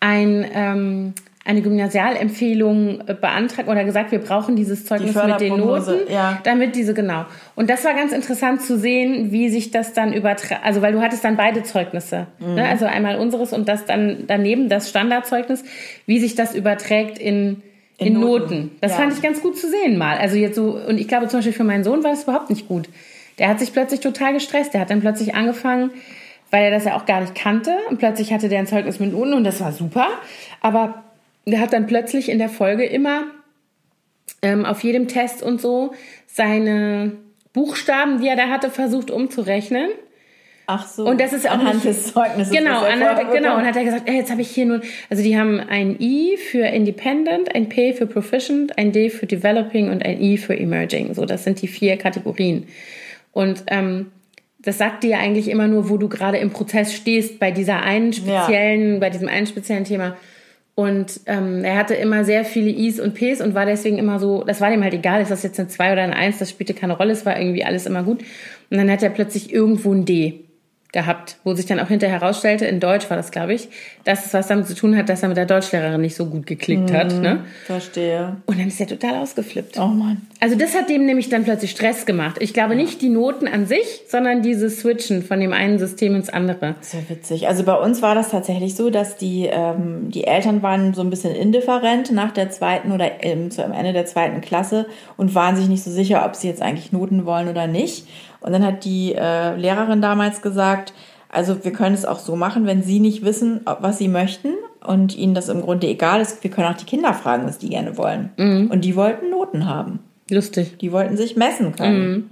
ein 0.01 0.47
ähm, 0.55 1.13
eine 1.45 1.61
Gymnasialempfehlung 1.61 3.03
beantragt 3.21 3.69
oder 3.69 3.85
gesagt, 3.85 4.13
wir 4.13 4.21
brauchen 4.21 4.57
dieses 4.57 4.87
Zeugnis 4.87 5.15
mit 5.15 5.41
den 5.43 5.59
Noten, 5.59 6.11
ja. 6.11 6.39
damit 6.45 6.75
diese 6.75 6.95
genau. 6.95 7.27
Und 7.55 7.69
das 7.69 7.85
war 7.85 7.93
ganz 7.93 8.13
interessant 8.13 8.63
zu 8.63 8.79
sehen, 8.79 9.31
wie 9.31 9.51
sich 9.51 9.71
das 9.71 9.93
dann 9.93 10.15
überträgt. 10.15 10.63
Also 10.65 10.81
weil 10.81 10.95
du 10.95 11.03
hattest 11.03 11.25
dann 11.25 11.37
beide 11.37 11.65
Zeugnisse, 11.65 12.29
mhm. 12.39 12.55
ne? 12.55 12.67
also 12.67 12.87
einmal 12.87 13.17
unseres 13.17 13.53
und 13.53 13.69
das 13.69 13.85
dann 13.85 14.25
daneben 14.27 14.71
das 14.71 14.89
Standardzeugnis, 14.89 15.65
wie 16.07 16.19
sich 16.19 16.35
das 16.35 16.55
überträgt 16.55 17.19
in 17.19 17.61
in, 18.03 18.15
in 18.15 18.21
Noten. 18.21 18.55
Noten. 18.55 18.71
Das 18.81 18.93
ja. 18.93 18.99
fand 18.99 19.13
ich 19.13 19.23
ganz 19.23 19.41
gut 19.41 19.59
zu 19.59 19.69
sehen 19.69 19.99
mal. 19.99 20.19
Also 20.19 20.37
jetzt 20.37 20.57
so 20.57 20.79
und 20.87 20.99
ich 20.99 21.09
glaube 21.09 21.29
zum 21.29 21.39
Beispiel 21.39 21.53
für 21.53 21.65
meinen 21.65 21.85
Sohn 21.85 22.05
war 22.05 22.13
es 22.13 22.25
überhaupt 22.25 22.51
nicht 22.51 22.69
gut. 22.69 22.89
Der 23.39 23.49
hat 23.49 23.61
sich 23.61 23.73
plötzlich 23.73 24.01
total 24.01 24.33
gestresst. 24.33 24.75
Der 24.75 24.81
hat 24.81 24.91
dann 24.91 25.01
plötzlich 25.01 25.35
angefangen 25.35 25.91
weil 26.53 26.65
er 26.65 26.71
das 26.71 26.85
ja 26.85 26.97
auch 26.97 27.07
gar 27.07 27.21
nicht 27.21 27.35
kannte. 27.35 27.75
Und 27.89 27.99
plötzlich 27.99 28.33
hatte 28.33 28.49
der 28.49 28.61
ein 28.61 28.67
Zeugnis 28.69 29.01
mit 29.01 29.11
Noten 29.11 29.33
und 29.33 29.43
das 29.43 29.61
war 29.61 29.73
super. 29.73 30.07
Aber 30.61 31.03
der 31.47 31.59
hat 31.59 31.73
dann 31.73 31.87
plötzlich 31.87 32.29
in 32.29 32.39
der 32.39 32.51
Folge 32.51 32.85
immer 32.85 33.25
ähm, 34.43 34.65
auf 34.65 34.85
jedem 34.85 35.09
Test 35.09 35.43
und 35.43 35.61
so 35.61 35.95
seine 36.27 37.13
Buchstaben, 37.55 38.21
die 38.21 38.29
er 38.29 38.37
da 38.37 38.49
hatte, 38.49 38.71
versucht 38.71 39.11
umzurechnen. 39.11 39.89
Ach 40.75 40.87
so. 40.87 41.05
Und 41.05 41.21
das 41.21 41.33
ist 41.33 41.47
auch 41.47 41.53
anhand 41.53 41.85
des 41.85 42.13
Zeugnisses. 42.15 42.55
Genau, 42.57 42.81
anhand, 42.81 43.31
genau. 43.31 43.57
Und 43.57 43.67
hat 43.67 43.77
er 43.77 43.85
gesagt, 43.85 44.09
ey, 44.09 44.17
jetzt 44.17 44.31
habe 44.31 44.41
ich 44.41 44.49
hier 44.49 44.65
nun, 44.65 44.83
also 45.11 45.23
die 45.23 45.39
haben 45.39 45.61
ein 45.61 46.01
I 46.01 46.39
für 46.39 46.65
Independent, 46.65 47.55
ein 47.55 47.69
P 47.69 47.93
für 47.93 48.07
Proficient, 48.07 48.79
ein 48.79 48.93
D 48.93 49.11
für 49.11 49.27
Developing 49.27 49.91
und 49.91 50.05
ein 50.05 50.21
I 50.21 50.39
für 50.39 50.59
Emerging. 50.59 51.15
So, 51.15 51.27
das 51.27 51.45
sind 51.45 51.61
die 51.61 51.69
vier 51.69 51.99
Kategorien. 51.99 52.67
Und 53.33 53.65
ähm, 53.67 54.13
das 54.61 54.79
sagt 54.79 55.03
dir 55.03 55.11
ja 55.11 55.19
eigentlich 55.19 55.49
immer 55.49 55.69
nur, 55.69 55.91
wo 55.91 55.99
du 55.99 56.09
gerade 56.09 56.39
im 56.39 56.51
Prozess 56.51 56.95
stehst 56.95 57.39
bei 57.39 57.51
dieser 57.51 57.83
einen 57.83 58.13
speziellen, 58.13 58.95
ja. 58.95 59.01
bei 59.01 59.11
diesem 59.11 59.29
einen 59.29 59.47
speziellen 59.47 59.85
Thema. 59.85 60.17
Und 60.75 61.21
ähm, 61.27 61.65
er 61.65 61.77
hatte 61.77 61.95
immer 61.95 62.25
sehr 62.25 62.47
viele 62.47 62.71
Is 62.71 62.99
und 62.99 63.15
Ps 63.15 63.43
und 63.43 63.55
war 63.55 63.67
deswegen 63.67 63.99
immer 63.99 64.19
so, 64.19 64.43
das 64.43 64.63
war 64.63 64.71
dem 64.71 64.83
halt 64.83 64.95
egal, 64.95 65.21
ist 65.21 65.31
das 65.31 65.43
jetzt 65.43 65.61
eine 65.61 65.69
2 65.69 65.93
oder 65.93 66.03
eine 66.03 66.17
1, 66.17 66.39
das 66.39 66.49
spielte 66.49 66.73
keine 66.73 66.97
Rolle, 66.97 67.13
es 67.13 67.27
war 67.27 67.39
irgendwie 67.39 67.65
alles 67.65 67.85
immer 67.85 68.03
gut. 68.03 68.23
Und 68.71 68.79
dann 68.79 68.91
hat 68.91 69.03
er 69.03 69.11
plötzlich 69.11 69.53
irgendwo 69.53 69.93
ein 69.93 70.07
D 70.07 70.42
gehabt, 70.93 71.37
wo 71.43 71.55
sich 71.55 71.65
dann 71.65 71.81
auch 71.81 71.89
hinterher 71.89 72.21
herausstellte, 72.21 72.67
in 72.67 72.79
Deutsch 72.79 73.09
war 73.09 73.17
das, 73.17 73.31
glaube 73.31 73.55
ich, 73.55 73.69
dass 74.05 74.27
es 74.27 74.35
was 74.35 74.49
damit 74.49 74.67
zu 74.67 74.75
tun 74.75 74.95
hat, 74.97 75.09
dass 75.09 75.23
er 75.23 75.29
mit 75.29 75.39
der 75.39 75.47
Deutschlehrerin 75.47 76.01
nicht 76.03 76.15
so 76.15 76.27
gut 76.27 76.47
geklickt 76.47 76.91
mhm, 76.91 76.95
hat. 76.95 77.19
Ne? 77.19 77.45
Verstehe. 77.65 78.37
Und 78.45 78.59
dann 78.59 78.69
ist 78.69 78.79
er 78.79 78.87
total 78.87 79.17
ausgeflippt. 79.17 79.79
Oh 79.79 79.87
Mann. 79.87 80.21
Also 80.41 80.55
das 80.55 80.77
hat 80.77 80.91
dem 80.91 81.07
nämlich 81.07 81.31
dann 81.31 81.45
plötzlich 81.45 81.71
Stress 81.71 82.05
gemacht. 82.05 82.37
Ich 82.41 82.53
glaube 82.53 82.77
nicht 82.77 83.01
die 83.01 83.09
Noten 83.09 83.49
an 83.49 83.67
sich, 83.67 84.03
sondern 84.07 84.43
dieses 84.43 84.81
Switchen 84.81 85.23
von 85.23 85.41
dem 85.41 85.55
einen 85.55 85.79
System 85.79 86.15
ins 86.15 86.29
andere. 86.29 86.75
Sehr 86.83 87.09
witzig. 87.09 87.49
Also 87.49 87.65
bei 87.65 87.75
uns 87.75 88.03
war 88.03 88.15
das 88.15 88.29
tatsächlich 88.29 88.75
so, 88.75 88.91
dass 88.91 89.17
die, 89.17 89.49
ähm, 89.51 90.11
die 90.11 90.25
Eltern 90.25 90.63
waren 90.63 90.93
so 90.93 91.01
ein 91.01 91.09
bisschen 91.09 91.35
indifferent 91.35 92.13
nach 92.13 92.33
der 92.33 92.51
zweiten 92.51 92.93
oder 92.93 93.25
ähm, 93.25 93.51
zu 93.51 93.65
am 93.65 93.73
Ende 93.73 93.95
der 93.95 94.05
zweiten 94.05 94.43
Klasse 94.43 94.87
und 95.17 95.35
waren 95.35 95.57
sich 95.57 95.69
nicht 95.69 95.85
so 95.85 95.91
sicher, 95.91 96.27
ob 96.27 96.37
sie 96.37 96.49
jetzt 96.49 96.61
eigentlich 96.61 96.93
Noten 96.93 97.25
wollen 97.25 97.49
oder 97.49 97.67
nicht. 97.67 98.07
Und 98.43 98.53
dann 98.53 98.65
hat 98.65 98.85
die 98.85 99.15
äh, 99.15 99.57
Lehrerin 99.57 100.03
damals 100.03 100.43
gesagt, 100.43 100.93
also 101.29 101.65
wir 101.65 101.73
können 101.73 101.95
es 101.95 102.05
auch 102.05 102.19
so 102.19 102.37
machen, 102.37 102.67
wenn 102.67 102.83
Sie 102.83 103.01
nicht 103.01 103.25
wissen, 103.25 103.61
was 103.65 103.99
Sie 103.99 104.09
möchten 104.09 104.53
und 104.85 105.17
Ihnen 105.17 105.35
das 105.35 105.49
im 105.49 105.63
Grunde 105.63 105.87
egal 105.87 106.21
ist, 106.21 106.43
wir 106.45 106.51
können 106.51 106.73
auch 106.73 106.77
die 106.77 106.85
Kinder 106.85 107.15
fragen, 107.15 107.47
was 107.47 107.59
die 107.59 107.71
gerne 107.71 107.97
wollen. 107.97 108.31
Mhm. 108.37 108.71
Und 108.71 108.85
die 108.85 108.97
wollten 108.97 109.31
Noten 109.31 109.67
haben. 109.67 110.01
Lustig. 110.31 110.79
Die 110.79 110.93
wollten 110.93 111.17
sich 111.17 111.37
messen 111.37 111.75
können. 111.75 112.11
Mhm. 112.11 112.31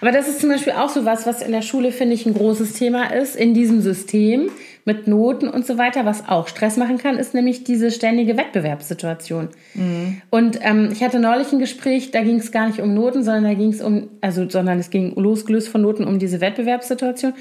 Aber 0.00 0.12
das 0.12 0.28
ist 0.28 0.40
zum 0.40 0.48
Beispiel 0.48 0.72
auch 0.72 0.88
so 0.88 1.04
was, 1.04 1.26
was 1.26 1.42
in 1.42 1.52
der 1.52 1.62
Schule, 1.62 1.92
finde 1.92 2.14
ich, 2.14 2.26
ein 2.26 2.34
großes 2.34 2.72
Thema 2.74 3.12
ist, 3.12 3.36
in 3.36 3.54
diesem 3.54 3.80
System 3.80 4.50
mit 4.88 5.06
Noten 5.06 5.48
und 5.48 5.66
so 5.66 5.76
weiter, 5.76 6.06
was 6.06 6.30
auch 6.30 6.48
Stress 6.48 6.78
machen 6.78 6.96
kann, 6.96 7.18
ist 7.18 7.34
nämlich 7.34 7.62
diese 7.62 7.90
ständige 7.90 8.38
Wettbewerbssituation. 8.38 9.50
Mhm. 9.74 10.22
Und 10.30 10.58
ähm, 10.62 10.88
ich 10.90 11.02
hatte 11.02 11.20
neulich 11.20 11.52
ein 11.52 11.58
Gespräch, 11.58 12.10
da 12.10 12.22
ging 12.22 12.36
es 12.36 12.52
gar 12.52 12.68
nicht 12.68 12.80
um 12.80 12.94
Noten, 12.94 13.22
sondern 13.22 13.44
da 13.44 13.52
ging 13.52 13.70
es 13.70 13.82
um, 13.82 14.08
also, 14.22 14.48
sondern 14.48 14.78
es 14.78 14.88
ging 14.88 15.14
losgelöst 15.14 15.68
von 15.68 15.82
Noten 15.82 16.04
um 16.04 16.18
diese 16.18 16.40
Wettbewerbssituation. 16.40 17.34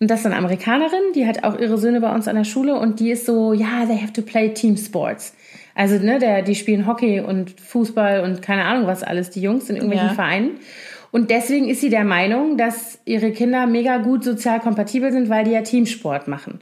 Und 0.00 0.10
das 0.10 0.20
ist 0.20 0.26
eine 0.26 0.36
Amerikanerin, 0.36 1.12
die 1.14 1.26
hat 1.26 1.44
auch 1.44 1.58
ihre 1.58 1.76
Söhne 1.76 2.00
bei 2.00 2.14
uns 2.14 2.28
an 2.28 2.36
der 2.36 2.44
Schule 2.44 2.80
und 2.80 2.98
die 2.98 3.10
ist 3.10 3.26
so, 3.26 3.52
ja, 3.52 3.84
they 3.86 3.98
have 3.98 4.14
to 4.14 4.22
play 4.22 4.54
team 4.54 4.78
sports. 4.78 5.34
Also, 5.74 5.98
ne, 5.98 6.18
der, 6.18 6.40
die 6.40 6.54
spielen 6.54 6.86
Hockey 6.86 7.20
und 7.20 7.60
Fußball 7.60 8.22
und 8.22 8.40
keine 8.40 8.64
Ahnung 8.64 8.86
was 8.86 9.02
alles, 9.02 9.28
die 9.28 9.42
Jungs 9.42 9.68
in 9.68 9.76
irgendwelchen 9.76 10.08
ja. 10.08 10.14
Vereinen. 10.14 10.52
Und 11.12 11.30
deswegen 11.30 11.68
ist 11.68 11.80
sie 11.80 11.88
der 11.88 12.04
Meinung, 12.04 12.58
dass 12.58 12.98
ihre 13.04 13.32
Kinder 13.32 13.66
mega 13.66 13.98
gut 13.98 14.24
sozial 14.24 14.60
kompatibel 14.60 15.12
sind, 15.12 15.28
weil 15.28 15.44
die 15.44 15.52
ja 15.52 15.62
Teamsport 15.62 16.28
machen. 16.28 16.60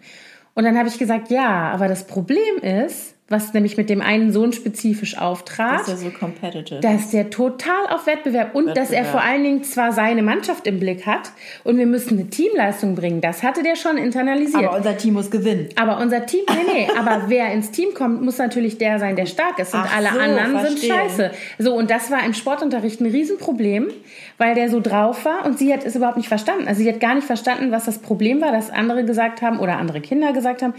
Und 0.54 0.64
dann 0.64 0.78
habe 0.78 0.88
ich 0.88 0.98
gesagt, 0.98 1.30
ja, 1.30 1.70
aber 1.70 1.88
das 1.88 2.06
Problem 2.06 2.58
ist, 2.58 3.13
was 3.26 3.54
nämlich 3.54 3.78
mit 3.78 3.88
dem 3.88 4.02
einen 4.02 4.32
Sohn 4.32 4.52
spezifisch 4.52 5.16
auftrat. 5.16 5.80
Dass 5.80 5.88
er 5.88 5.96
so 5.96 6.10
competitive. 6.10 6.80
Dass 6.80 7.08
der 7.10 7.30
total 7.30 7.86
auf 7.88 8.06
Wettbewerb 8.06 8.54
und 8.54 8.66
Wettbewerb. 8.66 8.88
dass 8.88 8.90
er 8.90 9.06
vor 9.06 9.22
allen 9.22 9.42
Dingen 9.42 9.64
zwar 9.64 9.92
seine 9.92 10.22
Mannschaft 10.22 10.66
im 10.66 10.78
Blick 10.78 11.06
hat 11.06 11.32
und 11.64 11.78
wir 11.78 11.86
müssen 11.86 12.18
eine 12.18 12.28
Teamleistung 12.28 12.94
bringen. 12.94 13.22
Das 13.22 13.42
hatte 13.42 13.62
der 13.62 13.76
schon 13.76 13.96
internalisiert. 13.96 14.64
Aber 14.64 14.76
unser 14.76 14.98
Team 14.98 15.14
muss 15.14 15.30
gewinnen. 15.30 15.70
Aber 15.76 16.00
unser 16.00 16.26
Team, 16.26 16.42
nee, 16.50 16.72
nee, 16.86 16.88
aber 16.98 17.24
wer 17.28 17.50
ins 17.52 17.70
Team 17.70 17.94
kommt, 17.94 18.20
muss 18.20 18.36
natürlich 18.36 18.76
der 18.76 18.98
sein, 18.98 19.16
der 19.16 19.26
stark 19.26 19.58
ist 19.58 19.72
und 19.72 19.80
Ach 19.80 19.96
alle 19.96 20.10
so, 20.12 20.18
anderen 20.18 20.58
verstehe. 20.58 20.78
sind 20.78 20.92
scheiße. 20.92 21.30
So, 21.58 21.74
und 21.74 21.90
das 21.90 22.10
war 22.10 22.22
im 22.26 22.34
Sportunterricht 22.34 23.00
ein 23.00 23.06
Riesenproblem, 23.06 23.88
weil 24.36 24.54
der 24.54 24.68
so 24.68 24.80
drauf 24.80 25.24
war 25.24 25.46
und 25.46 25.58
sie 25.58 25.72
hat 25.72 25.86
es 25.86 25.96
überhaupt 25.96 26.18
nicht 26.18 26.28
verstanden. 26.28 26.68
Also 26.68 26.82
sie 26.82 26.88
hat 26.90 27.00
gar 27.00 27.14
nicht 27.14 27.26
verstanden, 27.26 27.70
was 27.70 27.86
das 27.86 27.98
Problem 28.00 28.42
war, 28.42 28.52
dass 28.52 28.68
andere 28.68 29.06
gesagt 29.06 29.40
haben 29.40 29.60
oder 29.60 29.78
andere 29.78 30.02
Kinder 30.02 30.34
gesagt 30.34 30.60
haben, 30.60 30.74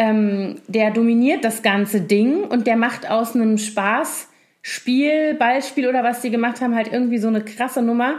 ähm, 0.00 0.56
der 0.66 0.92
dominiert 0.92 1.44
das 1.44 1.60
ganze 1.62 2.00
Ding 2.00 2.44
und 2.44 2.66
der 2.66 2.76
macht 2.76 3.10
aus 3.10 3.34
einem 3.34 3.58
Spaßspiel, 3.58 5.34
Ballspiel 5.34 5.86
oder 5.86 6.02
was 6.02 6.22
die 6.22 6.30
gemacht 6.30 6.62
haben, 6.62 6.74
halt 6.74 6.90
irgendwie 6.90 7.18
so 7.18 7.28
eine 7.28 7.44
krasse 7.44 7.82
Nummer, 7.82 8.14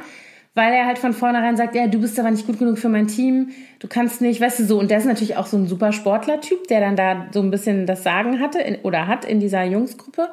weil 0.53 0.73
er 0.73 0.85
halt 0.85 0.99
von 0.99 1.11
vornherein 1.11 1.57
sagt, 1.57 1.73
ja, 1.73 1.87
du 1.87 1.99
bist 1.99 2.19
aber 2.19 2.29
nicht 2.29 2.45
gut 2.45 2.59
genug 2.59 2.77
für 2.77 2.89
mein 2.89 3.07
Team, 3.07 3.49
du 3.79 3.87
kannst 3.87 4.21
nicht, 4.21 4.39
weißt 4.39 4.59
du, 4.59 4.65
so. 4.65 4.79
Und 4.79 4.91
der 4.91 4.99
ist 4.99 5.05
natürlich 5.05 5.37
auch 5.37 5.47
so 5.47 5.57
ein 5.57 5.65
super 5.65 5.91
Sportler-Typ, 5.91 6.67
der 6.67 6.81
dann 6.81 6.95
da 6.95 7.25
so 7.31 7.41
ein 7.41 7.49
bisschen 7.49 7.87
das 7.87 8.03
Sagen 8.03 8.39
hatte 8.39 8.59
in, 8.59 8.75
oder 8.83 9.07
hat 9.07 9.25
in 9.25 9.39
dieser 9.39 9.63
Jungsgruppe. 9.63 10.29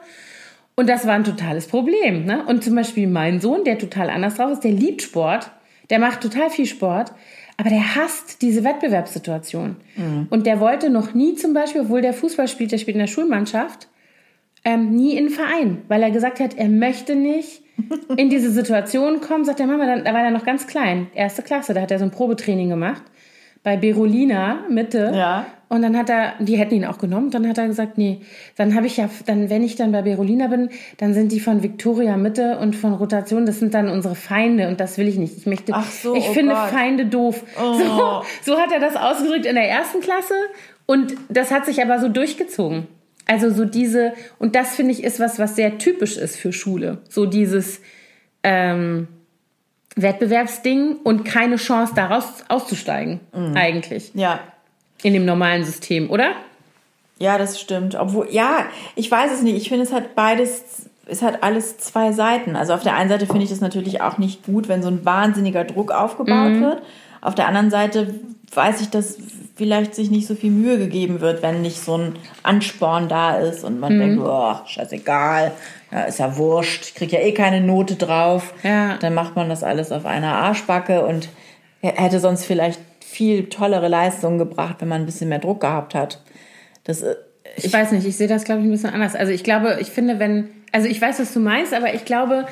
Und 0.77 0.87
das 0.87 1.07
war 1.07 1.15
ein 1.15 1.25
totales 1.25 1.67
Problem. 1.67 2.27
Ne? 2.27 2.45
Und 2.47 2.63
zum 2.63 2.75
Beispiel 2.75 3.07
mein 3.09 3.41
Sohn, 3.41 3.65
der 3.65 3.79
total 3.79 4.11
anders 4.11 4.35
drauf 4.35 4.53
ist, 4.53 4.65
der 4.65 4.73
liebt 4.73 5.01
Sport, 5.01 5.51
der 5.89 5.99
macht 5.99 6.21
total 6.21 6.51
viel 6.51 6.67
Sport, 6.67 7.13
aber 7.59 7.71
der 7.71 7.97
hasst 7.97 8.41
diese 8.41 8.65
Wettbewerbssituation. 8.65 9.77
Mhm. 9.97 10.29
Und 10.31 10.47
der 10.47 10.61
wollte 10.61 10.91
noch 10.91 11.13
nie 11.13 11.35
zum 11.35 11.53
Beispiel, 11.53 11.83
obwohl 11.83 12.01
der 12.01 12.15
Fußball 12.15 12.49
spielt, 12.49 12.73
der 12.73 12.79
spielt 12.79 12.95
in 12.95 13.01
der 13.01 13.09
Schulmannschaft, 13.09 13.89
ähm, 14.65 14.95
nie 14.95 15.13
in 15.13 15.27
einen 15.27 15.31
Verein, 15.31 15.83
weil 15.89 16.03
er 16.03 16.11
gesagt 16.11 16.41
hat, 16.41 16.57
er 16.57 16.69
möchte 16.69 17.17
nicht 17.17 17.63
in 18.17 18.31
diese 18.31 18.51
Situation 18.51 19.21
kommen. 19.21 19.45
Sagt 19.45 19.59
der 19.59 19.67
Mama, 19.67 19.87
dann, 19.87 20.05
da 20.05 20.15
war 20.15 20.23
er 20.23 20.31
noch 20.31 20.45
ganz 20.45 20.67
klein, 20.67 21.09
erste 21.15 21.43
Klasse, 21.43 21.75
da 21.75 21.83
hat 21.83 21.91
er 21.91 21.99
so 21.99 22.05
ein 22.05 22.13
Probetraining 22.13 22.69
gemacht 22.69 23.03
bei 23.63 23.77
Berolina 23.77 24.65
Mitte. 24.69 25.13
Ja. 25.15 25.47
Und 25.69 25.83
dann 25.83 25.99
hat 25.99 26.09
er, 26.09 26.33
die 26.39 26.57
hätten 26.57 26.75
ihn 26.75 26.87
auch 26.87 26.97
genommen, 26.97 27.31
dann 27.31 27.47
hat 27.47 27.59
er 27.59 27.67
gesagt, 27.67 27.99
nee, 27.99 28.23
dann 28.57 28.75
habe 28.75 28.87
ich 28.87 28.97
ja, 28.97 29.11
dann, 29.27 29.51
wenn 29.51 29.63
ich 29.63 29.77
dann 29.77 29.93
bei 29.93 30.01
Berolina 30.01 30.47
bin, 30.47 30.71
dann 30.97 31.13
sind 31.13 31.31
die 31.31 31.41
von 31.41 31.63
Victoria 31.63 32.17
Mitte 32.17 32.57
und 32.59 32.75
von 32.75 32.95
Rotation, 32.95 33.45
das 33.45 33.59
sind 33.59 33.75
dann 33.75 33.89
unsere 33.89 34.15
Feinde 34.15 34.69
und 34.69 34.81
das 34.81 34.97
will 34.97 35.07
ich 35.07 35.19
nicht. 35.19 35.37
Ich 35.37 35.45
möchte, 35.45 35.75
Ach 35.75 35.91
so, 35.91 36.15
ich 36.15 36.27
oh 36.31 36.33
finde 36.33 36.55
Gott. 36.55 36.71
Feinde 36.71 37.05
doof. 37.05 37.45
Oh. 37.61 37.75
So, 37.75 38.23
so 38.43 38.59
hat 38.59 38.73
er 38.73 38.81
das 38.81 38.97
ausgedrückt 38.97 39.45
in 39.45 39.57
der 39.57 39.69
ersten 39.69 40.01
Klasse 40.01 40.35
und 40.87 41.15
das 41.29 41.51
hat 41.51 41.67
sich 41.67 41.83
aber 41.83 41.99
so 41.99 42.09
durchgezogen. 42.09 42.87
Also 43.27 43.51
so 43.51 43.67
diese, 43.67 44.15
und 44.39 44.55
das 44.55 44.75
finde 44.75 44.93
ich 44.93 45.05
ist 45.05 45.21
was, 45.21 45.39
was 45.39 45.55
sehr 45.55 45.77
typisch 45.77 46.17
ist 46.17 46.37
für 46.37 46.51
Schule. 46.51 47.03
So 47.11 47.27
dieses, 47.27 47.83
ähm, 48.43 49.09
Wettbewerbsding 49.97 50.97
und 51.03 51.25
keine 51.25 51.57
Chance 51.57 51.93
daraus 51.95 52.45
auszusteigen, 52.49 53.21
mhm. 53.33 53.57
eigentlich. 53.57 54.13
Ja. 54.15 54.41
In 55.03 55.13
dem 55.13 55.25
normalen 55.25 55.65
System, 55.65 56.11
oder? 56.11 56.33
Ja, 57.19 57.39
das 57.39 57.61
stimmt. 57.61 57.95
Obwohl, 57.95 58.29
ja, 58.31 58.67
ich 58.95 59.11
weiß 59.11 59.33
es 59.33 59.43
nicht. 59.43 59.57
Ich 59.57 59.69
finde, 59.69 59.85
es 59.85 59.93
hat 59.93 60.15
beides, 60.15 60.89
es 61.07 61.23
hat 61.23 61.43
alles 61.43 61.79
zwei 61.79 62.13
Seiten. 62.13 62.57
Also 62.57 62.75
auf 62.75 62.83
der 62.83 62.95
einen 62.95 63.09
Seite 63.09 63.27
finde 63.27 63.45
ich 63.45 63.51
es 63.51 63.61
natürlich 63.61 64.01
auch 64.01 64.19
nicht 64.19 64.45
gut, 64.45 64.69
wenn 64.69 64.83
so 64.83 64.89
ein 64.89 65.05
wahnsinniger 65.05 65.65
Druck 65.65 65.91
aufgebaut 65.91 66.53
mhm. 66.53 66.61
wird. 66.63 66.83
Auf 67.21 67.35
der 67.35 67.49
anderen 67.49 67.71
Seite 67.71 68.15
weiß 68.55 68.81
ich, 68.81 68.91
dass 68.91 69.19
vielleicht 69.57 69.95
sich 69.95 70.11
nicht 70.11 70.29
so 70.29 70.37
viel 70.37 70.51
Mühe 70.51 70.79
gegeben 70.79 71.21
wird, 71.21 71.43
wenn 71.43 71.63
nicht 71.63 71.81
so 71.81 71.97
ein 71.97 72.17
Ansporn 72.45 73.09
da 73.09 73.39
ist 73.39 73.65
und 73.65 73.81
man 73.81 73.97
mhm. 73.97 73.99
denkt, 73.99 74.23
boah, 74.23 74.63
scheißegal, 74.67 75.53
ja, 75.91 76.03
ist 76.03 76.19
ja 76.19 76.37
wurscht, 76.37 76.87
ich 76.87 76.95
kriege 76.95 77.17
ja 77.17 77.23
eh 77.23 77.33
keine 77.33 77.61
Note 77.61 77.97
drauf. 77.97 78.55
Ja. 78.63 78.99
Dann 78.99 79.15
macht 79.15 79.37
man 79.37 79.49
das 79.49 79.63
alles 79.63 79.93
auf 79.93 80.07
einer 80.07 80.35
Arschbacke 80.35 81.05
und 81.05 81.29
hätte 81.81 82.21
sonst 82.21 82.45
vielleicht 82.45 82.81
viel 83.01 83.49
tollere 83.49 83.89
Leistungen 83.89 84.39
gebracht, 84.39 84.77
wenn 84.81 84.89
man 84.89 85.03
ein 85.03 85.07
bisschen 85.07 85.29
mehr 85.29 85.39
Druck 85.39 85.61
gehabt 85.61 85.95
hat. 85.95 86.23
Das, 86.85 87.03
ich, 87.03 87.09
äh, 87.09 87.17
ich 87.57 87.73
weiß 87.73 87.93
nicht, 87.93 88.07
ich 88.07 88.17
sehe 88.17 88.29
das, 88.29 88.45
glaube 88.45 88.61
ich, 88.61 88.67
ein 88.67 88.71
bisschen 88.71 88.91
anders. 88.91 89.15
Also 89.15 89.33
ich 89.33 89.45
glaube, 89.45 89.79
ich 89.81 89.89
finde, 89.89 90.19
wenn, 90.19 90.51
also 90.73 90.89
ich 90.89 91.01
weiß, 91.01 91.19
was 91.21 91.33
du 91.33 91.41
meinst, 91.41 91.73
aber 91.73 91.95
ich 91.95 92.05
glaube, 92.05 92.47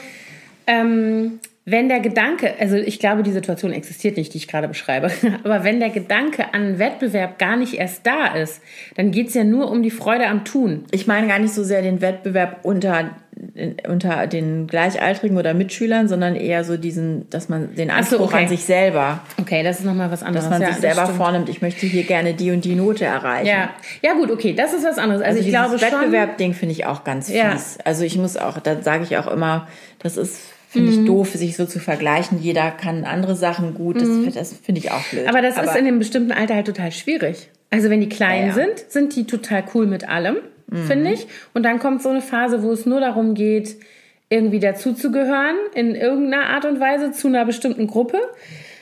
ähm, 0.66 1.41
wenn 1.68 1.89
der 1.89 1.99
Gedanke, 1.99 2.55
also 2.61 2.76
ich 2.76 3.01
glaube, 3.01 3.24
die 3.24 3.32
Situation 3.32 3.72
existiert 3.72 4.16
nicht, 4.16 4.32
die 4.32 4.39
ich 4.39 4.47
gerade 4.47 4.68
beschreibe, 4.68 5.11
aber 5.45 5.64
wenn 5.64 5.80
der 5.80 5.91
Gedanke 5.91 6.55
an 6.55 6.78
Wettbewerb 6.78 7.39
gar 7.39 7.57
nicht 7.57 7.74
erst 7.74 8.07
da 8.07 8.34
ist, 8.34 8.62
dann 8.95 9.11
geht 9.11 9.28
es 9.28 9.34
ja 9.34 9.45
nur 9.45 9.70
um 9.70 9.82
die 9.82 9.91
Freude 9.91 10.28
am 10.28 10.45
Tun. 10.45 10.84
Ich 10.93 11.07
meine 11.07 11.26
gar 11.26 11.41
nicht 11.41 11.53
so 11.53 11.64
sehr 11.64 11.82
den 11.82 12.01
Wettbewerb 12.01 12.61
unter, 12.62 13.11
unter 13.87 14.26
den 14.26 14.66
Gleichaltrigen 14.66 15.37
oder 15.37 15.53
Mitschülern, 15.53 16.09
sondern 16.09 16.37
eher 16.37 16.64
so 16.64 16.76
diesen, 16.76 17.28
dass 17.28 17.49
man 17.49 17.74
den 17.74 17.91
Anspruch 17.91 18.18
so, 18.18 18.24
okay. 18.24 18.45
an 18.45 18.49
sich 18.49 18.64
selber. 18.64 19.20
Okay, 19.39 19.62
das 19.62 19.80
ist 19.80 19.84
nochmal 19.84 20.11
was 20.11 20.22
anderes. 20.22 20.45
Dass 20.45 20.51
man 20.51 20.62
ja, 20.62 20.68
sich 20.68 20.80
selber 20.80 21.07
vornimmt, 21.07 21.49
ich 21.49 21.61
möchte 21.61 21.87
hier 21.87 22.05
gerne 22.05 22.34
die 22.34 22.51
und 22.51 22.64
die 22.64 22.74
Note 22.74 23.05
erreichen. 23.05 23.47
Ja, 23.47 23.70
ja 24.03 24.14
gut, 24.14 24.30
okay, 24.30 24.55
das 24.55 24.72
ist 24.72 24.84
was 24.84 24.99
anderes. 24.99 25.22
Also, 25.22 25.39
also 25.39 25.41
ich 25.41 25.49
glaube 25.49 25.80
Wettbewerb-Ding 25.80 26.55
finde 26.55 26.72
ich 26.72 26.87
auch 26.87 27.05
ganz 27.05 27.26
fies. 27.26 27.37
Ja. 27.37 27.57
Also 27.84 28.05
ich 28.05 28.16
muss 28.16 28.37
auch, 28.37 28.59
da 28.59 28.80
sage 28.82 29.05
ich 29.05 29.18
auch 29.18 29.26
immer, 29.26 29.68
das 29.99 30.16
ist 30.16 30.41
Finde 30.68 30.93
ich 30.93 30.99
mhm. 30.99 31.07
doof, 31.07 31.30
sich 31.32 31.57
so 31.57 31.64
zu 31.64 31.78
vergleichen. 31.78 32.39
Jeder 32.43 32.70
kann 32.70 33.05
andere 33.05 33.34
Sachen 33.34 33.72
gut. 33.72 33.97
Das, 33.97 34.09
mhm. 34.09 34.32
das 34.34 34.53
finde 34.53 34.80
ich 34.80 34.91
auch 34.91 35.03
blöd. 35.05 35.26
Aber 35.26 35.41
das 35.41 35.57
Aber 35.57 35.68
ist 35.68 35.76
in 35.76 35.87
einem 35.87 35.99
bestimmten 35.99 36.32
Alter 36.32 36.55
halt 36.55 36.66
total 36.66 36.93
schwierig. 36.93 37.49
Also 37.70 37.89
wenn 37.89 38.01
die 38.01 38.09
klein 38.09 38.43
ja, 38.43 38.47
ja. 38.49 38.53
sind, 38.53 38.91
sind 38.91 39.16
die 39.16 39.24
total 39.26 39.64
cool 39.74 39.87
mit 39.87 40.09
allem, 40.09 40.37
mhm. 40.68 40.86
finde 40.86 41.12
ich. 41.12 41.26
Und 41.54 41.62
dann 41.62 41.78
kommt 41.78 42.02
so 42.02 42.08
eine 42.08 42.20
Phase, 42.20 42.62
wo 42.62 42.72
es 42.72 42.86
nur 42.86 43.00
darum 43.00 43.34
geht, 43.34 43.76
irgendwie 44.28 44.58
dazuzugehören, 44.58 45.56
in 45.74 45.94
irgendeiner 45.94 46.46
Art 46.46 46.64
und 46.64 46.80
Weise 46.80 47.12
zu 47.12 47.28
einer 47.28 47.44
bestimmten 47.44 47.86
Gruppe. 47.86 48.18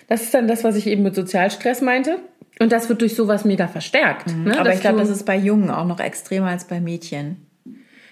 Das 0.08 0.22
ist 0.22 0.34
dann 0.34 0.48
das, 0.48 0.64
was 0.64 0.76
ich 0.76 0.86
eben 0.86 1.02
mit 1.02 1.14
Sozialstress 1.14 1.80
meinte. 1.80 2.18
Und 2.60 2.72
das 2.72 2.88
wird 2.88 3.00
durch 3.00 3.14
sowas 3.14 3.44
mega 3.44 3.66
verstärkt. 3.66 4.28
Mhm. 4.28 4.44
Ne? 4.44 4.58
Aber 4.58 4.72
ich 4.72 4.80
glaube, 4.80 4.98
das 4.98 5.08
ist 5.08 5.24
bei 5.24 5.36
Jungen 5.36 5.70
auch 5.70 5.86
noch 5.86 6.00
extremer 6.00 6.48
als 6.48 6.64
bei 6.64 6.80
Mädchen. 6.80 7.46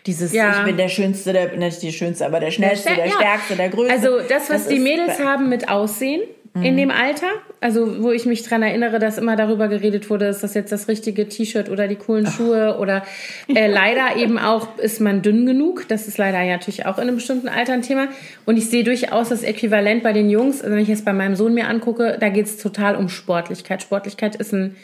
Dieses, 0.07 0.33
ja. 0.33 0.59
ich 0.59 0.65
bin 0.65 0.77
der 0.77 0.89
Schönste, 0.89 1.33
der, 1.33 1.57
nicht 1.57 1.81
die 1.81 1.93
Schönste, 1.93 2.27
aber 2.27 2.41
der 2.41 2.51
Schnellste, 2.51 2.89
der, 2.89 2.97
der 2.97 3.07
ja. 3.07 3.13
Stärkste, 3.13 3.55
der 3.55 3.69
Größte. 3.69 3.95
Also 3.95 4.19
das, 4.19 4.51
was 4.51 4.65
das 4.65 4.69
die 4.69 4.81
Mädels 4.81 5.21
haben 5.21 5.49
mit 5.49 5.69
Aussehen 5.69 6.23
mhm. 6.55 6.63
in 6.63 6.77
dem 6.77 6.91
Alter, 6.91 7.29
also 7.61 8.03
wo 8.03 8.11
ich 8.11 8.27
mich 8.27 8.43
dran 8.43 8.63
erinnere, 8.63 8.99
dass 8.99 9.19
immer 9.19 9.37
darüber 9.37 9.69
geredet 9.69 10.11
wurde, 10.11 10.27
ist 10.27 10.43
das 10.43 10.55
jetzt 10.55 10.73
das 10.73 10.89
richtige 10.89 11.29
T-Shirt 11.29 11.71
oder 11.71 11.89
die 11.89 11.97
coolen 11.97 12.27
Schuhe 12.27 12.79
oder 12.79 13.03
äh, 13.49 13.67
leider 13.73 14.17
eben 14.17 14.39
auch, 14.39 14.79
ist 14.79 15.01
man 15.01 15.23
dünn 15.23 15.47
genug. 15.47 15.87
Das 15.89 16.09
ist 16.09 16.19
leider 16.19 16.41
ja 16.43 16.53
natürlich 16.53 16.87
auch 16.87 16.99
in 16.99 17.03
einem 17.03 17.17
bestimmten 17.17 17.49
Alter 17.49 17.73
ein 17.75 17.83
Thema. 17.83 18.09
Und 18.47 18.57
ich 18.57 18.69
sehe 18.69 18.85
durchaus 18.85 19.29
das 19.29 19.43
Äquivalent 19.43 20.03
bei 20.03 20.13
den 20.13 20.31
Jungs, 20.31 20.63
also 20.63 20.75
wenn 20.75 20.83
ich 20.83 20.89
es 20.89 21.05
bei 21.05 21.13
meinem 21.13 21.37
Sohn 21.37 21.55
mir 21.55 21.69
angucke, 21.69 22.17
da 22.21 22.29
geht 22.29 22.47
es 22.47 22.59
total 22.59 22.97
um 22.97 23.09
Sportlichkeit. 23.09 23.83
Sportlichkeit 23.83 24.37
ist 24.37 24.53
ein 24.53 24.77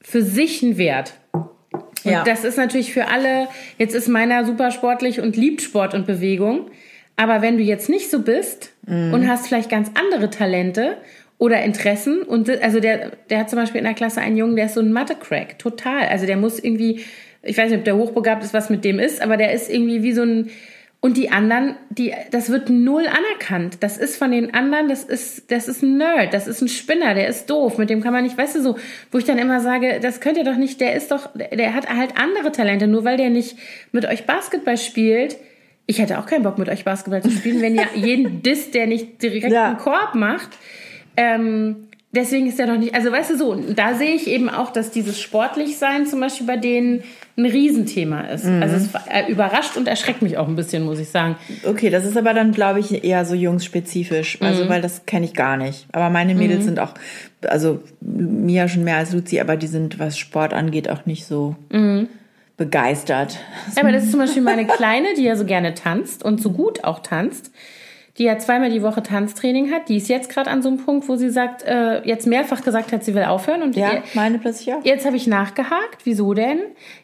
für 0.00 0.22
sich 0.22 0.62
ein 0.62 0.78
Wert. 0.78 1.14
Und 1.32 2.12
ja. 2.12 2.24
das 2.24 2.44
ist 2.44 2.56
natürlich 2.56 2.92
für 2.92 3.08
alle, 3.08 3.48
jetzt 3.76 3.94
ist 3.94 4.08
meiner 4.08 4.44
super 4.44 4.70
sportlich 4.70 5.20
und 5.20 5.36
liebt 5.36 5.60
Sport 5.60 5.94
und 5.94 6.06
Bewegung. 6.06 6.70
Aber 7.16 7.42
wenn 7.42 7.58
du 7.58 7.62
jetzt 7.64 7.88
nicht 7.88 8.10
so 8.10 8.22
bist 8.22 8.72
mhm. 8.88 9.14
und 9.14 9.28
hast 9.28 9.46
vielleicht 9.46 9.70
ganz 9.70 9.90
andere 9.94 10.30
Talente 10.30 10.96
oder 11.38 11.62
Interessen 11.62 12.22
und 12.22 12.50
also 12.62 12.80
der, 12.80 13.12
der 13.30 13.38
hat 13.38 13.50
zum 13.50 13.58
Beispiel 13.58 13.78
in 13.78 13.84
der 13.84 13.94
Klasse 13.94 14.20
einen 14.20 14.36
Jungen, 14.36 14.56
der 14.56 14.66
ist 14.66 14.74
so 14.74 14.80
ein 14.80 14.92
Mathe-Crack, 14.92 15.58
total. 15.58 16.06
Also 16.08 16.26
der 16.26 16.36
muss 16.36 16.58
irgendwie, 16.58 17.04
ich 17.42 17.56
weiß 17.56 17.70
nicht, 17.70 17.78
ob 17.78 17.84
der 17.84 17.96
hochbegabt 17.96 18.42
ist, 18.42 18.54
was 18.54 18.70
mit 18.70 18.84
dem 18.84 18.98
ist, 18.98 19.22
aber 19.22 19.36
der 19.36 19.52
ist 19.52 19.70
irgendwie 19.70 20.02
wie 20.02 20.12
so 20.12 20.22
ein, 20.22 20.50
und 21.00 21.16
die 21.16 21.30
anderen, 21.30 21.76
die, 21.90 22.12
das 22.32 22.50
wird 22.50 22.70
null 22.70 23.06
anerkannt. 23.06 23.76
Das 23.80 23.98
ist 23.98 24.16
von 24.16 24.32
den 24.32 24.52
anderen, 24.52 24.88
das 24.88 25.04
ist, 25.04 25.48
das 25.52 25.68
ist 25.68 25.82
ein 25.82 25.96
Nerd, 25.96 26.34
das 26.34 26.48
ist 26.48 26.60
ein 26.60 26.66
Spinner, 26.66 27.14
der 27.14 27.28
ist 27.28 27.48
doof, 27.48 27.78
mit 27.78 27.88
dem 27.88 28.02
kann 28.02 28.12
man 28.12 28.24
nicht, 28.24 28.36
weißt 28.36 28.56
du, 28.56 28.62
so, 28.62 28.76
wo 29.12 29.18
ich 29.18 29.24
dann 29.24 29.38
immer 29.38 29.60
sage, 29.60 30.00
das 30.02 30.20
könnt 30.20 30.38
ihr 30.38 30.44
doch 30.44 30.56
nicht, 30.56 30.80
der 30.80 30.96
ist 30.96 31.12
doch, 31.12 31.30
der 31.34 31.72
hat 31.72 31.88
halt 31.88 32.14
andere 32.16 32.50
Talente, 32.50 32.88
nur 32.88 33.04
weil 33.04 33.16
der 33.16 33.30
nicht 33.30 33.56
mit 33.92 34.06
euch 34.06 34.26
Basketball 34.26 34.76
spielt. 34.76 35.36
Ich 35.90 35.98
hätte 35.98 36.18
auch 36.18 36.26
keinen 36.26 36.42
Bock, 36.42 36.58
mit 36.58 36.68
euch 36.68 36.84
Basketball 36.84 37.22
zu 37.22 37.30
spielen, 37.30 37.62
wenn 37.62 37.74
ihr 37.74 37.86
jeden 37.94 38.42
Diss, 38.42 38.70
der 38.70 38.86
nicht 38.86 39.22
direkt 39.22 39.50
ja. 39.50 39.68
einen 39.68 39.78
Korb 39.78 40.14
macht. 40.14 40.50
Ähm, 41.16 41.88
deswegen 42.12 42.46
ist 42.46 42.60
er 42.60 42.66
doch 42.66 42.76
nicht, 42.76 42.94
also 42.94 43.10
weißt 43.10 43.30
du 43.30 43.38
so, 43.38 43.54
da 43.54 43.94
sehe 43.94 44.14
ich 44.14 44.28
eben 44.28 44.50
auch, 44.50 44.70
dass 44.70 44.90
dieses 44.90 45.18
Sportlichsein 45.18 46.04
zum 46.04 46.20
Beispiel 46.20 46.46
bei 46.46 46.58
denen 46.58 47.04
ein 47.38 47.46
Riesenthema 47.46 48.20
ist. 48.20 48.44
Mhm. 48.44 48.62
Also 48.62 48.76
es 48.76 48.88
äh, 49.10 49.32
überrascht 49.32 49.78
und 49.78 49.88
erschreckt 49.88 50.20
mich 50.20 50.36
auch 50.36 50.46
ein 50.46 50.56
bisschen, 50.56 50.84
muss 50.84 50.98
ich 50.98 51.08
sagen. 51.08 51.36
Okay, 51.64 51.88
das 51.88 52.04
ist 52.04 52.18
aber 52.18 52.34
dann, 52.34 52.52
glaube 52.52 52.80
ich, 52.80 53.02
eher 53.02 53.24
so 53.24 53.34
jungsspezifisch. 53.34 54.42
Also, 54.42 54.64
mhm. 54.64 54.68
weil 54.68 54.82
das 54.82 55.06
kenne 55.06 55.24
ich 55.24 55.32
gar 55.32 55.56
nicht. 55.56 55.86
Aber 55.92 56.10
meine 56.10 56.34
Mädels 56.34 56.60
mhm. 56.60 56.66
sind 56.66 56.80
auch, 56.80 56.92
also 57.46 57.80
Mia 58.02 58.68
schon 58.68 58.84
mehr 58.84 58.96
als 58.98 59.14
Luzi, 59.14 59.40
aber 59.40 59.56
die 59.56 59.68
sind, 59.68 59.98
was 59.98 60.18
Sport 60.18 60.52
angeht, 60.52 60.90
auch 60.90 61.06
nicht 61.06 61.24
so 61.24 61.56
mhm. 61.70 62.08
Begeistert. 62.58 63.38
Aber 63.76 63.92
das 63.92 64.04
ist 64.04 64.10
zum 64.10 64.20
Beispiel 64.20 64.42
meine 64.42 64.66
Kleine, 64.66 65.14
die 65.16 65.22
ja 65.22 65.36
so 65.36 65.46
gerne 65.46 65.72
tanzt 65.72 66.22
und 66.22 66.42
so 66.42 66.50
gut 66.50 66.84
auch 66.84 66.98
tanzt 66.98 67.50
die 68.18 68.24
ja 68.24 68.38
zweimal 68.38 68.70
die 68.70 68.82
Woche 68.82 69.02
Tanztraining 69.02 69.70
hat. 69.72 69.88
Die 69.88 69.96
ist 69.96 70.08
jetzt 70.08 70.28
gerade 70.28 70.50
an 70.50 70.60
so 70.60 70.68
einem 70.68 70.78
Punkt, 70.78 71.08
wo 71.08 71.14
sie 71.14 71.30
sagt, 71.30 71.62
äh, 71.62 72.02
jetzt 72.04 72.26
mehrfach 72.26 72.62
gesagt 72.62 72.92
hat, 72.92 73.04
sie 73.04 73.14
will 73.14 73.22
aufhören. 73.24 73.62
Und 73.62 73.76
ja, 73.76 73.92
ihr, 73.92 74.02
meine 74.14 74.38
plötzlich 74.38 74.74
auch. 74.74 74.84
Jetzt 74.84 75.06
habe 75.06 75.16
ich 75.16 75.28
nachgehakt. 75.28 76.04
Wieso 76.04 76.34
denn? 76.34 76.58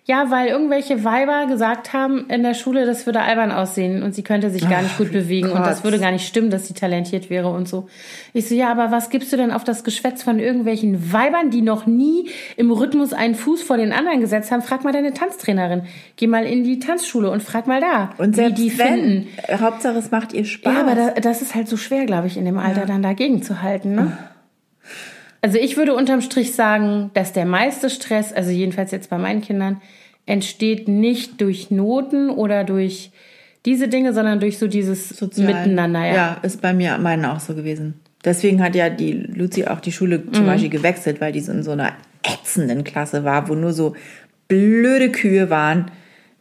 Ja, 0.06 0.30
weil 0.30 0.48
irgendwelche 0.48 1.04
Weiber 1.04 1.46
gesagt 1.46 1.92
haben 1.92 2.28
in 2.28 2.42
der 2.42 2.54
Schule, 2.54 2.84
das 2.84 3.06
würde 3.06 3.22
albern 3.22 3.52
aussehen 3.52 4.02
und 4.02 4.14
sie 4.14 4.22
könnte 4.22 4.50
sich 4.50 4.68
gar 4.68 4.82
nicht 4.82 4.98
gut 4.98 5.12
bewegen 5.12 5.48
Gott. 5.48 5.58
und 5.58 5.66
das 5.66 5.82
würde 5.82 5.98
gar 5.98 6.10
nicht 6.10 6.26
stimmen, 6.26 6.50
dass 6.50 6.66
sie 6.66 6.74
talentiert 6.74 7.30
wäre 7.30 7.48
und 7.48 7.68
so. 7.68 7.86
Ich 8.34 8.48
so, 8.48 8.54
ja, 8.54 8.70
aber 8.70 8.90
was 8.90 9.08
gibst 9.08 9.32
du 9.32 9.36
denn 9.36 9.50
auf 9.50 9.64
das 9.64 9.84
Geschwätz 9.84 10.22
von 10.22 10.38
irgendwelchen 10.38 11.12
Weibern, 11.12 11.50
die 11.50 11.62
noch 11.62 11.86
nie 11.86 12.28
im 12.56 12.70
Rhythmus 12.70 13.12
einen 13.12 13.34
Fuß 13.34 13.62
vor 13.62 13.76
den 13.76 13.92
anderen 13.92 14.20
gesetzt 14.20 14.50
haben? 14.50 14.62
Frag 14.62 14.84
mal 14.84 14.92
deine 14.92 15.14
Tanztrainerin. 15.14 15.84
Geh 16.16 16.26
mal 16.26 16.44
in 16.44 16.64
die 16.64 16.80
Tanzschule 16.80 17.30
und 17.30 17.42
frag 17.42 17.66
mal 17.66 17.80
da, 17.80 18.10
und 18.18 18.36
wie 18.36 18.52
die 18.52 18.78
wenn, 18.78 19.26
finden. 19.26 19.28
Hauptsache, 19.60 19.96
es 19.96 20.10
macht 20.10 20.32
ihr 20.34 20.44
Spaß. 20.44 20.74
Ja, 20.74 20.86
da, 21.12 21.20
das 21.20 21.42
ist 21.42 21.54
halt 21.54 21.68
so 21.68 21.76
schwer, 21.76 22.06
glaube 22.06 22.26
ich, 22.26 22.36
in 22.36 22.44
dem 22.44 22.58
Alter 22.58 22.80
ja. 22.80 22.86
dann 22.86 23.02
dagegen 23.02 23.42
zu 23.42 23.62
halten. 23.62 23.94
Ne? 23.94 24.18
Also 25.40 25.58
ich 25.58 25.76
würde 25.76 25.94
unterm 25.94 26.20
Strich 26.20 26.54
sagen, 26.54 27.10
dass 27.14 27.32
der 27.32 27.46
meiste 27.46 27.90
Stress, 27.90 28.32
also 28.32 28.50
jedenfalls 28.50 28.90
jetzt 28.92 29.10
bei 29.10 29.18
meinen 29.18 29.42
Kindern, 29.42 29.80
entsteht 30.26 30.88
nicht 30.88 31.40
durch 31.40 31.70
Noten 31.70 32.30
oder 32.30 32.64
durch 32.64 33.10
diese 33.66 33.88
Dinge, 33.88 34.12
sondern 34.12 34.40
durch 34.40 34.58
so 34.58 34.66
dieses 34.66 35.10
Sozialen. 35.10 35.54
Miteinander. 35.54 36.06
Ja. 36.06 36.14
ja, 36.14 36.40
ist 36.42 36.60
bei 36.60 36.72
mir 36.72 36.98
meinen 36.98 37.24
auch 37.24 37.40
so 37.40 37.54
gewesen. 37.54 38.00
Deswegen 38.24 38.62
hat 38.62 38.74
ja 38.74 38.88
die 38.88 39.12
Luzi 39.12 39.66
auch 39.66 39.80
die 39.80 39.92
Schule 39.92 40.30
zum 40.32 40.44
mhm. 40.44 40.48
Beispiel 40.48 40.70
gewechselt, 40.70 41.20
weil 41.20 41.32
die 41.32 41.40
so 41.40 41.52
in 41.52 41.62
so 41.62 41.72
einer 41.72 41.92
ätzenden 42.22 42.84
Klasse 42.84 43.24
war, 43.24 43.48
wo 43.48 43.54
nur 43.54 43.72
so 43.72 43.94
blöde 44.48 45.10
Kühe 45.10 45.50
waren, 45.50 45.90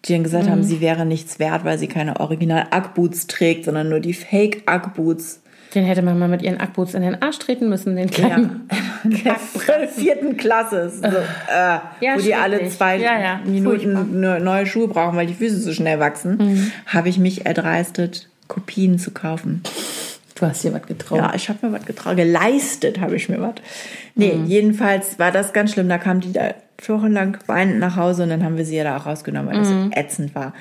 die 0.05 0.13
dann 0.13 0.23
gesagt 0.23 0.45
mhm. 0.45 0.51
haben, 0.51 0.63
sie 0.63 0.81
wäre 0.81 1.05
nichts 1.05 1.39
wert, 1.39 1.63
weil 1.63 1.77
sie 1.77 1.87
keine 1.87 2.19
original 2.19 2.67
Ackboots 2.71 3.27
trägt, 3.27 3.65
sondern 3.65 3.89
nur 3.89 3.99
die 3.99 4.13
Fake 4.13 4.63
Ackboots. 4.65 5.41
Den 5.73 5.85
hätte 5.85 6.03
man 6.03 6.19
mal 6.19 6.27
mit 6.27 6.41
ihren 6.43 6.59
Ackboots 6.59 6.93
in 6.93 7.01
den 7.01 7.21
Arsch 7.21 7.39
treten 7.39 7.67
müssen, 7.69 7.95
den 7.95 8.09
kleinen. 8.09 8.69
Ja. 9.25 9.35
der 9.67 9.89
vierten 9.89 10.37
Klasse. 10.37 10.89
So, 10.89 11.03
äh, 11.03 11.11
ja, 11.51 12.15
wo 12.15 12.21
die 12.21 12.33
alle 12.33 12.69
zwei 12.69 12.95
ja. 12.99 13.41
Minuten 13.43 14.21
neue 14.21 14.65
Schuhe 14.65 14.87
brauchen, 14.87 15.17
weil 15.17 15.27
die 15.27 15.33
Füße 15.33 15.57
so 15.57 15.73
schnell 15.73 15.99
wachsen, 15.99 16.37
mhm. 16.37 16.71
habe 16.85 17.09
ich 17.09 17.17
mich 17.17 17.45
erdreistet, 17.45 18.29
Kopien 18.47 18.99
zu 18.99 19.11
kaufen. 19.11 19.61
Du 20.35 20.45
hast 20.45 20.63
dir 20.63 20.73
was 20.73 20.83
getraut. 20.83 21.17
Ja, 21.17 21.33
ich 21.35 21.49
habe 21.49 21.67
mir 21.67 21.73
was 21.73 21.85
getraut. 21.85 22.15
Geleistet 22.15 23.01
habe 23.01 23.17
ich 23.17 23.27
mir 23.27 23.41
was. 23.41 23.55
Nee, 24.15 24.33
mhm. 24.33 24.45
jedenfalls 24.45 25.19
war 25.19 25.33
das 25.33 25.51
ganz 25.51 25.73
schlimm. 25.73 25.89
Da 25.89 25.97
kam 25.97 26.21
die 26.21 26.31
da 26.31 26.53
wochenlang 26.89 27.37
weinend 27.47 27.79
nach 27.79 27.95
Hause 27.95 28.23
und 28.23 28.29
dann 28.29 28.43
haben 28.43 28.57
wir 28.57 28.65
sie 28.65 28.75
ja 28.75 28.83
da 28.83 28.97
auch 28.97 29.05
rausgenommen, 29.05 29.53
weil 29.53 29.59
mhm. 29.59 29.91
das 29.91 29.99
ätzend 29.99 30.35
war. 30.35 30.53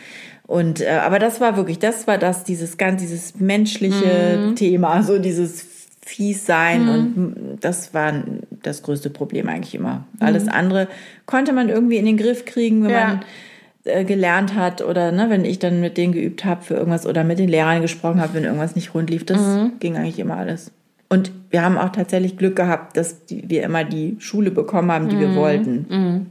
Und 0.47 0.81
äh, 0.81 0.89
aber 0.91 1.19
das 1.19 1.41
war 1.41 1.57
wirklich, 1.57 1.79
das 1.79 2.07
war 2.07 2.19
das, 2.19 2.45
dieses 2.45 2.77
ganz, 2.77 3.01
dieses 3.01 3.39
menschliche 3.41 4.39
mhm. 4.39 4.57
Thema, 4.57 5.03
so 5.03 5.19
dieses 5.19 5.67
fies 6.05 6.47
sein 6.47 6.83
mhm. 6.83 6.89
und 6.89 7.59
das 7.61 7.95
war 7.95 8.13
das 8.63 8.83
größte 8.83 9.09
Problem 9.09 9.49
eigentlich 9.49 9.75
immer. 9.75 10.05
Alles 10.21 10.45
mhm. 10.45 10.51
andere 10.51 10.89
konnte 11.27 11.53
man 11.53 11.69
irgendwie 11.69 11.97
in 11.97 12.07
den 12.07 12.17
Griff 12.17 12.45
kriegen, 12.45 12.83
wenn 12.83 12.91
ja. 12.91 13.07
man 13.07 13.21
äh, 13.85 14.05
gelernt 14.05 14.55
hat 14.55 14.83
oder 14.83 15.13
ne, 15.13 15.31
wenn 15.31 15.45
ich 15.45 15.59
dann 15.59 15.81
mit 15.81 15.97
denen 15.97 16.13
geübt 16.13 16.45
habe 16.45 16.63
für 16.63 16.75
irgendwas 16.75 17.07
oder 17.07 17.25
mit 17.25 17.39
den 17.39 17.49
Lehrern 17.49 17.83
gesprochen 17.83 18.21
habe, 18.21 18.35
wenn 18.35 18.45
irgendwas 18.45 18.75
nicht 18.75 18.95
rund 18.95 19.11
lief, 19.11 19.25
das 19.25 19.41
mhm. 19.41 19.73
ging 19.79 19.97
eigentlich 19.97 20.19
immer 20.19 20.37
alles. 20.37 20.73
Und 21.13 21.31
wir 21.51 21.63
haben 21.63 21.77
auch 21.77 21.91
tatsächlich 21.91 22.39
Glück 22.39 22.57
gehabt, 22.57 22.97
dass 22.97 23.27
die, 23.27 23.45
wir 23.51 23.65
immer 23.65 23.85
die 23.85 24.17
Schule 24.19 24.51
bekommen 24.51 24.91
haben, 24.91 25.11
die 25.11 25.21
wir 25.21 25.35
wollten. 25.37 25.87
Mhm. 25.91 26.27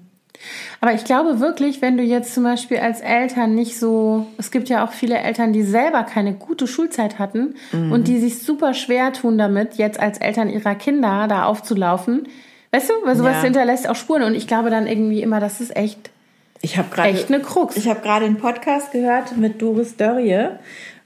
Aber 0.80 0.92
ich 0.96 1.04
glaube 1.04 1.40
wirklich, 1.40 1.84
wenn 1.84 1.98
du 1.98 2.04
jetzt 2.04 2.34
zum 2.34 2.46
Beispiel 2.46 2.80
als 2.80 3.00
Eltern 3.00 3.54
nicht 3.54 3.78
so, 3.78 4.26
es 4.40 4.50
gibt 4.50 4.70
ja 4.70 4.84
auch 4.84 4.92
viele 4.92 5.20
Eltern, 5.20 5.54
die 5.54 5.62
selber 5.62 6.02
keine 6.02 6.34
gute 6.34 6.66
Schulzeit 6.66 7.20
hatten 7.20 7.54
mhm. 7.72 7.92
und 7.92 8.08
die 8.08 8.18
sich 8.18 8.40
super 8.40 8.74
schwer 8.74 9.14
tun 9.14 9.38
damit, 9.38 9.76
jetzt 9.76 10.00
als 10.00 10.18
Eltern 10.18 10.50
ihrer 10.50 10.74
Kinder 10.74 11.28
da 11.28 11.44
aufzulaufen. 11.44 12.28
Weißt 12.72 12.90
du, 12.90 12.94
weil 13.06 13.16
sowas 13.16 13.36
ja. 13.36 13.44
hinterlässt 13.44 13.88
auch 13.88 13.96
Spuren 13.96 14.24
und 14.24 14.34
ich 14.34 14.48
glaube 14.48 14.72
dann 14.72 14.88
irgendwie 14.88 15.22
immer, 15.22 15.40
das 15.40 15.62
ist 15.62 15.76
echt, 15.76 16.10
ich 16.64 16.80
habe 16.80 16.88
gerade 16.92 17.10
echt 17.10 17.32
eine 17.32 17.44
Krux. 17.44 17.78
Ich 17.78 17.88
habe 17.88 18.02
gerade 18.02 18.26
einen 18.26 18.38
Podcast 18.38 18.94
gehört 18.94 19.38
mit 19.38 19.62
Doris 19.62 19.96
Dörrie, 19.96 20.48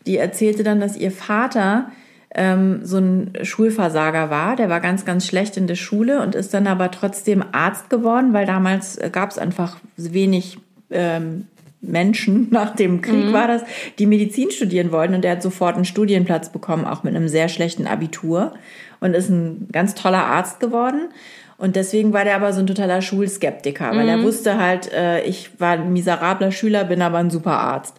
die 0.07 0.15
erzählte 0.15 0.63
dann, 0.63 0.79
dass 0.79 0.95
ihr 0.95 1.11
Vater 1.11 1.91
ähm, 2.35 2.81
so 2.83 2.97
ein 2.97 3.31
Schulversager 3.41 4.29
war. 4.29 4.55
Der 4.55 4.69
war 4.69 4.81
ganz, 4.81 5.05
ganz 5.05 5.25
schlecht 5.25 5.57
in 5.57 5.67
der 5.67 5.75
Schule 5.75 6.21
und 6.21 6.35
ist 6.35 6.53
dann 6.53 6.67
aber 6.67 6.91
trotzdem 6.91 7.43
Arzt 7.51 7.89
geworden, 7.89 8.33
weil 8.33 8.45
damals 8.45 8.99
gab 9.11 9.31
es 9.31 9.37
einfach 9.37 9.77
wenig 9.95 10.57
ähm, 10.91 11.47
Menschen 11.81 12.47
nach 12.51 12.75
dem 12.75 13.01
Krieg 13.01 13.31
war 13.31 13.47
das, 13.47 13.63
die 13.99 14.05
Medizin 14.05 14.51
studieren 14.51 14.91
wollten 14.91 15.13
und 15.13 15.23
der 15.23 15.33
hat 15.33 15.43
sofort 15.43 15.75
einen 15.75 15.85
Studienplatz 15.85 16.51
bekommen, 16.51 16.85
auch 16.85 17.03
mit 17.03 17.15
einem 17.15 17.27
sehr 17.27 17.47
schlechten 17.47 17.87
Abitur 17.87 18.53
und 18.99 19.15
ist 19.15 19.29
ein 19.29 19.67
ganz 19.71 19.95
toller 19.95 20.25
Arzt 20.25 20.59
geworden. 20.59 21.09
Und 21.57 21.77
deswegen 21.77 22.11
war 22.11 22.25
der 22.25 22.35
aber 22.35 22.51
so 22.51 22.59
ein 22.59 22.67
totaler 22.67 23.01
Schulskeptiker, 23.01 23.95
weil 23.95 24.09
er 24.09 24.21
wusste 24.21 24.59
halt, 24.59 24.91
äh, 24.91 25.21
ich 25.21 25.51
war 25.57 25.71
ein 25.71 25.93
miserabler 25.93 26.51
Schüler, 26.51 26.83
bin 26.83 27.01
aber 27.01 27.19
ein 27.19 27.29
super 27.29 27.57
Arzt. 27.57 27.95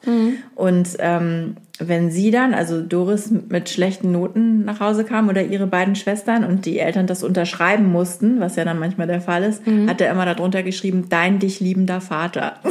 Und 0.55 0.89
ähm, 0.99 1.57
wenn 1.79 2.11
sie 2.11 2.31
dann, 2.31 2.55
also 2.55 2.81
Doris 2.81 3.31
mit 3.31 3.69
schlechten 3.69 4.13
Noten 4.13 4.65
nach 4.65 4.81
Hause 4.81 5.05
kam 5.05 5.29
oder 5.29 5.43
ihre 5.43 5.67
beiden 5.67 5.95
Schwestern 5.95 6.45
und 6.45 6.65
die 6.65 6.79
Eltern 6.79 7.07
das 7.07 7.23
unterschreiben 7.23 7.91
mussten, 7.91 8.41
was 8.41 8.57
ja 8.57 8.65
dann 8.65 8.79
manchmal 8.79 9.07
der 9.07 9.21
Fall 9.21 9.43
ist, 9.45 9.63
hat 9.87 10.01
er 10.01 10.11
immer 10.11 10.25
darunter 10.25 10.63
geschrieben, 10.63 11.07
dein 11.09 11.39
dich 11.39 11.61
liebender 11.61 12.01
Vater. 12.01 12.55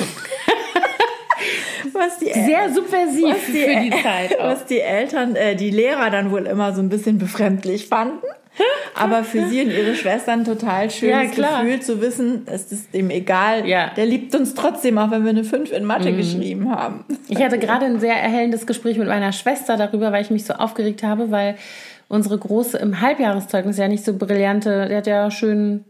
was 1.94 2.20
die 2.20 2.32
Sehr 2.34 2.74
subversiv 2.74 3.30
was 3.30 3.46
die, 3.48 3.52
für 3.54 3.82
die 3.82 3.90
Zeit 4.04 4.40
auch. 4.40 4.46
was 4.46 4.66
die 4.66 4.80
Eltern, 4.80 5.36
äh, 5.36 5.56
die 5.56 5.72
Lehrer 5.72 6.10
dann 6.10 6.32
wohl 6.32 6.46
immer 6.46 6.74
so 6.74 6.82
ein 6.82 6.90
bisschen 6.90 7.18
befremdlich 7.18 7.88
fanden. 7.88 8.26
Aber 8.96 9.24
für 9.24 9.48
sie 9.48 9.62
und 9.62 9.72
ihre 9.72 9.96
Schwestern 9.96 10.46
total 10.46 10.90
schönes 10.90 11.16
Ja, 11.16 11.26
klar. 11.26 11.64
Gefühl 11.64 11.82
zu 11.82 12.02
wissen, 12.02 12.44
es 12.46 12.72
ist 12.72 12.94
dem 12.94 13.10
egal. 13.10 13.68
Ja. 13.68 13.92
Der 13.96 14.06
liebt 14.06 14.34
uns 14.36 14.54
trotzdem, 14.54 14.98
auch 14.98 15.12
wenn 15.12 15.24
wir 15.24 15.32
eine 15.32 15.44
5 15.44 15.72
in 15.72 15.86
Mathe 15.86 16.14
geschrieben 16.14 16.72
haben. 16.72 17.06
Ich 17.28 17.44
hatte 17.44 17.60
gerade 17.60 17.86
ein 17.86 18.00
sehr 18.00 18.16
erhellendes 18.16 18.66
Gespräch 18.66 18.98
mit 18.98 19.08
meiner 19.08 19.32
Schwester 19.32 19.78
darüber, 19.78 20.12
weil 20.12 20.22
ich 20.22 20.32
mich 20.32 20.46
so 20.46 20.54
aufgeregt 20.54 21.04
habe, 21.04 21.32
weil 21.32 21.56
unsere 22.08 22.38
Große 22.38 22.78
im 22.78 23.02
Halbjahreszeugnis 23.02 23.78
ja 23.78 23.88
nicht 23.88 24.06
so 24.06 24.16
brillante, 24.16 24.88
der 24.88 24.98
hat 24.98 25.08
ja 25.08 25.32
schön 25.32 25.84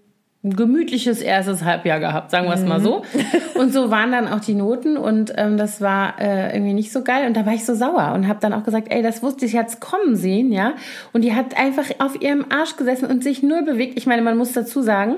gemütliches 0.50 1.22
erstes 1.22 1.64
Halbjahr 1.64 2.00
gehabt, 2.00 2.32
sagen 2.32 2.48
wir 2.48 2.54
es 2.54 2.64
mal 2.64 2.80
so. 2.80 3.04
Und 3.56 3.74
so 3.74 3.89
waren 3.89 4.12
dann 4.12 4.28
auch 4.28 4.39
die 4.39 4.54
Noten 4.54 4.98
und 4.98 5.34
ähm, 5.38 5.58
das 5.58 5.80
war 5.80 6.20
äh, 6.20 6.54
irgendwie 6.56 6.74
nicht 6.74 6.91
so 6.91 7.04
geil. 7.04 7.26
Und 7.26 7.36
da 7.38 7.46
war 7.46 7.54
ich 7.54 7.66
so 7.66 7.74
sauer 7.74 8.12
und 8.14 8.28
habe 8.28 8.39
dann 8.41 8.54
auch 8.54 8.64
gesagt, 8.64 8.88
ey, 8.91 9.02
das 9.02 9.24
wusste 9.24 9.46
ich 9.46 9.54
jetzt 9.54 9.80
kommen 9.80 10.16
sehen, 10.16 10.52
ja. 10.52 10.74
Und 11.14 11.22
die 11.22 11.34
hat 11.34 11.58
einfach 11.58 11.86
auf 12.00 12.22
ihrem 12.22 12.46
Arsch 12.50 12.76
gesessen 12.76 13.06
und 13.06 13.24
sich 13.24 13.43
null 13.43 13.64
bewegt. 13.64 13.98
Ich 13.98 14.08
meine, 14.08 14.22
man 14.22 14.38
muss 14.38 14.52
dazu 14.52 14.82
sagen, 14.82 15.16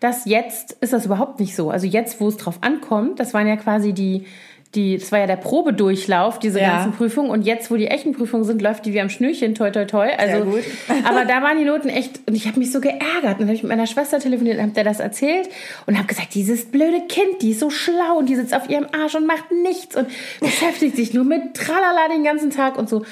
dass 0.00 0.26
jetzt 0.26 0.72
ist 0.80 0.92
das 0.92 1.06
überhaupt 1.06 1.40
nicht 1.40 1.56
so. 1.56 1.70
Also 1.70 1.86
jetzt, 1.86 2.20
wo 2.20 2.28
es 2.28 2.36
drauf 2.36 2.58
ankommt, 2.60 3.20
das 3.20 3.32
waren 3.32 3.46
ja 3.46 3.56
quasi 3.56 3.92
die 3.94 4.26
die, 4.74 4.98
das 4.98 5.10
war 5.12 5.18
ja 5.18 5.26
der 5.26 5.36
Probedurchlauf, 5.36 6.38
diese 6.38 6.60
Ja. 6.60 6.76
ganzen 6.76 6.92
Prüfungen. 6.92 7.30
Und 7.30 7.42
jetzt, 7.46 7.70
wo 7.70 7.76
die 7.76 7.86
echten 7.86 8.12
Prüfungen 8.12 8.44
sind, 8.44 8.60
läuft 8.60 8.84
die 8.84 8.92
wie 8.92 9.00
am 9.00 9.08
Schnürchen, 9.08 9.54
toi, 9.54 9.70
toi, 9.70 9.86
toi. 9.86 10.08
Also, 10.18 10.58
aber 11.04 11.24
da 11.24 11.42
waren 11.42 11.56
die 11.58 11.64
Noten 11.64 11.88
echt, 11.88 12.20
und 12.26 12.34
ich 12.34 12.46
habe 12.46 12.58
mich 12.58 12.70
so 12.70 12.80
geärgert. 12.80 13.00
Und 13.24 13.38
dann 13.40 13.46
habe 13.48 13.54
ich 13.54 13.62
mit 13.62 13.70
meiner 13.70 13.86
Schwester 13.86 14.18
telefoniert 14.18 14.56
und 14.58 14.62
habe 14.62 14.72
der 14.72 14.84
das 14.84 15.00
erzählt 15.00 15.48
und 15.86 15.96
habe 15.96 16.06
gesagt, 16.06 16.34
dieses 16.34 16.66
blöde 16.66 17.00
Kind, 17.08 17.40
die 17.40 17.52
ist 17.52 17.60
so 17.60 17.70
schlau 17.70 18.18
und 18.18 18.28
die 18.28 18.36
sitzt 18.36 18.54
auf 18.54 18.68
ihrem 18.68 18.86
Arsch 18.92 19.14
und 19.14 19.26
macht 19.26 19.50
nichts 19.62 19.96
und 19.96 20.06
beschäftigt 20.40 20.96
sich 20.96 21.14
nur 21.14 21.24
mit 21.24 21.54
Tralala 21.54 22.08
den 22.12 22.22
ganzen 22.22 22.50
Tag 22.50 22.76
und 22.76 22.90
so. 22.90 23.04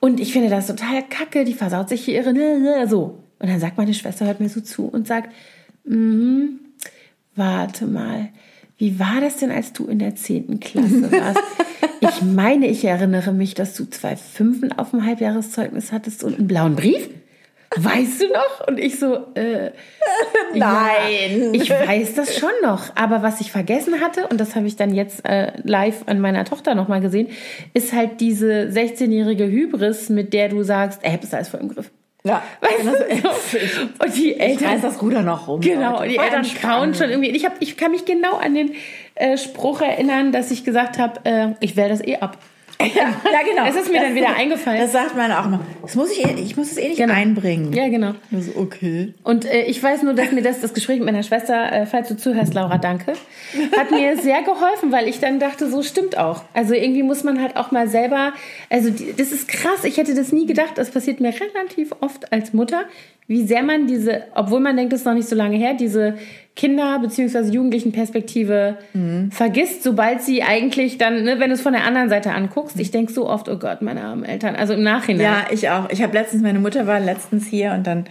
Und 0.00 0.18
ich 0.18 0.32
finde 0.32 0.50
das 0.50 0.66
total 0.66 1.02
kacke, 1.08 1.44
die 1.44 1.54
versaut 1.54 1.88
sich 1.88 2.04
hier 2.04 2.14
ihre, 2.16 2.32
ne, 2.32 2.58
ne, 2.58 2.88
so. 2.88 3.22
Und 3.38 3.48
dann 3.48 3.60
sagt 3.60 3.78
meine 3.78 3.94
Schwester, 3.94 4.26
hört 4.26 4.40
mir 4.40 4.48
so 4.48 4.60
zu 4.60 4.86
und 4.86 5.06
sagt, 5.06 5.32
mhm, 5.84 6.58
warte 7.36 7.86
mal, 7.86 8.28
wie 8.78 8.98
war 8.98 9.20
das 9.20 9.36
denn, 9.36 9.50
als 9.50 9.72
du 9.72 9.86
in 9.86 9.98
der 9.98 10.14
10. 10.14 10.60
Klasse 10.60 11.10
warst? 11.12 11.40
Ich 12.00 12.20
meine, 12.20 12.66
ich 12.66 12.84
erinnere 12.84 13.32
mich, 13.32 13.54
dass 13.54 13.74
du 13.74 13.86
zwei 13.86 14.16
Fünfen 14.16 14.70
auf 14.78 14.90
dem 14.90 15.06
Halbjahreszeugnis 15.06 15.92
hattest 15.92 16.24
und 16.24 16.38
einen 16.38 16.46
blauen 16.46 16.76
Brief. 16.76 17.08
Weißt 17.74 18.22
du 18.22 18.28
noch? 18.28 18.68
Und 18.68 18.78
ich 18.78 18.98
so, 18.98 19.14
äh, 19.34 19.70
Nein. 20.54 21.52
Ja, 21.52 21.62
ich 21.62 21.70
weiß 21.70 22.14
das 22.14 22.36
schon 22.38 22.50
noch. 22.62 22.94
Aber 22.94 23.22
was 23.22 23.40
ich 23.40 23.50
vergessen 23.50 24.00
hatte, 24.00 24.28
und 24.28 24.38
das 24.38 24.54
habe 24.54 24.66
ich 24.66 24.76
dann 24.76 24.94
jetzt 24.94 25.24
äh, 25.26 25.52
live 25.62 26.02
an 26.06 26.20
meiner 26.20 26.44
Tochter 26.44 26.74
nochmal 26.74 27.00
gesehen, 27.00 27.28
ist 27.74 27.92
halt 27.92 28.20
diese 28.20 28.68
16-jährige 28.70 29.46
Hybris, 29.46 30.08
mit 30.10 30.32
der 30.32 30.48
du 30.48 30.62
sagst, 30.62 31.00
ey, 31.02 31.16
bist 31.16 31.34
alles 31.34 31.48
voll 31.48 31.60
im 31.60 31.68
Griff. 31.70 31.90
Ja. 32.26 32.42
Weißt 32.60 32.84
du? 32.84 33.16
so? 33.22 34.04
Und 34.04 34.16
die 34.16 34.32
Ich 34.32 34.40
Eltern 34.40 34.68
reiß 34.68 34.82
das 34.82 35.00
Ruder 35.00 35.22
noch 35.22 35.46
rum. 35.46 35.60
Genau, 35.60 35.98
Leute. 35.98 36.08
die 36.08 36.18
Eltern 36.18 36.46
kauen 36.60 36.94
schon 36.94 37.10
irgendwie. 37.10 37.30
Ich, 37.30 37.44
hab, 37.44 37.54
ich 37.60 37.76
kann 37.76 37.92
mich 37.92 38.04
genau 38.04 38.36
an 38.36 38.54
den 38.54 38.72
äh, 39.14 39.36
Spruch 39.36 39.80
erinnern, 39.80 40.32
dass 40.32 40.50
ich 40.50 40.64
gesagt 40.64 40.98
habe, 40.98 41.20
äh, 41.24 41.48
ich 41.60 41.76
wähle 41.76 41.90
das 41.90 42.02
eh 42.02 42.16
ab. 42.16 42.38
Ja, 42.80 42.88
ja, 42.88 43.40
genau. 43.48 43.64
Es 43.68 43.74
ist 43.74 43.90
mir 43.90 44.00
dann 44.00 44.14
wieder 44.14 44.34
eingefallen. 44.36 44.80
Das 44.80 44.92
sagt 44.92 45.16
man 45.16 45.32
auch 45.32 45.46
immer. 45.46 45.60
Das 45.82 45.94
muss 45.94 46.10
ich, 46.10 46.22
ich 46.24 46.56
muss 46.56 46.70
es 46.72 46.76
eh 46.78 46.88
nicht 46.88 46.98
Genau. 46.98 47.14
einbringen. 47.14 47.72
Ja, 47.72 47.88
genau. 47.88 48.12
Also, 48.32 48.52
okay. 48.56 49.14
Und 49.24 49.44
äh, 49.46 49.62
ich 49.62 49.82
weiß 49.82 50.02
nur, 50.02 50.12
dass 50.14 50.30
mir 50.32 50.42
das, 50.42 50.60
das 50.60 50.74
Gespräch 50.74 50.98
mit 50.98 51.06
meiner 51.06 51.22
Schwester, 51.22 51.72
äh, 51.72 51.86
falls 51.86 52.08
du 52.08 52.16
zuhörst, 52.16 52.52
Laura, 52.54 52.76
danke, 52.78 53.14
hat 53.76 53.90
mir 53.90 54.16
sehr 54.22 54.42
geholfen, 54.42 54.92
weil 54.92 55.08
ich 55.08 55.20
dann 55.20 55.38
dachte, 55.40 55.68
so 55.70 55.82
stimmt 55.82 56.18
auch. 56.18 56.42
Also 56.52 56.74
irgendwie 56.74 57.02
muss 57.02 57.24
man 57.24 57.40
halt 57.40 57.56
auch 57.56 57.70
mal 57.70 57.88
selber, 57.88 58.32
also 58.70 58.90
die, 58.90 59.14
das 59.16 59.32
ist 59.32 59.48
krass, 59.48 59.84
ich 59.84 59.96
hätte 59.96 60.14
das 60.14 60.32
nie 60.32 60.46
gedacht, 60.46 60.72
das 60.76 60.90
passiert 60.90 61.20
mir 61.20 61.32
relativ 61.32 61.92
oft 62.00 62.32
als 62.32 62.52
Mutter, 62.52 62.84
wie 63.26 63.46
sehr 63.46 63.62
man 63.62 63.86
diese, 63.86 64.24
obwohl 64.34 64.60
man 64.60 64.76
denkt, 64.76 64.92
das 64.92 65.00
ist 65.00 65.06
noch 65.06 65.14
nicht 65.14 65.28
so 65.28 65.34
lange 65.34 65.56
her, 65.56 65.74
diese 65.74 66.16
Kinder- 66.56 66.98
bzw. 67.00 67.50
Jugendlichen-Perspektive 67.52 68.78
vergisst, 69.30 69.82
sobald 69.82 70.22
sie 70.22 70.42
eigentlich 70.42 70.96
dann, 70.98 71.22
ne, 71.22 71.38
wenn 71.38 71.50
du 71.50 71.54
es 71.54 71.60
von 71.60 71.74
der 71.74 71.84
anderen 71.84 72.08
Seite 72.08 72.32
anguckst, 72.32 72.80
ich 72.80 72.90
denke 72.90 73.12
so 73.12 73.28
oft, 73.28 73.48
oh 73.48 73.58
Gott, 73.58 73.82
meine 73.82 74.02
armen 74.02 74.24
Eltern, 74.24 74.56
also 74.56 74.72
im 74.72 74.82
Nachhinein. 74.82 75.22
Ja, 75.22 75.46
ich 75.50 75.68
auch. 75.68 75.90
Ich 75.90 76.02
habe 76.02 76.14
letztens, 76.14 76.42
meine 76.42 76.58
Mutter 76.58 76.86
war 76.86 76.98
letztens 76.98 77.46
hier 77.46 77.72
und 77.72 77.86
dann 77.86 78.06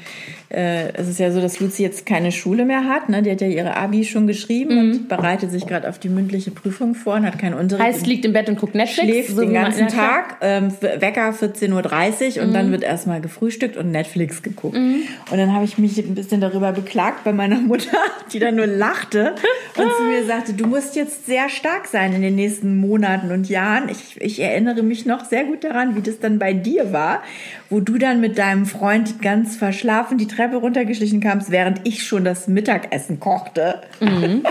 äh, 0.49 0.93
es 0.93 1.07
ist 1.07 1.19
ja 1.19 1.31
so, 1.31 1.41
dass 1.41 1.59
Luzi 1.59 1.83
jetzt 1.83 2.05
keine 2.05 2.31
Schule 2.31 2.65
mehr 2.65 2.85
hat. 2.85 3.09
Ne? 3.09 3.23
Die 3.23 3.31
hat 3.31 3.41
ja 3.41 3.47
ihre 3.47 3.75
Abi 3.75 4.05
schon 4.05 4.27
geschrieben 4.27 4.77
und 4.77 5.07
bereitet 5.07 5.51
sich 5.51 5.65
gerade 5.65 5.89
auf 5.89 5.99
die 5.99 6.09
mündliche 6.09 6.51
Prüfung 6.51 6.95
vor 6.95 7.15
und 7.15 7.25
hat 7.25 7.39
keinen 7.39 7.55
Unterricht. 7.55 7.85
Heißt, 7.85 8.07
liegt 8.07 8.25
im 8.25 8.33
Bett 8.33 8.49
und 8.49 8.59
guckt 8.59 8.75
Netflix. 8.75 9.09
schläft 9.09 9.29
so 9.35 9.41
den 9.41 9.53
ganzen. 9.53 9.85
Tag, 9.87 10.37
ähm, 10.41 10.71
Wecker 10.81 11.31
14.30 11.31 12.37
Uhr 12.37 12.43
und 12.43 12.53
dann 12.53 12.71
wird 12.71 12.83
erstmal 12.83 13.21
gefrühstückt 13.21 13.77
und 13.77 13.91
Netflix 13.91 14.41
geguckt. 14.41 14.75
Und 14.75 15.37
dann 15.37 15.53
habe 15.53 15.65
ich 15.65 15.77
mich 15.77 15.97
ein 15.97 16.15
bisschen 16.15 16.41
darüber 16.41 16.71
beklagt 16.71 17.23
bei 17.23 17.33
meiner 17.33 17.59
Mutter, 17.61 17.97
die 18.33 18.39
dann 18.39 18.55
nur 18.55 18.67
lachte 18.67 19.35
und 19.77 19.91
zu 19.97 20.03
mir 20.03 20.25
sagte, 20.25 20.53
du 20.53 20.67
musst 20.67 20.95
jetzt 20.95 21.25
sehr 21.25 21.49
stark 21.49 21.87
sein 21.87 22.13
in 22.13 22.21
den 22.21 22.35
nächsten 22.35 22.77
Monaten 22.77 23.31
und 23.31 23.49
Jahren. 23.49 23.89
Ich, 23.89 24.19
ich 24.21 24.39
erinnere 24.41 24.83
mich 24.83 25.05
noch 25.05 25.25
sehr 25.25 25.45
gut 25.45 25.63
daran, 25.63 25.95
wie 25.95 26.01
das 26.01 26.19
dann 26.19 26.39
bei 26.39 26.53
dir 26.53 26.91
war, 26.91 27.23
wo 27.69 27.79
du 27.79 27.97
dann 27.97 28.21
mit 28.21 28.37
deinem 28.37 28.65
Freund 28.65 29.21
ganz 29.21 29.55
verschlafen 29.55 30.17
die 30.17 30.27
Treppe 30.27 30.57
runtergeschlichen 30.57 31.21
kamst, 31.21 31.51
während 31.51 31.87
ich 31.87 32.05
schon 32.05 32.23
das 32.23 32.47
Mittagessen 32.47 33.19
kochte. 33.19 33.81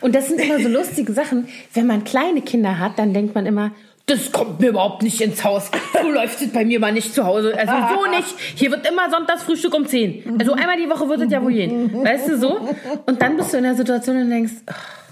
Und 0.00 0.14
das 0.14 0.28
sind 0.28 0.40
immer 0.40 0.60
so 0.60 0.68
lustige 0.68 1.12
Sachen. 1.12 1.48
Wenn 1.72 1.86
man 1.86 2.04
kleine 2.04 2.42
Kinder 2.42 2.78
hat, 2.78 2.98
dann 2.98 3.14
denkt 3.14 3.34
man 3.34 3.46
immer, 3.46 3.72
das 4.06 4.32
kommt 4.32 4.60
mir 4.60 4.68
überhaupt 4.68 5.02
nicht 5.02 5.20
ins 5.22 5.44
Haus. 5.44 5.70
So 6.00 6.10
läuft 6.10 6.42
es 6.42 6.52
bei 6.52 6.64
mir 6.64 6.78
mal 6.78 6.92
nicht 6.92 7.14
zu 7.14 7.24
Hause. 7.24 7.54
Also 7.56 7.72
so 7.72 8.10
nicht. 8.10 8.34
Hier 8.54 8.70
wird 8.70 8.86
immer 8.86 9.10
Sonntagsfrühstück 9.10 9.74
um 9.74 9.86
10. 9.86 10.36
Also 10.38 10.52
einmal 10.52 10.76
die 10.76 10.90
Woche 10.90 11.08
wird 11.08 11.22
es 11.22 11.32
ja 11.32 11.42
wohl 11.42 11.52
gehen. 11.52 12.04
Weißt 12.04 12.28
du 12.28 12.36
so? 12.36 12.68
Und 13.06 13.22
dann 13.22 13.38
bist 13.38 13.54
du 13.54 13.56
in 13.56 13.62
der 13.62 13.74
Situation 13.74 14.20
und 14.20 14.28
denkst, 14.28 14.52
ach, 14.66 15.03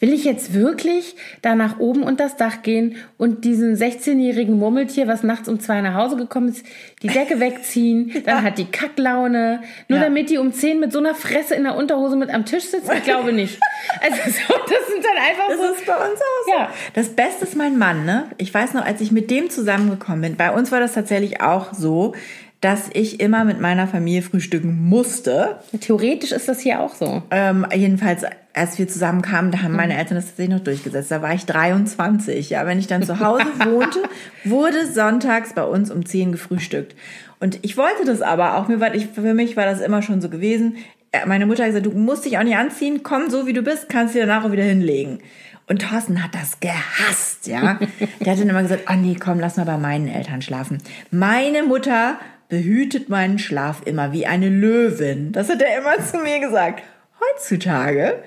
will 0.00 0.12
ich 0.12 0.24
jetzt 0.24 0.54
wirklich 0.54 1.16
da 1.42 1.54
nach 1.54 1.78
oben 1.80 2.02
unter 2.02 2.24
das 2.24 2.36
Dach 2.36 2.62
gehen 2.62 2.96
und 3.16 3.44
diesen 3.44 3.74
16-jährigen 3.76 4.56
Murmeltier, 4.58 5.08
was 5.08 5.22
nachts 5.22 5.48
um 5.48 5.58
zwei 5.60 5.80
nach 5.80 5.94
Hause 5.94 6.16
gekommen 6.16 6.48
ist, 6.48 6.64
die 7.02 7.08
Decke 7.08 7.40
wegziehen, 7.40 8.12
dann 8.24 8.42
hat 8.42 8.58
die 8.58 8.66
Kacklaune, 8.66 9.60
nur 9.88 9.98
Ja. 9.98 10.04
damit 10.04 10.30
die 10.30 10.38
um 10.38 10.52
10 10.52 10.78
mit 10.80 10.92
so 10.92 10.98
einer 11.00 11.14
Fresse 11.14 11.54
in 11.54 11.64
der 11.64 11.76
Unterhose 11.76 12.16
mit 12.16 12.30
am 12.30 12.44
Tisch 12.44 12.64
sitzt? 12.64 12.90
Ich 12.92 13.04
glaube 13.04 13.32
nicht. 13.32 13.58
Also 14.02 14.16
so, 14.16 14.54
das 14.68 14.88
sind 14.92 15.04
dann 15.04 15.16
einfach 15.16 15.48
Das 15.48 15.56
so... 15.56 15.74
ist 15.74 15.86
bei 15.86 15.94
uns 15.94 16.20
auch 16.20 16.44
so. 16.46 16.52
Ja. 16.52 16.68
Das 16.94 17.08
Beste 17.10 17.44
ist 17.44 17.56
mein 17.56 17.78
Mann, 17.78 18.04
ne? 18.04 18.24
Ich 18.36 18.52
weiß 18.52 18.74
noch, 18.74 18.84
als 18.84 19.00
ich 19.00 19.12
mit 19.12 19.30
dem 19.30 19.48
zusammengekommen 19.50 20.20
bin, 20.20 20.36
bei 20.36 20.50
uns 20.52 20.70
war 20.72 20.78
das 20.80 20.92
tatsächlich 20.94 21.40
auch 21.40 21.72
so, 21.72 22.14
dass 22.60 22.90
ich 22.92 23.20
immer 23.20 23.44
mit 23.44 23.60
meiner 23.60 23.86
Familie 23.86 24.22
frühstücken 24.22 24.88
musste. 24.88 25.60
Theoretisch 25.80 26.32
ist 26.32 26.48
das 26.48 26.60
hier 26.60 26.80
auch 26.80 26.94
so. 26.94 27.22
Ähm, 27.30 27.64
jedenfalls, 27.74 28.24
als 28.58 28.78
wir 28.78 28.88
zusammenkamen, 28.88 29.50
da 29.52 29.62
haben 29.62 29.76
meine 29.76 29.96
Eltern 29.96 30.16
das 30.16 30.26
tatsächlich 30.26 30.56
noch 30.56 30.64
durchgesetzt. 30.64 31.10
Da 31.10 31.22
war 31.22 31.32
ich 31.32 31.46
23. 31.46 32.50
Ja, 32.50 32.66
wenn 32.66 32.78
ich 32.78 32.86
dann 32.86 33.02
zu 33.02 33.20
Hause 33.20 33.44
wohnte, 33.64 34.00
wurde 34.44 34.86
sonntags 34.86 35.52
bei 35.54 35.62
uns 35.62 35.90
um 35.90 36.04
10 36.04 36.32
gefrühstückt. 36.32 36.94
Und 37.40 37.58
ich 37.62 37.76
wollte 37.76 38.04
das 38.04 38.20
aber 38.20 38.56
auch. 38.56 38.68
Mir 38.68 38.80
war, 38.80 38.94
ich, 38.94 39.06
für 39.06 39.34
mich 39.34 39.56
war 39.56 39.64
das 39.64 39.80
immer 39.80 40.02
schon 40.02 40.20
so 40.20 40.28
gewesen. 40.28 40.76
Äh, 41.12 41.26
Meine 41.26 41.46
Mutter 41.46 41.62
hat 41.62 41.70
gesagt, 41.70 41.86
du 41.86 41.92
musst 41.92 42.24
dich 42.24 42.38
auch 42.38 42.42
nicht 42.42 42.56
anziehen, 42.56 43.02
komm 43.02 43.30
so 43.30 43.46
wie 43.46 43.52
du 43.52 43.62
bist, 43.62 43.88
kannst 43.88 44.14
dir 44.14 44.26
danach 44.26 44.44
auch 44.44 44.52
wieder 44.52 44.64
hinlegen. 44.64 45.20
Und 45.68 45.82
Thorsten 45.82 46.22
hat 46.22 46.34
das 46.34 46.60
gehasst, 46.60 47.46
ja. 47.46 47.78
Der 48.20 48.32
hat 48.32 48.40
dann 48.40 48.48
immer 48.48 48.62
gesagt, 48.62 48.84
oh 48.90 48.96
nee, 48.96 49.16
komm, 49.20 49.38
lass 49.38 49.56
mal 49.56 49.66
bei 49.66 49.76
meinen 49.76 50.08
Eltern 50.08 50.42
schlafen. 50.42 50.78
Meine 51.10 51.62
Mutter 51.62 52.18
behütet 52.48 53.08
meinen 53.10 53.38
Schlaf 53.38 53.82
immer 53.84 54.12
wie 54.12 54.26
eine 54.26 54.48
Löwin. 54.48 55.32
Das 55.32 55.50
hat 55.50 55.60
er 55.60 55.78
immer 55.78 56.02
zu 56.04 56.18
mir 56.18 56.40
gesagt. 56.40 56.82
Heutzutage 57.20 58.22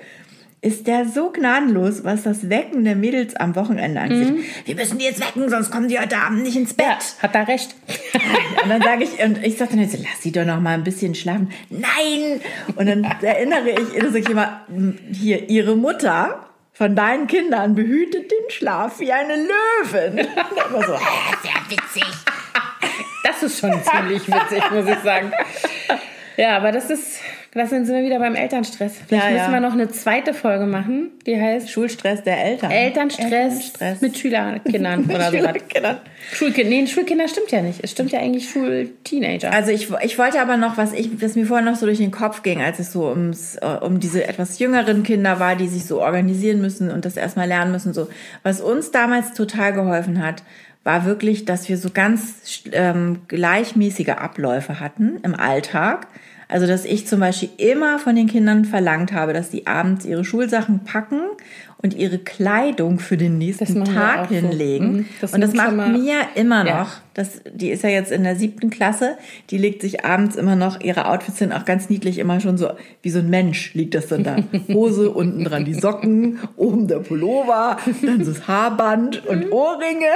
ist 0.62 0.86
der 0.86 1.06
so 1.08 1.30
gnadenlos, 1.30 2.04
was 2.04 2.22
das 2.22 2.48
Wecken 2.48 2.84
der 2.84 2.94
Mädels 2.94 3.34
am 3.34 3.56
Wochenende 3.56 4.00
angeht. 4.00 4.44
Wir 4.64 4.76
müssen 4.76 4.96
die 4.96 5.04
jetzt 5.04 5.20
wecken, 5.20 5.50
sonst 5.50 5.72
kommen 5.72 5.88
die 5.88 5.98
heute 5.98 6.16
Abend 6.16 6.44
nicht 6.44 6.56
ins 6.56 6.72
Bett. 6.72 6.86
Ja, 6.86 7.22
hat 7.24 7.34
da 7.34 7.42
recht. 7.42 7.74
Und 8.62 8.70
dann 8.70 8.80
sage 8.80 9.02
ich, 9.02 9.20
und 9.24 9.44
ich 9.44 9.58
sage 9.58 9.72
dann 9.72 9.80
jetzt, 9.80 9.98
lass 9.98 10.22
sie 10.22 10.30
doch 10.30 10.44
noch 10.44 10.60
mal 10.60 10.74
ein 10.74 10.84
bisschen 10.84 11.16
schlafen. 11.16 11.50
Nein! 11.68 12.40
Und 12.76 12.86
dann 12.86 13.02
erinnere 13.22 13.70
ich, 13.70 14.02
sag 14.04 14.14
ich 14.14 14.30
immer, 14.30 14.60
hier, 15.12 15.50
ihre 15.50 15.74
Mutter 15.74 16.46
von 16.72 16.94
deinen 16.94 17.26
Kindern 17.26 17.74
behütet 17.74 18.30
den 18.30 18.50
Schlaf 18.50 19.00
wie 19.00 19.10
eine 19.10 19.34
Löwin. 19.34 20.18
immer 20.68 20.86
so, 20.86 20.96
sehr 21.42 21.60
witzig. 21.68 22.04
Das 23.24 23.42
ist 23.42 23.58
schon 23.58 23.82
ziemlich 23.82 24.28
witzig, 24.28 24.62
muss 24.70 24.86
ich 24.86 24.98
sagen. 25.00 25.32
Ja, 26.36 26.56
aber 26.56 26.70
das 26.70 26.88
ist, 26.88 27.18
das 27.54 27.68
sind 27.68 27.86
wir 27.86 28.02
wieder 28.02 28.18
beim 28.18 28.34
Elternstress. 28.34 28.94
Vielleicht 29.06 29.24
Ja, 29.24 29.30
müssen 29.30 29.52
ja. 29.52 29.52
wir 29.52 29.60
noch 29.60 29.74
eine 29.74 29.90
zweite 29.90 30.32
Folge 30.32 30.64
machen, 30.64 31.10
die 31.26 31.38
heißt 31.38 31.70
Schulstress 31.70 32.22
der 32.22 32.42
Eltern. 32.42 32.70
Elternstress, 32.70 33.30
Elternstress. 33.30 34.00
mit 34.00 34.16
Schülerkindern 34.18 35.04
oder 35.14 35.30
so. 35.30 35.38
Genau. 35.68 35.96
Schulkind, 36.32 36.70
nee, 36.70 36.86
Schulkinder 36.86 37.28
stimmt 37.28 37.50
ja 37.50 37.60
nicht. 37.60 37.80
Es 37.82 37.90
stimmt 37.90 38.10
ja 38.10 38.20
eigentlich 38.20 38.48
Schulteenager. 38.48 39.52
Also 39.52 39.70
ich, 39.70 39.88
ich 40.02 40.18
wollte 40.18 40.40
aber 40.40 40.56
noch, 40.56 40.78
was 40.78 40.94
ich, 40.94 41.20
was 41.20 41.36
mir 41.36 41.44
vorher 41.44 41.64
noch 41.64 41.76
so 41.76 41.84
durch 41.84 41.98
den 41.98 42.10
Kopf 42.10 42.42
ging, 42.42 42.62
als 42.62 42.78
es 42.78 42.92
so 42.92 43.08
ums, 43.08 43.56
äh, 43.56 43.66
um 43.66 44.00
diese 44.00 44.26
etwas 44.26 44.58
jüngeren 44.58 45.02
Kinder 45.02 45.38
war, 45.38 45.54
die 45.54 45.68
sich 45.68 45.84
so 45.84 46.00
organisieren 46.00 46.62
müssen 46.62 46.90
und 46.90 47.04
das 47.04 47.18
erstmal 47.18 47.48
lernen 47.48 47.72
müssen, 47.72 47.92
so. 47.92 48.08
Was 48.42 48.62
uns 48.62 48.92
damals 48.92 49.34
total 49.34 49.74
geholfen 49.74 50.24
hat, 50.24 50.42
war 50.84 51.04
wirklich, 51.04 51.44
dass 51.44 51.68
wir 51.68 51.76
so 51.76 51.90
ganz 51.92 52.62
ähm, 52.72 53.20
gleichmäßige 53.28 54.08
Abläufe 54.10 54.80
hatten 54.80 55.18
im 55.22 55.34
Alltag. 55.34 56.06
Also, 56.52 56.66
dass 56.66 56.84
ich 56.84 57.06
zum 57.06 57.20
Beispiel 57.20 57.48
immer 57.56 57.98
von 57.98 58.14
den 58.14 58.26
Kindern 58.26 58.66
verlangt 58.66 59.12
habe, 59.12 59.32
dass 59.32 59.48
die 59.48 59.66
abends 59.66 60.04
ihre 60.04 60.22
Schulsachen 60.22 60.80
packen 60.84 61.22
und 61.82 61.94
ihre 61.94 62.18
Kleidung 62.18 62.98
für 63.00 63.16
den 63.16 63.38
nächsten 63.38 63.84
Tag 63.84 64.28
so. 64.28 64.34
hinlegen. 64.36 64.92
Mhm. 64.92 65.06
Das 65.20 65.32
und 65.34 65.40
das 65.40 65.52
macht 65.52 65.74
mal- 65.74 65.88
mir 65.88 66.14
immer 66.36 66.62
noch 66.62 66.70
Ja. 66.70 66.86
das, 67.14 67.40
die 67.52 67.70
ist 67.70 67.82
ja 67.82 67.90
jetzt 67.90 68.12
in 68.12 68.22
der 68.22 68.36
siebten 68.36 68.70
Klasse, 68.70 69.16
die 69.50 69.58
legt 69.58 69.82
sich 69.82 70.04
abends 70.04 70.36
immer 70.36 70.54
noch, 70.56 70.80
ihre 70.80 71.06
Outfits 71.08 71.38
sind 71.38 71.52
auch 71.52 71.64
ganz 71.64 71.90
niedlich, 71.90 72.18
immer 72.18 72.38
schon 72.40 72.56
so, 72.56 72.70
wie 73.02 73.10
so 73.10 73.18
ein 73.18 73.28
Mensch 73.30 73.74
liegt 73.74 73.94
das 73.94 74.06
dann 74.06 74.22
da. 74.22 74.36
Hose, 74.72 75.10
unten 75.10 75.44
dran 75.44 75.64
die 75.64 75.74
Socken, 75.74 76.38
oben 76.56 76.86
der 76.88 76.98
Pullover, 77.00 77.76
dann 78.02 78.24
das 78.24 78.46
Haarband 78.46 79.26
und 79.26 79.50
Ohrringe. 79.52 80.06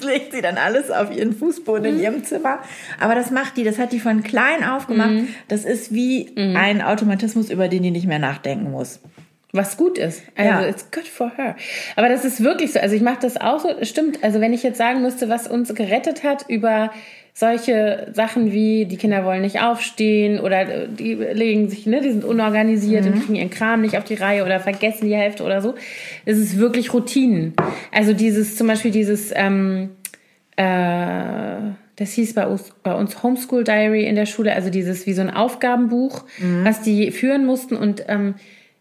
Das 0.00 0.06
legt 0.08 0.32
sie 0.32 0.42
dann 0.42 0.58
alles 0.58 0.92
auf 0.92 1.10
ihren 1.10 1.32
Fußboden 1.32 1.84
in 1.86 1.98
ihrem 2.00 2.22
Zimmer. 2.22 2.60
Aber 3.00 3.16
das 3.16 3.32
macht 3.32 3.56
die, 3.56 3.64
das 3.64 3.78
hat 3.80 3.90
die 3.92 3.98
von 3.98 4.22
klein 4.22 4.62
auf 4.62 4.86
gemacht. 4.86 5.10
Das 5.48 5.64
ist 5.64 5.92
wie 5.92 6.30
ein 6.36 6.82
Automatismus, 6.82 7.50
über 7.50 7.66
den 7.66 7.82
die 7.82 7.90
nicht 7.90 8.06
mehr 8.06 8.20
nachdenken 8.20 8.70
muss. 8.70 9.00
Was 9.58 9.76
gut 9.76 9.98
ist. 9.98 10.22
Also, 10.36 10.50
Ja. 10.50 10.68
it's 10.68 10.90
good 10.92 11.06
for 11.08 11.32
her. 11.36 11.56
Aber 11.96 12.08
das 12.08 12.24
ist 12.24 12.42
wirklich 12.44 12.72
so. 12.72 12.78
Also, 12.78 12.94
ich 12.94 13.02
mache 13.02 13.18
das 13.20 13.40
auch 13.40 13.58
so. 13.58 13.68
Stimmt. 13.82 14.22
Also, 14.22 14.40
wenn 14.40 14.52
ich 14.52 14.62
jetzt 14.62 14.78
sagen 14.78 15.02
müsste, 15.02 15.28
was 15.28 15.48
uns 15.48 15.74
gerettet 15.74 16.22
hat 16.22 16.44
über 16.48 16.92
solche 17.34 18.08
Sachen 18.14 18.52
wie, 18.52 18.86
die 18.86 18.96
Kinder 18.96 19.24
wollen 19.24 19.42
nicht 19.42 19.60
aufstehen 19.60 20.40
oder 20.40 20.60
äh, 20.62 20.88
die 20.88 21.14
legen 21.14 21.68
sich, 21.68 21.86
ne, 21.86 22.00
die 22.00 22.10
sind 22.10 22.24
unorganisiert 22.24 23.04
und 23.06 23.20
kriegen 23.20 23.34
ihren 23.36 23.50
Kram 23.50 23.80
nicht 23.80 23.96
auf 23.98 24.04
die 24.04 24.14
Reihe 24.14 24.44
oder 24.44 24.58
vergessen 24.60 25.06
die 25.06 25.14
Hälfte 25.16 25.42
oder 25.44 25.60
so. 25.60 25.74
Es 26.24 26.38
ist 26.38 26.58
wirklich 26.58 26.92
Routinen. 26.94 27.54
Also, 27.92 28.12
dieses, 28.12 28.56
zum 28.56 28.66
Beispiel 28.68 28.90
dieses, 28.92 29.32
ähm, 29.34 29.90
äh, 30.56 31.72
das 31.96 32.12
hieß 32.12 32.34
bei 32.34 32.46
uns, 32.46 32.72
bei 32.84 32.94
uns 32.94 33.22
Homeschool 33.24 33.64
Diary 33.64 34.04
in 34.06 34.14
der 34.14 34.26
Schule, 34.26 34.52
also 34.54 34.70
dieses 34.70 35.06
wie 35.06 35.12
so 35.14 35.22
ein 35.22 35.30
Aufgabenbuch, 35.30 36.24
was 36.62 36.80
die 36.80 37.10
führen 37.10 37.44
mussten 37.44 37.74
und 37.76 38.04
ähm, 38.06 38.34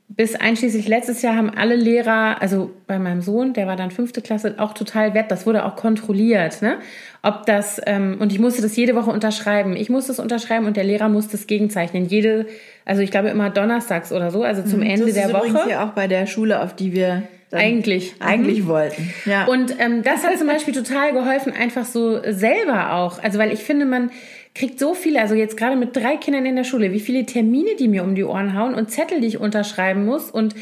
bis 0.09 0.35
einschließlich 0.35 0.87
letztes 0.87 1.21
Jahr 1.21 1.35
haben 1.35 1.49
alle 1.49 1.75
Lehrer, 1.75 2.41
also 2.41 2.71
bei 2.87 2.97
meinem 2.97 3.21
Sohn, 3.21 3.53
der 3.53 3.67
war 3.67 3.75
dann 3.75 3.91
fünfte 3.91 4.21
Klasse, 4.21 4.55
auch 4.57 4.73
total 4.73 5.13
wert. 5.13 5.29
Das 5.31 5.45
wurde 5.45 5.65
auch 5.65 5.75
kontrolliert, 5.75 6.61
ne? 6.61 6.77
Ob 7.23 7.45
das 7.45 7.81
ähm, 7.85 8.17
und 8.19 8.31
ich 8.31 8.39
musste 8.39 8.61
das 8.61 8.75
jede 8.77 8.95
Woche 8.95 9.11
unterschreiben. 9.11 9.75
Ich 9.75 9.89
musste 9.89 10.13
es 10.13 10.19
unterschreiben 10.19 10.65
und 10.65 10.77
der 10.77 10.85
Lehrer 10.85 11.09
musste 11.09 11.35
es 11.35 11.45
gegenzeichnen. 11.45 12.05
Jede, 12.05 12.45
also 12.85 13.01
ich 13.01 13.11
glaube 13.11 13.27
immer 13.29 13.49
donnerstags 13.49 14.13
oder 14.13 14.31
so, 14.31 14.43
also 14.43 14.63
zum 14.63 14.81
Ende 14.81 15.03
Mhm. 15.03 15.05
das 15.07 15.13
der 15.15 15.25
ist 15.25 15.29
übrigens 15.31 15.53
Woche. 15.55 15.67
hier 15.67 15.83
auch 15.83 15.89
bei 15.89 16.07
der 16.07 16.25
Schule, 16.25 16.61
auf 16.61 16.73
die 16.73 16.93
wir 16.93 17.23
Eigentlich. 17.51 18.15
eigentlich 18.19 18.65
wollten. 18.67 19.11
Ja. 19.25 19.45
Und 19.45 19.75
ähm, 19.79 20.03
das 20.03 20.25
hat 20.25 20.37
zum 20.37 20.47
Beispiel 20.47 20.73
total 20.73 21.11
geholfen, 21.13 21.51
einfach 21.53 21.85
so 21.85 22.21
selber 22.31 22.93
auch. 22.93 23.21
Also, 23.21 23.39
weil 23.39 23.51
ich 23.51 23.59
finde, 23.63 23.85
man 23.85 24.11
kriegt 24.57 24.79
so 24.79 24.93
viele, 24.93 25.21
also 25.21 25.35
jetzt 25.35 25.55
gerade 25.55 25.75
mit 25.75 25.95
drei 25.95 26.17
Kindern 26.17 26.45
in 26.45 26.55
der 26.55 26.63
Schule, 26.63 26.91
wie 26.91 26.99
viele 26.99 27.25
Termine 27.25 27.75
die 27.79 27.87
mir 27.87 28.03
um 28.03 28.15
die 28.15 28.23
Ohren 28.23 28.57
hauen 28.57 28.73
und 28.73 28.89
Zettel, 28.89 29.21
die 29.21 29.27
ich 29.27 29.39
unterschreiben 29.39 30.05
muss 30.05 30.31
und 30.31 30.55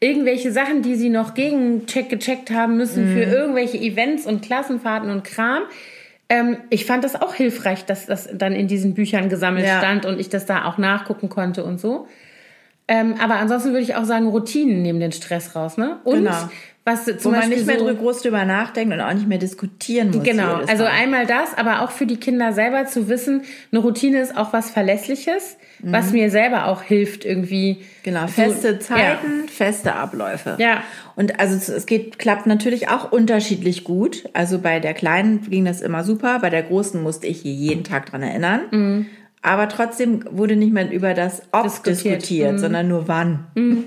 irgendwelche 0.00 0.50
Sachen, 0.52 0.82
die 0.82 0.94
sie 0.94 1.10
noch 1.10 1.34
gegencheck 1.34 2.08
gecheckt 2.08 2.50
haben 2.50 2.76
müssen 2.76 3.06
für 3.08 3.22
irgendwelche 3.22 3.76
Events 3.78 4.26
und 4.26 4.42
Klassenfahrten 4.42 5.10
und 5.10 5.22
Kram. 5.24 5.62
Ähm, 6.28 6.56
ich 6.70 6.86
fand 6.86 7.04
das 7.04 7.20
auch 7.20 7.34
hilfreich, 7.34 7.84
dass 7.84 8.06
das 8.06 8.28
dann 8.32 8.54
in 8.54 8.68
diesen 8.68 8.94
Büchern 8.94 9.28
gesammelt 9.28 9.66
Ja. 9.66 9.78
stand 9.78 10.06
und 10.06 10.18
ich 10.18 10.30
das 10.30 10.46
da 10.46 10.64
auch 10.64 10.78
nachgucken 10.78 11.28
konnte 11.28 11.62
und 11.62 11.78
so. 11.78 12.06
Ähm, 12.88 13.14
aber 13.22 13.36
ansonsten 13.36 13.70
würde 13.70 13.82
ich 13.82 13.94
auch 13.94 14.04
sagen, 14.04 14.26
Routinen 14.28 14.82
nehmen 14.82 14.98
den 14.98 15.12
Stress 15.12 15.54
raus, 15.54 15.76
ne? 15.76 16.00
Und 16.04 16.24
Genau. 16.24 16.48
Was 16.84 17.04
zum 17.04 17.16
Wo 17.22 17.28
man 17.30 17.40
Beispiel 17.40 17.56
nicht 17.58 17.66
mehr 17.66 17.78
so, 17.78 17.94
groß 17.94 18.22
drüber 18.22 18.44
nachdenkt 18.44 18.92
und 18.92 19.00
auch 19.00 19.12
nicht 19.12 19.28
mehr 19.28 19.38
diskutieren 19.38 20.10
muss. 20.10 20.24
Genau, 20.24 20.56
also 20.66 20.82
Mal. 20.82 20.90
einmal 20.90 21.26
das, 21.26 21.56
aber 21.56 21.82
auch 21.82 21.92
für 21.92 22.06
die 22.06 22.16
Kinder 22.16 22.52
selber 22.52 22.86
zu 22.86 23.08
wissen, 23.08 23.42
eine 23.70 23.80
Routine 23.80 24.20
ist 24.20 24.36
auch 24.36 24.52
was 24.52 24.70
Verlässliches, 24.70 25.56
was 25.84 26.10
mir 26.12 26.30
selber 26.30 26.66
auch 26.66 26.82
hilft 26.82 27.24
irgendwie. 27.24 27.74
Mhm. 27.74 27.84
Genau, 28.02 28.22
so- 28.26 28.32
feste 28.32 28.78
Zeiten, 28.80 29.48
feste 29.48 29.94
Abläufe. 29.94 30.56
Ja. 30.58 30.82
Und 31.14 31.38
also 31.38 31.54
es- 31.54 31.68
es 31.68 31.86
geht, 31.86 32.18
klappt 32.18 32.46
natürlich 32.46 32.88
auch 32.88 33.12
unterschiedlich 33.12 33.84
gut. 33.84 34.28
Also 34.32 34.58
bei 34.58 34.80
der 34.80 34.94
Kleinen 34.94 35.40
ging 35.48 35.64
das 35.64 35.82
immer 35.82 36.02
super, 36.02 36.38
bei 36.40 36.50
der 36.50 36.62
Großen 36.64 37.00
musste 37.02 37.26
ich 37.28 37.44
jeden 37.44 37.84
Tag 37.84 38.06
dran 38.06 38.22
erinnern. 38.22 38.60
Mhm. 38.70 39.06
Aber 39.44 39.68
trotzdem 39.68 40.24
wurde 40.30 40.54
nicht 40.54 40.72
mehr 40.72 40.90
über 40.92 41.14
das 41.14 41.42
Ob 41.50 41.64
Diskutiert. 41.64 42.22
diskutiert, 42.22 42.52
Mhm. 42.52 42.58
sondern 42.58 42.88
nur 42.88 43.08
wann. 43.08 43.46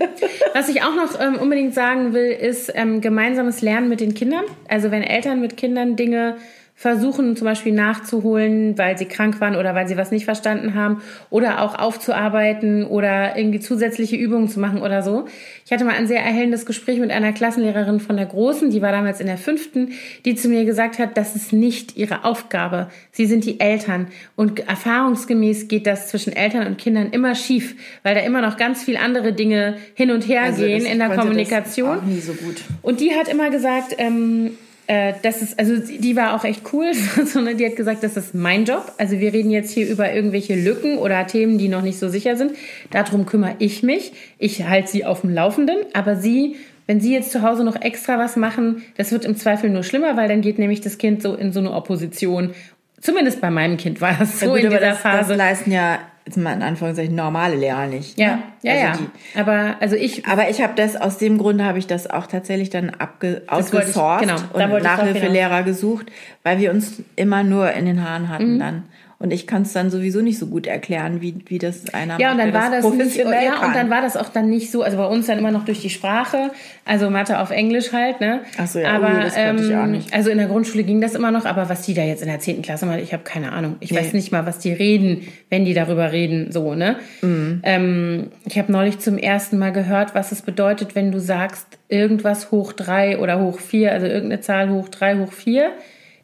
Was 0.53 0.67
ich 0.67 0.83
auch 0.83 0.93
noch 0.95 1.17
ähm, 1.19 1.35
unbedingt 1.35 1.73
sagen 1.73 2.13
will, 2.13 2.29
ist 2.31 2.71
ähm, 2.75 2.99
gemeinsames 2.99 3.61
Lernen 3.61 3.87
mit 3.87 4.01
den 4.01 4.13
Kindern. 4.13 4.43
Also 4.67 4.91
wenn 4.91 5.01
Eltern 5.01 5.39
mit 5.39 5.55
Kindern 5.55 5.95
Dinge 5.95 6.35
versuchen, 6.77 7.37
zum 7.37 7.45
Beispiel 7.45 7.71
nachzuholen, 7.71 8.77
weil 8.77 8.97
sie 8.97 9.05
krank 9.05 9.39
waren 9.39 9.55
oder 9.55 9.73
weil 9.75 9.87
sie 9.87 9.95
was 9.95 10.11
nicht 10.11 10.25
verstanden 10.25 10.75
haben 10.75 11.01
oder 11.29 11.61
auch 11.61 11.79
aufzuarbeiten 11.79 12.85
oder 12.85 13.37
irgendwie 13.37 13.61
zusätzliche 13.61 14.17
Übungen 14.17 14.49
zu 14.49 14.59
machen 14.59 14.81
oder 14.81 15.01
so. 15.01 15.25
Ich 15.65 15.71
hatte 15.71 15.85
mal 15.85 15.95
ein 15.95 16.05
sehr 16.05 16.19
erhellendes 16.19 16.65
Gespräch 16.65 16.99
mit 16.99 17.11
einer 17.11 17.31
Klassenlehrerin 17.31 18.01
von 18.01 18.17
der 18.17 18.25
Großen, 18.25 18.71
die 18.71 18.81
war 18.81 18.91
damals 18.91 19.21
in 19.21 19.27
der 19.27 19.37
fünften, 19.37 19.93
die 20.25 20.35
zu 20.35 20.49
mir 20.49 20.65
gesagt 20.65 20.99
hat, 20.99 21.15
das 21.15 21.37
ist 21.37 21.53
nicht 21.53 21.95
ihre 21.95 22.25
Aufgabe. 22.25 22.89
Sie 23.11 23.25
sind 23.25 23.45
die 23.45 23.61
Eltern 23.61 24.07
und 24.35 24.67
erfahrungsgemäß 24.67 25.69
geht 25.69 25.87
das 25.87 26.09
zwischen 26.09 26.33
Eltern 26.33 26.67
und 26.67 26.77
Kindern 26.77 27.09
immer 27.11 27.35
schief, 27.35 27.75
weil 28.03 28.15
da 28.15 28.21
immer 28.21 28.41
noch 28.41 28.57
ganz 28.57 28.83
viel 28.83 28.97
andere 28.97 29.31
Dinge 29.31 29.77
hin 29.93 30.11
und 30.11 30.27
her 30.27 30.43
Also 30.43 30.63
gehen 30.63 30.85
in 30.85 30.99
der 30.99 31.09
Kommunikation. 31.09 31.89
Das 31.89 31.99
auch 31.99 32.05
nie 32.05 32.19
so 32.19 32.33
gut. 32.33 32.57
Und 32.81 32.99
die 32.99 33.15
hat 33.15 33.29
immer 33.29 33.49
gesagt, 33.49 33.95
ähm, 33.97 34.57
äh, 34.87 35.13
das 35.23 35.41
ist, 35.41 35.57
also 35.57 35.77
die 35.77 36.15
war 36.15 36.35
auch 36.35 36.43
echt 36.43 36.61
cool, 36.73 36.91
sondern 37.25 37.57
die 37.57 37.65
hat 37.65 37.75
gesagt, 37.75 38.03
das 38.03 38.17
ist 38.17 38.35
mein 38.35 38.65
Job. 38.65 38.91
Also 38.97 39.19
wir 39.19 39.33
reden 39.33 39.49
jetzt 39.49 39.71
hier 39.71 39.87
über 39.87 40.11
irgendwelche 40.13 40.55
Lücken 40.55 40.97
oder 40.97 41.25
Themen, 41.27 41.57
die 41.57 41.69
noch 41.69 41.81
nicht 41.81 41.97
so 41.97 42.09
sicher 42.09 42.35
sind. 42.35 42.53
Darum 42.91 43.25
kümmere 43.25 43.55
ich 43.59 43.83
mich. 43.83 44.13
Ich 44.37 44.63
halte 44.63 44.91
sie 44.91 45.05
auf 45.05 45.21
dem 45.21 45.33
Laufenden, 45.33 45.77
aber 45.93 46.15
sie, 46.15 46.55
wenn 46.87 47.01
sie 47.01 47.13
jetzt 47.13 47.31
zu 47.31 47.41
Hause 47.41 47.63
noch 47.63 47.81
extra 47.81 48.19
was 48.19 48.35
machen, 48.35 48.83
das 48.97 49.11
wird 49.11 49.25
im 49.25 49.35
Zweifel 49.35 49.69
nur 49.69 49.83
schlimmer, 49.83 50.17
weil 50.17 50.27
dann 50.27 50.41
geht 50.41 50.59
nämlich 50.59 50.81
das 50.81 50.97
Kind 50.97 51.21
so 51.21 51.33
in 51.33 51.51
so 51.51 51.59
eine 51.59 51.73
Opposition. 51.73 52.53
Zumindest 53.01 53.41
bei 53.41 53.49
meinem 53.49 53.77
Kind 53.77 54.01
war 54.01 54.15
das 54.17 54.39
so 54.39 54.45
Ja, 54.47 54.51
gut, 54.51 54.63
in 54.63 54.69
dieser 54.69 54.79
das, 54.81 54.99
Phase. 54.99 55.29
Das 55.29 55.37
leisten 55.37 55.71
ja, 55.71 55.99
jetzt 56.25 56.37
mal 56.37 56.53
in 56.53 56.63
Anführungszeichen, 56.63 57.15
normale 57.15 57.55
Lehrer 57.55 57.85
nicht. 57.87 58.17
ja, 58.17 58.37
ne? 58.37 58.43
ja, 58.63 58.73
also 58.73 58.85
ja. 58.85 58.93
Die, 59.33 59.39
aber 59.39 59.75
also 59.79 59.95
ich 59.95 60.25
Aber 60.25 60.49
ich 60.49 60.61
habe 60.61 60.73
das, 60.75 60.95
aus 60.95 61.17
dem 61.17 61.37
Grunde 61.37 61.65
habe 61.65 61.77
ich 61.77 61.87
das 61.87 62.09
auch 62.09 62.25
tatsächlich 62.25 62.69
dann 62.71 62.89
abge, 62.89 63.43
outgesourced 63.47 64.27
genau, 64.27 64.35
und 64.53 64.83
Nachhilfelehrer 64.83 65.63
gesucht, 65.63 66.07
weil 66.43 66.59
wir 66.59 66.71
uns 66.71 67.03
immer 67.15 67.43
nur 67.43 67.71
in 67.71 67.85
den 67.85 68.03
Haaren 68.03 68.29
hatten 68.29 68.59
dann. 68.59 68.83
Und 69.17 69.31
ich 69.31 69.47
kann 69.47 69.61
es 69.61 69.71
dann 69.71 69.89
sowieso 69.89 70.21
nicht 70.21 70.37
so 70.37 70.47
gut 70.47 70.67
erklären, 70.67 71.21
wie, 71.21 71.35
wie 71.45 71.57
das 71.57 71.93
einer 71.93 72.19
Ja, 72.19 72.31
und 72.31 72.37
macht, 72.37 72.47
dann 72.47 72.51
der 72.51 72.61
war 72.61 72.69
das 72.69 72.83
nicht, 72.83 72.97
professionell 72.97 73.45
ja, 73.45 73.51
kann. 73.53 73.67
und 73.69 73.75
dann 73.75 73.89
war 73.89 74.01
das 74.01 74.17
auch 74.17 74.27
dann 74.27 74.49
nicht 74.49 74.71
so, 74.71 74.81
also 74.81 74.97
bei 74.97 75.05
uns 75.05 75.27
dann 75.27 75.37
immer 75.37 75.51
noch 75.51 75.63
durch 75.63 75.81
die 75.81 75.89
Sprache, 75.89 76.51
also 76.83 77.09
Mathe 77.09 77.39
auf 77.39 77.49
Englisch 77.49 77.93
halt, 77.93 78.19
ne? 78.19 78.41
Ach 78.57 78.67
so, 78.67 78.79
ja, 78.79 78.93
aber, 78.93 79.13
ui, 79.13 79.21
das 79.21 79.35
konnte 79.35 79.63
ich 79.63 79.75
auch 79.75 79.85
nicht. 79.85 80.13
Also 80.13 80.29
in 80.29 80.37
der 80.37 80.47
Grundschule 80.47 80.83
ging 80.83 80.99
das 80.99 81.15
immer 81.15 81.31
noch, 81.31 81.45
aber 81.45 81.69
was 81.69 81.83
die 81.83 81.93
da 81.93 82.03
jetzt 82.03 82.23
in 82.23 82.27
der 82.27 82.39
10. 82.39 82.61
Klasse 82.61 82.85
machen, 82.85 82.99
ich 82.99 83.13
habe 83.13 83.23
keine 83.23 83.53
Ahnung. 83.53 83.77
Ich 83.79 83.93
weiß 83.95 84.11
nicht 84.11 84.33
mal, 84.33 84.45
was 84.45 84.59
die 84.59 84.73
reden, 84.73 85.25
wenn 85.49 85.63
die 85.63 85.73
darüber 85.73 86.11
reden, 86.11 86.51
so, 86.51 86.75
ne? 86.75 86.97
Mhm. 87.21 87.61
Ähm, 87.63 88.27
ich 88.45 88.57
habe 88.57 88.71
neulich 88.71 88.99
zum 88.99 89.17
ersten 89.17 89.57
Mal 89.57 89.71
gehört, 89.71 90.13
was 90.13 90.33
es 90.33 90.41
bedeutet, 90.41 90.93
wenn 90.93 91.11
du 91.13 91.19
sagst, 91.19 91.67
irgendwas 91.87 92.51
hoch 92.51 92.73
drei 92.73 93.17
oder 93.17 93.39
hoch 93.39 93.59
vier, 93.59 93.93
also 93.93 94.07
irgendeine 94.07 94.41
Zahl 94.41 94.69
hoch 94.69 94.89
drei, 94.89 95.17
hoch 95.17 95.31
vier. 95.31 95.71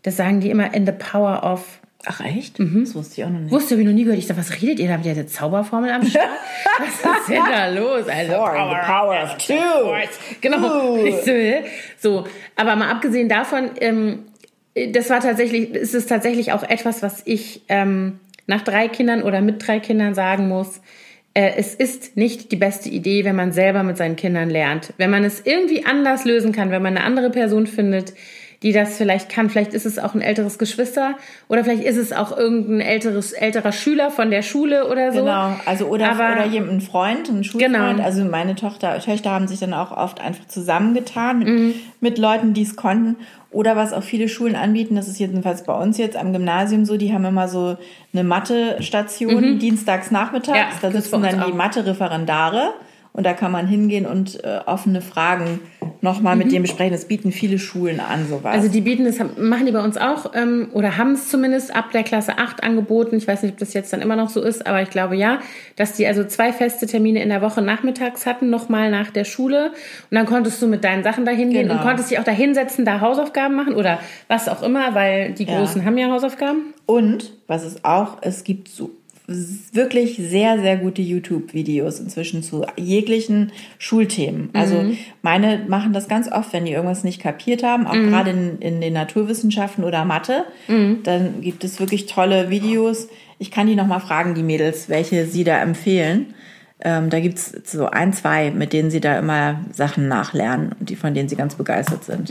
Das 0.03 0.17
sagen 0.17 0.41
die 0.41 0.49
immer 0.49 0.73
in 0.73 0.85
the 0.85 0.91
power 0.91 1.43
of 1.43 1.80
Ach 2.05 2.19
echt? 2.21 2.57
Mhm. 2.57 2.83
Das 2.83 2.95
wusste 2.95 3.21
ich 3.21 3.25
auch 3.25 3.29
noch 3.29 3.39
nicht. 3.39 3.51
Wusste, 3.51 3.75
ich 3.75 3.85
noch 3.85 3.93
nie 3.93 4.03
gehört. 4.03 4.17
Ich 4.17 4.27
dachte, 4.27 4.39
was 4.39 4.61
redet 4.61 4.79
ihr 4.79 4.87
da? 4.87 4.93
Habt 4.93 5.05
ihr 5.05 5.11
eine 5.11 5.27
Zauberformel 5.27 5.91
am 5.91 6.03
Start? 6.03 6.29
was 6.79 7.19
ist 7.19 7.29
denn 7.29 7.43
da 7.45 7.67
los? 7.67 8.07
Also, 8.07 8.33
Four 8.33 8.55
in 8.55 8.69
the 8.69 8.75
power 8.85 9.23
of 9.23 9.37
two. 9.37 9.53
Genau. 10.41 10.97
Hä? 11.25 11.63
so, 11.99 12.25
aber 12.55 12.75
mal 12.75 12.89
abgesehen 12.89 13.29
davon, 13.29 13.71
ähm, 13.79 14.25
das 14.93 15.09
war 15.09 15.19
tatsächlich, 15.19 15.75
ist 15.75 15.93
es 15.93 16.07
tatsächlich 16.07 16.53
auch 16.53 16.63
etwas, 16.63 17.03
was 17.03 17.21
ich 17.25 17.61
ähm, 17.69 18.19
nach 18.47 18.61
drei 18.61 18.87
Kindern 18.87 19.21
oder 19.21 19.41
mit 19.41 19.65
drei 19.67 19.79
Kindern 19.79 20.15
sagen 20.15 20.47
muss. 20.47 20.81
äh, 21.33 21.51
es 21.57 21.75
ist 21.75 22.17
nicht 22.17 22.51
die 22.51 22.57
beste 22.57 22.89
Idee, 22.89 23.25
wenn 23.25 23.35
man 23.35 23.51
selber 23.51 23.83
mit 23.83 23.97
seinen 23.97 24.15
Kindern 24.15 24.49
lernt. 24.49 24.93
Wenn 24.97 25.09
man 25.11 25.23
es 25.23 25.41
irgendwie 25.45 25.85
anders 25.85 26.25
lösen 26.25 26.51
kann, 26.51 26.71
wenn 26.71 26.81
man 26.81 26.97
eine 26.97 27.05
andere 27.05 27.29
Person 27.29 27.67
findet, 27.67 28.13
die 28.63 28.73
das 28.73 28.95
vielleicht 28.97 29.29
kann. 29.29 29.49
Vielleicht 29.49 29.73
ist 29.73 29.85
es 29.87 29.97
auch 29.97 30.13
ein 30.13 30.21
älteres 30.21 30.59
Geschwister 30.59 31.15
oder 31.49 31.63
vielleicht 31.63 31.83
ist 31.83 31.97
es 31.97 32.13
auch 32.13 32.37
irgendein 32.37 32.79
älteres, 32.81 33.31
älterer 33.31 33.71
Schüler 33.71 34.11
von 34.11 34.29
der 34.29 34.43
Schule 34.43 34.87
oder 34.87 35.11
so. 35.11 35.19
Genau, 35.21 35.55
also 35.65 35.85
oder, 35.87 36.11
Aber- 36.11 36.33
oder 36.33 36.45
jemand, 36.45 36.73
ein 36.73 36.81
Freund, 36.81 37.27
ein 37.29 37.43
Schulfreund. 37.43 37.73
Genau. 37.73 38.03
Also 38.03 38.23
meine 38.23 38.55
Tochter, 38.55 38.99
Töchter 38.99 39.31
haben 39.31 39.47
sich 39.47 39.59
dann 39.59 39.73
auch 39.73 39.91
oft 39.95 40.21
einfach 40.21 40.45
zusammengetan 40.47 41.39
mit, 41.39 41.47
Mhm. 41.47 41.73
mit 42.01 42.17
Leuten, 42.19 42.53
die 42.53 42.61
es 42.61 42.75
konnten. 42.75 43.15
Oder 43.49 43.75
was 43.75 43.91
auch 43.91 44.03
viele 44.03 44.29
Schulen 44.29 44.55
anbieten, 44.55 44.95
das 44.95 45.09
ist 45.09 45.19
jedenfalls 45.19 45.63
bei 45.63 45.73
uns 45.73 45.97
jetzt 45.97 46.15
am 46.15 46.31
Gymnasium 46.31 46.85
so, 46.85 46.95
die 46.95 47.11
haben 47.13 47.25
immer 47.25 47.47
so 47.49 47.75
eine 48.13 48.23
Mathe-Station 48.23 49.59
dienstags 49.59 50.11
nachmittags. 50.11 50.57
Mhm. 50.77 50.79
Ja, 50.83 50.89
da 50.89 50.91
sitzen 50.91 51.21
dann 51.21 51.37
die 51.37 51.51
auch. 51.51 51.53
Mathe-Referendare 51.53 52.73
und 53.13 53.25
da 53.25 53.33
kann 53.33 53.51
man 53.51 53.67
hingehen 53.67 54.05
und 54.05 54.43
äh, 54.43 54.59
offene 54.65 55.01
Fragen 55.01 55.59
nochmal 55.99 56.35
mit 56.35 56.51
denen 56.51 56.63
besprechen. 56.63 56.93
Das 56.93 57.05
bieten 57.05 57.31
viele 57.31 57.59
Schulen 57.59 57.99
an, 57.99 58.25
sowas. 58.27 58.43
Mhm. 58.55 58.59
Also 58.61 58.67
die 58.69 58.81
bieten 58.81 59.03
das, 59.05 59.17
machen 59.37 59.65
die 59.65 59.71
bei 59.71 59.83
uns 59.83 59.97
auch 59.97 60.31
ähm, 60.33 60.69
oder 60.73 60.97
haben 60.97 61.11
es 61.13 61.29
zumindest 61.29 61.75
ab 61.75 61.91
der 61.91 62.03
Klasse 62.03 62.37
8 62.37 62.63
angeboten. 62.63 63.17
Ich 63.17 63.27
weiß 63.27 63.43
nicht, 63.43 63.51
ob 63.53 63.57
das 63.59 63.73
jetzt 63.73 63.91
dann 63.93 64.01
immer 64.01 64.15
noch 64.15 64.29
so 64.29 64.41
ist, 64.41 64.65
aber 64.65 64.81
ich 64.81 64.89
glaube 64.89 65.15
ja, 65.15 65.39
dass 65.75 65.93
die 65.93 66.07
also 66.07 66.23
zwei 66.23 66.53
feste 66.53 66.87
Termine 66.87 67.21
in 67.21 67.29
der 67.29 67.41
Woche 67.41 67.61
nachmittags 67.61 68.25
hatten, 68.25 68.49
nochmal 68.49 68.89
nach 68.89 69.11
der 69.11 69.25
Schule. 69.25 69.67
Und 70.09 70.15
dann 70.15 70.25
konntest 70.25 70.61
du 70.61 70.67
mit 70.67 70.83
deinen 70.83 71.03
Sachen 71.03 71.25
dahin 71.25 71.49
gehen 71.51 71.67
Genau. 71.67 71.75
und 71.75 71.81
konntest 71.81 72.09
dich 72.11 72.17
auch 72.19 72.23
da 72.23 72.31
hinsetzen, 72.31 72.85
da 72.85 73.01
Hausaufgaben 73.01 73.55
machen 73.55 73.75
oder 73.75 73.99
was 74.27 74.47
auch 74.47 74.63
immer, 74.63 74.95
weil 74.95 75.33
die 75.33 75.43
Ja. 75.43 75.57
Großen 75.59 75.85
haben 75.85 75.97
ja 75.97 76.09
Hausaufgaben. 76.09 76.73
Und 76.85 77.33
was 77.47 77.63
es 77.63 77.83
auch, 77.83 78.17
es 78.21 78.43
gibt 78.43 78.69
so 78.69 78.89
wirklich 79.73 80.17
sehr, 80.17 80.59
sehr 80.59 80.77
gute 80.77 81.01
YouTube-Videos 81.01 81.99
inzwischen 81.99 82.43
zu 82.43 82.65
jeglichen 82.77 83.51
Schulthemen. 83.77 84.49
Also 84.53 84.75
meine 85.21 85.65
machen 85.67 85.93
das 85.93 86.07
ganz 86.07 86.31
oft, 86.31 86.53
wenn 86.53 86.65
die 86.65 86.71
irgendwas 86.71 87.03
nicht 87.03 87.21
kapiert 87.21 87.63
haben, 87.63 87.87
auch 87.87 87.93
gerade 87.93 88.31
in, 88.31 88.59
in 88.59 88.81
den 88.81 88.93
Naturwissenschaften 88.93 89.83
oder 89.83 90.05
Mathe, 90.05 90.45
dann 91.03 91.41
gibt 91.41 91.63
es 91.63 91.79
wirklich 91.79 92.05
tolle 92.05 92.49
Videos. 92.49 93.07
Ich 93.39 93.51
kann 93.51 93.67
die 93.67 93.75
nochmal 93.75 93.99
fragen, 94.01 94.35
die 94.35 94.43
Mädels, 94.43 94.87
welche 94.89 95.25
sie 95.25 95.43
da 95.43 95.61
empfehlen. 95.61 96.33
Ähm, 96.83 97.09
da 97.09 97.19
gibt's 97.19 97.51
so 97.65 97.87
ein, 97.87 98.11
zwei, 98.13 98.49
mit 98.51 98.73
denen 98.73 98.89
sie 98.91 99.01
da 99.01 99.17
immer 99.19 99.61
Sachen 99.71 100.07
nachlernen 100.07 100.71
und 100.79 100.89
die, 100.89 100.95
von 100.95 101.13
denen 101.13 101.29
sie 101.29 101.35
ganz 101.35 101.55
begeistert 101.55 102.03
sind. 102.03 102.29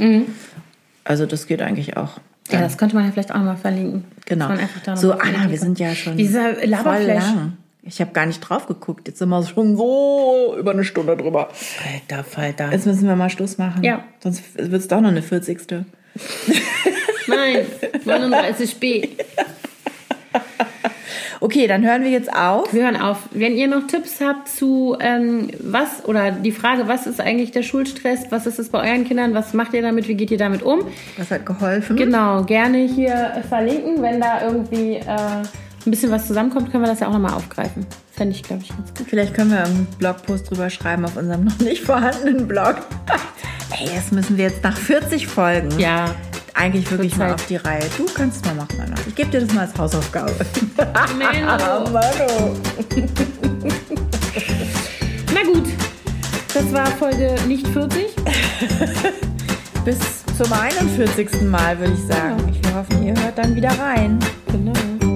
Also 1.04 1.26
das 1.26 1.46
geht 1.46 1.62
eigentlich 1.62 1.96
auch. 1.96 2.20
Ja, 2.52 2.60
das 2.60 2.78
könnte 2.78 2.94
man 2.96 3.04
ja 3.04 3.12
vielleicht 3.12 3.32
auch 3.32 3.38
mal 3.38 3.56
verlinken. 3.56 4.04
Genau. 4.26 4.50
So, 4.94 5.12
Anna, 5.12 5.50
wir 5.50 5.58
sind 5.58 5.78
ja 5.78 5.94
schon 5.94 6.16
Dieser 6.16 6.54
voll 6.54 7.02
lang. 7.02 7.56
Ich 7.82 8.00
habe 8.00 8.12
gar 8.12 8.26
nicht 8.26 8.40
drauf 8.40 8.66
geguckt. 8.66 9.08
Jetzt 9.08 9.18
sind 9.18 9.30
wir 9.30 9.42
schon 9.44 9.76
so 9.76 10.54
über 10.58 10.72
eine 10.72 10.84
Stunde 10.84 11.16
drüber. 11.16 11.48
Alter 11.92 12.24
Falter. 12.24 12.70
Jetzt 12.72 12.86
müssen 12.86 13.08
wir 13.08 13.16
mal 13.16 13.30
Schluss 13.30 13.56
machen. 13.58 13.82
Ja. 13.82 14.04
Sonst 14.22 14.42
wird 14.56 14.72
es 14.74 14.88
doch 14.88 15.00
noch 15.00 15.08
eine 15.08 15.22
40. 15.22 15.58
Nein, 17.26 17.66
39b. 18.04 19.08
Okay, 21.42 21.66
dann 21.66 21.82
hören 21.82 22.02
wir 22.02 22.10
jetzt 22.10 22.30
auf. 22.30 22.72
Wir 22.72 22.84
hören 22.84 22.96
auf. 22.96 23.18
Wenn 23.30 23.56
ihr 23.56 23.66
noch 23.66 23.86
Tipps 23.86 24.20
habt 24.20 24.46
zu 24.46 24.96
ähm, 25.00 25.48
was 25.58 26.04
oder 26.04 26.32
die 26.32 26.52
Frage, 26.52 26.86
was 26.86 27.06
ist 27.06 27.18
eigentlich 27.18 27.50
der 27.50 27.62
Schulstress, 27.62 28.26
was 28.30 28.46
ist 28.46 28.58
es 28.58 28.68
bei 28.68 28.86
euren 28.86 29.04
Kindern, 29.04 29.32
was 29.32 29.54
macht 29.54 29.72
ihr 29.72 29.80
damit, 29.80 30.06
wie 30.06 30.14
geht 30.14 30.30
ihr 30.30 30.38
damit 30.38 30.62
um? 30.62 30.80
Was 31.16 31.30
hat 31.30 31.46
geholfen? 31.46 31.96
Genau, 31.96 32.44
gerne 32.44 32.78
hier 32.78 33.42
verlinken. 33.48 34.02
Wenn 34.02 34.20
da 34.20 34.42
irgendwie 34.44 34.96
äh, 34.96 35.06
ein 35.06 35.90
bisschen 35.90 36.10
was 36.10 36.26
zusammenkommt, 36.26 36.70
können 36.70 36.84
wir 36.84 36.90
das 36.90 37.00
ja 37.00 37.08
auch 37.08 37.12
nochmal 37.12 37.32
aufgreifen. 37.32 37.86
Fände 38.12 38.34
ich, 38.34 38.42
glaube 38.42 38.62
ich, 38.62 38.68
ganz 38.68 38.92
gut. 38.92 39.06
Vielleicht 39.08 39.32
können 39.32 39.50
wir 39.50 39.64
einen 39.64 39.86
Blogpost 39.98 40.50
drüber 40.50 40.68
schreiben 40.68 41.06
auf 41.06 41.16
unserem 41.16 41.44
noch 41.44 41.58
nicht 41.60 41.82
vorhandenen 41.82 42.46
Blog. 42.46 42.76
Ey, 43.80 43.88
das 43.94 44.12
müssen 44.12 44.36
wir 44.36 44.44
jetzt 44.44 44.62
nach 44.62 44.76
40 44.76 45.26
Folgen 45.26 45.70
Ja, 45.78 46.14
eigentlich 46.54 46.90
wirklich 46.90 47.16
mal 47.16 47.32
auf 47.34 47.46
die 47.46 47.56
Reihe. 47.56 47.84
Du 47.96 48.06
kannst 48.06 48.44
mal 48.44 48.54
machen, 48.54 48.80
Anna. 48.80 48.94
Ich 49.06 49.14
gebe 49.14 49.30
dir 49.30 49.40
das 49.40 49.52
mal 49.54 49.66
als 49.66 49.78
Hausaufgabe. 49.78 50.34
Menno. 51.16 51.46
Mano. 51.90 52.56
Na 55.34 55.42
gut, 55.44 55.68
das 56.52 56.72
war 56.72 56.86
Folge 56.86 57.34
nicht 57.46 57.66
40. 57.68 58.06
Bis 59.84 59.98
zum 60.36 60.52
41. 60.52 61.42
Mal, 61.42 61.78
würde 61.78 61.94
ich 61.94 62.04
sagen. 62.06 62.58
Wir 62.62 62.74
hoffen, 62.74 63.02
ihr 63.06 63.14
hört 63.22 63.38
dann 63.38 63.54
wieder 63.54 63.70
rein. 63.78 64.18
Genau. 64.50 65.09